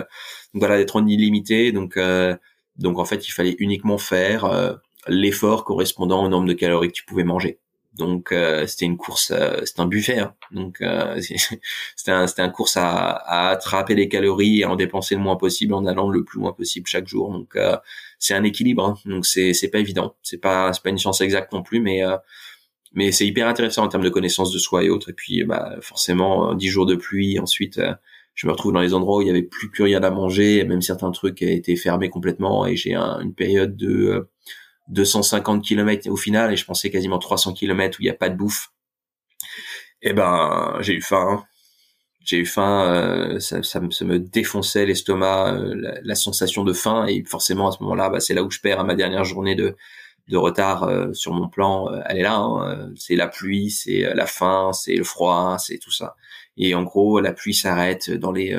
donc 0.53 0.61
voilà 0.61 0.77
d'être 0.77 0.97
en 0.97 1.07
illimité 1.07 1.71
donc 1.71 1.97
euh, 1.97 2.35
donc 2.77 2.99
en 2.99 3.05
fait, 3.05 3.27
il 3.27 3.31
fallait 3.31 3.55
uniquement 3.59 3.97
faire 3.97 4.79
l'effort 5.07 5.65
correspondant 5.65 6.23
au 6.25 6.29
nombre 6.29 6.47
de 6.47 6.53
calories 6.53 6.87
que 6.89 6.93
tu 6.93 7.05
pouvais 7.05 7.23
manger. 7.23 7.59
Donc 7.93 8.31
euh, 8.31 8.65
c'était 8.67 8.85
une 8.85 8.95
course, 8.95 9.31
euh, 9.31 9.61
c'était 9.65 9.81
un 9.81 9.87
buffet. 9.87 10.19
Hein. 10.19 10.33
Donc 10.51 10.81
euh, 10.81 11.19
c'était 11.95 12.11
un 12.11 12.25
c'était 12.25 12.41
un 12.41 12.49
course 12.49 12.77
à, 12.77 13.11
à, 13.11 13.49
attraper 13.49 13.95
les 13.95 14.07
calories 14.07 14.61
et 14.61 14.65
en 14.65 14.77
dépenser 14.77 15.15
le 15.15 15.21
moins 15.21 15.35
possible 15.35 15.73
en 15.73 15.85
allant 15.85 16.09
le 16.09 16.23
plus 16.23 16.39
loin 16.39 16.53
possible 16.53 16.87
chaque 16.87 17.07
jour. 17.07 17.31
Donc 17.31 17.57
c'est 18.19 18.33
un 18.33 18.43
équilibre. 18.43 18.85
Hein. 18.85 18.95
Donc 19.05 19.25
c'est 19.25 19.53
c'est 19.53 19.69
pas 19.69 19.79
évident. 19.79 20.15
C'est 20.23 20.37
pas 20.37 20.71
c'est 20.73 20.83
pas 20.83 20.89
une 20.89 20.97
science 20.97 21.21
exacte 21.21 21.51
non 21.53 21.63
plus, 21.63 21.81
mais 21.81 22.01
mais 22.93 23.11
c'est 23.11 23.25
hyper 23.25 23.47
intéressant 23.47 23.83
en 23.83 23.87
termes 23.89 24.03
de 24.03 24.09
connaissance 24.09 24.51
de 24.53 24.59
soi 24.59 24.83
et 24.83 24.89
autres. 24.89 25.09
Et 25.09 25.13
puis 25.13 25.43
bah 25.43 25.75
forcément 25.81 26.53
dix 26.55 26.69
jours 26.69 26.85
de 26.85 26.95
pluie. 26.95 27.39
Ensuite 27.39 27.81
je 28.35 28.47
me 28.47 28.53
retrouve 28.53 28.71
dans 28.71 28.81
les 28.81 28.93
endroits 28.93 29.17
où 29.17 29.21
il 29.21 29.27
y 29.27 29.31
avait 29.31 29.43
plus 29.43 29.69
plus 29.69 29.83
rien 29.83 30.01
à 30.03 30.11
manger, 30.11 30.63
même 30.63 30.81
certains 30.81 31.11
trucs 31.11 31.41
étaient 31.41 31.75
fermés 31.75 32.09
complètement. 32.09 32.65
Et 32.65 32.77
j'ai 32.77 32.93
un, 32.93 33.19
une 33.19 33.33
période 33.33 33.75
de 33.75 34.29
250 34.89 35.63
km 35.63 36.09
au 36.09 36.17
final 36.17 36.51
et 36.51 36.57
je 36.57 36.65
pensais 36.65 36.89
quasiment 36.89 37.19
300 37.19 37.53
km 37.53 37.99
où 37.99 38.01
il 38.01 38.05
n'y 38.05 38.11
a 38.11 38.15
pas 38.15 38.29
de 38.29 38.35
bouffe. 38.35 38.71
Et 40.03 40.09
eh 40.09 40.13
ben 40.13 40.77
j'ai 40.81 40.93
eu 40.93 41.01
faim. 41.01 41.27
Hein. 41.29 41.45
J'ai 42.23 42.37
eu 42.37 42.45
faim, 42.45 42.93
euh, 42.93 43.39
ça, 43.39 43.63
ça, 43.63 43.79
me, 43.79 43.89
ça, 43.89 44.05
me, 44.05 44.19
défonçait 44.19 44.85
l'estomac, 44.85 45.55
euh, 45.55 45.99
la, 46.03 46.15
sensation 46.15 46.63
de 46.63 46.71
faim 46.71 47.07
et 47.07 47.23
forcément 47.23 47.67
à 47.67 47.71
ce 47.71 47.81
moment-là, 47.81 48.09
bah, 48.09 48.19
c'est 48.19 48.35
là 48.35 48.43
où 48.43 48.51
je 48.51 48.59
perds 48.59 48.79
à 48.79 48.83
ma 48.83 48.93
dernière 48.93 49.23
journée 49.23 49.55
de, 49.55 49.75
de 50.27 50.37
retard 50.37 50.83
euh, 50.83 51.11
sur 51.13 51.33
mon 51.33 51.49
plan. 51.49 51.89
elle 52.05 52.19
est 52.19 52.23
là, 52.23 52.35
hein. 52.35 52.91
c'est 52.95 53.15
la 53.15 53.27
pluie, 53.27 53.71
c'est 53.71 54.13
la 54.13 54.27
faim, 54.27 54.71
c'est 54.71 54.95
le 54.95 55.03
froid, 55.03 55.57
c'est 55.57 55.79
tout 55.79 55.91
ça. 55.91 56.15
Et 56.57 56.75
en 56.75 56.83
gros, 56.83 57.19
la 57.19 57.33
pluie 57.33 57.55
s'arrête 57.55 58.11
dans 58.11 58.31
les. 58.31 58.55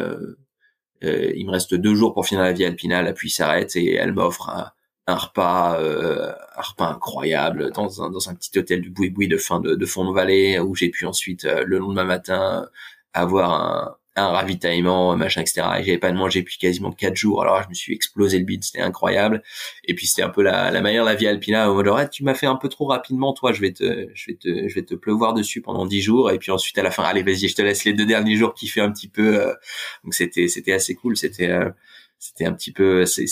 il 1.03 1.47
me 1.47 1.51
reste 1.53 1.75
deux 1.75 1.95
jours 1.95 2.15
pour 2.15 2.27
finir 2.27 2.43
la 2.43 2.53
vie 2.53 2.65
alpina, 2.65 3.03
la 3.03 3.13
pluie 3.13 3.31
s'arrête 3.31 3.77
et 3.77 3.95
elle 3.95 4.13
m'offre 4.13 4.73
un, 5.07 5.17
repas, 5.17 5.81
euh, 5.81 6.33
un 6.57 6.63
repas 6.63 6.89
incroyable 6.89 7.73
dans 7.73 8.03
un, 8.03 8.11
dans 8.11 8.29
un 8.29 8.35
petit 8.35 8.59
hôtel 8.59 8.81
du 8.81 8.91
boui-boui 8.91 9.29
de 9.29 9.37
fin 9.37 9.61
de, 9.61 9.75
de 9.75 9.87
Fond-de-Vallée 9.87 10.59
où 10.59 10.75
j'ai 10.75 10.91
pu 10.91 11.07
ensuite 11.07 11.45
euh, 11.45 11.65
le 11.67 11.79
lendemain 11.79 12.05
matin 12.05 12.69
avoir 13.15 13.53
un, 13.53 13.97
un 14.17 14.29
ravitaillement, 14.29 15.17
machin, 15.17 15.41
etc. 15.41 15.63
Et 15.79 15.85
j'avais 15.85 15.99
pas 15.99 16.11
de 16.11 16.17
manger 16.17 16.41
depuis 16.41 16.59
quasiment 16.59 16.93
quatre 16.93 17.17
jours. 17.17 17.43
Alors 17.43 17.63
je 17.63 17.69
me 17.69 17.75
suis 17.75 17.95
explosé 17.95 18.39
le 18.39 18.45
bide, 18.45 18.63
c'était 18.63 18.81
incroyable. 18.81 19.43
Et 19.85 19.95
puis 19.95 20.07
c'était 20.07 20.23
un 20.23 20.29
peu 20.29 20.43
la, 20.43 20.71
la 20.71 20.81
manière 20.83 21.05
de 21.05 21.11
la 21.11 21.15
vie 21.17 21.27
alpina 21.27 21.71
au 21.71 21.75
mode 21.75 22.11
tu 22.11 22.25
m'as 22.25 22.35
fait 22.35 22.47
un 22.47 22.57
peu 22.57 22.69
trop 22.69 22.87
rapidement, 22.87 23.33
toi, 23.33 23.53
je 23.53 23.61
vais 23.61 23.73
te, 23.73 24.09
je 24.15 24.31
vais 24.31 24.37
te, 24.37 24.69
je 24.69 24.75
vais 24.75 24.85
te 24.85 24.95
pleuvoir 24.95 25.35
dessus 25.35 25.63
pendant 25.63 25.87
dix 25.87 26.03
jours. 26.03 26.31
Et 26.31 26.39
puis 26.39 26.53
ensuite 26.53 26.77
à 26.79 26.83
la 26.83 26.91
fin, 26.91 27.05
allez 27.05 27.23
vas-y, 27.23 27.49
je 27.49 27.55
te 27.55 27.63
laisse 27.63 27.85
les 27.85 27.95
deux 27.95 28.07
derniers 28.07 28.37
jours 28.37 28.55
fait 28.57 28.81
un 28.81 28.93
petit 28.93 29.09
peu. 29.09 29.41
Euh, 29.41 29.55
donc 30.05 30.15
c'était, 30.15 30.49
c'était 30.49 30.73
assez 30.73 30.95
cool. 30.95 31.17
C'était, 31.17 31.51
c'était 32.19 32.45
un 32.45 32.53
petit 32.53 32.73
peu, 32.73 33.07
c'est 33.07 33.27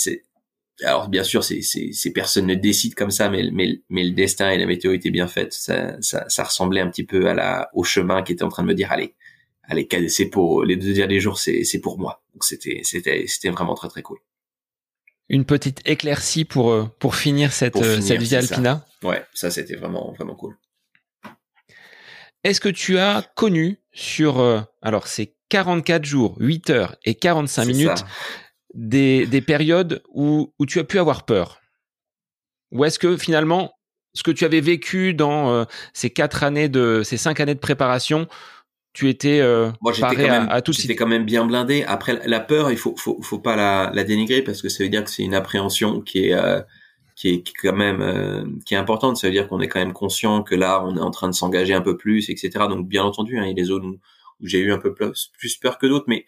alors 0.82 1.08
bien 1.08 1.24
sûr, 1.24 1.44
c'est, 1.44 1.62
c'est, 1.62 1.92
ces 1.92 2.12
personnes 2.12 2.46
ne 2.46 2.54
décident 2.54 2.94
comme 2.96 3.10
ça, 3.10 3.28
mais, 3.28 3.50
mais, 3.52 3.80
mais 3.88 4.04
le 4.04 4.12
destin 4.12 4.50
et 4.50 4.58
la 4.58 4.66
météo 4.66 4.92
étaient 4.92 5.10
bien 5.10 5.26
faites. 5.26 5.52
Ça, 5.52 6.00
ça, 6.00 6.28
ça 6.28 6.44
ressemblait 6.44 6.80
un 6.80 6.88
petit 6.88 7.04
peu 7.04 7.28
à 7.28 7.34
la, 7.34 7.70
au 7.74 7.84
chemin 7.84 8.22
qui 8.22 8.32
était 8.32 8.42
en 8.42 8.48
train 8.48 8.62
de 8.62 8.68
me 8.68 8.74
dire, 8.74 8.90
allez, 8.90 9.14
allez, 9.64 10.08
c'est 10.08 10.26
pour 10.26 10.64
les 10.64 10.76
deux 10.76 10.92
derniers 10.92 11.20
jours, 11.20 11.38
c'est, 11.38 11.64
c'est 11.64 11.80
pour 11.80 11.98
moi. 11.98 12.22
Donc 12.34 12.44
c'était, 12.44 12.80
c'était, 12.84 13.24
c'était 13.26 13.50
vraiment 13.50 13.74
très 13.74 13.88
très 13.88 14.02
cool. 14.02 14.18
Une 15.28 15.44
petite 15.44 15.80
éclaircie 15.86 16.44
pour 16.44 16.72
euh, 16.72 16.86
pour 16.98 17.14
finir 17.14 17.52
cette 17.52 17.74
pour 17.74 17.84
euh, 17.84 18.00
cette 18.00 18.20
vie 18.20 18.34
alpina. 18.34 18.84
Ouais, 19.04 19.24
ça 19.32 19.50
c'était 19.50 19.76
vraiment 19.76 20.12
vraiment 20.18 20.34
cool. 20.34 20.56
Est-ce 22.42 22.60
que 22.60 22.68
tu 22.68 22.98
as 22.98 23.22
connu 23.36 23.78
sur 23.92 24.40
euh, 24.40 24.60
alors 24.82 25.06
c'est 25.06 25.34
44 25.50 26.04
jours, 26.04 26.36
8 26.40 26.70
heures 26.70 26.96
et 27.04 27.14
45 27.14 27.64
minutes 27.64 28.04
des, 28.74 29.26
des 29.26 29.40
périodes 29.40 30.02
où, 30.12 30.52
où 30.58 30.66
tu 30.66 30.78
as 30.78 30.84
pu 30.84 30.98
avoir 30.98 31.24
peur? 31.24 31.60
Ou 32.72 32.84
est-ce 32.84 32.98
que 32.98 33.16
finalement, 33.16 33.72
ce 34.14 34.22
que 34.22 34.30
tu 34.30 34.44
avais 34.44 34.60
vécu 34.60 35.14
dans 35.14 35.50
euh, 35.50 35.64
ces 35.92 36.10
quatre 36.10 36.44
années 36.44 36.68
de, 36.68 37.02
ces 37.04 37.16
cinq 37.16 37.40
années 37.40 37.54
de 37.54 37.60
préparation, 37.60 38.28
tu 38.92 39.08
étais 39.08 39.40
euh, 39.40 39.70
Moi, 39.80 39.92
j'étais 39.92 40.16
quand 40.16 40.22
même, 40.22 40.48
à, 40.50 40.62
tout 40.62 40.72
J'étais 40.72 40.96
quand 40.96 41.06
même 41.06 41.24
bien 41.24 41.44
blindé. 41.46 41.84
Après, 41.84 42.20
la 42.26 42.40
peur, 42.40 42.70
il 42.70 42.76
faut, 42.76 42.96
faut, 42.96 43.20
faut 43.22 43.38
pas 43.38 43.56
la, 43.56 43.90
la 43.94 44.04
dénigrer 44.04 44.42
parce 44.42 44.62
que 44.62 44.68
ça 44.68 44.82
veut 44.82 44.90
dire 44.90 45.04
que 45.04 45.10
c'est 45.10 45.22
une 45.22 45.34
appréhension 45.34 46.00
qui 46.00 46.26
est, 46.26 46.34
euh, 46.34 46.60
qui 47.14 47.28
est 47.28 47.44
quand 47.62 47.74
même, 47.74 48.00
euh, 48.00 48.44
qui 48.66 48.74
est 48.74 48.78
importante. 48.78 49.16
Ça 49.16 49.28
veut 49.28 49.32
dire 49.32 49.46
qu'on 49.46 49.60
est 49.60 49.68
quand 49.68 49.78
même 49.78 49.92
conscient 49.92 50.42
que 50.42 50.56
là, 50.56 50.82
on 50.84 50.96
est 50.96 51.00
en 51.00 51.10
train 51.10 51.28
de 51.28 51.34
s'engager 51.34 51.74
un 51.74 51.82
peu 51.82 51.96
plus, 51.96 52.30
etc. 52.30 52.50
Donc, 52.68 52.88
bien 52.88 53.04
entendu, 53.04 53.38
hein, 53.38 53.44
il 53.44 53.48
y 53.48 53.52
a 53.52 53.54
des 53.54 53.64
zones 53.64 53.86
où, 53.86 53.98
où 54.40 54.46
j'ai 54.46 54.58
eu 54.58 54.72
un 54.72 54.78
peu 54.78 54.92
plus, 54.92 55.30
plus 55.38 55.56
peur 55.56 55.78
que 55.78 55.86
d'autres, 55.86 56.06
mais 56.08 56.26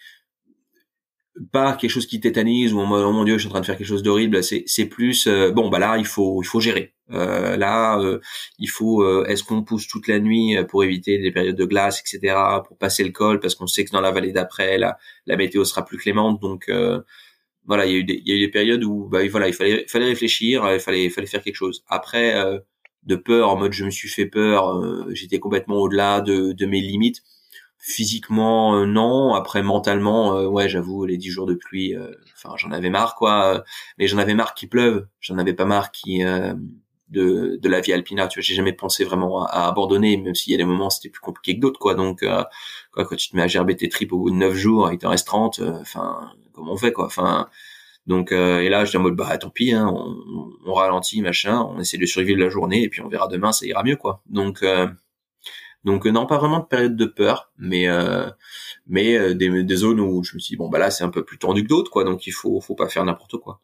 pas 1.50 1.74
quelque 1.74 1.90
chose 1.90 2.06
qui 2.06 2.20
tétanise 2.20 2.72
ou 2.72 2.80
en 2.80 2.86
mode 2.86 3.04
oh 3.04 3.12
mon 3.12 3.24
dieu 3.24 3.34
je 3.38 3.40
suis 3.40 3.48
en 3.48 3.52
train 3.52 3.60
de 3.60 3.66
faire 3.66 3.78
quelque 3.78 3.86
chose 3.86 4.02
d'horrible 4.02 4.42
c'est 4.44 4.64
c'est 4.66 4.86
plus 4.86 5.26
euh, 5.26 5.50
bon 5.50 5.70
bah 5.70 5.78
là 5.78 5.96
il 5.96 6.06
faut 6.06 6.42
il 6.42 6.46
faut 6.46 6.60
gérer. 6.60 6.94
Euh, 7.10 7.56
là 7.56 7.98
euh, 8.00 8.20
il 8.58 8.68
faut 8.68 9.02
euh, 9.02 9.24
est-ce 9.26 9.42
qu'on 9.44 9.62
pousse 9.62 9.86
toute 9.86 10.08
la 10.08 10.18
nuit 10.18 10.56
pour 10.68 10.84
éviter 10.84 11.18
des 11.18 11.30
périodes 11.30 11.56
de 11.56 11.64
glace 11.64 12.00
etc 12.00 12.36
pour 12.66 12.78
passer 12.78 13.04
le 13.04 13.10
col 13.10 13.40
parce 13.40 13.54
qu'on 13.54 13.66
sait 13.66 13.84
que 13.84 13.90
dans 13.90 14.00
la 14.00 14.10
vallée 14.12 14.32
d'après 14.32 14.78
la 14.78 14.96
la 15.26 15.36
météo 15.36 15.64
sera 15.64 15.84
plus 15.84 15.98
clémente 15.98 16.40
donc 16.40 16.70
voilà 17.66 17.86
il 17.86 17.92
y 17.92 17.94
a 17.96 17.98
eu 17.98 18.04
des 18.04 18.22
il 18.24 18.28
y 18.28 18.32
a 18.32 18.36
eu 18.36 18.40
des 18.40 18.50
périodes 18.50 18.84
où 18.84 19.08
bah 19.08 19.26
voilà 19.28 19.48
il 19.48 19.54
fallait 19.54 19.86
fallait 19.88 20.06
réfléchir 20.06 20.70
il 20.72 20.80
fallait 20.80 21.10
fallait 21.10 21.26
faire 21.26 21.42
quelque 21.42 21.56
chose. 21.56 21.84
Après 21.88 22.34
de 23.04 23.16
peur 23.16 23.48
en 23.50 23.56
mode 23.56 23.72
je 23.72 23.84
me 23.84 23.90
suis 23.90 24.08
fait 24.08 24.26
peur 24.26 24.82
j'étais 25.14 25.38
complètement 25.38 25.76
au-delà 25.76 26.20
de 26.20 26.52
de 26.52 26.66
mes 26.66 26.80
limites 26.80 27.22
Physiquement, 27.84 28.76
euh, 28.76 28.86
non. 28.86 29.34
Après, 29.34 29.60
mentalement, 29.60 30.36
euh, 30.36 30.46
ouais, 30.46 30.68
j'avoue, 30.68 31.04
les 31.04 31.16
dix 31.16 31.30
jours 31.30 31.46
de 31.46 31.54
pluie, 31.54 31.96
euh, 31.96 32.12
enfin, 32.36 32.54
j'en 32.56 32.70
avais 32.70 32.90
marre, 32.90 33.16
quoi. 33.16 33.64
Mais 33.98 34.06
j'en 34.06 34.18
avais 34.18 34.34
marre 34.34 34.54
qu'il 34.54 34.68
pleuve. 34.68 35.08
J'en 35.20 35.36
avais 35.36 35.52
pas 35.52 35.64
marre 35.64 35.90
qui 35.90 36.22
de, 37.08 37.58
de 37.60 37.68
la 37.68 37.80
vie 37.80 37.92
alpina. 37.92 38.28
Tu 38.28 38.38
vois, 38.38 38.44
j'ai 38.44 38.54
jamais 38.54 38.72
pensé 38.72 39.02
vraiment 39.02 39.44
à, 39.46 39.66
abandonner, 39.66 40.16
même 40.16 40.36
s'il 40.36 40.52
y 40.52 40.54
a 40.54 40.58
des 40.58 40.64
moments 40.64 40.90
c'était 40.90 41.08
plus 41.08 41.20
compliqué 41.20 41.56
que 41.56 41.60
d'autres, 41.60 41.80
quoi. 41.80 41.96
Donc, 41.96 42.20
quoi, 42.92 43.04
quand 43.04 43.16
tu 43.16 43.30
te 43.30 43.36
mets 43.36 43.42
à 43.42 43.48
gerber 43.48 43.74
tes 43.76 43.88
tripes 43.88 44.12
au 44.12 44.18
bout 44.18 44.30
de 44.30 44.36
neuf 44.36 44.54
jours, 44.54 44.92
il 44.92 44.98
t'en 44.98 45.10
reste 45.10 45.26
30, 45.26 45.60
enfin, 45.80 46.30
comment 46.52 46.74
on 46.74 46.76
fait, 46.76 46.92
quoi. 46.92 47.06
Enfin, 47.06 47.48
donc, 48.06 48.30
et 48.32 48.68
là, 48.68 48.84
je 48.84 48.92
dis 48.92 48.96
en 48.96 49.00
mode, 49.00 49.16
bah, 49.16 49.36
tant 49.38 49.50
pis, 49.50 49.72
hein, 49.72 49.88
on, 49.92 50.52
on, 50.66 50.74
ralentit, 50.74 51.20
machin, 51.20 51.60
on 51.62 51.80
essaie 51.80 51.98
de 51.98 52.06
survivre 52.06 52.38
la 52.38 52.48
journée, 52.48 52.84
et 52.84 52.88
puis 52.88 53.00
on 53.02 53.08
verra 53.08 53.26
demain, 53.28 53.50
ça 53.52 53.66
ira 53.66 53.82
mieux, 53.82 53.96
quoi. 53.96 54.22
Donc, 54.30 54.64
donc 55.84 56.06
euh, 56.06 56.10
non, 56.10 56.26
pas 56.26 56.38
vraiment 56.38 56.60
de 56.60 56.64
période 56.64 56.96
de 56.96 57.06
peur, 57.06 57.50
mais 57.58 57.88
euh, 57.88 58.30
mais 58.86 59.16
euh, 59.16 59.34
des, 59.34 59.64
des, 59.64 59.76
zones 59.76 60.00
où 60.00 60.22
je 60.22 60.34
me 60.34 60.40
suis 60.40 60.54
dit, 60.54 60.56
bon 60.56 60.68
bah 60.68 60.78
là 60.78 60.90
c'est 60.90 61.04
un 61.04 61.10
peu 61.10 61.24
plus 61.24 61.38
tendu 61.38 61.64
que 61.64 61.68
d'autres 61.68 61.90
quoi, 61.90 62.04
donc 62.04 62.26
il 62.26 62.32
faut 62.32 62.60
faut 62.60 62.74
pas 62.74 62.88
faire 62.88 63.04
n'importe 63.04 63.38
quoi. 63.38 63.60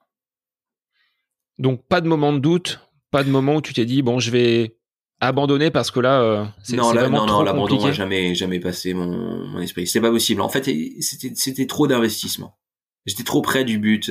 Donc 1.58 1.84
pas 1.86 2.00
de 2.00 2.08
moment 2.08 2.32
de 2.32 2.38
doute, 2.38 2.80
pas 3.10 3.22
de 3.22 3.30
moment 3.30 3.56
où 3.56 3.62
tu 3.62 3.72
t'es 3.72 3.84
dit 3.84 4.02
bon 4.02 4.18
je 4.18 4.30
vais 4.32 4.76
abandonner 5.20 5.70
parce 5.70 5.90
que 5.90 6.00
là 6.00 6.20
euh, 6.20 6.44
c'est 6.62 6.76
non 6.76 6.92
là 6.92 7.08
non 7.08 7.26
non 7.26 7.42
l'abandon 7.42 7.84
n'a 7.84 7.92
jamais 7.92 8.34
jamais 8.34 8.58
passé 8.58 8.94
mon, 8.94 9.46
mon 9.46 9.60
esprit. 9.60 9.86
C'est 9.86 10.00
pas 10.00 10.10
possible. 10.10 10.40
En 10.40 10.48
fait 10.48 10.64
c'était 11.00 11.32
c'était 11.34 11.66
trop 11.66 11.86
d'investissement. 11.86 12.58
J'étais 13.06 13.24
trop 13.24 13.42
près 13.42 13.64
du 13.64 13.78
but 13.78 14.10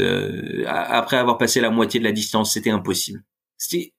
après 0.66 1.18
avoir 1.18 1.38
passé 1.38 1.60
la 1.60 1.70
moitié 1.72 2.00
de 2.00 2.06
la 2.06 2.14
distance 2.14 2.54
c'était 2.54 2.70
impossible. 2.70 3.24
C'était 3.58 3.94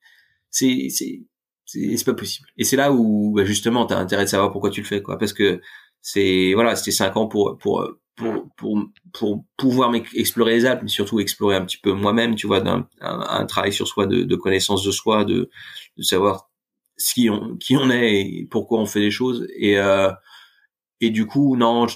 c'est 0.51 0.89
c'est 0.89 1.25
c'est 1.69 2.05
pas 2.05 2.15
possible. 2.15 2.49
Et 2.57 2.65
c'est 2.65 2.77
là 2.77 2.93
où 2.93 3.33
bah, 3.35 3.45
justement 3.45 3.87
t'as 3.87 3.99
intérêt 3.99 4.25
de 4.25 4.31
savoir 4.31 4.53
pourquoi 4.53 4.71
tu 4.71 4.81
le 4.81 4.87
fais 4.87 5.03
quoi, 5.03 5.19
parce 5.19 5.33
que 5.33 5.61
c'est 6.03 6.55
voilà 6.55 6.77
c'était 6.77 6.93
cinq 6.93 7.17
ans 7.17 7.27
pour 7.27 7.59
pour 7.59 7.89
pour 8.17 8.49
pour 8.57 8.85
pour 9.13 9.45
pouvoir 9.57 9.95
explorer 10.15 10.55
les 10.55 10.67
Alpes, 10.67 10.83
mais 10.83 10.89
surtout 10.89 11.21
explorer 11.21 11.57
un 11.57 11.65
petit 11.65 11.79
peu 11.79 11.93
moi-même, 11.93 12.35
tu 12.35 12.47
vois, 12.47 12.61
d'un 12.61 12.89
un, 13.01 13.47
travail 13.47 13.73
sur 13.73 13.87
soi 13.87 14.07
de, 14.07 14.23
de 14.23 14.37
connaissance 14.37 14.83
de 14.85 14.91
soi, 14.91 15.25
de 15.25 15.51
de 15.97 16.03
savoir 16.03 16.49
qui 16.99 17.31
on 17.31 17.57
qui 17.57 17.77
on 17.77 17.91
est 17.91 18.23
et 18.23 18.49
pourquoi 18.51 18.81
on 18.81 18.87
fait 18.87 19.01
les 19.01 19.11
choses 19.11 19.47
et 19.57 19.79
euh, 19.79 20.11
et 21.01 21.11
du 21.11 21.27
coup 21.27 21.57
non 21.57 21.87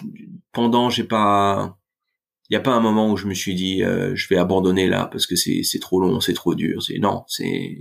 pendant 0.53 0.91
j'ai 0.91 1.05
pas 1.05 1.79
il 2.53 2.55
y 2.55 2.59
a 2.59 2.61
pas 2.61 2.75
un 2.75 2.81
moment 2.81 3.11
où 3.11 3.17
je 3.17 3.27
me 3.27 3.33
suis 3.33 3.55
dit 3.55 3.83
euh, 3.83 4.15
je 4.15 4.29
vais 4.29 4.37
abandonner 4.37 4.87
là 4.87 5.07
parce 5.07 5.27
que 5.27 5.37
c'est 5.37 5.63
c'est 5.63 5.79
trop 5.79 6.01
long, 6.01 6.21
c'est 6.21 6.35
trop 6.35 6.55
dur. 6.55 6.83
C'est 6.83 6.99
non, 6.99 7.25
c'est 7.27 7.79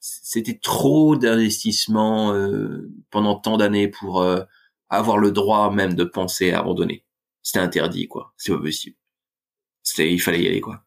c'était 0.00 0.58
trop 0.60 1.14
d'investissement 1.14 2.34
euh, 2.34 2.90
pendant 3.10 3.36
tant 3.36 3.56
d'années 3.56 3.86
pour 3.86 4.20
euh, 4.20 4.42
avoir 4.88 5.16
le 5.16 5.30
droit 5.30 5.70
même 5.70 5.94
de 5.94 6.02
penser 6.02 6.50
à 6.50 6.58
abandonner. 6.58 7.04
C'était 7.42 7.60
interdit 7.60 8.08
quoi, 8.08 8.34
c'est 8.36 8.50
pas 8.50 8.58
possible. 8.58 8.96
C'était 9.84 10.12
il 10.12 10.18
fallait 10.18 10.42
y 10.42 10.48
aller 10.48 10.60
quoi. 10.60 10.82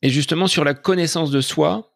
Et 0.00 0.08
justement 0.08 0.46
sur 0.46 0.64
la 0.64 0.72
connaissance 0.72 1.30
de 1.30 1.42
soi, 1.42 1.92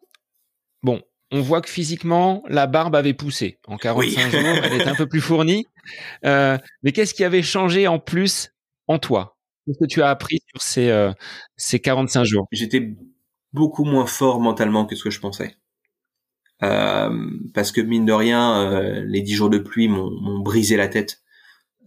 bon, 0.83 1.01
on 1.31 1.41
voit 1.41 1.61
que 1.61 1.69
physiquement 1.69 2.43
la 2.47 2.67
barbe 2.67 2.95
avait 2.95 3.15
poussé 3.15 3.59
en 3.65 3.77
45 3.77 4.29
jours, 4.29 4.39
elle 4.65 4.81
était 4.81 4.87
un 4.87 4.93
peu 4.93 5.09
plus 5.09 5.21
fournie. 5.21 5.65
mais 6.23 6.91
qu'est-ce 6.93 7.15
qui 7.15 7.23
avait 7.23 7.41
changé 7.41 7.87
en 7.87 7.97
plus 7.97 8.51
en 8.85 8.99
toi? 8.99 9.33
Qu'est-ce 9.67 9.79
que 9.79 9.85
tu 9.85 10.01
as 10.01 10.09
appris 10.09 10.39
sur 10.47 10.61
ces, 10.61 10.89
euh, 10.89 11.11
ces 11.57 11.81
45 11.81 12.23
jours 12.23 12.47
J'étais 12.51 12.95
beaucoup 13.51 13.83
moins 13.83 14.05
fort 14.05 14.39
mentalement 14.39 14.85
que 14.85 14.95
ce 14.95 15.03
que 15.03 15.09
je 15.09 15.19
pensais. 15.19 15.57
Euh, 16.63 17.29
parce 17.53 17.73
que 17.73 17.81
mine 17.81 18.05
de 18.05 18.13
rien, 18.13 18.71
euh, 18.71 19.03
les 19.05 19.21
10 19.21 19.33
jours 19.33 19.49
de 19.49 19.57
pluie 19.57 19.89
m'ont 19.89 20.39
brisé 20.39 20.77
la 20.77 20.87
tête. 20.87 21.21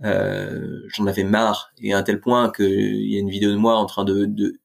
Euh, 0.04 0.80
J'en 0.88 1.06
avais 1.06 1.24
marre 1.24 1.72
et 1.78 1.94
à 1.94 1.98
un 1.98 2.02
tel 2.02 2.20
point 2.20 2.52
qu'il 2.52 3.10
y 3.10 3.16
a 3.16 3.20
une 3.20 3.30
vidéo 3.30 3.50
de 3.50 3.56
moi 3.56 3.76
en 3.76 3.86
train 3.86 4.04
de, 4.04 4.26
de 4.26 4.60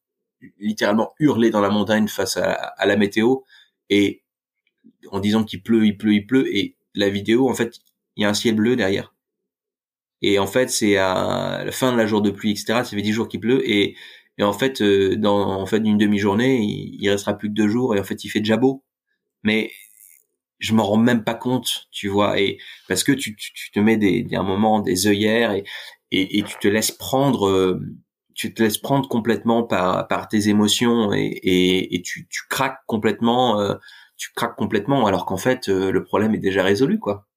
littéralement 0.59 1.13
hurler 1.19 1.49
dans 1.51 1.61
la 1.61 1.69
montagne 1.69 2.07
face 2.07 2.37
à, 2.37 2.51
à 2.51 2.85
la 2.85 2.97
météo 2.97 3.37
et 3.89 4.23
en 5.11 5.19
disant 5.19 5.43
qu'il 5.43 5.63
pleut, 5.63 5.85
il 5.85 5.97
pleut, 5.97 6.13
il 6.13 6.27
pleut 6.27 6.55
et 6.55 6.77
la 6.93 7.09
vidéo 7.09 7.49
en 7.49 7.53
fait 7.53 7.79
il 8.15 8.23
y 8.23 8.25
a 8.25 8.29
un 8.29 8.33
ciel 8.33 8.55
bleu 8.55 8.75
derrière 8.75 9.14
et 10.21 10.39
en 10.39 10.47
fait, 10.47 10.69
c'est 10.69 10.97
à 10.97 11.63
la 11.65 11.71
fin 11.71 11.91
de 11.91 11.97
la 11.97 12.05
jour 12.05 12.21
de 12.21 12.31
pluie, 12.31 12.51
etc. 12.51 12.65
Ça 12.67 12.83
fait 12.85 13.01
dix 13.01 13.11
jours 13.13 13.27
qu'il 13.27 13.39
pleut 13.39 13.67
et, 13.69 13.95
et 14.37 14.43
en 14.43 14.53
fait, 14.53 14.81
euh, 14.81 15.15
dans 15.15 15.61
en 15.61 15.65
fait 15.65 15.77
une 15.77 15.97
demi-journée, 15.97 16.59
il, 16.61 17.09
restera 17.09 17.37
plus 17.37 17.49
que 17.49 17.53
deux 17.53 17.67
jours 17.67 17.95
et 17.95 17.99
en 17.99 18.03
fait, 18.03 18.23
il 18.23 18.29
fait 18.29 18.39
déjà 18.39 18.57
beau. 18.57 18.83
Mais 19.43 19.71
je 20.59 20.73
m'en 20.73 20.83
rends 20.85 20.97
même 20.97 21.23
pas 21.23 21.35
compte, 21.35 21.87
tu 21.91 22.07
vois, 22.09 22.39
et 22.39 22.57
parce 22.87 23.03
que 23.03 23.11
tu, 23.11 23.35
tu, 23.35 23.71
te 23.71 23.79
mets 23.79 23.97
des, 23.97 24.23
des 24.23 24.35
un 24.35 24.43
moment 24.43 24.81
des 24.81 25.07
œillères 25.07 25.51
et, 25.53 25.65
et, 26.11 26.39
et 26.39 26.43
tu 26.43 26.57
te 26.59 26.67
laisses 26.67 26.91
prendre, 26.91 27.47
euh, 27.47 27.79
tu 28.35 28.53
te 28.53 28.63
laisses 28.63 28.77
prendre 28.77 29.07
complètement 29.09 29.63
par 29.63 30.07
par 30.07 30.27
tes 30.27 30.49
émotions 30.49 31.13
et 31.13 31.25
et, 31.43 31.95
et 31.95 32.01
tu, 32.01 32.27
tu 32.29 32.41
craques 32.49 32.79
complètement, 32.87 33.59
euh, 33.61 33.75
tu 34.17 34.31
craques 34.35 34.55
complètement 34.57 35.05
alors 35.07 35.25
qu'en 35.25 35.37
fait 35.37 35.67
le 35.67 36.03
problème 36.03 36.35
est 36.35 36.39
déjà 36.39 36.63
résolu, 36.63 36.99
quoi. 36.99 37.27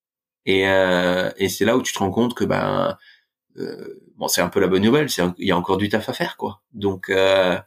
Et, 0.49 0.67
euh, 0.67 1.31
et 1.37 1.51
c'est 1.51 1.67
là 1.67 1.77
où 1.77 1.83
tu 1.83 1.93
te 1.93 1.99
rends 1.99 2.11
compte 2.11 2.35
que 2.35 2.45
ben 2.45 2.97
euh, 3.59 4.01
bon 4.17 4.29
c'est 4.29 4.41
un 4.41 4.49
peu 4.49 4.61
la 4.61 4.67
bonne 4.67 4.83
nouvelle, 4.83 5.11
c'est 5.11 5.23
il 5.37 5.47
y 5.47 5.53
a 5.53 5.59
encore 5.59 5.77
du 5.77 5.91
taf 5.91 6.09
à 6.09 6.15
faire 6.15 6.39
quoi. 6.39 6.63
Donc 6.73 7.11
euh, 7.11 7.59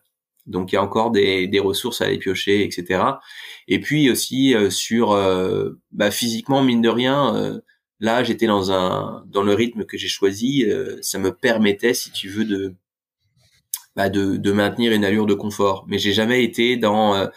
donc 0.47 0.71
il 0.71 0.75
y 0.75 0.77
a 0.79 0.83
encore 0.83 1.11
des, 1.11 1.45
des 1.47 1.59
ressources 1.59 2.01
à 2.01 2.05
aller 2.05 2.17
piocher, 2.17 2.63
etc. 2.63 3.03
Et 3.67 3.79
puis 3.79 4.09
aussi 4.09 4.55
euh, 4.55 4.71
sur 4.71 5.11
euh, 5.11 5.79
bah, 5.91 6.09
physiquement 6.09 6.63
mine 6.63 6.81
de 6.81 6.89
rien, 6.89 7.35
euh, 7.35 7.61
là 7.99 8.23
j'étais 8.23 8.47
dans 8.47 8.71
un 8.71 9.23
dans 9.27 9.43
le 9.43 9.53
rythme 9.53 9.85
que 9.85 9.97
j'ai 9.97 10.07
choisi, 10.07 10.65
ça 11.03 11.19
me 11.19 11.31
permettait 11.31 11.93
si 11.93 12.11
tu 12.11 12.29
veux 12.29 12.45
de 12.45 12.73
bah, 13.95 14.09
de, 14.09 14.37
de 14.37 14.51
maintenir 14.51 14.91
une 14.93 15.05
allure 15.05 15.27
de 15.27 15.35
confort. 15.35 15.85
Mais 15.87 15.99
j'ai 15.99 16.13
jamais 16.13 16.43
été 16.43 16.77
dans 16.77 17.29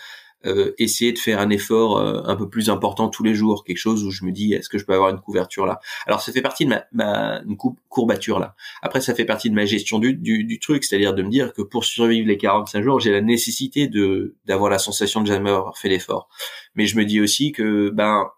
euh, 0.46 0.72
essayer 0.78 1.12
de 1.12 1.18
faire 1.18 1.40
un 1.40 1.50
effort 1.50 1.98
euh, 1.98 2.22
un 2.24 2.36
peu 2.36 2.48
plus 2.48 2.70
important 2.70 3.08
tous 3.08 3.22
les 3.22 3.34
jours, 3.34 3.64
quelque 3.64 3.78
chose 3.78 4.04
où 4.04 4.10
je 4.10 4.24
me 4.24 4.32
dis 4.32 4.52
est-ce 4.52 4.68
que 4.68 4.78
je 4.78 4.84
peux 4.84 4.94
avoir 4.94 5.10
une 5.10 5.20
couverture 5.20 5.66
là? 5.66 5.80
Alors 6.06 6.20
ça 6.20 6.32
fait 6.32 6.42
partie 6.42 6.64
de 6.64 6.70
ma, 6.70 6.84
ma 6.92 7.40
une 7.46 7.56
courbature 7.88 8.38
là. 8.38 8.54
Après 8.82 9.00
ça 9.00 9.14
fait 9.14 9.24
partie 9.24 9.50
de 9.50 9.54
ma 9.54 9.64
gestion 9.64 9.98
du, 9.98 10.14
du, 10.14 10.44
du 10.44 10.58
truc, 10.58 10.84
c'est-à-dire 10.84 11.14
de 11.14 11.22
me 11.22 11.30
dire 11.30 11.52
que 11.52 11.62
pour 11.62 11.84
survivre 11.84 12.26
les 12.28 12.36
45 12.36 12.82
jours, 12.82 13.00
j'ai 13.00 13.12
la 13.12 13.20
nécessité 13.20 13.88
de 13.88 14.36
d'avoir 14.44 14.70
la 14.70 14.78
sensation 14.78 15.20
de 15.22 15.26
jamais 15.26 15.50
avoir 15.50 15.78
fait 15.78 15.88
l'effort. 15.88 16.28
Mais 16.74 16.86
je 16.86 16.96
me 16.96 17.04
dis 17.04 17.20
aussi 17.20 17.52
que 17.52 17.90
ben 17.90 18.28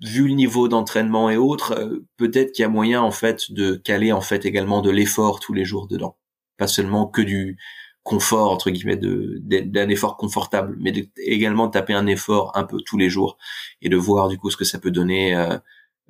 vu 0.00 0.28
le 0.28 0.34
niveau 0.34 0.68
d'entraînement 0.68 1.30
et 1.30 1.36
autres, 1.36 1.72
euh, 1.78 2.06
peut-être 2.16 2.52
qu'il 2.52 2.62
y 2.62 2.66
a 2.66 2.68
moyen 2.68 3.02
en 3.02 3.10
fait 3.10 3.52
de 3.52 3.74
caler 3.74 4.12
en 4.12 4.20
fait 4.20 4.44
également 4.46 4.80
de 4.80 4.90
l'effort 4.90 5.40
tous 5.40 5.52
les 5.52 5.64
jours 5.64 5.86
dedans, 5.86 6.16
pas 6.56 6.66
seulement 6.68 7.06
que 7.06 7.22
du 7.22 7.58
confort 8.02 8.50
entre 8.50 8.70
guillemets 8.70 8.96
de 8.96 9.38
d'un 9.42 9.88
effort 9.88 10.16
confortable 10.16 10.76
mais 10.80 10.90
de, 10.90 11.06
également 11.18 11.68
taper 11.68 11.92
un 11.92 12.06
effort 12.06 12.56
un 12.56 12.64
peu 12.64 12.78
tous 12.80 12.96
les 12.96 13.10
jours 13.10 13.36
et 13.82 13.88
de 13.88 13.96
voir 13.96 14.28
du 14.28 14.38
coup 14.38 14.50
ce 14.50 14.56
que 14.56 14.64
ça 14.64 14.78
peut 14.78 14.90
donner 14.90 15.36
euh, 15.36 15.58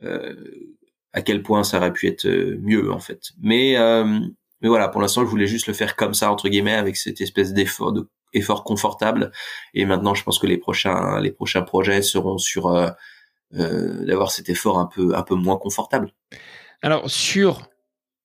euh, 0.04 0.34
à 1.12 1.22
quel 1.22 1.42
point 1.42 1.64
ça 1.64 1.78
aurait 1.78 1.92
pu 1.92 2.06
être 2.06 2.26
euh, 2.26 2.58
mieux 2.62 2.92
en 2.92 3.00
fait. 3.00 3.30
Mais 3.40 3.76
euh, 3.76 4.20
mais 4.60 4.68
voilà 4.68 4.88
pour 4.88 5.00
l'instant 5.00 5.22
je 5.22 5.30
voulais 5.30 5.46
juste 5.46 5.66
le 5.66 5.72
faire 5.72 5.96
comme 5.96 6.14
ça 6.14 6.30
entre 6.30 6.48
guillemets 6.48 6.74
avec 6.74 6.96
cette 6.96 7.20
espèce 7.20 7.52
d'effort 7.52 7.92
de 7.92 8.08
confortable. 8.64 9.32
Et 9.74 9.84
maintenant 9.84 10.14
je 10.14 10.22
pense 10.22 10.38
que 10.38 10.46
les 10.46 10.58
prochains 10.58 11.20
les 11.20 11.32
prochains 11.32 11.62
projets 11.62 12.02
seront 12.02 12.38
sur 12.38 12.68
euh, 12.68 12.90
d'avoir 13.52 14.30
cet 14.30 14.48
effort 14.48 14.78
un 14.78 14.86
peu 14.86 15.14
un 15.16 15.22
peu 15.22 15.34
moins 15.34 15.56
confortable. 15.56 16.12
Alors 16.82 17.10
sur 17.10 17.69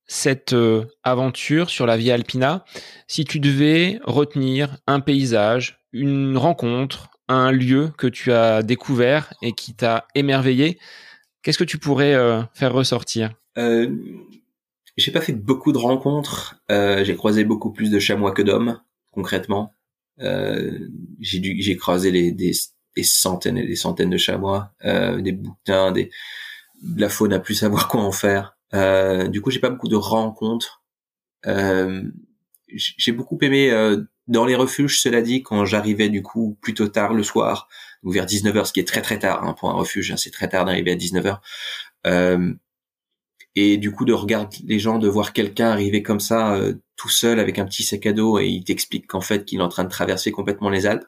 cette 0.07 0.53
euh, 0.53 0.85
aventure 1.03 1.69
sur 1.69 1.85
la 1.85 1.97
Via 1.97 2.13
Alpina 2.13 2.65
si 3.07 3.25
tu 3.25 3.39
devais 3.39 3.99
retenir 4.03 4.77
un 4.87 4.99
paysage, 4.99 5.79
une 5.91 6.37
rencontre, 6.37 7.09
un 7.27 7.51
lieu 7.51 7.91
que 7.97 8.07
tu 8.07 8.31
as 8.31 8.61
découvert 8.61 9.33
et 9.41 9.53
qui 9.53 9.73
t'a 9.73 10.07
émerveillé 10.15 10.77
Qu'est-ce 11.45 11.59
que 11.59 11.63
tu 11.63 11.77
pourrais 11.77 12.15
euh, 12.15 12.41
faire 12.55 12.73
ressortir? 12.73 13.29
Euh, 13.59 13.95
J'ai 14.97 15.11
pas 15.11 15.21
fait 15.21 15.33
beaucoup 15.33 15.71
de 15.71 15.77
rencontres. 15.77 16.59
Euh, 16.71 17.03
j'ai 17.03 17.15
croisé 17.15 17.43
beaucoup 17.43 17.71
plus 17.71 17.91
de 17.91 17.99
chamois 17.99 18.31
que 18.31 18.41
d'hommes, 18.41 18.81
concrètement. 19.11 19.71
j'ai 20.17 21.39
dû, 21.39 21.55
j'ai 21.59 21.77
croisé 21.77 22.11
des, 22.11 22.31
des, 22.31 23.03
centaines 23.03 23.59
et 23.59 23.67
des 23.67 23.75
centaines 23.75 24.09
de 24.09 24.17
chamois, 24.17 24.71
des 24.83 25.33
boutins, 25.33 25.91
des 25.91 26.09
de 26.81 26.99
la 26.99 27.09
faune 27.09 27.31
à 27.31 27.39
plus 27.39 27.53
savoir 27.53 27.87
quoi 27.89 28.01
en 28.01 28.11
faire. 28.11 28.54
Euh, 28.74 29.28
du 29.28 29.41
coup, 29.41 29.51
j'ai 29.51 29.59
pas 29.59 29.70
beaucoup 29.70 29.88
de 29.88 29.95
rencontres. 29.95 30.84
Euh, 31.45 32.03
j'ai 32.68 33.11
beaucoup 33.11 33.38
aimé 33.41 33.72
euh, 33.72 34.03
dans 34.28 34.45
les 34.45 34.55
refuges, 34.55 34.99
cela 34.99 35.22
dit, 35.22 35.43
quand 35.43 35.66
j'arrivais 35.66 36.09
du 36.09 36.22
coup 36.24 36.57
plutôt 36.61 36.88
tard 36.88 37.13
le 37.13 37.24
soir, 37.24 37.68
ou 38.03 38.11
vers 38.11 38.26
19h, 38.26 38.66
ce 38.66 38.74
qui 38.74 38.80
est 38.80 38.88
très 38.88 39.01
très 39.01 39.20
tard 39.20 39.43
hein, 39.43 39.53
pour 39.53 39.70
un 39.70 39.74
refuge, 39.74 40.11
hein, 40.11 40.18
c'est 40.18 40.32
très 40.32 40.49
tard 40.49 40.66
d'arriver 40.66 40.91
à 40.91 40.95
19h. 40.95 41.39
Euh, 42.07 42.53
et 43.55 43.78
du 43.78 43.91
coup 43.91 44.05
de 44.05 44.13
regarder 44.13 44.57
les 44.66 44.80
gens, 44.80 44.99
de 44.99 45.07
voir 45.07 45.34
quelqu'un 45.34 45.70
arriver 45.70 46.03
comme 46.03 46.20
ça, 46.20 46.55
euh, 46.55 46.74
tout 46.97 47.09
seul 47.09 47.39
avec 47.39 47.59
un 47.59 47.66
petit 47.66 47.84
sac 47.84 48.05
à 48.05 48.13
dos, 48.13 48.39
et 48.39 48.47
il 48.47 48.63
t'explique 48.63 49.07
qu'en 49.07 49.22
fait 49.22 49.45
qu'il 49.45 49.59
est 49.59 49.63
en 49.63 49.70
train 49.70 49.84
de 49.84 49.89
traverser 49.89 50.32
complètement 50.32 50.70
les 50.70 50.86
Alpes. 50.88 51.05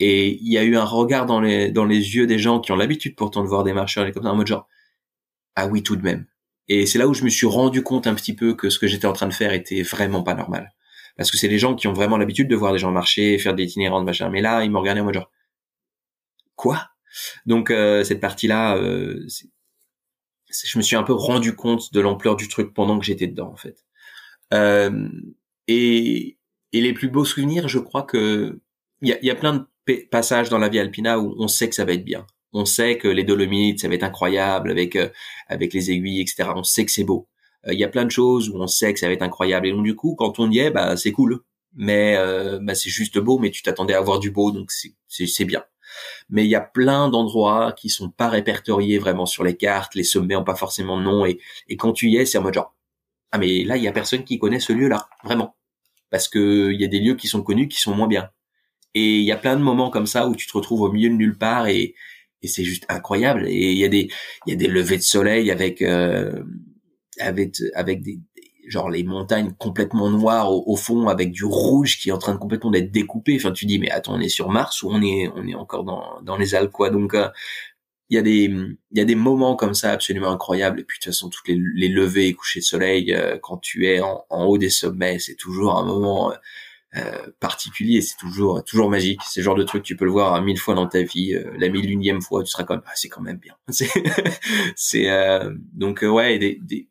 Et 0.00 0.38
il 0.42 0.52
y 0.52 0.58
a 0.58 0.64
eu 0.64 0.76
un 0.76 0.84
regard 0.84 1.26
dans 1.26 1.40
les 1.40 1.70
dans 1.70 1.84
les 1.84 2.16
yeux 2.16 2.26
des 2.26 2.38
gens 2.38 2.60
qui 2.60 2.72
ont 2.72 2.76
l'habitude 2.76 3.16
pourtant 3.16 3.42
de 3.42 3.48
voir 3.48 3.64
des 3.64 3.74
marcheurs 3.74 4.10
comme 4.12 4.22
ça 4.24 4.30
en 4.32 4.36
mode 4.36 4.46
genre 4.46 4.68
ah 5.56 5.68
oui 5.68 5.82
tout 5.82 5.96
de 5.96 6.02
même 6.02 6.26
et 6.70 6.86
c'est 6.86 6.98
là 6.98 7.08
où 7.08 7.14
je 7.14 7.24
me 7.24 7.30
suis 7.30 7.48
rendu 7.48 7.82
compte 7.82 8.06
un 8.06 8.14
petit 8.14 8.32
peu 8.32 8.54
que 8.54 8.70
ce 8.70 8.78
que 8.78 8.86
j'étais 8.86 9.06
en 9.06 9.12
train 9.12 9.26
de 9.26 9.34
faire 9.34 9.52
était 9.52 9.82
vraiment 9.82 10.22
pas 10.22 10.34
normal. 10.34 10.72
Parce 11.16 11.32
que 11.32 11.36
c'est 11.36 11.48
des 11.48 11.58
gens 11.58 11.74
qui 11.74 11.88
ont 11.88 11.92
vraiment 11.92 12.16
l'habitude 12.16 12.46
de 12.46 12.54
voir 12.54 12.72
des 12.72 12.78
gens 12.78 12.92
marcher, 12.92 13.38
faire 13.38 13.54
des 13.54 13.64
itinérants 13.64 13.98
de 13.98 14.06
machin. 14.06 14.30
Mais 14.30 14.40
là, 14.40 14.62
ils 14.62 14.70
m'ont 14.70 14.78
regardé 14.78 15.00
en 15.00 15.04
mode 15.04 15.14
genre, 15.14 15.32
quoi? 16.54 16.90
Donc 17.44 17.72
euh, 17.72 18.04
cette 18.04 18.20
partie-là, 18.20 18.76
euh, 18.76 19.26
je 20.64 20.78
me 20.78 20.82
suis 20.82 20.94
un 20.94 21.02
peu 21.02 21.12
rendu 21.12 21.56
compte 21.56 21.92
de 21.92 22.00
l'ampleur 22.00 22.36
du 22.36 22.46
truc 22.46 22.72
pendant 22.72 23.00
que 23.00 23.04
j'étais 23.04 23.26
dedans, 23.26 23.50
en 23.50 23.56
fait. 23.56 23.84
Euh, 24.54 25.08
et, 25.66 26.38
et 26.72 26.80
les 26.80 26.92
plus 26.92 27.08
beaux 27.08 27.24
souvenirs, 27.24 27.66
je 27.66 27.80
crois 27.80 28.04
que 28.04 28.60
il 29.02 29.08
y 29.08 29.12
a, 29.12 29.18
y 29.24 29.30
a 29.30 29.34
plein 29.34 29.66
de 29.88 29.94
passages 30.08 30.50
dans 30.50 30.58
la 30.58 30.68
vie 30.68 30.78
alpina 30.78 31.18
où 31.18 31.34
on 31.36 31.48
sait 31.48 31.68
que 31.68 31.74
ça 31.74 31.84
va 31.84 31.94
être 31.94 32.04
bien 32.04 32.28
on 32.52 32.64
sait 32.64 32.98
que 32.98 33.08
les 33.08 33.24
Dolomites, 33.24 33.80
ça 33.80 33.88
va 33.88 33.94
être 33.94 34.02
incroyable 34.02 34.70
avec 34.70 34.96
euh, 34.96 35.08
avec 35.48 35.72
les 35.72 35.90
aiguilles, 35.90 36.20
etc. 36.20 36.50
On 36.56 36.64
sait 36.64 36.84
que 36.84 36.92
c'est 36.92 37.04
beau. 37.04 37.28
Euh, 37.66 37.72
il 37.72 37.78
y 37.78 37.84
a 37.84 37.88
plein 37.88 38.04
de 38.04 38.10
choses 38.10 38.48
où 38.50 38.56
on 38.56 38.66
sait 38.66 38.92
que 38.92 39.00
ça 39.00 39.06
va 39.06 39.12
être 39.12 39.22
incroyable. 39.22 39.66
Et 39.66 39.72
donc 39.72 39.84
du 39.84 39.94
coup, 39.96 40.14
quand 40.16 40.38
on 40.40 40.50
y 40.50 40.58
est, 40.58 40.70
bah 40.70 40.96
c'est 40.96 41.12
cool. 41.12 41.40
Mais 41.74 42.16
euh, 42.16 42.58
bah, 42.60 42.74
c'est 42.74 42.90
juste 42.90 43.18
beau, 43.18 43.38
mais 43.38 43.50
tu 43.50 43.62
t'attendais 43.62 43.94
à 43.94 44.00
voir 44.00 44.18
du 44.18 44.30
beau, 44.30 44.50
donc 44.50 44.70
c'est 44.72 44.94
c'est 45.08 45.44
bien. 45.44 45.64
Mais 46.28 46.44
il 46.44 46.50
y 46.50 46.54
a 46.56 46.60
plein 46.60 47.08
d'endroits 47.08 47.72
qui 47.72 47.88
sont 47.90 48.10
pas 48.10 48.28
répertoriés 48.28 48.98
vraiment 48.98 49.26
sur 49.26 49.44
les 49.44 49.56
cartes, 49.56 49.94
les 49.94 50.04
sommets 50.04 50.36
ont 50.36 50.44
pas 50.44 50.54
forcément 50.56 50.98
de 50.98 51.04
nom, 51.04 51.26
et, 51.26 51.38
et 51.68 51.76
quand 51.76 51.92
tu 51.92 52.08
y 52.08 52.16
es, 52.16 52.26
c'est 52.26 52.38
en 52.38 52.42
mode 52.42 52.54
genre 52.54 52.74
ah 53.32 53.38
mais 53.38 53.64
là 53.64 53.76
il 53.76 53.82
y 53.84 53.88
a 53.88 53.92
personne 53.92 54.24
qui 54.24 54.38
connaît 54.38 54.60
ce 54.60 54.72
lieu-là, 54.72 55.08
vraiment, 55.24 55.56
parce 56.10 56.28
que 56.28 56.72
il 56.72 56.80
y 56.80 56.84
a 56.84 56.88
des 56.88 57.00
lieux 57.00 57.16
qui 57.16 57.28
sont 57.28 57.42
connus 57.42 57.68
qui 57.68 57.80
sont 57.80 57.94
moins 57.94 58.08
bien. 58.08 58.30
Et 58.94 59.18
il 59.18 59.24
y 59.24 59.32
a 59.32 59.36
plein 59.36 59.56
de 59.56 59.62
moments 59.62 59.90
comme 59.90 60.06
ça 60.06 60.28
où 60.28 60.34
tu 60.34 60.46
te 60.46 60.52
retrouves 60.56 60.82
au 60.82 60.92
milieu 60.92 61.10
de 61.10 61.14
nulle 61.14 61.38
part 61.38 61.68
et 61.68 61.94
et 62.42 62.48
c'est 62.48 62.64
juste 62.64 62.84
incroyable. 62.88 63.46
Et 63.48 63.72
il 63.72 63.78
y 63.78 63.84
a 63.84 63.88
des 63.88 64.10
il 64.46 64.50
y 64.50 64.52
a 64.52 64.56
des 64.56 64.68
levées 64.68 64.96
de 64.96 65.02
soleil 65.02 65.50
avec 65.50 65.82
euh, 65.82 66.42
avec 67.18 67.56
avec 67.74 68.02
des 68.02 68.20
genre 68.66 68.90
les 68.90 69.02
montagnes 69.04 69.52
complètement 69.58 70.10
noires 70.10 70.52
au, 70.52 70.76
fond 70.76 71.08
avec 71.08 71.32
du 71.32 71.44
rouge 71.44 71.98
qui 71.98 72.10
est 72.10 72.12
en 72.12 72.18
train 72.18 72.34
de 72.34 72.38
complètement 72.38 72.70
d'être 72.70 72.92
découpé. 72.92 73.36
Enfin, 73.36 73.52
tu 73.52 73.66
dis 73.66 73.78
mais 73.78 73.90
attends, 73.90 74.14
on 74.14 74.20
est 74.20 74.28
sur 74.28 74.48
Mars 74.50 74.82
ou 74.82 74.90
on 74.90 75.02
est 75.02 75.28
on 75.34 75.46
est 75.46 75.54
encore 75.54 75.84
dans 75.84 76.20
dans 76.22 76.36
les 76.36 76.54
Alpes 76.54 76.72
quoi. 76.72 76.90
Donc 76.90 77.14
euh, 77.14 77.28
il 78.10 78.16
y 78.16 78.18
a 78.18 78.22
des 78.22 78.44
il 78.44 78.98
y 78.98 79.00
a 79.00 79.04
des 79.04 79.14
moments 79.14 79.56
comme 79.56 79.74
ça 79.74 79.92
absolument 79.92 80.30
incroyables 80.30 80.80
et 80.80 80.84
puis 80.84 80.98
de 80.98 81.04
toute 81.04 81.12
façon 81.12 81.30
toutes 81.30 81.48
les, 81.48 81.58
les 81.74 81.88
levées 81.88 82.28
et 82.28 82.34
couchers 82.34 82.60
de 82.60 82.64
soleil 82.64 83.14
euh, 83.14 83.38
quand 83.40 83.58
tu 83.58 83.86
es 83.86 84.00
en, 84.00 84.24
en 84.30 84.44
haut 84.46 84.58
des 84.58 84.70
sommets 84.70 85.18
c'est 85.18 85.36
toujours 85.36 85.76
un 85.78 85.84
moment 85.84 86.32
euh, 86.32 86.34
particulier, 87.38 88.00
c'est 88.02 88.16
toujours 88.16 88.64
toujours 88.64 88.90
magique. 88.90 89.20
C'est 89.28 89.40
le 89.40 89.44
genre 89.44 89.54
de 89.54 89.62
truc 89.62 89.82
tu 89.82 89.96
peux 89.96 90.04
le 90.04 90.10
voir 90.10 90.40
mille 90.42 90.58
fois 90.58 90.74
dans 90.74 90.88
ta 90.88 91.02
vie, 91.02 91.34
euh, 91.34 91.52
la 91.58 91.68
mille 91.68 91.88
unième 91.88 92.20
fois 92.20 92.42
tu 92.42 92.50
seras 92.50 92.64
comme 92.64 92.82
ah, 92.84 92.92
c'est 92.94 93.08
quand 93.08 93.20
même 93.22 93.38
bien. 93.38 93.54
C'est 94.76 95.08
euh, 95.10 95.54
donc 95.72 96.02
ouais 96.02 96.38
des, 96.38 96.58
des 96.62 96.88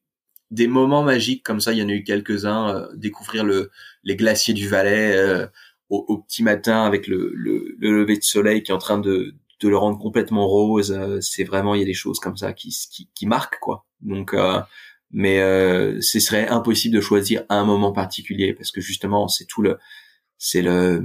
des 0.51 0.67
moments 0.67 1.03
magiques 1.03 1.43
comme 1.43 1.59
ça, 1.59 1.73
il 1.73 1.79
y 1.79 1.83
en 1.83 1.89
a 1.89 1.93
eu 1.93 2.03
quelques-uns. 2.03 2.87
découvrir 2.95 3.43
le 3.43 3.71
les 4.03 4.15
glaciers 4.15 4.53
du 4.53 4.67
Valais 4.67 5.47
au, 5.89 6.05
au, 6.07 6.17
petit 6.19 6.43
matin 6.43 6.83
avec 6.85 7.07
le, 7.07 7.31
le, 7.35 7.75
le, 7.79 7.91
lever 7.99 8.17
de 8.17 8.23
soleil 8.23 8.63
qui 8.63 8.71
est 8.71 8.75
en 8.75 8.79
train 8.79 8.99
de 8.99 9.35
de 9.59 9.67
le 9.67 9.77
rendre 9.77 9.99
complètement 9.99 10.47
rose. 10.47 10.97
c'est 11.21 11.43
vraiment 11.43 11.75
il 11.75 11.79
y 11.79 11.83
a 11.83 11.85
des 11.85 11.93
choses 11.93 12.19
comme 12.19 12.37
ça 12.37 12.53
qui 12.53 12.69
qui, 12.89 13.09
qui 13.13 13.27
marquent 13.27 13.59
quoi. 13.59 13.85
Donc 14.01 14.33
mais 15.11 15.39
euh, 15.39 15.99
ce 16.01 16.19
serait 16.19 16.47
impossible 16.47 16.95
de 16.95 17.01
choisir 17.01 17.43
un 17.49 17.65
moment 17.65 17.91
particulier 17.91 18.53
parce 18.53 18.71
que 18.71 18.81
justement 18.81 19.27
c'est 19.27 19.45
tout 19.45 19.61
le 19.61 19.77
c'est 20.37 20.61
le 20.61 21.03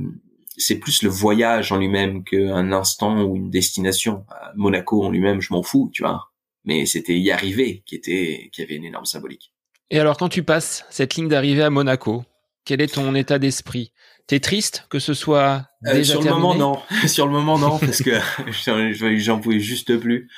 c'est 0.57 0.77
plus 0.77 1.03
le 1.03 1.09
voyage 1.09 1.73
en 1.73 1.79
lui-même 1.79 2.23
qu'un 2.25 2.73
instant 2.73 3.23
ou 3.23 3.37
une 3.37 3.51
destination. 3.51 4.25
Monaco 4.55 5.03
en 5.03 5.11
lui-même, 5.11 5.41
je 5.41 5.53
m'en 5.53 5.65
fous, 5.65 5.91
tu 5.93 6.03
vois. 6.03 6.31
Mais 6.65 6.87
c'était 6.87 7.19
y 7.19 7.33
arriver 7.33 7.83
qui 7.87 7.97
était 7.97 8.51
qui 8.53 8.63
avait 8.63 8.77
une 8.77 8.85
énorme 8.85 9.05
symbolique. 9.05 9.53
Et 9.91 9.99
alors 9.99 10.17
quand 10.17 10.29
tu 10.29 10.43
passes 10.43 10.85
cette 10.91 11.15
ligne 11.17 11.29
d'arrivée 11.29 11.63
à 11.63 11.71
Monaco, 11.71 12.25
quel 12.65 12.81
est 12.81 12.95
ton 12.95 13.15
état 13.15 13.39
d'esprit? 13.39 13.93
T'es 14.27 14.41
triste 14.41 14.87
que 14.89 14.99
ce 14.99 15.13
soit 15.13 15.67
euh, 15.87 15.95
déjà 15.95 16.15
sur 16.15 16.23
le 16.23 16.31
moment 16.31 16.55
non, 16.55 16.79
sur 17.07 17.27
le 17.27 17.33
moment 17.33 17.59
non 17.59 17.79
parce 17.79 18.03
que 18.03 18.19
j'en 19.19 19.41
pouvais 19.41 19.61
juste 19.61 19.99
plus. 19.99 20.31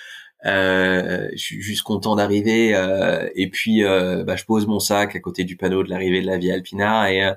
Euh, 0.45 1.29
je 1.33 1.39
suis 1.39 1.63
juste 1.63 1.83
content 1.83 2.15
d'arriver 2.15 2.75
euh, 2.75 3.29
et 3.35 3.49
puis 3.49 3.83
euh, 3.83 4.23
bah, 4.23 4.37
je 4.37 4.45
pose 4.45 4.67
mon 4.67 4.79
sac 4.79 5.17
à 5.17 5.21
côté 5.21 5.45
du 5.45 5.57
panneau 5.57 5.83
de 5.83 5.89
l'arrivée 5.89 6.21
de 6.21 6.27
la 6.27 6.37
Via 6.37 6.55
Alpina 6.55 7.11
et 7.11 7.25
euh, 7.25 7.35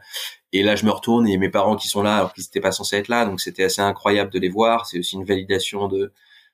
et 0.52 0.64
là 0.64 0.76
je 0.76 0.86
me 0.86 0.92
retourne 0.92 1.28
et 1.28 1.38
mes 1.38 1.50
parents 1.50 1.78
qui 1.78 1.88
sont 1.88 2.04
là 2.04 2.18
alors 2.18 2.34
qu'ils 2.34 2.44
n'étaient 2.44 2.60
pas 2.60 2.74
censés 2.74 2.98
être 2.98 3.08
là 3.08 3.26
donc 3.26 3.40
c'était 3.40 3.64
assez 3.64 3.82
incroyable 3.82 4.32
de 4.32 4.40
les 4.40 4.50
voir. 4.50 4.86
C'est 4.86 5.00
aussi 5.00 5.16
une 5.16 5.24
validation 5.26 5.88
de 5.88 6.12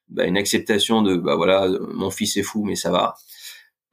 bah, 0.09 0.25
une 0.25 0.37
acceptation 0.37 1.01
de 1.01 1.15
bah 1.15 1.35
voilà 1.35 1.67
mon 1.93 2.11
fils 2.11 2.37
est 2.37 2.43
fou 2.43 2.63
mais 2.63 2.75
ça 2.75 2.91
va. 2.91 3.15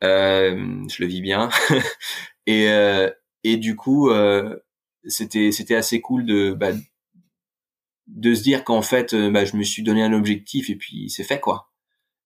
Je 0.03 1.01
le 1.03 1.07
vis 1.07 1.23
bien. 1.23 1.51
Et 2.47 2.67
et 3.45 3.57
du 3.57 3.77
coup 3.77 4.11
c'était 5.07 5.53
c'était 5.53 5.77
assez 5.77 6.01
cool 6.01 6.27
de 6.27 6.53
bah, 6.53 6.73
de 8.09 8.35
se 8.35 8.43
dire 8.43 8.65
qu'en 8.65 8.83
fait 8.83 9.15
bah, 9.15 9.45
je 9.45 9.57
me 9.57 9.63
suis 9.63 9.83
donné 9.83 10.03
un 10.03 10.13
objectif 10.13 10.71
et 10.71 10.77
puis 10.77 11.09
c'est 11.11 11.25
fait 11.25 11.41
quoi 11.41 11.72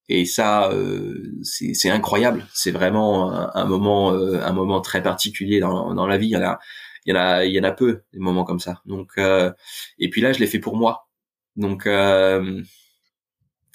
et 0.08 0.24
ça 0.24 0.70
euh, 0.70 1.32
c'est 1.42 1.90
incroyable. 1.90 2.46
C'est 2.54 2.70
vraiment 2.70 3.32
un, 3.56 3.64
moment 3.64 4.12
euh, 4.12 4.40
un 4.42 4.52
moment 4.52 4.80
très 4.80 5.02
particulier 5.02 5.60
dans, 5.60 5.94
dans 5.94 6.06
la 6.06 6.16
vie. 6.18 6.28
Il 6.28 6.32
y 6.32 6.36
en 6.36 6.42
a 6.42 6.58
il 7.06 7.14
y 7.14 7.18
en 7.18 7.20
a 7.20 7.44
il 7.44 7.52
y 7.52 7.60
en 7.60 7.64
a 7.64 7.72
peu 7.72 8.02
des 8.12 8.18
moments 8.20 8.44
comme 8.44 8.60
ça. 8.60 8.80
Donc 8.86 9.12
euh, 9.18 9.52
et 9.98 10.08
puis 10.10 10.20
là 10.20 10.32
je 10.32 10.38
l'ai 10.38 10.46
fait 10.46 10.60
pour 10.60 10.76
moi. 10.76 11.08
Donc 11.56 11.86
euh, 11.86 12.62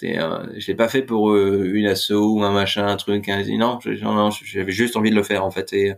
je 0.01 0.67
l'ai 0.67 0.75
pas 0.75 0.87
fait 0.87 1.03
pour 1.03 1.35
une 1.35 1.85
asso 1.87 2.11
ou 2.11 2.43
un 2.43 2.51
machin 2.51 2.87
un 2.87 2.97
truc 2.97 3.29
un, 3.29 3.43
non 3.57 3.79
j'avais 3.81 4.71
juste 4.71 4.95
envie 4.95 5.11
de 5.11 5.15
le 5.15 5.23
faire 5.23 5.45
en 5.45 5.51
fait. 5.51 5.73
Et 5.73 5.93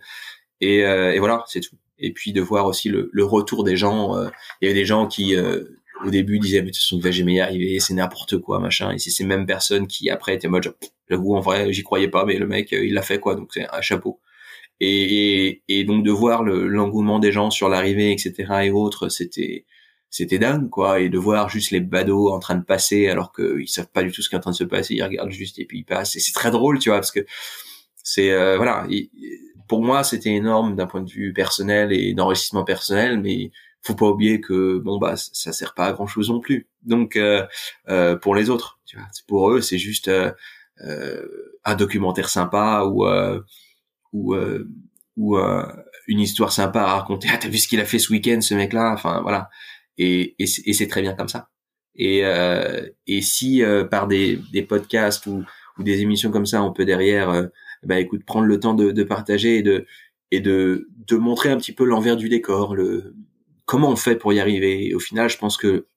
et, 0.61 0.79
et 0.79 1.19
voilà 1.19 1.43
c'est 1.47 1.61
tout. 1.61 1.77
Et 1.99 2.11
puis 2.11 2.33
de 2.33 2.41
voir 2.41 2.65
aussi 2.65 2.89
le, 2.89 3.09
le 3.13 3.23
retour 3.23 3.63
des 3.63 3.77
gens 3.77 4.15
il 4.61 4.65
y 4.65 4.71
avait 4.71 4.79
des 4.79 4.85
gens 4.85 5.07
qui 5.07 5.35
au 6.05 6.09
début 6.09 6.39
disaient 6.39 6.61
mais 6.61 6.67
de 6.67 6.71
toute 6.71 6.77
façon 6.77 6.99
je 6.99 7.03
vais 7.03 7.11
jamais 7.11 7.35
y 7.35 7.39
arriver 7.39 7.79
c'est 7.79 7.93
n'importe 7.93 8.37
quoi 8.39 8.59
machin. 8.59 8.91
Et 8.91 8.99
c'est 8.99 9.09
ces 9.09 9.25
mêmes 9.25 9.45
personnes 9.45 9.87
qui 9.87 10.09
après 10.09 10.35
étaient 10.35 10.47
mode 10.47 10.75
j'avoue 11.09 11.35
en 11.35 11.39
vrai 11.41 11.71
j'y 11.73 11.83
croyais 11.83 12.07
pas 12.07 12.25
mais 12.25 12.37
le 12.37 12.47
mec 12.47 12.73
euh, 12.73 12.85
il 12.85 12.93
l'a 12.93 13.01
fait 13.01 13.19
quoi. 13.19 13.35
Donc 13.35 13.51
c'est 13.53 13.67
un 13.71 13.81
chapeau. 13.81 14.19
Et, 14.79 15.61
et, 15.69 15.83
donc 15.85 16.03
de 16.03 16.11
voir 16.11 16.43
l'engouement 16.43 17.19
des 17.19 17.31
gens 17.31 17.51
sur 17.51 17.69
l'arrivée 17.69 18.11
etc 18.11 18.45
et 18.63 18.71
autres 18.71 19.07
c'était 19.09 19.65
c'était 20.09 20.39
dingue 20.39 20.69
quoi. 20.69 20.99
Et 20.99 21.09
de 21.09 21.17
voir 21.17 21.49
juste 21.49 21.71
les 21.71 21.79
badauds 21.79 22.29
en 22.31 22.39
train 22.39 22.55
de 22.55 22.63
passer 22.63 23.07
alors 23.07 23.33
qu'ils 23.33 23.67
savent 23.67 23.91
pas 23.91 24.03
du 24.03 24.11
tout 24.11 24.21
ce 24.21 24.29
qui 24.29 24.35
est 24.35 24.37
en 24.37 24.41
train 24.41 24.51
de 24.51 24.55
se 24.55 24.63
passer. 24.63 24.95
Ils 24.95 25.03
regardent 25.03 25.31
juste 25.31 25.59
et 25.59 25.65
puis 25.65 25.79
ils 25.79 25.85
passent. 25.85 26.15
Et 26.15 26.19
c'est 26.19 26.33
très 26.33 26.51
drôle 26.51 26.79
tu 26.79 26.89
vois 26.89 26.99
parce 26.99 27.11
que 27.11 27.25
c'est 28.03 28.31
euh, 28.31 28.57
voilà. 28.57 28.87
Pour 29.67 29.83
moi 29.83 30.03
c'était 30.03 30.31
énorme 30.31 30.75
d'un 30.75 30.87
point 30.87 31.01
de 31.01 31.09
vue 31.09 31.33
personnel 31.33 31.93
et 31.93 32.13
d'enrichissement 32.13 32.63
personnel 32.63 33.19
mais 33.21 33.51
faut 33.83 33.95
pas 33.95 34.07
oublier 34.07 34.41
que 34.41 34.77
bon 34.79 34.97
bah 34.97 35.15
ça 35.17 35.51
sert 35.53 35.73
pas 35.73 35.87
à 35.87 35.93
grand 35.93 36.07
chose 36.07 36.29
non 36.29 36.39
plus. 36.39 36.67
Donc 36.83 37.15
euh, 37.15 37.45
euh, 37.89 38.15
pour 38.15 38.35
les 38.35 38.49
autres, 38.49 38.79
tu 38.85 38.97
vois, 38.97 39.07
pour 39.27 39.51
eux 39.51 39.61
c'est 39.61 39.77
juste 39.77 40.07
euh, 40.07 40.31
euh 40.85 41.27
un 41.65 41.75
documentaire 41.75 42.29
sympa 42.29 42.83
ou 42.85 43.05
euh, 43.05 43.41
ou 44.13 44.35
ou 45.17 45.37
une 46.07 46.19
histoire 46.19 46.51
sympa 46.51 46.81
à 46.81 46.95
raconter. 46.95 47.29
Ah 47.31 47.37
t'as 47.37 47.49
vu 47.49 47.57
ce 47.57 47.67
qu'il 47.67 47.79
a 47.79 47.85
fait 47.85 47.99
ce 47.99 48.11
week-end 48.11 48.41
ce 48.41 48.53
mec-là, 48.55 48.91
enfin 48.93 49.21
voilà. 49.21 49.49
Et 49.97 50.35
et 50.39 50.73
c'est 50.73 50.87
très 50.87 51.01
bien 51.01 51.13
comme 51.15 51.29
ça. 51.29 51.49
Et 51.95 52.23
et 53.07 53.21
si 53.21 53.63
par 53.91 54.07
des 54.07 54.39
des 54.51 54.63
podcasts 54.63 55.25
ou 55.27 55.43
ou 55.77 55.83
des 55.83 56.01
émissions 56.01 56.31
comme 56.31 56.45
ça 56.45 56.63
on 56.63 56.73
peut 56.73 56.85
derrière 56.85 57.49
bah 57.83 57.99
écoute 57.99 58.25
prendre 58.25 58.45
le 58.45 58.59
temps 58.59 58.73
de, 58.73 58.91
de 58.91 59.03
partager 59.03 59.57
et 59.57 59.63
de 59.63 59.85
et 60.31 60.41
de 60.41 60.89
de 61.07 61.15
montrer 61.17 61.49
un 61.49 61.57
petit 61.57 61.73
peu 61.73 61.85
l'envers 61.85 62.17
du 62.17 62.29
décor, 62.29 62.75
le 62.75 63.15
comment 63.73 63.89
on 63.89 63.95
fait 63.95 64.15
pour 64.15 64.31
y 64.33 64.39
arriver? 64.39 64.93
Au 64.93 64.99
final, 64.99 65.31
je 65.31 65.37
pense 65.39 65.57
que 65.57 65.87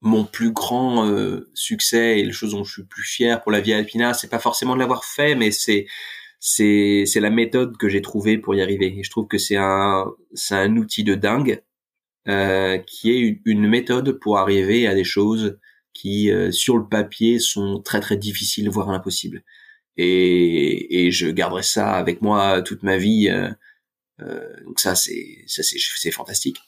mon 0.00 0.24
plus 0.24 0.50
grand 0.50 1.08
euh, 1.08 1.48
succès 1.54 2.18
et 2.18 2.24
les 2.24 2.32
choses 2.32 2.50
dont 2.50 2.64
je 2.64 2.72
suis 2.72 2.82
plus 2.82 3.04
fier 3.04 3.40
pour 3.40 3.52
la 3.52 3.60
Via 3.60 3.76
Alpina, 3.76 4.14
c'est 4.14 4.28
pas 4.28 4.40
forcément 4.40 4.74
de 4.74 4.80
l'avoir 4.80 5.04
fait, 5.04 5.36
mais 5.36 5.52
c'est 5.52 5.86
c'est 6.40 7.04
c'est 7.06 7.20
la 7.20 7.30
méthode 7.30 7.76
que 7.76 7.88
j'ai 7.88 8.02
trouvée 8.02 8.36
pour 8.36 8.56
y 8.56 8.62
arriver. 8.62 8.98
Et 8.98 9.04
je 9.04 9.10
trouve 9.10 9.28
que 9.28 9.38
c'est 9.38 9.54
un 9.56 10.06
c'est 10.34 10.56
un 10.56 10.76
outil 10.76 11.04
de 11.04 11.14
dingue 11.14 11.62
euh, 12.26 12.78
qui 12.78 13.12
est 13.12 13.40
une, 13.44 13.68
méthode 13.68 14.18
pour 14.18 14.38
arriver 14.38 14.88
à 14.88 14.94
des 14.96 15.04
choses 15.04 15.60
qui 15.94 16.32
euh, 16.32 16.50
sur 16.50 16.76
le 16.78 16.88
papier 16.88 17.38
sont 17.38 17.80
très 17.80 18.00
très 18.00 18.16
difficiles 18.16 18.68
voire 18.70 18.90
impossibles. 18.90 19.44
Et 19.96 21.06
et 21.06 21.12
je 21.12 21.28
garderai 21.28 21.62
ça 21.62 21.92
avec 21.92 22.22
moi 22.22 22.60
toute 22.62 22.82
ma 22.82 22.96
vie. 22.96 23.30
Euh, 24.20 24.24
euh, 24.24 24.64
donc 24.64 24.80
ça, 24.80 24.94
c'est 24.94 25.44
ça 25.46 25.62
c'est 25.62 26.10
fantastique. 26.10 26.58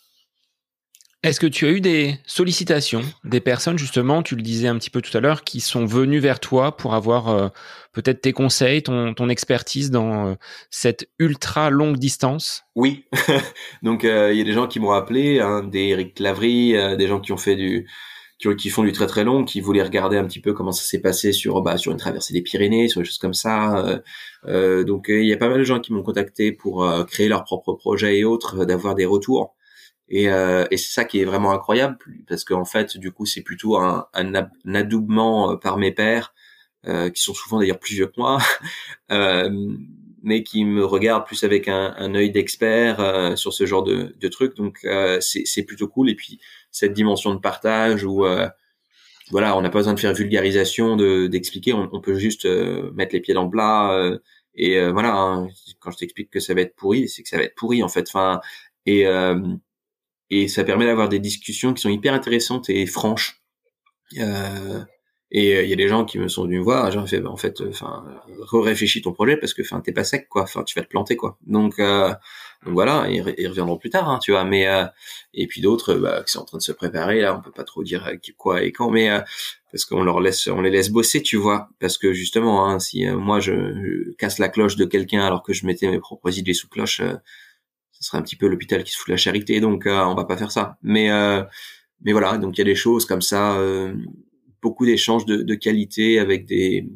Est-ce 1.25 1.41
que 1.41 1.49
tu 1.49 1.67
as 1.67 1.71
eu 1.71 1.81
des 1.81 2.17
sollicitations 2.27 3.03
des 3.25 3.41
personnes 3.41 3.77
justement, 3.77 4.23
tu 4.23 4.37
le 4.37 4.43
disais 4.43 4.69
un 4.69 4.79
petit 4.79 4.89
peu 4.89 5.03
tout 5.03 5.17
à 5.17 5.21
l'heure, 5.21 5.43
qui 5.43 5.59
sont 5.61 5.85
venues 5.85 6.21
vers 6.21 6.39
toi 6.39 6.77
pour 6.77 6.95
avoir 6.95 7.29
euh, 7.29 7.49
peut-être 7.93 8.21
tes 8.21 8.33
conseils, 8.33 8.85
ton, 8.85 9.15
ton 9.15 9.29
expertise 9.29 9.91
dans 9.91 10.29
euh, 10.29 10.35
cette 10.71 11.09
ultra 11.19 11.71
longue 11.71 11.97
distance? 11.97 12.63
Oui, 12.77 13.05
donc 13.83 14.05
il 14.05 14.37
y 14.37 14.41
a 14.41 14.45
des 14.45 14.53
gens 14.53 14.69
qui 14.69 14.79
m'ont 14.79 14.93
appelé, 14.93 15.41
hein, 15.41 15.65
des 15.65 15.89
Eric 15.89 16.21
Lavry, 16.21 16.75
des 16.97 17.09
gens 17.09 17.19
qui 17.19 17.33
ont 17.33 17.37
fait 17.37 17.57
du 17.57 17.89
qui, 18.39 18.71
font 18.71 18.85
du 18.85 18.93
très 18.93 19.07
très 19.07 19.25
long, 19.25 19.45
qui 19.45 19.61
voulaient 19.61 19.83
regarder 19.83 20.17
un 20.17 20.25
petit 20.25 20.41
peu 20.41 20.53
comment 20.53 20.71
ça 20.73 20.85
s'est 20.85 21.01
passé 21.01 21.33
sur 21.33 21.61
bah, 21.63 21.77
sur 21.77 21.91
une 21.93 21.99
traversée 21.99 22.33
des 22.33 22.43
Pyrénées, 22.43 22.89
sur 22.89 23.01
des 23.01 23.05
choses 23.05 23.19
comme 23.19 23.35
ça. 23.35 23.79
Euh, 23.85 23.99
euh 24.47 24.85
donc 24.85 25.11
euh, 25.11 25.21
il 25.21 25.29
y 25.29 25.33
a 25.33 25.37
pas 25.37 25.49
mal 25.49 25.59
de 25.59 25.65
gens 25.65 25.81
qui 25.81 25.93
m'ont 25.93 26.03
contacté 26.03 26.53
pour 26.53 26.85
euh, 26.85 27.05
créer 27.05 27.29
leurs 27.29 27.45
propres 27.45 27.73
projets 27.75 28.19
et 28.19 28.25
autres, 28.25 28.65
d'avoir 28.65 28.95
des 28.95 29.07
retours. 29.07 29.57
Et, 30.11 30.25
et 30.25 30.77
c'est 30.79 30.93
ça 30.93 31.05
qui 31.05 31.21
est 31.21 31.27
vraiment 31.27 31.53
incroyable, 31.53 31.99
parce 32.27 32.43
qu'en 32.43 32.65
fait, 32.65 32.97
du 32.97 33.13
coup, 33.13 33.27
c'est 33.27 33.43
plutôt 33.43 33.77
un, 33.77 34.07
un, 34.15 34.33
adoubement 34.75 35.59
par 35.59 35.77
mes 35.77 35.93
pairs, 35.93 36.33
qui 36.87 37.23
sont 37.23 37.35
souvent 37.35 37.59
d'ailleurs 37.59 37.79
plus 37.79 37.95
vieux 37.97 38.07
que 38.07 38.15
moi, 38.17 38.39
mais 40.23 40.43
qui 40.43 40.65
me 40.65 40.85
regardent 40.85 41.27
plus 41.27 41.45
avec 41.45 41.69
un, 41.69 41.95
un 41.97 42.15
œil 42.15 42.31
d'expert 42.31 43.37
sur 43.37 43.53
ce 43.53 43.67
genre 43.67 43.83
de, 43.83 44.15
de 44.19 44.29
trucs. 44.29 44.57
Donc 44.57 44.87
c'est 45.21 45.63
plutôt 45.65 45.89
cool. 45.89 46.11
Et 46.11 46.15
puis 46.15 46.41
cette 46.71 46.93
dimension 46.93 47.35
de 47.35 47.41
partage 47.41 48.05
où 48.05 48.25
euh, 48.25 48.49
voilà, 49.31 49.57
on 49.57 49.61
n'a 49.61 49.71
pas 49.71 49.81
besoin 49.81 49.95
de 49.95 50.01
faire 50.01 50.15
vulgarisation, 50.15 50.97
de 50.97 51.27
d'expliquer, 51.27 51.73
on, 51.75 52.01
peut 52.01 52.15
juste 52.15 52.47
euh, 52.47 52.91
mettre 52.93 53.15
les 53.15 53.21
pieds 53.21 53.35
dans 53.35 53.45
le 53.45 53.51
plat 53.51 53.93
euh, 53.93 54.19
et 54.55 54.81
voilà. 54.91 55.15
Hein, 55.15 55.49
quand 55.81 55.91
je 55.91 55.99
t'explique 55.99 56.31
que 56.31 56.41
ça 56.41 56.55
va 56.55 56.63
être 56.63 56.75
pourri, 56.75 57.09
c'est 57.09 57.23
que 57.23 57.29
ça 57.29 57.37
va 57.37 57.45
être 57.45 57.55
pourri 57.55 57.83
en 57.83 57.89
fait. 57.89 58.07
Enfin 58.09 58.41
et 58.87 59.07
et 60.31 60.49
ça 60.49 60.63
permet 60.65 60.85
d'avoir 60.85 61.09
des 61.09 61.21
discussions 61.21 61.73
qui 61.73 61.81
sont 61.81 61.89
hyper 61.89 62.13
intéressantes 62.13 62.69
et 62.69 62.85
franches. 62.87 63.43
Euh, 64.19 64.81
et 65.31 65.63
il 65.63 65.69
y 65.69 65.73
a 65.73 65.77
des 65.77 65.89
gens 65.89 66.05
qui 66.05 66.19
me 66.19 66.29
sont 66.29 66.45
venus 66.45 66.63
voir, 66.63 66.91
j'ai 66.91 67.07
fait, 67.07 67.21
bah, 67.21 67.31
en 67.31 67.37
fait, 67.37 67.61
enfin, 67.61 68.05
réfléchis 68.53 69.03
ton 69.03 69.13
projet 69.13 69.37
parce 69.37 69.53
que, 69.55 69.63
enfin, 69.63 69.81
t'es 69.81 69.93
pas 69.93 70.05
sec, 70.05 70.29
quoi. 70.29 70.43
Enfin, 70.43 70.65
tu 70.65 70.79
vas 70.79 70.83
te 70.85 70.89
planter, 70.89 71.17
quoi. 71.17 71.39
Donc, 71.47 71.79
euh, 71.79 72.13
donc 72.65 72.75
voilà, 72.75 73.07
ils, 73.09 73.23
reviendront 73.49 73.79
plus 73.79 73.91
tard, 73.91 74.09
hein, 74.11 74.19
tu 74.21 74.33
vois. 74.33 74.45
Mais 74.45 74.67
euh, 74.67 74.85
et 75.33 75.47
puis 75.47 75.61
d'autres 75.61 75.95
bah, 75.95 76.23
qui 76.25 76.33
sont 76.33 76.41
en 76.41 76.45
train 76.45 76.59
de 76.59 76.63
se 76.63 76.73
préparer 76.73 77.21
là, 77.21 77.37
on 77.37 77.41
peut 77.41 77.53
pas 77.53 77.65
trop 77.65 77.85
dire 77.85 78.07
euh, 78.09 78.17
quoi 78.37 78.63
et 78.63 78.73
quand, 78.73 78.91
mais 78.91 79.11
euh, 79.11 79.21
parce 79.71 79.85
qu'on 79.85 80.03
leur 80.03 80.21
laisse, 80.21 80.49
on 80.49 80.61
les 80.61 80.71
laisse 80.71 80.91
bosser, 80.91 81.23
tu 81.23 81.37
vois. 81.37 81.69
Parce 81.81 81.99
que 81.99 82.13
justement, 82.13 82.69
hein, 82.69 82.81
si 82.81 83.07
moi 83.07 83.39
je, 83.41 84.13
casse 84.19 84.39
la 84.39 84.49
cloche 84.49 84.77
de 84.77 84.85
quelqu'un 84.87 85.23
alors 85.25 85.43
que 85.43 85.53
je 85.53 85.67
mettais 85.67 85.89
mes 85.89 86.01
propres 86.01 86.37
idées 86.37 86.55
sous 86.55 86.69
cloche, 86.69 87.01
ce 87.01 88.05
serait 88.05 88.19
un 88.19 88.23
petit 88.23 88.37
peu 88.37 88.49
l'hôpital 88.49 88.83
qui 88.85 88.93
se 88.93 88.99
fout 88.99 89.09
la 89.09 89.17
charité. 89.17 89.61
Donc 89.61 89.85
on 89.87 90.15
va 90.15 90.25
pas 90.25 90.37
faire 90.37 90.51
ça. 90.51 90.79
Mais 90.83 91.11
mais 92.03 92.13
voilà, 92.13 92.39
donc 92.39 92.57
il 92.57 92.61
y 92.61 92.63
a 92.63 92.65
des 92.65 92.75
choses 92.75 93.05
comme 93.07 93.23
ça, 93.23 93.59
beaucoup 94.63 94.87
d'échanges 94.87 95.27
de, 95.27 95.37
de 95.43 95.55
qualité 95.55 96.19
avec 96.19 96.47
des 96.47 96.89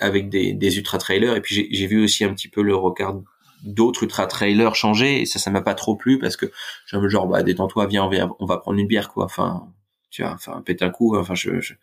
avec, 0.00 0.28
des, 0.28 0.52
des 0.52 0.78
ultra 0.78 0.98
trailers 0.98 1.34
et 1.34 1.40
puis 1.40 1.68
j'ai 1.70 1.86
vu 1.86 2.02
aussi 2.02 2.24
un 2.24 2.32
petit 2.32 2.48
peu 2.48 2.62
le 2.62 2.76
regard 2.76 3.20
d'autres 3.64 4.04
ultra 4.04 4.26
trailers 4.26 4.74
changer. 4.74 5.22
Et 5.22 5.26
ça 5.26 5.38
ça 5.38 5.50
m'a 5.50 5.62
pas 5.62 5.74
trop 5.74 5.96
plu 5.96 6.18
parce 6.18 6.36
que 6.36 6.46
j'ai 6.86 6.98
genre 7.08 7.26
bah 7.26 7.42
détends-toi 7.42 7.86
viens 7.86 8.04
on 8.04 8.36
on 8.38 8.46
va 8.46 8.58
prendre 8.58 8.78
une 8.78 8.86
bière 8.86 9.08
quoi. 9.10 9.24
Enfin 9.24 9.72
tu 10.10 10.22
vois 10.22 10.32
enfin 10.32 10.62
pète 10.64 10.82
un 10.82 10.90
coup 10.90 11.16
enfin 11.16 11.34
je, 11.34 11.60
je 11.60 11.74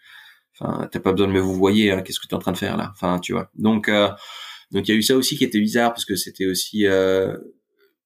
enfin 0.58 0.88
t'as 0.92 1.00
pas 1.00 1.12
besoin 1.12 1.28
de 1.28 1.34
me 1.34 1.40
vous 1.40 1.54
voyez 1.54 1.92
hein, 1.92 2.02
qu'est-ce 2.02 2.20
que 2.20 2.28
tu 2.28 2.32
es 2.32 2.36
en 2.36 2.40
train 2.40 2.54
de 2.54 2.58
faire 2.58 2.78
là. 2.78 2.92
Enfin 2.94 3.20
tu 3.20 3.34
vois. 3.34 3.52
Donc 3.56 3.90
euh, 3.90 4.10
donc 4.72 4.88
il 4.88 4.92
y 4.92 4.96
a 4.96 4.98
eu 4.98 5.04
ça 5.04 5.16
aussi 5.16 5.38
qui 5.38 5.44
était 5.44 5.60
bizarre 5.60 5.92
parce 5.92 6.06
que 6.06 6.16
c'était 6.16 6.46
aussi 6.46 6.88
euh, 6.88 7.38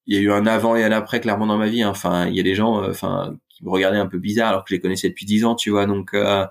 il 0.10 0.16
y 0.16 0.20
a 0.20 0.22
eu 0.22 0.32
un 0.34 0.46
avant 0.48 0.76
et 0.76 0.84
un 0.84 0.92
après 0.92 1.22
clairement 1.22 1.48
dans 1.48 1.58
ma 1.58 1.70
vie 1.70 1.84
hein. 1.84 1.90
enfin 1.90 2.28
il 2.28 2.36
y 2.36 2.42
a 2.42 2.44
des 2.44 2.56
gens 2.56 2.84
euh, 2.84 2.92
enfin 2.92 3.38
qui 3.50 3.64
me 3.64 3.70
regardaient 3.70 3.98
un 3.98 4.08
peu 4.08 4.20
bizarre 4.20 4.50
alors 4.50 4.64
que 4.66 4.72
je 4.72 4.76
les 4.76 4.82
connaissais 4.82 5.10
depuis 5.10 5.26
dix 5.26 5.46
ans 5.46 5.56
tu 5.56 5.70
vois 5.72 5.86
donc 5.86 6.14
euh, 6.14 6.46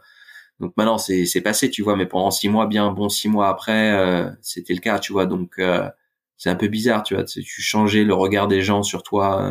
Donc 0.61 0.75
maintenant 0.77 0.99
c'est 0.99 1.25
c'est 1.27 1.41
passé, 1.43 1.71
tu 1.71 1.83
vois, 1.83 1.97
mais 1.97 2.07
pendant 2.07 2.31
six 2.31 2.49
mois, 2.49 2.67
bien 2.67 2.91
bon 2.93 3.09
six 3.09 3.29
mois 3.29 3.49
après, 3.49 3.93
euh, 3.93 4.31
c'était 4.43 4.75
le 4.75 4.81
cas, 4.81 4.99
tu 4.99 5.13
vois. 5.13 5.27
Donc 5.27 5.55
euh, 5.59 5.89
c'est 6.37 6.51
un 6.51 6.57
peu 6.57 6.69
bizarre, 6.69 7.03
tu 7.05 7.15
vois. 7.15 7.25
Tu 7.25 7.63
changeais 7.63 8.05
le 8.05 8.15
regard 8.15 8.49
des 8.49 8.63
gens 8.63 8.83
sur 8.83 9.03
toi 9.03 9.43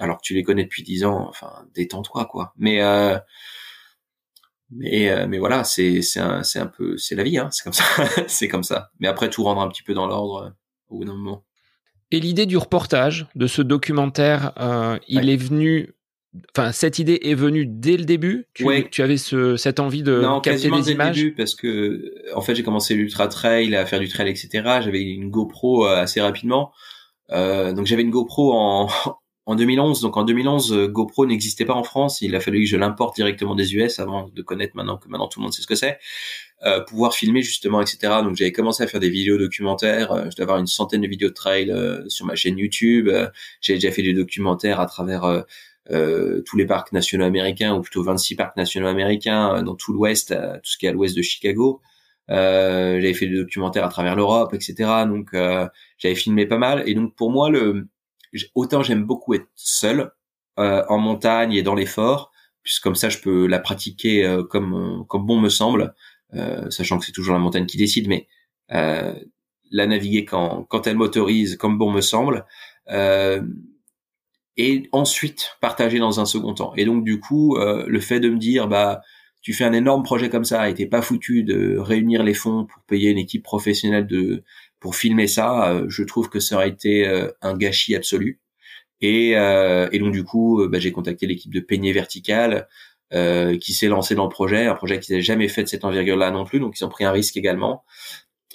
alors 0.00 0.18
que 0.18 0.22
tu 0.22 0.34
les 0.34 0.42
connais 0.44 0.64
depuis 0.64 0.82
dix 0.82 1.04
ans. 1.04 1.26
Enfin, 1.28 1.66
détends-toi, 1.74 2.26
quoi. 2.26 2.52
Mais 2.58 2.80
mais 4.70 5.26
mais 5.26 5.38
voilà, 5.38 5.64
c'est 5.64 6.02
c'est 6.02 6.20
c'est 6.42 6.58
un 6.58 6.66
peu 6.66 6.96
c'est 6.98 7.14
la 7.14 7.22
vie, 7.22 7.38
hein. 7.38 7.48
C'est 7.52 7.64
comme 7.64 7.72
ça, 7.72 7.84
c'est 8.28 8.48
comme 8.48 8.62
ça. 8.64 8.90
Mais 9.00 9.08
après 9.08 9.30
tout 9.30 9.42
rendre 9.44 9.62
un 9.62 9.68
petit 9.68 9.82
peu 9.82 9.94
dans 9.94 10.06
l'ordre 10.06 10.54
au 10.88 10.98
bout 10.98 11.04
d'un 11.04 11.14
moment. 11.14 11.44
Et 12.10 12.20
l'idée 12.20 12.46
du 12.46 12.56
reportage, 12.56 13.26
de 13.34 13.46
ce 13.46 13.62
documentaire, 13.62 14.52
il 15.08 15.28
est 15.28 15.36
venu 15.36 15.94
Enfin, 16.54 16.72
cette 16.72 16.98
idée 16.98 17.20
est 17.22 17.34
venue 17.34 17.66
dès 17.66 17.96
le 17.96 18.04
début? 18.04 18.46
Tu, 18.52 18.66
tu 18.90 19.02
avais 19.02 19.16
ce, 19.16 19.56
cette 19.56 19.80
envie 19.80 20.02
de 20.02 20.20
non, 20.20 20.40
capter 20.40 20.70
des 20.70 20.92
images. 20.92 21.16
Le 21.16 21.22
début 21.22 21.34
parce 21.34 21.54
que, 21.54 22.14
en 22.34 22.42
fait, 22.42 22.54
j'ai 22.54 22.62
commencé 22.62 22.94
l'ultra 22.94 23.28
trail, 23.28 23.74
à 23.74 23.86
faire 23.86 23.98
du 23.98 24.08
trail, 24.08 24.28
etc. 24.28 24.48
J'avais 24.82 25.02
une 25.02 25.30
GoPro 25.30 25.86
euh, 25.86 25.96
assez 25.96 26.20
rapidement. 26.20 26.72
Euh, 27.30 27.72
donc 27.72 27.86
j'avais 27.86 28.02
une 28.02 28.10
GoPro 28.10 28.52
en 28.54 28.88
en 29.48 29.56
2011. 29.56 30.00
Donc 30.00 30.16
en 30.16 30.24
2011, 30.24 30.72
euh, 30.72 30.88
GoPro 30.88 31.26
n'existait 31.26 31.64
pas 31.64 31.74
en 31.74 31.82
France. 31.82 32.20
Il 32.20 32.34
a 32.36 32.40
fallu 32.40 32.60
que 32.60 32.66
je 32.66 32.76
l'importe 32.76 33.16
directement 33.16 33.54
des 33.54 33.74
US 33.74 33.98
avant 33.98 34.28
de 34.28 34.42
connaître 34.42 34.76
maintenant 34.76 34.96
que 34.96 35.08
maintenant 35.08 35.28
tout 35.28 35.40
le 35.40 35.44
monde 35.44 35.52
sait 35.52 35.62
ce 35.62 35.66
que 35.66 35.74
c'est. 35.74 35.98
Euh, 36.64 36.80
pouvoir 36.80 37.14
filmer 37.14 37.42
justement, 37.42 37.80
etc. 37.80 37.98
Donc 38.22 38.36
j'avais 38.36 38.52
commencé 38.52 38.82
à 38.82 38.86
faire 38.86 39.00
des 39.00 39.10
vidéos 39.10 39.38
documentaires. 39.38 40.12
Euh, 40.12 40.24
je 40.30 40.36
dois 40.36 40.44
avoir 40.44 40.58
une 40.58 40.66
centaine 40.66 41.02
de 41.02 41.08
vidéos 41.08 41.28
de 41.28 41.34
trail 41.34 41.70
euh, 41.70 42.08
sur 42.08 42.26
ma 42.26 42.34
chaîne 42.34 42.58
YouTube. 42.58 43.08
j'ai 43.60 43.74
déjà 43.74 43.90
fait 43.90 44.02
des 44.02 44.14
documentaires 44.14 44.80
à 44.80 44.86
travers 44.86 45.44
euh, 45.90 46.42
tous 46.44 46.56
les 46.56 46.66
parcs 46.66 46.92
nationaux 46.92 47.24
américains, 47.24 47.74
ou 47.74 47.80
plutôt 47.80 48.02
26 48.02 48.36
parcs 48.36 48.56
nationaux 48.56 48.88
américains 48.88 49.56
euh, 49.56 49.62
dans 49.62 49.74
tout 49.74 49.92
l'Ouest, 49.92 50.32
euh, 50.32 50.54
tout 50.56 50.70
ce 50.70 50.78
qui 50.78 50.86
est 50.86 50.90
à 50.90 50.92
l'Ouest 50.92 51.16
de 51.16 51.22
Chicago. 51.22 51.80
Euh, 52.30 53.00
j'avais 53.00 53.14
fait 53.14 53.26
des 53.26 53.36
documentaires 53.36 53.86
à 53.86 53.88
travers 53.88 54.14
l'Europe, 54.14 54.52
etc. 54.52 54.74
Donc 55.06 55.30
j'avais 55.98 56.14
filmé 56.14 56.46
pas 56.46 56.58
mal. 56.58 56.82
Et 56.86 56.94
donc 56.94 57.14
pour 57.16 57.30
moi, 57.30 57.48
le 57.50 57.88
autant 58.54 58.82
j'aime 58.82 59.04
beaucoup 59.04 59.34
être 59.34 59.48
seul 59.54 60.12
en 60.56 60.98
montagne 60.98 61.52
et 61.52 61.62
dans 61.62 61.76
les 61.76 61.86
forts, 61.86 62.32
puisque 62.62 62.82
comme 62.82 62.96
ça 62.96 63.08
je 63.08 63.18
peux 63.18 63.46
la 63.46 63.60
pratiquer 63.60 64.38
comme 64.50 65.04
comme 65.08 65.24
bon 65.24 65.40
me 65.40 65.48
semble, 65.48 65.94
sachant 66.70 66.98
que 66.98 67.04
c'est 67.04 67.12
toujours 67.12 67.34
la 67.34 67.40
montagne 67.40 67.66
qui 67.66 67.76
décide, 67.76 68.08
mais 68.08 68.26
la 68.68 69.86
naviguer 69.86 70.24
quand 70.24 70.64
quand 70.68 70.86
elle 70.86 70.96
m'autorise 70.96 71.56
comme 71.56 71.78
bon 71.78 71.92
me 71.92 72.00
semble. 72.00 72.44
Euh, 72.90 73.42
et 74.56 74.88
ensuite 74.92 75.56
partager 75.60 75.98
dans 75.98 76.20
un 76.20 76.24
second 76.24 76.52
temps. 76.52 76.72
Et 76.76 76.84
donc 76.84 77.04
du 77.04 77.20
coup, 77.20 77.56
euh, 77.56 77.84
le 77.86 78.00
fait 78.00 78.20
de 78.20 78.28
me 78.28 78.38
dire 78.38 78.68
bah 78.68 79.02
tu 79.40 79.52
fais 79.52 79.64
un 79.64 79.72
énorme 79.72 80.02
projet 80.02 80.30
comme 80.30 80.44
ça 80.44 80.68
et 80.68 80.74
t'es 80.74 80.86
pas 80.86 81.00
foutu 81.00 81.44
de 81.44 81.78
réunir 81.78 82.24
les 82.24 82.34
fonds 82.34 82.66
pour 82.66 82.82
payer 82.82 83.10
une 83.10 83.18
équipe 83.18 83.44
professionnelle 83.44 84.06
de 84.06 84.42
pour 84.80 84.96
filmer 84.96 85.26
ça, 85.26 85.72
euh, 85.72 85.86
je 85.88 86.02
trouve 86.04 86.28
que 86.28 86.40
ça 86.40 86.56
aurait 86.56 86.68
été 86.68 87.06
euh, 87.06 87.28
un 87.42 87.56
gâchis 87.56 87.94
absolu. 87.94 88.40
Et, 89.00 89.30
et 89.30 89.98
donc 90.00 90.12
du 90.12 90.24
coup, 90.24 90.66
bah, 90.68 90.80
j'ai 90.80 90.90
contacté 90.90 91.28
l'équipe 91.28 91.54
de 91.54 91.60
Peigné 91.60 91.92
Vertical 91.92 92.66
qui 93.12 93.72
s'est 93.72 93.86
lancé 93.86 94.16
dans 94.16 94.24
le 94.24 94.28
projet, 94.28 94.66
un 94.66 94.74
projet 94.74 94.98
qu'ils 94.98 95.12
n'avaient 95.12 95.22
jamais 95.22 95.46
fait 95.46 95.62
de 95.62 95.68
cette 95.68 95.84
envergure-là 95.84 96.32
non 96.32 96.44
plus, 96.44 96.58
donc 96.58 96.80
ils 96.80 96.84
ont 96.84 96.88
pris 96.88 97.04
un 97.04 97.12
risque 97.12 97.36
également. 97.36 97.84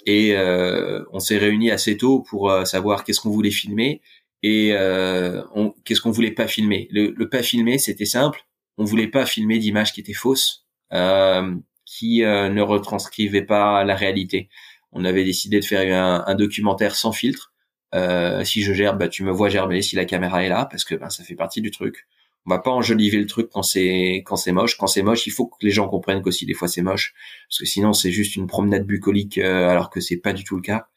Et 0.04 0.36
on 0.36 1.18
s'est 1.18 1.38
réunis 1.38 1.70
assez 1.70 1.96
tôt 1.96 2.20
pour 2.28 2.52
savoir 2.66 3.04
qu'est-ce 3.04 3.22
qu'on 3.22 3.30
voulait 3.30 3.50
filmer 3.50 4.02
et 4.44 4.74
euh, 4.74 5.42
qu'est-ce 5.86 6.02
qu'on 6.02 6.10
voulait 6.10 6.30
pas 6.30 6.46
filmer 6.46 6.86
le, 6.90 7.14
le, 7.16 7.28
pas 7.30 7.42
filmer, 7.42 7.78
c'était 7.78 8.04
simple. 8.04 8.44
On 8.76 8.84
voulait 8.84 9.08
pas 9.08 9.24
filmer 9.24 9.58
d'images 9.58 9.94
qui 9.94 10.00
étaient 10.00 10.12
fausses, 10.12 10.66
euh, 10.92 11.54
qui 11.86 12.22
euh, 12.22 12.50
ne 12.50 12.60
retranscrivaient 12.60 13.46
pas 13.46 13.84
la 13.84 13.96
réalité. 13.96 14.50
On 14.94 15.04
avait 15.04 15.24
décidé 15.24 15.58
de 15.58 15.64
faire 15.64 16.24
un, 16.26 16.34
documentaire 16.36 16.94
sans 16.94 17.12
filtre. 17.12 17.52
Euh, 17.94 18.44
si 18.44 18.62
je 18.62 18.72
gerbe, 18.72 18.98
bah, 18.98 19.08
tu 19.08 19.24
me 19.24 19.32
vois 19.32 19.48
gerber 19.48 19.82
si 19.82 19.96
la 19.96 20.04
caméra 20.04 20.44
est 20.44 20.48
là, 20.48 20.66
parce 20.70 20.84
que 20.84 20.94
ben, 20.94 21.10
ça 21.10 21.24
fait 21.24 21.34
partie 21.34 21.60
du 21.60 21.72
truc. 21.72 22.06
On 22.46 22.50
va 22.50 22.60
pas 22.60 22.70
enjoliver 22.70 23.18
le 23.18 23.26
truc 23.26 23.48
quand 23.52 23.62
c'est 23.62 24.22
quand 24.24 24.36
c'est 24.36 24.52
moche. 24.52 24.76
Quand 24.78 24.86
c'est 24.86 25.02
moche, 25.02 25.26
il 25.26 25.30
faut 25.30 25.46
que 25.46 25.56
les 25.62 25.70
gens 25.70 25.88
comprennent 25.88 26.22
qu'aussi 26.22 26.46
des 26.46 26.54
fois 26.54 26.68
c'est 26.68 26.82
moche, 26.82 27.14
parce 27.48 27.58
que 27.58 27.66
sinon 27.66 27.92
c'est 27.92 28.12
juste 28.12 28.36
une 28.36 28.46
promenade 28.46 28.86
bucolique, 28.86 29.38
euh, 29.38 29.68
alors 29.68 29.90
que 29.90 30.00
c'est 30.00 30.18
pas 30.18 30.32
du 30.32 30.44
tout 30.44 30.56
le 30.56 30.62
cas. 30.62 30.88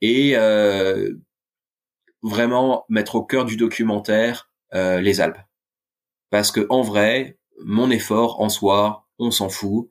Et 0.00 0.32
euh, 0.36 1.12
vraiment 2.22 2.84
mettre 2.88 3.16
au 3.16 3.24
cœur 3.24 3.44
du 3.44 3.56
documentaire 3.56 4.50
les 4.72 5.20
Alpes. 5.20 5.38
Parce 6.30 6.50
que 6.50 6.66
en 6.70 6.80
vrai, 6.82 7.38
mon 7.62 7.90
effort 7.90 8.40
en 8.40 8.48
soi, 8.48 9.06
on 9.18 9.30
s'en 9.30 9.48
fout. 9.48 9.88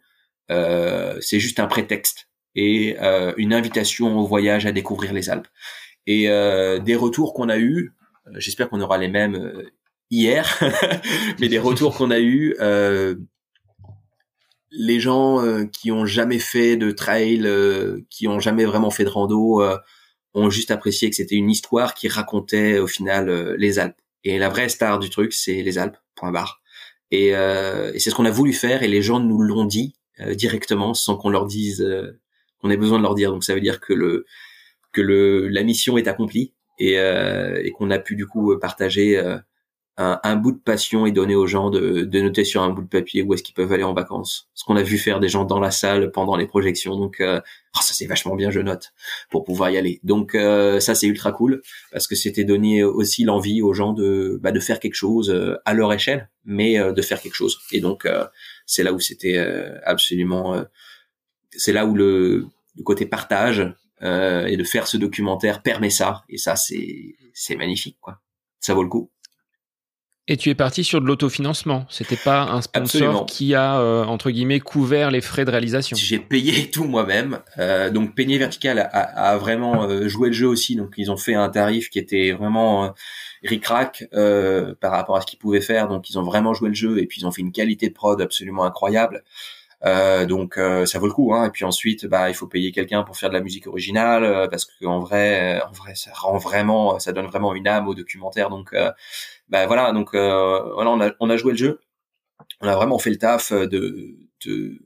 C'est 0.50 1.40
juste 1.40 1.60
un 1.60 1.68
prétexte 1.68 2.31
et 2.56 2.98
euh, 3.00 3.34
une 3.38 3.54
invitation 3.54 4.18
au 4.18 4.26
voyage 4.26 4.66
à 4.66 4.72
découvrir 4.72 5.14
les 5.14 5.30
Alpes. 5.30 5.48
Et 6.08 6.30
euh, 6.30 6.80
des 6.80 6.96
retours 6.96 7.34
qu'on 7.34 7.50
a 7.50 7.58
eus, 7.58 7.94
euh, 8.28 8.32
j'espère 8.38 8.70
qu'on 8.70 8.82
aura 8.82 8.98
les 8.98 9.08
mêmes 9.08 9.36
euh, 9.36 9.70
hier, 10.10 10.60
mais 11.40 11.48
des 11.48 11.60
retours 11.60 11.96
qu'on 11.96 12.12
a 12.12 12.20
eus, 12.20 12.56
les 14.74 15.02
gens 15.02 15.66
qui 15.68 15.92
ont 15.92 16.06
jamais 16.06 16.40
fait 16.40 16.78
de 16.78 16.92
trail, 16.92 17.46
qui 18.10 18.28
ont 18.30 18.40
jamais 18.40 18.64
vraiment 18.64 18.90
fait 18.90 19.04
de 19.04 19.10
rando, 19.10 19.62
ont 20.34 20.50
juste 20.50 20.72
apprécié 20.72 21.10
que 21.10 21.16
c'était 21.16 21.36
une 21.36 21.50
histoire 21.50 21.94
qui 21.94 22.08
racontait 22.08 22.80
au 22.80 22.88
final 22.88 23.30
euh, 23.30 23.56
les 23.58 23.80
Alpes. 23.80 24.00
Et 24.24 24.38
la 24.38 24.50
vraie 24.50 24.70
star 24.70 25.00
du 25.00 25.10
truc, 25.10 25.34
c'est 25.34 25.62
les 25.64 25.78
Alpes, 25.78 25.98
point 26.16 26.32
barre. 26.32 26.62
Et, 27.10 27.36
euh, 27.36 27.92
et 27.94 28.00
c'est 28.00 28.10
ce 28.10 28.16
qu'on 28.16 28.26
a 28.26 28.32
voulu 28.32 28.54
faire 28.54 28.84
et 28.84 28.88
les 28.88 29.02
gens 29.02 29.20
nous 29.20 29.42
l'ont 29.42 29.66
dit 29.66 29.96
euh, 30.22 30.34
directement 30.34 30.94
sans 30.94 31.18
qu'on 31.18 31.30
leur 31.30 31.46
dise 31.46 31.86
qu'on 32.62 32.70
ait 32.70 32.78
besoin 32.78 32.98
de 32.98 33.04
leur 33.04 33.16
dire. 33.16 33.32
Donc 33.32 33.44
ça 33.44 33.54
veut 33.54 33.62
dire 33.62 33.80
que 33.80 33.94
le 33.94 34.26
que 34.94 35.02
le 35.02 35.48
la 35.48 35.64
mission 35.64 35.98
est 35.98 36.08
accomplie 36.08 36.54
et, 36.80 36.94
et 36.96 37.72
qu'on 37.72 37.92
a 37.92 38.00
pu 38.00 38.16
du 38.16 38.26
coup 38.26 38.58
partager 38.60 39.18
un, 39.98 40.36
bout 40.36 40.52
de 40.52 40.60
passion 40.60 41.06
et 41.06 41.12
donner 41.12 41.36
aux 41.36 41.48
gens 41.48 41.70
de, 41.70 42.02
de 42.02 42.22
noter 42.22 42.44
sur 42.44 42.64
un 42.64 42.70
bout 42.70 42.82
de 42.82 42.88
papier 42.88 43.24
où 43.24 43.34
est-ce 43.34 43.44
qu'ils 43.44 43.56
peuvent 43.56 43.72
aller 43.72 43.84
en 43.84 43.94
vacances. 43.94 44.50
Ce 44.54 44.64
qu'on 44.64 44.76
a 44.76 44.84
vu 44.84 44.98
faire 44.98 45.20
des 45.20 45.30
gens 45.30 45.46
dans 45.46 45.60
la 45.60 45.72
salle 45.72 46.12
pendant 46.12 46.36
les 46.36 46.48
projections. 46.48 46.98
Donc 46.98 47.20
euh, 47.20 47.40
oh, 47.76 47.80
ça 47.82 47.94
c'est 47.94 48.06
vachement 48.06 48.36
bien, 48.36 48.52
je 48.52 48.60
note, 48.60 48.94
pour 49.30 49.44
pouvoir 49.44 49.70
y 49.70 49.78
aller. 49.78 50.00
Donc 50.04 50.36
euh, 50.36 50.80
ça 50.80 50.96
c'est 50.96 51.08
ultra 51.08 51.32
cool 51.32 51.62
parce 51.92 52.08
que 52.08 52.16
c'était 52.16 52.44
donner 52.44 52.84
aussi 52.84 53.24
l'envie 53.24 53.62
aux 53.62 53.74
gens 53.74 53.94
de 53.94 54.40
bah, 54.42 54.52
de 54.52 54.60
faire 54.60 54.80
quelque 54.80 54.96
chose 54.96 55.30
euh, 55.30 55.58
à 55.66 55.74
leur 55.74 55.94
échelle, 55.94 56.30
mais 56.46 56.78
de 56.80 57.02
faire 57.02 57.22
quelque 57.22 57.36
chose. 57.36 57.60
Et 57.72 57.82
donc 57.82 58.08
c'est 58.66 58.84
là 58.84 58.94
où 58.94 59.00
c'était 59.00 59.38
absolument, 59.84 60.64
c'est 61.52 61.74
là 61.74 61.86
où 61.86 61.94
le, 61.94 62.48
le 62.78 62.84
côté 62.84 63.06
partage 63.06 63.74
et 64.02 64.58
de 64.58 64.64
faire 64.64 64.88
ce 64.88 64.98
documentaire 64.98 65.62
permet 65.62 65.92
ça. 65.92 66.24
Et 66.28 66.38
ça 66.38 66.56
c'est 66.56 67.16
c'est 67.34 67.56
magnifique 67.56 67.98
quoi. 68.02 68.20
Ça 68.60 68.74
vaut 68.74 68.84
le 68.84 68.90
coup. 68.90 69.12
Et 70.28 70.38
tu 70.38 70.50
es 70.50 70.56
parti 70.56 70.84
sur 70.84 71.02
de 71.02 71.08
l'autofinancement. 71.08 71.86
C'était 71.90 72.16
pas 72.16 72.44
un 72.44 72.62
sponsor 72.62 73.26
qui 73.26 73.56
a 73.56 73.80
euh, 73.80 74.06
entre 74.06 74.30
guillemets 74.30 74.60
couvert 74.60 75.10
les 75.10 75.20
frais 75.20 75.46
de 75.46 75.52
réalisation. 75.52 75.98
J'ai 75.98 76.20
payé 76.20 76.70
tout 76.72 76.86
moi-même. 76.86 77.40
Euh, 77.58 77.90
donc 77.90 78.16
Peigné 78.16 78.38
Vertical 78.38 78.80
a, 78.80 78.86
a 78.86 79.38
vraiment 79.38 79.84
euh, 79.84 80.08
joué 80.08 80.30
le 80.30 80.34
jeu 80.34 80.48
aussi. 80.48 80.76
Donc 80.76 80.94
ils 80.98 81.12
ont 81.12 81.18
fait 81.18 81.34
un 81.34 81.50
tarif 81.50 81.90
qui 81.90 81.98
était 81.98 82.32
vraiment 82.32 82.86
euh, 82.86 82.90
ric-rac 83.44 84.06
euh, 84.14 84.76
par 84.80 84.92
rapport 84.92 85.18
à 85.18 85.22
ce 85.22 85.26
qu'ils 85.26 85.40
pouvaient 85.40 85.60
faire. 85.60 85.88
Donc 85.88 86.10
ils 86.10 86.20
ont 86.20 86.24
vraiment 86.24 86.54
joué 86.54 86.70
le 86.70 86.76
jeu 86.76 87.00
et 87.00 87.08
puis 87.08 87.22
ils 87.22 87.26
ont 87.26 87.32
fait 87.32 87.42
une 87.42 87.52
qualité 87.52 87.90
de 87.90 87.94
prod 87.94 88.22
absolument 88.22 88.64
incroyable. 88.64 89.24
Euh, 89.84 90.26
donc 90.26 90.60
ça 90.86 91.00
vaut 91.00 91.08
le 91.08 91.14
coup. 91.14 91.34
Hein. 91.34 91.48
Et 91.48 91.50
puis 91.50 91.66
ensuite, 91.66 92.06
bah 92.06 92.30
il 92.30 92.36
faut 92.36 92.48
payer 92.48 92.72
quelqu'un 92.72 93.04
pour 93.04 93.18
faire 93.18 93.30
de 93.30 93.34
la 93.34 93.42
musique 93.42 93.68
originale 93.68 94.48
parce 94.50 94.66
qu'en 94.66 95.00
vrai, 95.00 95.62
en 95.62 95.72
vrai, 95.72 95.96
ça 95.96 96.12
rend 96.14 96.38
vraiment, 96.38 97.00
ça 97.00 97.14
donne 97.14 97.28
vraiment 97.28 97.54
une 97.56 97.68
âme 97.68 97.88
au 97.88 97.96
documentaire. 97.96 98.50
Donc 98.50 98.76
bah 99.52 99.68
voilà, 99.68 99.92
donc 99.92 100.14
euh, 100.16 100.62
voilà, 100.74 100.92
on 100.92 101.02
a, 101.02 101.12
on 101.20 101.30
a 101.30 101.36
joué 101.36 101.52
le 101.52 101.58
jeu, 101.58 101.82
on 102.62 102.68
a 102.68 102.76
vraiment 102.76 102.98
fait 103.00 103.10
le 103.10 103.18
taf 103.18 103.52
de, 103.52 104.18
de 104.46 104.80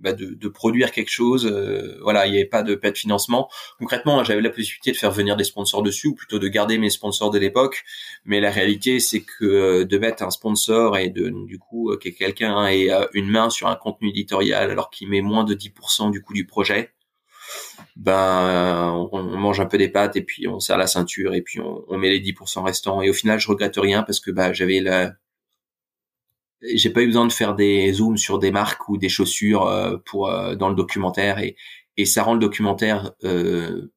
bah 0.00 0.12
de, 0.12 0.34
de, 0.34 0.48
produire 0.48 0.92
quelque 0.92 1.10
chose. 1.10 1.46
Euh, 1.46 1.98
voilà, 2.02 2.26
il 2.26 2.32
n'y 2.32 2.38
avait 2.38 2.48
pas 2.48 2.62
de 2.62 2.74
pas 2.74 2.90
de 2.90 2.98
financement. 2.98 3.48
Concrètement, 3.78 4.24
j'avais 4.24 4.40
la 4.40 4.50
possibilité 4.50 4.92
de 4.92 4.96
faire 4.96 5.10
venir 5.10 5.36
des 5.36 5.44
sponsors 5.44 5.82
dessus, 5.82 6.08
ou 6.08 6.14
plutôt 6.14 6.38
de 6.38 6.48
garder 6.48 6.78
mes 6.78 6.90
sponsors 6.90 7.30
de 7.30 7.38
l'époque. 7.38 7.84
Mais 8.24 8.40
la 8.40 8.50
réalité, 8.50 9.00
c'est 9.00 9.20
que 9.20 9.44
euh, 9.44 9.84
de 9.84 9.98
mettre 9.98 10.22
un 10.22 10.30
sponsor 10.30 10.96
et 10.98 11.08
de 11.10 11.32
du 11.46 11.58
coup 11.58 11.96
que 12.00 12.08
quelqu'un 12.08 12.66
ait 12.66 12.88
une 13.14 13.28
main 13.30 13.50
sur 13.50 13.68
un 13.68 13.76
contenu 13.76 14.10
éditorial 14.10 14.70
alors 14.70 14.90
qu'il 14.90 15.08
met 15.08 15.20
moins 15.20 15.44
de 15.44 15.54
10% 15.54 16.10
du 16.10 16.22
coût 16.22 16.34
du 16.34 16.46
projet, 16.46 16.92
ben 17.96 19.08
on, 19.12 19.22
mange 19.22 19.60
un 19.60 19.66
peu 19.66 19.78
des 19.78 19.88
pâtes 19.88 20.16
et 20.16 20.22
puis 20.22 20.46
on 20.48 20.60
serre 20.60 20.78
la 20.78 20.86
ceinture 20.86 21.34
et 21.34 21.42
puis 21.42 21.60
on, 21.60 21.98
met 21.98 22.10
les 22.10 22.20
10% 22.20 22.62
restants 22.62 23.02
et 23.02 23.10
au 23.10 23.12
final 23.12 23.38
je 23.40 23.48
regrette 23.48 23.76
rien 23.76 24.02
parce 24.02 24.20
que 24.20 24.30
bah 24.30 24.52
j'avais 24.52 24.80
la 24.80 25.12
j'ai 26.62 26.90
pas 26.90 27.02
eu 27.02 27.06
besoin 27.06 27.26
de 27.26 27.32
faire 27.32 27.54
des 27.54 27.92
zooms 27.92 28.16
sur 28.16 28.38
des 28.38 28.50
marques 28.50 28.88
ou 28.88 28.98
des 28.98 29.08
chaussures 29.08 29.66
euh, 29.66 29.96
pour 30.04 30.28
euh, 30.28 30.54
dans 30.54 30.68
le 30.68 30.74
documentaire 30.74 31.38
et 31.38 31.56
et 31.96 32.06
ça 32.06 32.22
rend 32.22 32.34
le 32.34 32.40
documentaire 32.40 33.12
euh, 33.24 33.92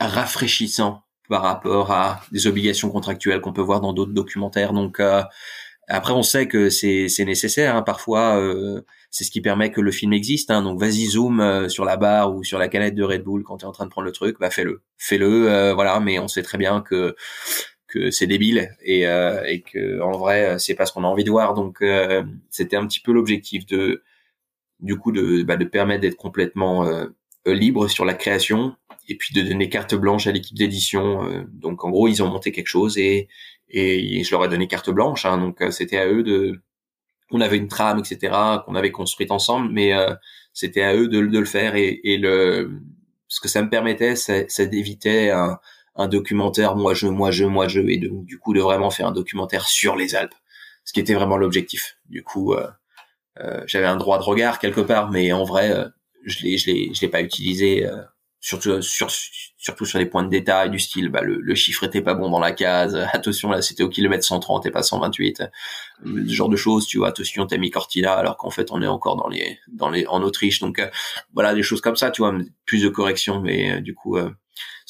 rafraîchissant 0.00 1.02
par 1.28 1.42
rapport 1.42 1.92
à 1.92 2.20
des 2.32 2.46
obligations 2.46 2.90
contractuelles 2.90 3.40
qu'on 3.40 3.52
peut 3.52 3.62
voir 3.62 3.80
dans 3.80 3.92
d'autres 3.92 4.12
documentaires 4.12 4.72
donc 4.72 5.00
après, 5.88 6.12
on 6.12 6.22
sait 6.22 6.46
que 6.48 6.70
c'est 6.70 7.08
c'est 7.08 7.24
nécessaire. 7.24 7.76
Hein. 7.76 7.82
Parfois, 7.82 8.38
euh, 8.38 8.82
c'est 9.10 9.24
ce 9.24 9.30
qui 9.30 9.40
permet 9.40 9.70
que 9.70 9.80
le 9.80 9.90
film 9.90 10.12
existe. 10.12 10.50
Hein. 10.50 10.62
Donc, 10.62 10.80
vas-y 10.80 11.06
zoom 11.06 11.40
euh, 11.40 11.68
sur 11.68 11.84
la 11.84 11.96
barre 11.96 12.34
ou 12.34 12.44
sur 12.44 12.58
la 12.58 12.68
canette 12.68 12.94
de 12.94 13.02
Red 13.02 13.24
Bull 13.24 13.42
quand 13.42 13.58
tu 13.58 13.64
es 13.64 13.68
en 13.68 13.72
train 13.72 13.84
de 13.84 13.90
prendre 13.90 14.06
le 14.06 14.12
truc. 14.12 14.36
Bah, 14.38 14.50
fais-le, 14.50 14.82
fais-le. 14.96 15.50
Euh, 15.50 15.74
voilà. 15.74 15.98
Mais 16.00 16.18
on 16.18 16.28
sait 16.28 16.42
très 16.42 16.58
bien 16.58 16.80
que 16.82 17.16
que 17.92 18.10
c'est 18.10 18.26
débile 18.26 18.74
et 18.82 19.02
et 19.02 19.60
que 19.62 20.00
en 20.00 20.12
vrai, 20.12 20.58
c'est 20.58 20.74
pas 20.74 20.86
ce 20.86 20.92
qu'on 20.92 21.04
a 21.04 21.08
envie 21.08 21.24
de 21.24 21.30
voir. 21.30 21.54
Donc, 21.54 21.82
c'était 22.50 22.76
un 22.76 22.86
petit 22.86 23.00
peu 23.00 23.12
l'objectif 23.12 23.66
de 23.66 24.02
du 24.80 24.96
coup 24.96 25.12
de 25.12 25.42
bah, 25.42 25.56
de 25.56 25.64
permettre 25.64 26.02
d'être 26.02 26.16
complètement 26.16 26.86
libre 27.46 27.88
sur 27.88 28.04
la 28.04 28.14
création 28.14 28.74
et 29.08 29.16
puis 29.16 29.34
de 29.34 29.42
donner 29.42 29.68
carte 29.68 29.94
blanche 29.94 30.26
à 30.26 30.32
l'équipe 30.32 30.56
d'édition. 30.56 31.44
donc, 31.52 31.84
en 31.84 31.90
gros, 31.90 32.08
ils 32.08 32.22
ont 32.22 32.28
monté 32.28 32.52
quelque 32.52 32.68
chose 32.68 32.98
et 32.98 33.28
et 33.72 34.22
je 34.22 34.30
leur 34.30 34.44
ai 34.44 34.48
donné 34.48 34.68
carte 34.68 34.90
blanche. 34.90 35.24
Hein, 35.26 35.38
donc 35.38 35.60
euh, 35.62 35.70
c'était 35.70 35.98
à 35.98 36.06
eux 36.06 36.22
de, 36.22 36.60
on 37.30 37.40
avait 37.40 37.56
une 37.56 37.68
trame, 37.68 37.98
etc. 37.98 38.34
qu'on 38.64 38.74
avait 38.74 38.92
construite 38.92 39.30
ensemble, 39.30 39.70
mais 39.72 39.94
euh, 39.94 40.14
c'était 40.52 40.82
à 40.82 40.94
eux 40.94 41.08
de, 41.08 41.20
de, 41.20 41.38
le 41.38 41.44
faire 41.44 41.74
et, 41.74 42.00
et, 42.04 42.18
le 42.18 42.80
ce 43.28 43.40
que 43.40 43.48
ça 43.48 43.62
me 43.62 43.70
permettait, 43.70 44.14
c'est 44.14 44.66
d'éviter 44.66 45.30
un, 45.30 45.58
un, 45.96 46.08
documentaire 46.08 46.76
moi 46.76 46.94
je 46.94 47.06
moi 47.06 47.30
je 47.30 47.44
moi 47.44 47.68
je 47.68 47.80
et 47.80 47.98
de, 47.98 48.10
du 48.24 48.38
coup 48.38 48.54
de 48.54 48.60
vraiment 48.60 48.90
faire 48.90 49.06
un 49.06 49.12
documentaire 49.12 49.66
sur 49.66 49.96
les 49.96 50.14
Alpes, 50.14 50.34
ce 50.84 50.92
qui 50.92 51.00
était 51.00 51.14
vraiment 51.14 51.36
l'objectif. 51.36 51.98
Du 52.08 52.22
coup, 52.22 52.54
euh, 52.54 52.68
euh, 53.40 53.62
j'avais 53.66 53.86
un 53.86 53.96
droit 53.96 54.18
de 54.18 54.24
regard 54.24 54.58
quelque 54.58 54.80
part, 54.80 55.10
mais 55.10 55.32
en 55.32 55.44
vrai, 55.44 55.74
je 56.24 56.42
l'ai 56.42 56.58
je 56.58 56.70
l'ai 56.70 56.94
je 56.94 57.00
l'ai 57.00 57.08
pas 57.08 57.22
utilisé 57.22 57.88
surtout 58.42 58.82
sur, 58.82 59.08
surtout 59.56 59.86
sur 59.86 59.98
les 60.00 60.06
points 60.06 60.24
de 60.24 60.28
détail 60.28 60.68
du 60.68 60.80
style 60.80 61.08
bah, 61.08 61.22
le, 61.22 61.38
le, 61.40 61.54
chiffre 61.54 61.84
était 61.84 62.02
pas 62.02 62.14
bon 62.14 62.28
dans 62.28 62.40
la 62.40 62.50
case 62.50 62.96
attention 63.12 63.50
là 63.50 63.62
c'était 63.62 63.84
au 63.84 63.88
kilomètre 63.88 64.24
130 64.24 64.66
et 64.66 64.70
pas 64.72 64.82
128 64.82 65.44
ce 66.04 66.32
genre 66.32 66.48
de 66.48 66.56
choses 66.56 66.86
tu 66.86 66.98
vois 66.98 67.08
attention 67.08 67.46
t'as 67.46 67.56
mis 67.56 67.70
Cortina 67.70 68.14
alors 68.14 68.36
qu'en 68.36 68.50
fait 68.50 68.72
on 68.72 68.82
est 68.82 68.86
encore 68.88 69.16
dans 69.16 69.28
les 69.28 69.58
dans 69.68 69.88
les 69.88 70.06
en 70.08 70.22
Autriche. 70.22 70.58
Donc 70.58 70.80
euh, 70.80 70.88
voilà 71.32 71.54
des 71.54 71.62
choses 71.62 71.80
comme 71.80 71.94
ça 71.94 72.10
tu 72.10 72.22
vois 72.22 72.34
plus 72.66 72.82
de 72.82 72.88
corrections 72.88 73.40
mais 73.40 73.74
euh, 73.74 73.80
du 73.80 73.94
coup 73.94 74.16
euh, 74.16 74.30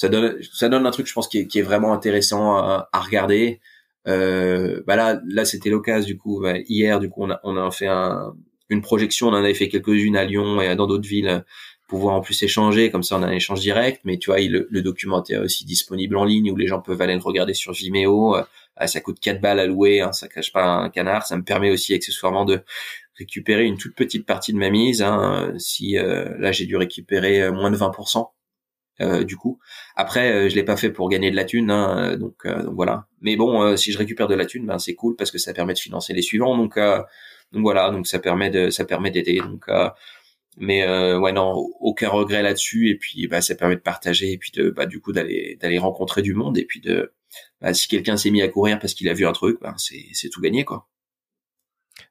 ça 0.03 0.09
donne 0.09 0.37
ça 0.53 0.69
donne 0.69 0.87
un 0.87 0.91
truc 0.91 1.07
je 1.07 1.13
pense 1.13 1.29
qui 1.29 1.39
est, 1.39 1.63
vraiment 1.63 1.93
intéressant 1.93 2.57
à, 2.57 2.89
regarder. 2.93 3.61
Bah 4.07 4.97
là 4.97 5.21
là 5.27 5.45
c'était 5.45 5.71
l'occasion 5.71 6.07
du 6.07 6.17
coup 6.17 6.41
bah, 6.41 6.55
hier 6.69 6.99
du 7.01 7.09
coup 7.09 7.23
on 7.23 7.31
a 7.31 7.41
on 7.45 7.57
a 7.57 7.71
fait 7.71 7.87
un, 7.87 8.35
une 8.69 8.83
projection. 8.83 9.29
On 9.29 9.33
en 9.33 9.45
avait 9.45 9.55
fait 9.55 9.69
quelques-unes 9.69 10.17
à 10.17 10.25
Lyon 10.25 10.61
et 10.61 10.75
dans 10.77 10.87
d'autres 10.87 11.09
villes 11.09 11.45
pouvoir 11.93 12.15
en 12.15 12.23
plus 12.23 12.43
échanger, 12.43 12.91
comme 12.91 13.03
ça 13.03 13.19
on 13.19 13.23
a 13.23 13.27
un 13.27 13.33
échange 13.33 13.61
direct, 13.61 14.01
mais 14.05 14.17
tu 14.17 14.31
vois, 14.31 14.41
le, 14.41 14.81
documentaire 14.81 15.43
est 15.43 15.45
aussi 15.45 15.67
disponible 15.67 16.17
en 16.17 16.25
ligne 16.25 16.51
où 16.51 16.57
les 16.57 16.67
gens 16.67 16.81
peuvent 16.81 17.01
aller 17.03 17.13
le 17.13 17.21
regarder 17.21 17.53
sur 17.53 17.73
Vimeo, 17.73 18.35
euh, 18.35 18.87
ça 18.87 19.03
coûte 19.03 19.21
4 19.21 19.43
balles 19.43 19.61
à 19.61 19.67
louer, 19.67 20.01
hein, 20.01 20.11
ça 20.13 20.27
cache 20.27 20.53
pas 20.55 20.65
un 20.65 20.89
canard, 20.89 21.27
ça 21.27 21.37
me 21.37 21.45
permet 21.45 21.71
aussi 21.71 21.93
accessoirement 21.93 22.47
de 22.47 22.63
récupérer 23.19 23.65
une 23.65 23.77
toute 23.77 23.95
petite 23.95 24.25
partie 24.25 24.55
de 24.55 24.59
ma 24.59 24.71
mise, 24.71 25.03
hein, 25.03 25.53
si 25.59 25.99
euh, 25.99 26.35
là 26.39 26.51
j'ai 26.51 26.65
dû 26.65 26.77
récupérer 26.77 27.43
euh, 27.43 27.53
moins 27.53 27.71
de 27.71 27.77
20%. 27.77 28.27
Du 29.01 29.37
coup, 29.37 29.59
après, 29.97 30.49
je 30.49 30.55
l'ai 30.55 30.63
pas 30.63 30.77
fait 30.77 30.91
pour 30.91 31.09
gagner 31.09 31.31
de 31.31 31.37
la 31.37 31.45
thune, 31.45 31.71
hein, 31.71 32.17
donc, 32.17 32.47
donc, 32.47 32.75
voilà. 32.75 33.07
Mais 33.21 33.37
bon, 33.37 33.77
si 33.77 33.91
je 33.91 33.99
récupère 33.99 34.29
de 34.29 34.35
la 34.35 34.47
thune, 34.47 34.67
ben 34.67 34.79
c'est 34.79 34.95
cool 34.95 35.17
parce 35.17 35.31
que 35.31 35.39
ça 35.39 35.53
permet 35.53 35.75
de 35.75 35.79
financer 35.79 36.13
les 36.13 36.23
suivants, 36.23 36.57
donc 36.57 36.77
donc 36.77 37.63
voilà, 37.63 37.91
donc 37.91 38.07
ça 38.07 38.19
permet 38.19 38.51
de 38.51 38.71
ça 38.71 38.85
permet 38.85 39.11
d'aider. 39.11 39.41
Donc 39.41 39.69
mais 40.57 40.83
euh, 40.83 41.19
ouais 41.19 41.33
non 41.33 41.53
aucun 41.81 42.09
regret 42.09 42.43
là-dessus 42.43 42.91
et 42.91 42.97
puis 42.97 43.27
bah 43.27 43.41
ça 43.41 43.55
permet 43.55 43.77
de 43.77 43.81
partager 43.81 44.33
et 44.33 44.39
puis 44.39 44.51
de 44.53 44.71
bah 44.71 44.87
du 44.87 45.01
coup 45.01 45.13
d'aller 45.13 45.57
d'aller 45.61 45.79
rencontrer 45.79 46.23
du 46.23 46.35
monde 46.35 46.59
et 46.59 46.65
puis 46.65 46.81
de 46.81 47.15
bah, 47.61 47.73
si 47.73 47.89
quelqu'un 47.89 48.17
s'est 48.17 48.31
mis 48.31 48.43
à 48.43 48.49
courir 48.49 48.79
parce 48.79 48.95
qu'il 48.95 49.09
a 49.09 49.15
vu 49.15 49.27
un 49.27 49.33
truc 49.33 49.59
bah, 49.61 49.75
c'est 49.79 50.07
c'est 50.13 50.29
tout 50.29 50.41
gagné 50.41 50.65
quoi 50.65 50.89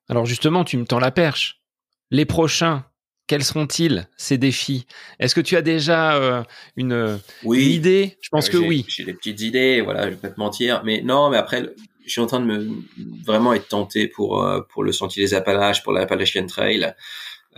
alors 0.10 0.26
justement 0.26 0.64
tu 0.64 0.78
me 0.78 0.86
tends 0.86 1.00
la 1.00 1.12
perche 1.12 1.62
les 2.10 2.26
prochains 2.26 2.86
quels 3.28 3.44
seront-ils 3.44 4.08
ces 4.18 4.38
défis? 4.38 4.86
Est-ce 5.20 5.36
que 5.36 5.42
tu 5.42 5.56
as 5.56 5.62
déjà 5.62 6.16
euh, 6.16 6.44
une, 6.76 7.20
oui. 7.44 7.74
idée? 7.74 8.18
Je 8.22 8.30
pense 8.30 8.50
que 8.50 8.58
oui. 8.58 8.86
J'ai 8.88 9.06
des 9.06 9.14
petites 9.14 9.42
idées, 9.42 9.82
voilà, 9.82 10.06
je 10.06 10.10
vais 10.10 10.16
pas 10.16 10.30
te 10.30 10.40
mentir, 10.40 10.82
mais 10.84 11.02
non, 11.02 11.30
mais 11.30 11.38
après, 11.38 11.64
je 12.06 12.12
suis 12.12 12.22
en 12.22 12.28
train 12.28 12.40
de 12.40 12.46
me 12.46 12.68
vraiment 13.26 13.54
être 13.54 13.68
tenté 13.68 14.08
pour 14.08 14.44
euh, 14.44 14.62
pour 14.70 14.84
le 14.84 14.92
sentier 14.92 15.24
des 15.24 15.34
Appalaches, 15.34 15.84
pour 15.84 15.94
l'Appalachian 15.94 16.46
Trail. 16.46 16.94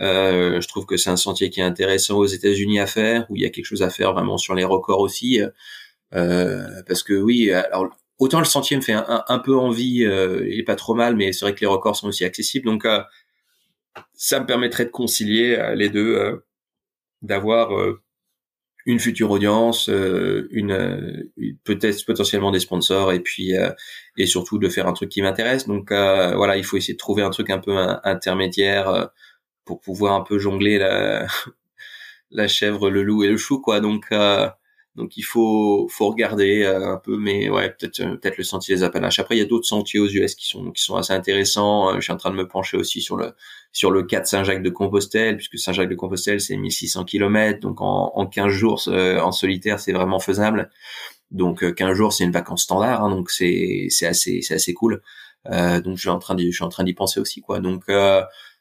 Euh, 0.00 0.60
je 0.60 0.68
trouve 0.68 0.86
que 0.86 0.96
c'est 0.96 1.10
un 1.10 1.16
sentier 1.16 1.50
qui 1.50 1.60
est 1.60 1.64
intéressant 1.64 2.16
aux 2.16 2.26
États-Unis 2.26 2.80
à 2.80 2.86
faire, 2.86 3.26
où 3.30 3.36
il 3.36 3.42
y 3.42 3.46
a 3.46 3.50
quelque 3.50 3.66
chose 3.66 3.82
à 3.82 3.90
faire 3.90 4.12
vraiment 4.12 4.38
sur 4.38 4.54
les 4.54 4.64
records 4.64 5.00
aussi, 5.00 5.40
euh, 6.14 6.82
parce 6.86 7.02
que 7.02 7.14
oui, 7.14 7.50
alors 7.50 7.90
autant 8.18 8.38
le 8.38 8.44
sentier 8.44 8.76
me 8.76 8.82
fait 8.82 8.94
un, 8.94 9.38
peu 9.38 9.56
envie, 9.56 10.04
euh, 10.04 10.46
il 10.48 10.58
est 10.58 10.64
pas 10.64 10.76
trop 10.76 10.94
mal, 10.94 11.16
mais 11.16 11.32
c'est 11.32 11.44
vrai 11.44 11.54
que 11.54 11.60
les 11.60 11.66
records 11.66 11.96
sont 11.96 12.08
aussi 12.08 12.24
accessibles, 12.24 12.66
donc 12.66 12.84
euh, 12.84 13.00
ça 14.14 14.40
me 14.40 14.46
permettrait 14.46 14.86
de 14.86 14.90
concilier 14.90 15.56
euh, 15.56 15.74
les 15.74 15.88
deux, 15.90 16.44
d'avoir 17.22 17.70
une 18.86 19.00
future 19.00 19.30
audience, 19.30 19.88
une, 19.88 21.30
peut-être 21.64 22.04
potentiellement 22.04 22.50
des 22.50 22.60
sponsors, 22.60 23.12
et 23.12 23.20
puis 23.20 23.52
et 24.18 24.26
surtout 24.26 24.58
de 24.58 24.68
faire 24.68 24.86
un 24.86 24.92
truc 24.92 25.08
qui 25.08 25.22
m'intéresse. 25.22 25.66
Donc 25.66 25.88
voilà, 25.90 26.58
il 26.58 26.64
faut 26.64 26.76
essayer 26.76 26.92
de 26.92 26.98
trouver 26.98 27.22
un 27.22 27.30
truc 27.30 27.48
un 27.48 27.60
peu 27.60 27.74
intermédiaire 28.04 29.08
pour 29.64 29.80
pouvoir 29.80 30.14
un 30.14 30.20
peu 30.20 30.38
jongler 30.38 30.76
la, 30.76 31.26
la 32.30 32.48
chèvre, 32.48 32.90
le 32.90 33.02
loup 33.02 33.24
et 33.24 33.28
le 33.28 33.36
chou, 33.36 33.60
quoi. 33.60 33.80
Donc, 33.80 34.06
euh, 34.12 34.48
donc 34.96 35.16
il 35.16 35.22
faut, 35.22 35.88
faut 35.90 36.08
regarder 36.08 36.62
euh, 36.62 36.92
un 36.92 36.96
peu, 36.98 37.16
mais 37.16 37.50
ouais, 37.50 37.70
peut-être, 37.70 38.00
euh, 38.00 38.16
peut-être 38.16 38.38
le 38.38 38.44
sentier 38.44 38.76
des 38.76 38.82
Appalaches. 38.84 39.18
Après, 39.18 39.34
il 39.36 39.40
y 39.40 39.42
a 39.42 39.46
d'autres 39.46 39.66
sentiers 39.66 39.98
aux 39.98 40.06
US 40.06 40.36
qui 40.36 40.46
sont, 40.46 40.70
qui 40.70 40.82
sont 40.82 40.94
assez 40.94 41.12
intéressants. 41.12 41.94
je 41.96 42.00
suis 42.00 42.12
en 42.12 42.16
train 42.16 42.30
de 42.30 42.36
me 42.36 42.46
pencher 42.46 42.76
aussi 42.76 43.00
sur 43.00 43.16
le, 43.16 43.32
sur 43.72 43.90
le 43.90 44.04
cas 44.04 44.20
de 44.20 44.26
Saint-Jacques-de-Compostelle, 44.26 45.36
puisque 45.36 45.58
Saint-Jacques-de-Compostelle, 45.58 46.40
c'est 46.40 46.56
1600 46.56 47.04
km, 47.06 47.58
donc 47.58 47.80
en, 47.80 48.12
en 48.14 48.26
15 48.26 48.52
jours 48.52 48.88
en 48.88 49.32
solitaire, 49.32 49.80
c'est 49.80 49.92
vraiment 49.92 50.20
faisable. 50.20 50.70
Donc 51.32 51.74
15 51.74 51.94
jours, 51.94 52.12
c'est 52.12 52.24
une 52.24 52.30
vacance 52.30 52.62
standard, 52.62 53.02
hein, 53.02 53.10
donc 53.10 53.30
c'est, 53.30 53.88
c'est 53.90 54.06
assez, 54.06 54.42
c'est 54.42 54.54
assez 54.54 54.74
cool. 54.74 55.02
donc 55.50 55.96
je 55.96 56.00
suis 56.00 56.08
en 56.08 56.20
train 56.20 56.36
d'y, 56.36 56.52
je 56.52 56.56
suis 56.56 56.64
en 56.64 56.68
train 56.68 56.84
d'y 56.84 56.94
penser 56.94 57.18
aussi, 57.18 57.40
quoi. 57.40 57.58
Donc 57.58 57.84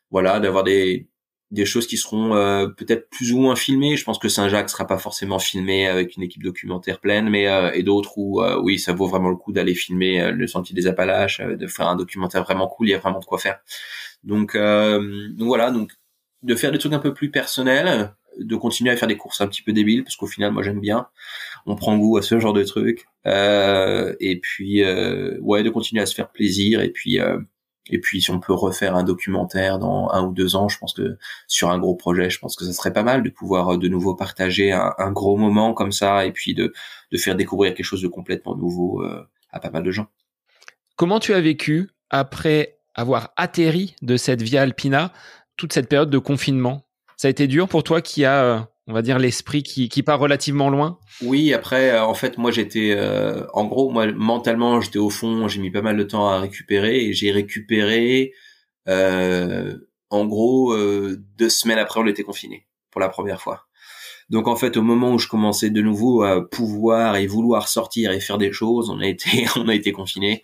voilà, 0.09 0.39
d'avoir 0.39 0.63
des 0.63 1.07
des 1.53 1.65
choses 1.65 1.85
qui 1.85 1.97
seront 1.97 2.35
euh, 2.35 2.67
peut-être 2.67 3.09
plus 3.11 3.31
ou 3.31 3.39
moins 3.39 3.55
filmées. 3.55 3.95
Je 3.95 4.03
pense 4.03 4.17
que 4.17 4.27
Saint-Jacques 4.27 4.71
sera 4.71 4.87
pas 4.87 4.97
forcément 4.97 5.37
filmé 5.37 5.87
avec 5.87 6.17
une 6.17 6.23
équipe 6.23 6.41
documentaire 6.41 6.99
pleine, 6.99 7.29
mais 7.29 7.47
euh, 7.47 7.71
et 7.73 7.83
d'autres 7.83 8.17
où 8.17 8.41
euh, 8.41 8.59
oui, 8.59 8.79
ça 8.79 8.91
vaut 8.91 9.07
vraiment 9.07 9.29
le 9.29 9.35
coup 9.35 9.51
d'aller 9.53 9.75
filmer 9.75 10.31
le 10.31 10.47
Sentier 10.47 10.75
des 10.75 10.87
Appalaches, 10.87 11.41
de 11.41 11.67
faire 11.67 11.87
un 11.87 11.95
documentaire 11.95 12.43
vraiment 12.43 12.67
cool. 12.67 12.87
Il 12.87 12.91
y 12.91 12.95
a 12.95 12.97
vraiment 12.97 13.19
de 13.19 13.25
quoi 13.25 13.37
faire. 13.37 13.59
Donc, 14.23 14.57
donc 14.57 15.47
voilà, 15.47 15.69
donc 15.69 15.91
de 16.41 16.55
faire 16.55 16.71
des 16.71 16.79
trucs 16.79 16.93
un 16.93 16.99
peu 16.99 17.13
plus 17.13 17.29
personnels, 17.29 18.13
de 18.39 18.55
continuer 18.55 18.89
à 18.89 18.97
faire 18.97 19.07
des 19.07 19.17
courses 19.17 19.41
un 19.41 19.47
petit 19.47 19.61
peu 19.61 19.73
débiles 19.73 20.03
parce 20.03 20.15
qu'au 20.15 20.27
final, 20.27 20.51
moi 20.53 20.63
j'aime 20.63 20.79
bien. 20.79 21.07
On 21.67 21.75
prend 21.75 21.97
goût 21.97 22.17
à 22.17 22.23
ce 22.23 22.39
genre 22.39 22.53
de 22.53 22.63
trucs. 22.63 23.05
et 23.25 24.39
puis 24.41 24.83
ouais, 25.41 25.61
de 25.61 25.69
continuer 25.69 26.01
à 26.01 26.07
se 26.07 26.15
faire 26.15 26.31
plaisir 26.31 26.81
et 26.81 26.89
puis 26.89 27.19
et 27.87 27.99
puis 27.99 28.21
si 28.21 28.31
on 28.31 28.39
peut 28.39 28.53
refaire 28.53 28.95
un 28.95 29.03
documentaire 29.03 29.77
dans 29.77 30.09
un 30.11 30.23
ou 30.23 30.33
deux 30.33 30.55
ans, 30.55 30.69
je 30.69 30.77
pense 30.77 30.93
que 30.93 31.17
sur 31.47 31.69
un 31.69 31.77
gros 31.77 31.95
projet, 31.95 32.29
je 32.29 32.39
pense 32.39 32.55
que 32.55 32.65
ça 32.65 32.71
serait 32.71 32.93
pas 32.93 33.03
mal 33.03 33.23
de 33.23 33.29
pouvoir 33.29 33.73
euh, 33.73 33.77
de 33.77 33.87
nouveau 33.87 34.15
partager 34.15 34.71
un, 34.71 35.11
gros 35.11 35.37
moment 35.37 35.73
comme 35.73 35.91
ça 35.91 36.25
et 36.25 36.31
puis 36.31 36.53
de, 36.53 36.73
de 37.11 37.17
faire 37.17 37.35
découvrir 37.35 37.73
quelque 37.73 37.85
chose 37.85 38.01
de 38.01 38.07
complètement 38.07 38.55
nouveau 38.55 39.03
euh, 39.03 39.27
à 39.51 39.59
pas 39.59 39.69
mal 39.69 39.83
de 39.83 39.91
gens. 39.91 40.07
Comment 40.95 41.19
tu 41.19 41.33
as 41.33 41.41
vécu 41.41 41.89
après 42.09 42.79
avoir 42.95 43.33
atterri 43.35 43.95
de 44.01 44.15
cette 44.17 44.41
Via 44.41 44.61
Alpina 44.61 45.11
toute 45.57 45.73
cette 45.73 45.89
période 45.89 46.09
de 46.09 46.19
confinement? 46.19 46.85
Ça 47.17 47.27
a 47.27 47.31
été 47.31 47.47
dur 47.47 47.67
pour 47.67 47.83
toi 47.83 48.01
qui 48.01 48.23
a 48.25 48.43
euh, 48.43 48.59
on 48.87 48.93
va 48.93 49.01
dire 49.01 49.19
l'esprit 49.19 49.63
qui, 49.63 49.89
qui 49.89 50.03
part 50.03 50.19
relativement 50.19 50.69
loin 50.69 50.99
Oui, 51.21 51.53
après, 51.53 51.91
euh, 51.91 52.03
en 52.03 52.13
fait, 52.13 52.37
moi 52.37 52.51
j'étais, 52.51 52.93
euh, 52.97 53.45
en 53.53 53.65
gros, 53.65 53.89
moi 53.89 54.11
mentalement, 54.11 54.81
j'étais 54.81 54.99
au 54.99 55.09
fond, 55.09 55.47
j'ai 55.47 55.61
mis 55.61 55.71
pas 55.71 55.81
mal 55.81 55.97
de 55.97 56.03
temps 56.03 56.27
à 56.27 56.39
récupérer 56.39 57.05
et 57.05 57.13
j'ai 57.13 57.31
récupéré, 57.31 58.33
euh, 58.87 59.77
en 60.09 60.25
gros, 60.25 60.75
deux 60.77 61.49
semaines 61.49 61.79
après, 61.79 61.99
on 61.99 62.05
était 62.05 62.23
confiné 62.23 62.67
pour 62.91 63.01
la 63.01 63.09
première 63.09 63.41
fois. 63.41 63.65
Donc 64.33 64.47
en 64.47 64.55
fait, 64.55 64.77
au 64.77 64.81
moment 64.81 65.11
où 65.13 65.19
je 65.19 65.27
commençais 65.27 65.69
de 65.69 65.79
nouveau 65.79 66.23
à 66.23 66.49
pouvoir 66.49 67.17
et 67.17 67.27
vouloir 67.27 67.67
sortir 67.67 68.11
et 68.11 68.19
faire 68.19 68.39
des 68.39 68.51
choses, 68.51 68.89
on 68.89 68.99
a 68.99 69.05
été 69.05 69.45
on 69.55 69.67
a 69.67 69.75
été 69.75 69.91
confiné. 69.91 70.41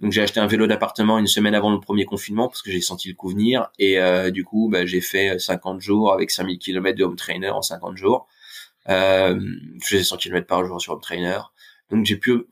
Donc 0.00 0.12
j'ai 0.12 0.20
acheté 0.20 0.40
un 0.40 0.46
vélo 0.46 0.66
d'appartement 0.66 1.18
une 1.18 1.26
semaine 1.26 1.54
avant 1.54 1.72
le 1.72 1.80
premier 1.80 2.04
confinement 2.04 2.48
parce 2.48 2.60
que 2.60 2.70
j'ai 2.70 2.82
senti 2.82 3.08
le 3.08 3.14
coup 3.14 3.30
venir 3.30 3.70
et 3.78 3.98
euh, 3.98 4.30
du 4.30 4.44
coup, 4.44 4.68
bah, 4.70 4.84
j'ai 4.84 5.00
fait 5.00 5.38
50 5.38 5.80
jours 5.80 6.12
avec 6.12 6.30
5000 6.30 6.58
km 6.58 6.98
de 6.98 7.04
home 7.04 7.16
trainer 7.16 7.48
en 7.48 7.62
50 7.62 7.96
jours. 7.96 8.28
Euh, 8.90 9.40
je 9.80 9.86
faisais 9.86 10.04
100 10.04 10.18
km 10.18 10.46
par 10.46 10.66
jour 10.66 10.78
sur 10.78 10.92
home 10.92 11.00
trainer. 11.00 11.38
Donc 11.90 12.04
j'ai 12.04 12.16
pu 12.16 12.42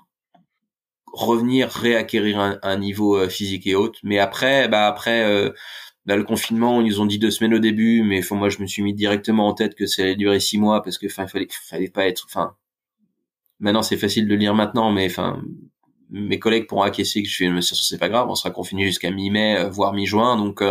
revenir 1.13 1.69
réacquérir 1.69 2.59
un, 2.63 2.77
niveau 2.79 3.19
euh, 3.19 3.29
physique 3.29 3.67
et 3.67 3.75
haute. 3.75 3.99
Mais 4.05 4.19
après, 4.19 4.69
bah 4.69 4.87
après 4.87 5.53
Là, 6.09 6.17
le 6.17 6.25
confinement, 6.25 6.81
ils 6.81 7.03
ont 7.03 7.07
dit 7.07 7.19
deux 7.19 7.31
semaines 7.31 7.53
au 7.53 7.59
début, 7.59 8.03
mais 8.03 8.23
moi, 8.31 8.49
je 8.49 8.63
me 8.63 8.67
suis 8.67 8.83
mis 8.83 8.95
directement 8.95 9.47
en 9.47 9.53
tête 9.53 9.75
que 9.75 9.85
ça 9.85 10.03
allait 10.03 10.17
durer 10.17 10.41
six 10.41 10.57
mois 10.57 10.83
parce 10.83 10.97
que, 10.97 11.07
enfin, 11.07 11.25
il 11.25 11.29
fallait, 11.29 11.49
fallait 11.51 11.91
pas 11.91 12.07
être, 12.07 12.25
enfin, 12.27 12.57
maintenant, 13.61 13.83
c'est 13.83 13.99
facile 13.99 14.27
de 14.27 14.35
lire 14.35 14.55
maintenant, 14.55 14.91
mais 14.91 15.05
enfin, 15.05 15.43
mes 16.11 16.39
collègues 16.39 16.67
pourront 16.67 16.83
acquiescer 16.83 17.23
que 17.23 17.29
je 17.29 17.35
suis 17.35 17.49
mais 17.51 17.61
c'est 17.63 17.99
pas 17.99 18.09
grave, 18.09 18.29
on 18.29 18.35
sera 18.35 18.51
confiné 18.51 18.85
jusqu'à 18.85 19.11
mi-mai, 19.11 19.69
voire 19.71 19.93
mi-juin, 19.93 20.37
donc 20.37 20.63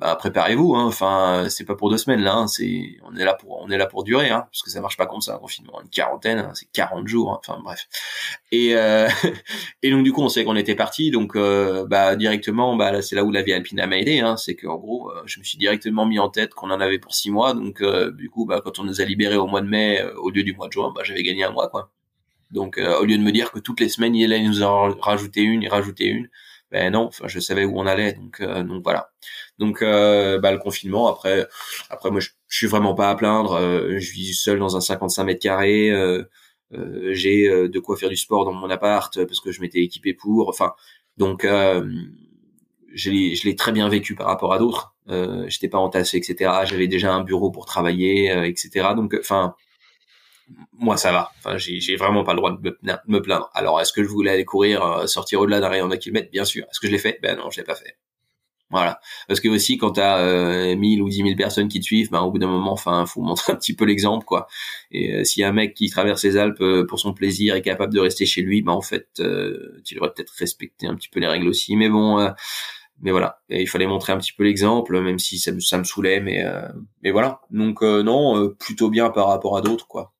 bah, 0.00 0.16
préparez-vous. 0.16 0.74
Hein. 0.76 0.86
Enfin, 0.86 1.46
c'est 1.50 1.66
pas 1.66 1.74
pour 1.74 1.90
deux 1.90 1.98
semaines 1.98 2.22
là. 2.22 2.34
Hein. 2.34 2.46
C'est, 2.46 2.96
on 3.04 3.14
est 3.16 3.24
là 3.24 3.34
pour, 3.34 3.60
on 3.60 3.68
est 3.70 3.76
là 3.76 3.86
pour 3.86 4.02
durer, 4.02 4.30
hein, 4.30 4.46
parce 4.50 4.62
que 4.62 4.70
ça 4.70 4.80
marche 4.80 4.96
pas 4.96 5.06
comme 5.06 5.20
ça 5.20 5.34
un 5.34 5.38
confinement. 5.38 5.78
Une 5.82 5.90
quarantaine, 5.90 6.38
hein, 6.38 6.52
c'est 6.54 6.70
40 6.72 7.06
jours. 7.06 7.32
Hein. 7.32 7.40
Enfin 7.46 7.60
bref. 7.62 7.86
Et 8.50 8.74
euh, 8.76 9.08
et 9.82 9.90
donc 9.90 10.02
du 10.04 10.12
coup, 10.12 10.22
on 10.22 10.30
sait 10.30 10.44
qu'on 10.44 10.56
était 10.56 10.74
parti. 10.74 11.10
Donc 11.10 11.36
euh, 11.36 11.86
bah 11.86 12.16
directement, 12.16 12.76
bah 12.76 13.02
c'est 13.02 13.14
là 13.14 13.24
où 13.24 13.30
la 13.30 13.42
vie 13.42 13.52
alpine 13.52 13.84
m'a 13.86 13.98
aidé. 13.98 14.20
Hein. 14.20 14.38
C'est 14.38 14.56
qu'en 14.56 14.76
gros, 14.76 15.10
euh, 15.10 15.22
je 15.26 15.38
me 15.38 15.44
suis 15.44 15.58
directement 15.58 16.06
mis 16.06 16.18
en 16.18 16.30
tête 16.30 16.54
qu'on 16.54 16.70
en 16.70 16.80
avait 16.80 16.98
pour 16.98 17.14
six 17.14 17.30
mois. 17.30 17.52
Donc 17.52 17.82
du 18.16 18.30
coup, 18.30 18.46
bah 18.46 18.62
quand 18.64 18.78
on 18.78 18.84
nous 18.84 19.02
a 19.02 19.04
libérés 19.04 19.36
au 19.36 19.46
mois 19.46 19.60
de 19.60 19.68
mai 19.68 20.02
au 20.16 20.30
lieu 20.30 20.42
du 20.44 20.54
mois 20.54 20.68
de 20.68 20.72
juin, 20.72 20.92
bah 20.94 21.02
j'avais 21.04 21.22
gagné 21.22 21.44
un 21.44 21.50
mois 21.50 21.68
quoi. 21.68 21.90
Donc 22.50 22.78
au 22.78 23.04
lieu 23.04 23.16
de 23.16 23.22
me 23.22 23.32
dire 23.32 23.52
que 23.52 23.58
toutes 23.60 23.80
les 23.80 23.88
semaines 23.88 24.14
il 24.16 24.24
allait 24.32 24.42
nous 24.42 24.62
en 24.62 24.94
rajouter 24.98 25.42
une, 25.42 25.62
et 25.62 25.68
rajouter 25.68 26.06
une 26.06 26.28
ben 26.70 26.92
non, 26.92 27.10
je 27.26 27.40
savais 27.40 27.64
où 27.64 27.78
on 27.78 27.86
allait, 27.86 28.12
donc 28.12 28.40
euh, 28.40 28.62
donc 28.62 28.82
voilà. 28.84 29.10
Donc 29.58 29.82
euh, 29.82 30.38
bah, 30.38 30.52
le 30.52 30.58
confinement 30.58 31.08
après 31.08 31.46
après 31.90 32.10
moi 32.10 32.20
je, 32.20 32.30
suis 32.48 32.66
vraiment 32.68 32.94
pas 32.94 33.10
à 33.10 33.14
plaindre, 33.16 33.54
euh, 33.54 33.98
je 33.98 34.12
vis 34.12 34.34
seul 34.34 34.58
dans 34.58 34.76
un 34.76 34.80
55 34.80 35.24
mètres 35.24 35.40
carrés, 35.40 35.90
j'ai 37.10 37.48
de 37.68 37.78
quoi 37.80 37.96
faire 37.96 38.08
du 38.08 38.16
sport 38.16 38.44
dans 38.44 38.52
mon 38.52 38.70
appart 38.70 39.24
parce 39.24 39.40
que 39.40 39.50
je 39.52 39.60
m'étais 39.60 39.80
équipé 39.80 40.14
pour, 40.14 40.48
enfin 40.48 40.72
donc 41.16 41.44
je 41.44 43.10
l'ai 43.10 43.56
très 43.56 43.72
bien 43.72 43.88
vécu 43.88 44.14
par 44.14 44.26
rapport 44.26 44.52
à 44.52 44.58
d'autres. 44.58 44.94
Euh, 45.08 45.44
j'étais 45.48 45.68
pas 45.68 45.78
entassé, 45.78 46.18
etc. 46.18 46.52
J'avais 46.64 46.86
déjà 46.86 47.12
un 47.12 47.22
bureau 47.24 47.50
pour 47.50 47.66
travailler, 47.66 48.30
etc. 48.46 48.90
Donc 48.96 49.16
enfin 49.18 49.54
moi 50.72 50.96
ça 50.96 51.12
va. 51.12 51.30
Enfin, 51.38 51.56
j'ai 51.58 51.96
vraiment 51.96 52.24
pas 52.24 52.32
le 52.32 52.38
droit 52.38 52.52
de 52.52 52.98
me, 53.06 53.20
plaindre. 53.20 53.50
Alors, 53.54 53.80
est-ce 53.80 53.92
que 53.92 54.02
je 54.02 54.08
voulais 54.08 54.30
aller 54.30 54.44
courir, 54.44 54.84
euh, 54.84 55.06
sortir 55.06 55.40
au-delà 55.40 55.60
d'un 55.60 55.68
rayon 55.68 55.88
d'un 55.88 55.96
kilomètre? 55.96 56.30
Bien 56.30 56.44
sûr. 56.44 56.64
Est-ce 56.64 56.80
que 56.80 56.86
je 56.86 56.92
l'ai 56.92 56.98
fait? 56.98 57.18
Ben 57.22 57.36
non, 57.36 57.50
je 57.50 57.58
l'ai 57.58 57.64
pas 57.64 57.74
fait. 57.74 57.96
Voilà. 58.70 59.00
Parce 59.26 59.40
que 59.40 59.48
aussi, 59.48 59.78
quand 59.78 59.92
t'as 59.92 60.20
euh, 60.20 60.76
1000 60.76 61.02
ou 61.02 61.08
10 61.08 61.16
000 61.16 61.36
personnes 61.36 61.68
qui 61.68 61.80
te 61.80 61.84
suivent, 61.84 62.10
ben, 62.10 62.20
au 62.20 62.30
bout 62.30 62.38
d'un 62.38 62.46
moment, 62.46 62.72
enfin, 62.72 63.04
faut 63.04 63.20
montrer 63.22 63.52
un 63.52 63.56
petit 63.56 63.74
peu 63.74 63.84
l'exemple, 63.84 64.24
quoi. 64.24 64.46
Et 64.92 65.14
euh, 65.16 65.44
a 65.44 65.48
un 65.48 65.52
mec 65.52 65.74
qui 65.74 65.90
traverse 65.90 66.22
les 66.24 66.36
Alpes 66.36 66.60
euh, 66.60 66.86
pour 66.86 67.00
son 67.00 67.12
plaisir 67.12 67.56
et 67.56 67.62
capable 67.62 67.92
de 67.92 68.00
rester 68.00 68.26
chez 68.26 68.42
lui, 68.42 68.62
ben 68.62 68.72
en 68.72 68.80
fait, 68.80 69.08
tu 69.84 69.94
devrais 69.94 70.12
peut-être 70.14 70.32
respecter 70.38 70.86
un 70.86 70.94
petit 70.94 71.08
peu 71.08 71.20
les 71.20 71.26
règles 71.26 71.48
aussi. 71.48 71.76
Mais 71.76 71.88
bon, 71.88 72.24
mais 73.02 73.10
voilà, 73.10 73.40
il 73.48 73.68
fallait 73.68 73.86
montrer 73.86 74.12
un 74.12 74.18
petit 74.18 74.32
peu 74.32 74.44
l'exemple, 74.44 75.00
même 75.00 75.18
si 75.18 75.38
ça 75.38 75.52
me, 75.52 75.60
ça 75.60 75.78
me 75.78 75.84
saoulait, 75.84 76.20
mais 76.20 76.44
mais 77.02 77.10
voilà. 77.10 77.40
Donc 77.50 77.82
non, 77.82 78.50
plutôt 78.58 78.90
bien 78.90 79.10
par 79.10 79.28
rapport 79.28 79.56
à 79.56 79.62
d'autres, 79.62 79.86
quoi. 79.86 80.12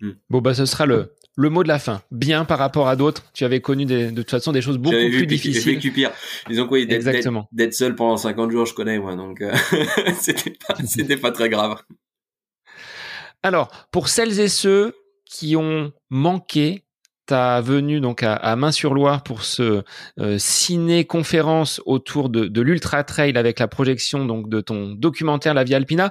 Hmm. 0.00 0.12
Bon, 0.30 0.40
bah, 0.40 0.54
ce 0.54 0.66
sera 0.66 0.86
le, 0.86 1.14
le 1.38 1.50
mot 1.50 1.62
de 1.62 1.68
la 1.68 1.78
fin. 1.78 2.02
Bien 2.10 2.44
par 2.44 2.58
rapport 2.58 2.88
à 2.88 2.96
d'autres. 2.96 3.22
Tu 3.32 3.44
avais 3.44 3.60
connu 3.60 3.84
des, 3.84 4.10
de 4.10 4.22
toute 4.22 4.30
façon 4.30 4.50
des 4.50 4.60
choses 4.60 4.76
beaucoup 4.76 4.96
plus 4.96 5.26
difficiles. 5.26 5.62
J'ai 5.62 5.74
vécu 5.74 5.92
pire. 5.92 6.10
Disons 6.48 6.66
quoi. 6.66 6.84
D'être 6.84 7.74
seul 7.74 7.94
pendant 7.94 8.16
50 8.16 8.50
jours, 8.50 8.66
je 8.66 8.74
connais, 8.74 8.98
moi. 8.98 9.14
Donc, 9.14 9.40
euh, 9.40 9.54
c'était 10.84 11.16
pas, 11.16 11.30
très 11.30 11.48
grave. 11.48 11.80
Alors, 13.44 13.68
pour 13.92 14.08
celles 14.08 14.40
et 14.40 14.48
ceux 14.48 14.96
qui 15.24 15.54
ont 15.54 15.92
manqué 16.10 16.84
ta 17.26 17.60
venue 17.60 18.00
donc 18.00 18.22
à, 18.24 18.56
Main-sur-Loire 18.56 19.22
pour 19.22 19.44
ce 19.44 19.84
euh, 20.18 20.38
ciné-conférence 20.38 21.80
autour 21.84 22.30
de, 22.30 22.46
de 22.46 22.60
l'Ultra 22.62 23.04
Trail 23.04 23.36
avec 23.36 23.58
la 23.60 23.68
projection 23.68 24.24
donc 24.24 24.48
de 24.48 24.62
ton 24.62 24.94
documentaire 24.94 25.54
La 25.54 25.62
Via 25.62 25.76
Alpina. 25.76 26.10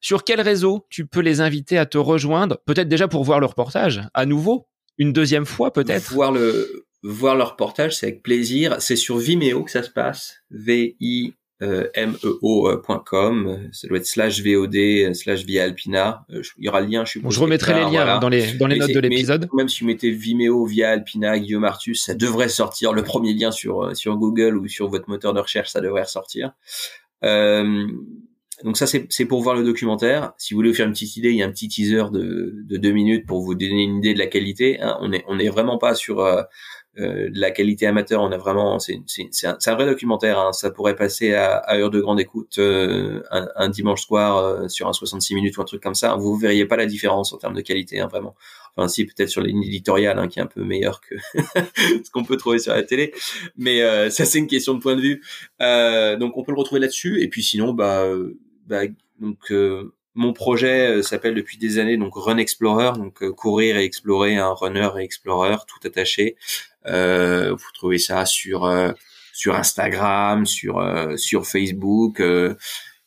Sur 0.00 0.24
quel 0.24 0.40
réseau 0.40 0.86
tu 0.90 1.06
peux 1.06 1.20
les 1.20 1.40
inviter 1.40 1.78
à 1.78 1.86
te 1.86 1.98
rejoindre 1.98 2.58
Peut-être 2.64 2.88
déjà 2.88 3.08
pour 3.08 3.24
voir 3.24 3.40
le 3.40 3.46
reportage 3.46 4.02
à 4.14 4.26
nouveau, 4.26 4.66
une 4.98 5.12
deuxième 5.12 5.46
fois 5.46 5.72
peut-être? 5.72 6.12
Voir 6.12 6.32
le 6.32 6.86
voir 7.02 7.36
le 7.36 7.44
reportage, 7.44 7.96
c'est 7.96 8.06
avec 8.06 8.22
plaisir. 8.22 8.76
C'est 8.80 8.96
sur 8.96 9.18
Vimeo 9.18 9.62
que 9.62 9.70
ça 9.70 9.82
se 9.82 9.90
passe. 9.90 10.42
V 10.50 10.96
I 11.00 11.34
m 11.60 12.16
e 12.22 12.38
o.com 12.40 13.68
ça 13.72 13.88
doit 13.88 13.98
être 13.98 14.06
slash 14.06 14.42
VOD 14.42 15.12
slash 15.12 15.44
via 15.44 15.64
Alpina 15.64 16.24
il 16.30 16.42
y 16.58 16.68
aura 16.68 16.80
le 16.80 16.86
lien 16.86 17.04
je 17.04 17.18
je 17.28 17.40
remettrai 17.40 17.74
les 17.74 17.90
liens 17.90 18.20
dans 18.20 18.28
les 18.28 18.52
dans 18.52 18.68
les 18.68 18.78
notes 18.78 18.92
de 18.92 19.00
l'épisode 19.00 19.48
même 19.52 19.68
si 19.68 19.80
vous 19.80 19.88
mettez 19.88 20.12
Vimeo 20.12 20.64
via 20.66 20.90
Alpina 20.90 21.36
Guillaume 21.36 21.64
Artus 21.64 22.04
ça 22.04 22.14
devrait 22.14 22.48
sortir 22.48 22.92
le 22.92 23.02
premier 23.02 23.34
lien 23.34 23.50
sur 23.50 23.82
euh, 23.82 23.94
sur 23.94 24.16
Google 24.16 24.56
ou 24.56 24.68
sur 24.68 24.88
votre 24.88 25.08
moteur 25.08 25.34
de 25.34 25.40
recherche 25.40 25.70
ça 25.70 25.80
devrait 25.80 26.02
ressortir 26.02 26.52
euh, 27.24 27.88
donc 28.64 28.76
ça 28.76 28.86
c'est 28.86 29.24
pour 29.24 29.40
voir 29.42 29.54
le 29.54 29.62
documentaire. 29.62 30.32
Si 30.36 30.52
vous 30.52 30.58
voulez 30.58 30.70
vous 30.70 30.76
faire 30.76 30.86
une 30.86 30.92
petite 30.92 31.16
idée, 31.16 31.30
il 31.30 31.36
y 31.36 31.42
a 31.42 31.46
un 31.46 31.50
petit 31.50 31.68
teaser 31.68 32.10
de, 32.10 32.54
de 32.64 32.76
deux 32.76 32.90
minutes 32.90 33.24
pour 33.26 33.40
vous 33.40 33.54
donner 33.54 33.84
une 33.84 33.98
idée 33.98 34.14
de 34.14 34.18
la 34.18 34.26
qualité. 34.26 34.80
Hein. 34.80 34.98
On 35.00 35.12
est 35.12 35.24
on 35.28 35.38
est 35.38 35.48
vraiment 35.48 35.78
pas 35.78 35.94
sur 35.94 36.20
euh, 36.20 36.42
euh, 36.98 37.30
de 37.30 37.40
la 37.40 37.52
qualité 37.52 37.86
amateur. 37.86 38.20
On 38.20 38.32
a 38.32 38.36
vraiment 38.36 38.80
c'est 38.80 39.00
un, 39.44 39.58
un, 39.64 39.74
vrai 39.74 39.86
documentaire. 39.86 40.40
Hein. 40.40 40.52
Ça 40.52 40.70
pourrait 40.70 40.96
passer 40.96 41.34
à, 41.34 41.56
à 41.56 41.76
heure 41.78 41.90
de 41.90 42.00
grande 42.00 42.18
écoute 42.18 42.58
euh, 42.58 43.22
un, 43.30 43.46
un, 43.54 43.68
dimanche 43.68 44.02
soir 44.02 44.68
sur 44.68 44.88
un 44.88 44.92
66 44.92 45.36
minutes 45.36 45.56
ou 45.56 45.62
un 45.62 45.64
truc 45.64 45.80
comme 45.80 45.94
ça. 45.94 46.16
Vous 46.16 46.34
verriez 46.34 46.66
pas 46.66 46.76
la 46.76 46.86
différence 46.86 47.32
en 47.32 47.38
termes 47.38 47.54
de 47.54 47.60
qualité, 47.60 48.00
hein, 48.00 48.08
vraiment. 48.08 48.34
Enfin 48.76 48.88
si 48.88 49.06
peut-être 49.06 49.28
sur 49.28 49.40
ligne 49.40 49.62
éditoriale 49.62 50.18
hein, 50.18 50.26
qui 50.26 50.40
est 50.40 50.42
un 50.42 50.46
peu 50.46 50.64
meilleure 50.64 51.00
que 51.00 51.14
ce 51.76 52.10
qu'on 52.12 52.24
peut 52.24 52.36
trouver 52.36 52.58
sur 52.58 52.72
la 52.72 52.82
télé. 52.82 53.12
Mais 53.56 53.80
ça 54.10 54.24
c'est 54.24 54.38
une 54.38 54.48
question 54.48 54.74
de 54.74 54.80
point 54.80 54.96
de 54.96 55.00
vue. 55.00 55.22
donc 56.18 56.36
on 56.36 56.42
peut 56.42 56.52
le 56.52 56.58
retrouver 56.58 56.80
là-dessus. 56.80 57.22
Et 57.22 57.28
puis 57.28 57.44
sinon 57.44 57.72
bah 57.72 58.04
donc 59.20 59.50
euh, 59.50 59.92
mon 60.14 60.32
projet 60.32 60.98
euh, 60.98 61.02
s'appelle 61.02 61.34
depuis 61.34 61.58
des 61.58 61.78
années 61.78 61.96
donc 61.96 62.12
Run 62.14 62.38
Explorer, 62.38 62.92
donc 62.96 63.22
euh, 63.22 63.32
courir 63.32 63.76
et 63.76 63.84
explorer, 63.84 64.36
un 64.36 64.52
runner 64.52 64.88
et 64.98 65.02
explorer 65.02 65.56
tout 65.66 65.86
attaché. 65.86 66.36
Vous 66.84 67.72
trouvez 67.74 67.98
ça 67.98 68.24
sur 68.26 68.70
sur 69.32 69.54
Instagram, 69.54 70.46
sur 70.46 70.82
sur 71.16 71.46
Facebook. 71.46 72.22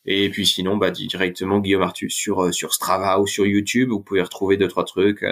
et 0.06 0.30
puis 0.30 0.46
sinon, 0.46 0.76
bah, 0.76 0.90
directement 0.90 1.58
Guillaume 1.58 1.82
Artus 1.82 2.14
sur 2.14 2.54
sur 2.54 2.74
Strava 2.74 3.20
ou 3.20 3.26
sur 3.26 3.46
YouTube. 3.46 3.90
Vous 3.90 4.00
pouvez 4.00 4.22
retrouver 4.22 4.56
deux 4.56 4.68
trois 4.68 4.84
trucs. 4.84 5.24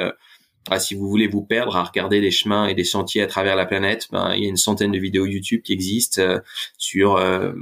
Ah, 0.68 0.78
si 0.78 0.94
vous 0.94 1.08
voulez 1.08 1.26
vous 1.26 1.42
perdre 1.42 1.74
à 1.74 1.82
regarder 1.82 2.20
des 2.20 2.30
chemins 2.30 2.66
et 2.66 2.74
des 2.74 2.84
sentiers 2.84 3.22
à 3.22 3.26
travers 3.26 3.56
la 3.56 3.64
planète, 3.64 4.08
ben, 4.12 4.34
il 4.34 4.42
y 4.42 4.46
a 4.46 4.48
une 4.48 4.58
centaine 4.58 4.92
de 4.92 4.98
vidéos 4.98 5.24
YouTube 5.24 5.62
qui 5.62 5.72
existent 5.72 6.20
euh, 6.20 6.38
sur, 6.76 7.16
euh, 7.16 7.52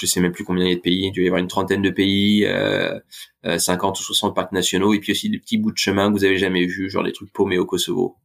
je 0.00 0.06
sais 0.06 0.20
même 0.20 0.32
plus 0.32 0.42
combien 0.44 0.64
il 0.64 0.70
y 0.70 0.72
a 0.72 0.76
de 0.76 0.80
pays, 0.80 1.06
il 1.06 1.12
doit 1.12 1.22
y 1.22 1.26
avoir 1.28 1.40
une 1.40 1.48
trentaine 1.48 1.82
de 1.82 1.90
pays, 1.90 2.44
euh, 2.46 2.98
50 3.44 3.96
euh, 3.96 4.00
ou 4.00 4.02
60 4.02 4.34
parcs 4.34 4.52
nationaux, 4.52 4.92
et 4.92 4.98
puis 4.98 5.12
aussi 5.12 5.30
des 5.30 5.38
petits 5.38 5.56
bouts 5.56 5.70
de 5.70 5.78
chemin 5.78 6.08
que 6.08 6.18
vous 6.18 6.24
avez 6.24 6.36
jamais 6.36 6.66
vus, 6.66 6.90
genre 6.90 7.04
des 7.04 7.12
trucs 7.12 7.32
paumés 7.32 7.58
au 7.58 7.64
Kosovo. 7.64 8.16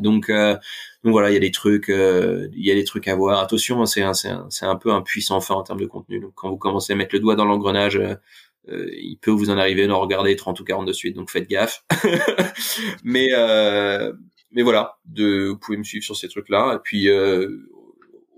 donc, 0.00 0.30
donc 0.30 1.12
voilà, 1.12 1.30
il 1.30 1.34
y 1.34 1.36
a 1.36 1.40
des 1.40 1.50
trucs, 1.50 1.88
il 1.88 2.64
y 2.64 2.70
a 2.70 2.74
des 2.74 2.84
trucs 2.84 3.06
à 3.06 3.14
voir. 3.16 3.40
Attention, 3.40 3.84
c'est 3.86 4.02
un, 4.02 4.12
un, 4.24 4.48
un, 4.62 4.76
peu 4.76 4.92
un 4.92 5.02
puissant 5.02 5.40
fin 5.40 5.54
en 5.56 5.62
termes 5.62 5.80
de 5.80 5.86
contenu. 5.86 6.20
Donc 6.20 6.32
quand 6.34 6.48
vous 6.48 6.56
commencez 6.56 6.92
à 6.92 6.96
mettre 6.96 7.14
le 7.14 7.20
doigt 7.20 7.34
dans 7.34 7.44
l'engrenage 7.44 8.00
euh, 8.70 8.88
il 8.92 9.16
peut 9.16 9.30
vous 9.30 9.50
en 9.50 9.58
arriver 9.58 9.86
d'en 9.86 10.00
regarder 10.00 10.36
30 10.36 10.60
ou 10.60 10.64
40 10.64 10.86
de 10.86 10.92
suite, 10.92 11.16
donc 11.16 11.30
faites 11.30 11.48
gaffe. 11.48 11.84
mais 13.04 13.28
euh, 13.32 14.12
mais 14.50 14.62
voilà, 14.62 14.98
de, 15.04 15.48
vous 15.48 15.58
pouvez 15.58 15.76
me 15.78 15.84
suivre 15.84 16.04
sur 16.04 16.16
ces 16.16 16.28
trucs-là. 16.28 16.74
Et 16.76 16.78
puis 16.82 17.08
euh, 17.08 17.68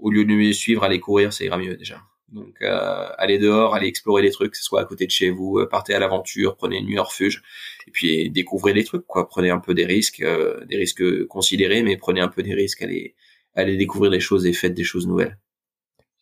au 0.01 0.11
lieu 0.11 0.25
de 0.25 0.33
me 0.33 0.53
suivre, 0.53 0.85
allez 0.85 1.01
courir, 1.01 1.33
ça 1.33 1.45
ira 1.45 1.59
mieux 1.59 1.77
déjà. 1.77 2.01
Donc 2.29 2.63
euh, 2.63 3.09
allez 3.19 3.39
dehors, 3.39 3.75
allez 3.75 3.89
explorer 3.89 4.23
les 4.23 4.31
trucs, 4.31 4.53
que 4.53 4.59
ce 4.59 4.63
soit 4.65 4.81
à 4.81 4.85
côté 4.85 5.07
de 5.07 5.11
chez 5.11 5.31
vous, 5.31 5.65
partez 5.69 5.95
à 5.95 5.99
l'aventure, 5.99 6.57
prenez 6.57 6.79
une 6.79 6.87
nuit 6.87 6.99
refuge, 6.99 7.43
et 7.89 7.91
puis 7.91 8.31
découvrez 8.31 8.73
les 8.73 8.85
trucs, 8.85 9.07
quoi. 9.07 9.29
Prenez 9.29 9.51
un 9.51 9.59
peu 9.59 9.75
des 9.75 9.85
risques, 9.85 10.23
des 10.23 10.77
risques 10.77 11.27
considérés, 11.27 11.83
mais 11.83 11.97
prenez 11.97 12.21
un 12.21 12.29
peu 12.29 12.45
des 12.45 12.55
risques, 12.55 12.83
allez, 12.83 13.17
allez 13.55 13.77
découvrir 13.77 14.13
des 14.13 14.21
choses 14.21 14.47
et 14.47 14.53
faites 14.53 14.75
des 14.75 14.85
choses 14.85 15.09
nouvelles. 15.09 15.39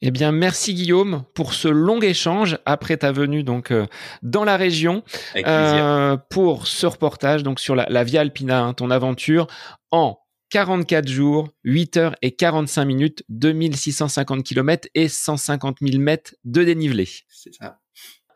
Eh 0.00 0.10
bien, 0.12 0.30
merci 0.30 0.74
Guillaume 0.74 1.24
pour 1.34 1.54
ce 1.54 1.66
long 1.66 2.00
échange 2.00 2.58
après 2.66 2.96
ta 2.98 3.10
venue 3.10 3.42
donc 3.42 3.72
euh, 3.72 3.86
dans 4.22 4.44
la 4.44 4.56
région 4.56 5.02
euh, 5.36 6.16
pour 6.30 6.68
ce 6.68 6.86
reportage 6.86 7.42
donc 7.42 7.58
sur 7.58 7.74
la, 7.74 8.04
Via 8.04 8.20
Alpina, 8.20 8.62
hein, 8.62 8.74
ton 8.74 8.90
aventure 8.90 9.48
en 9.90 10.18
44 10.50 11.08
jours, 11.08 11.50
8 11.64 11.96
heures 11.96 12.14
et 12.22 12.30
45 12.30 12.84
minutes, 12.84 13.24
2650 13.28 14.42
km 14.44 14.88
et 14.94 15.08
150 15.08 15.78
000 15.82 16.00
mètres 16.00 16.34
de 16.44 16.64
dénivelé. 16.64 17.06
C'est 17.28 17.54
ça. 17.54 17.78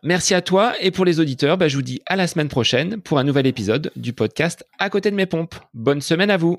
Merci 0.02 0.34
à 0.34 0.42
toi 0.42 0.74
et 0.80 0.90
pour 0.90 1.04
les 1.04 1.20
auditeurs, 1.20 1.56
bah, 1.56 1.68
je 1.68 1.76
vous 1.76 1.82
dis 1.82 2.00
à 2.06 2.16
la 2.16 2.26
semaine 2.26 2.48
prochaine 2.48 3.00
pour 3.00 3.18
un 3.18 3.24
nouvel 3.24 3.46
épisode 3.46 3.92
du 3.94 4.12
podcast 4.12 4.66
À 4.78 4.90
côté 4.90 5.10
de 5.10 5.16
mes 5.16 5.26
pompes. 5.26 5.54
Bonne 5.74 6.00
semaine 6.00 6.30
à 6.30 6.36
vous. 6.36 6.58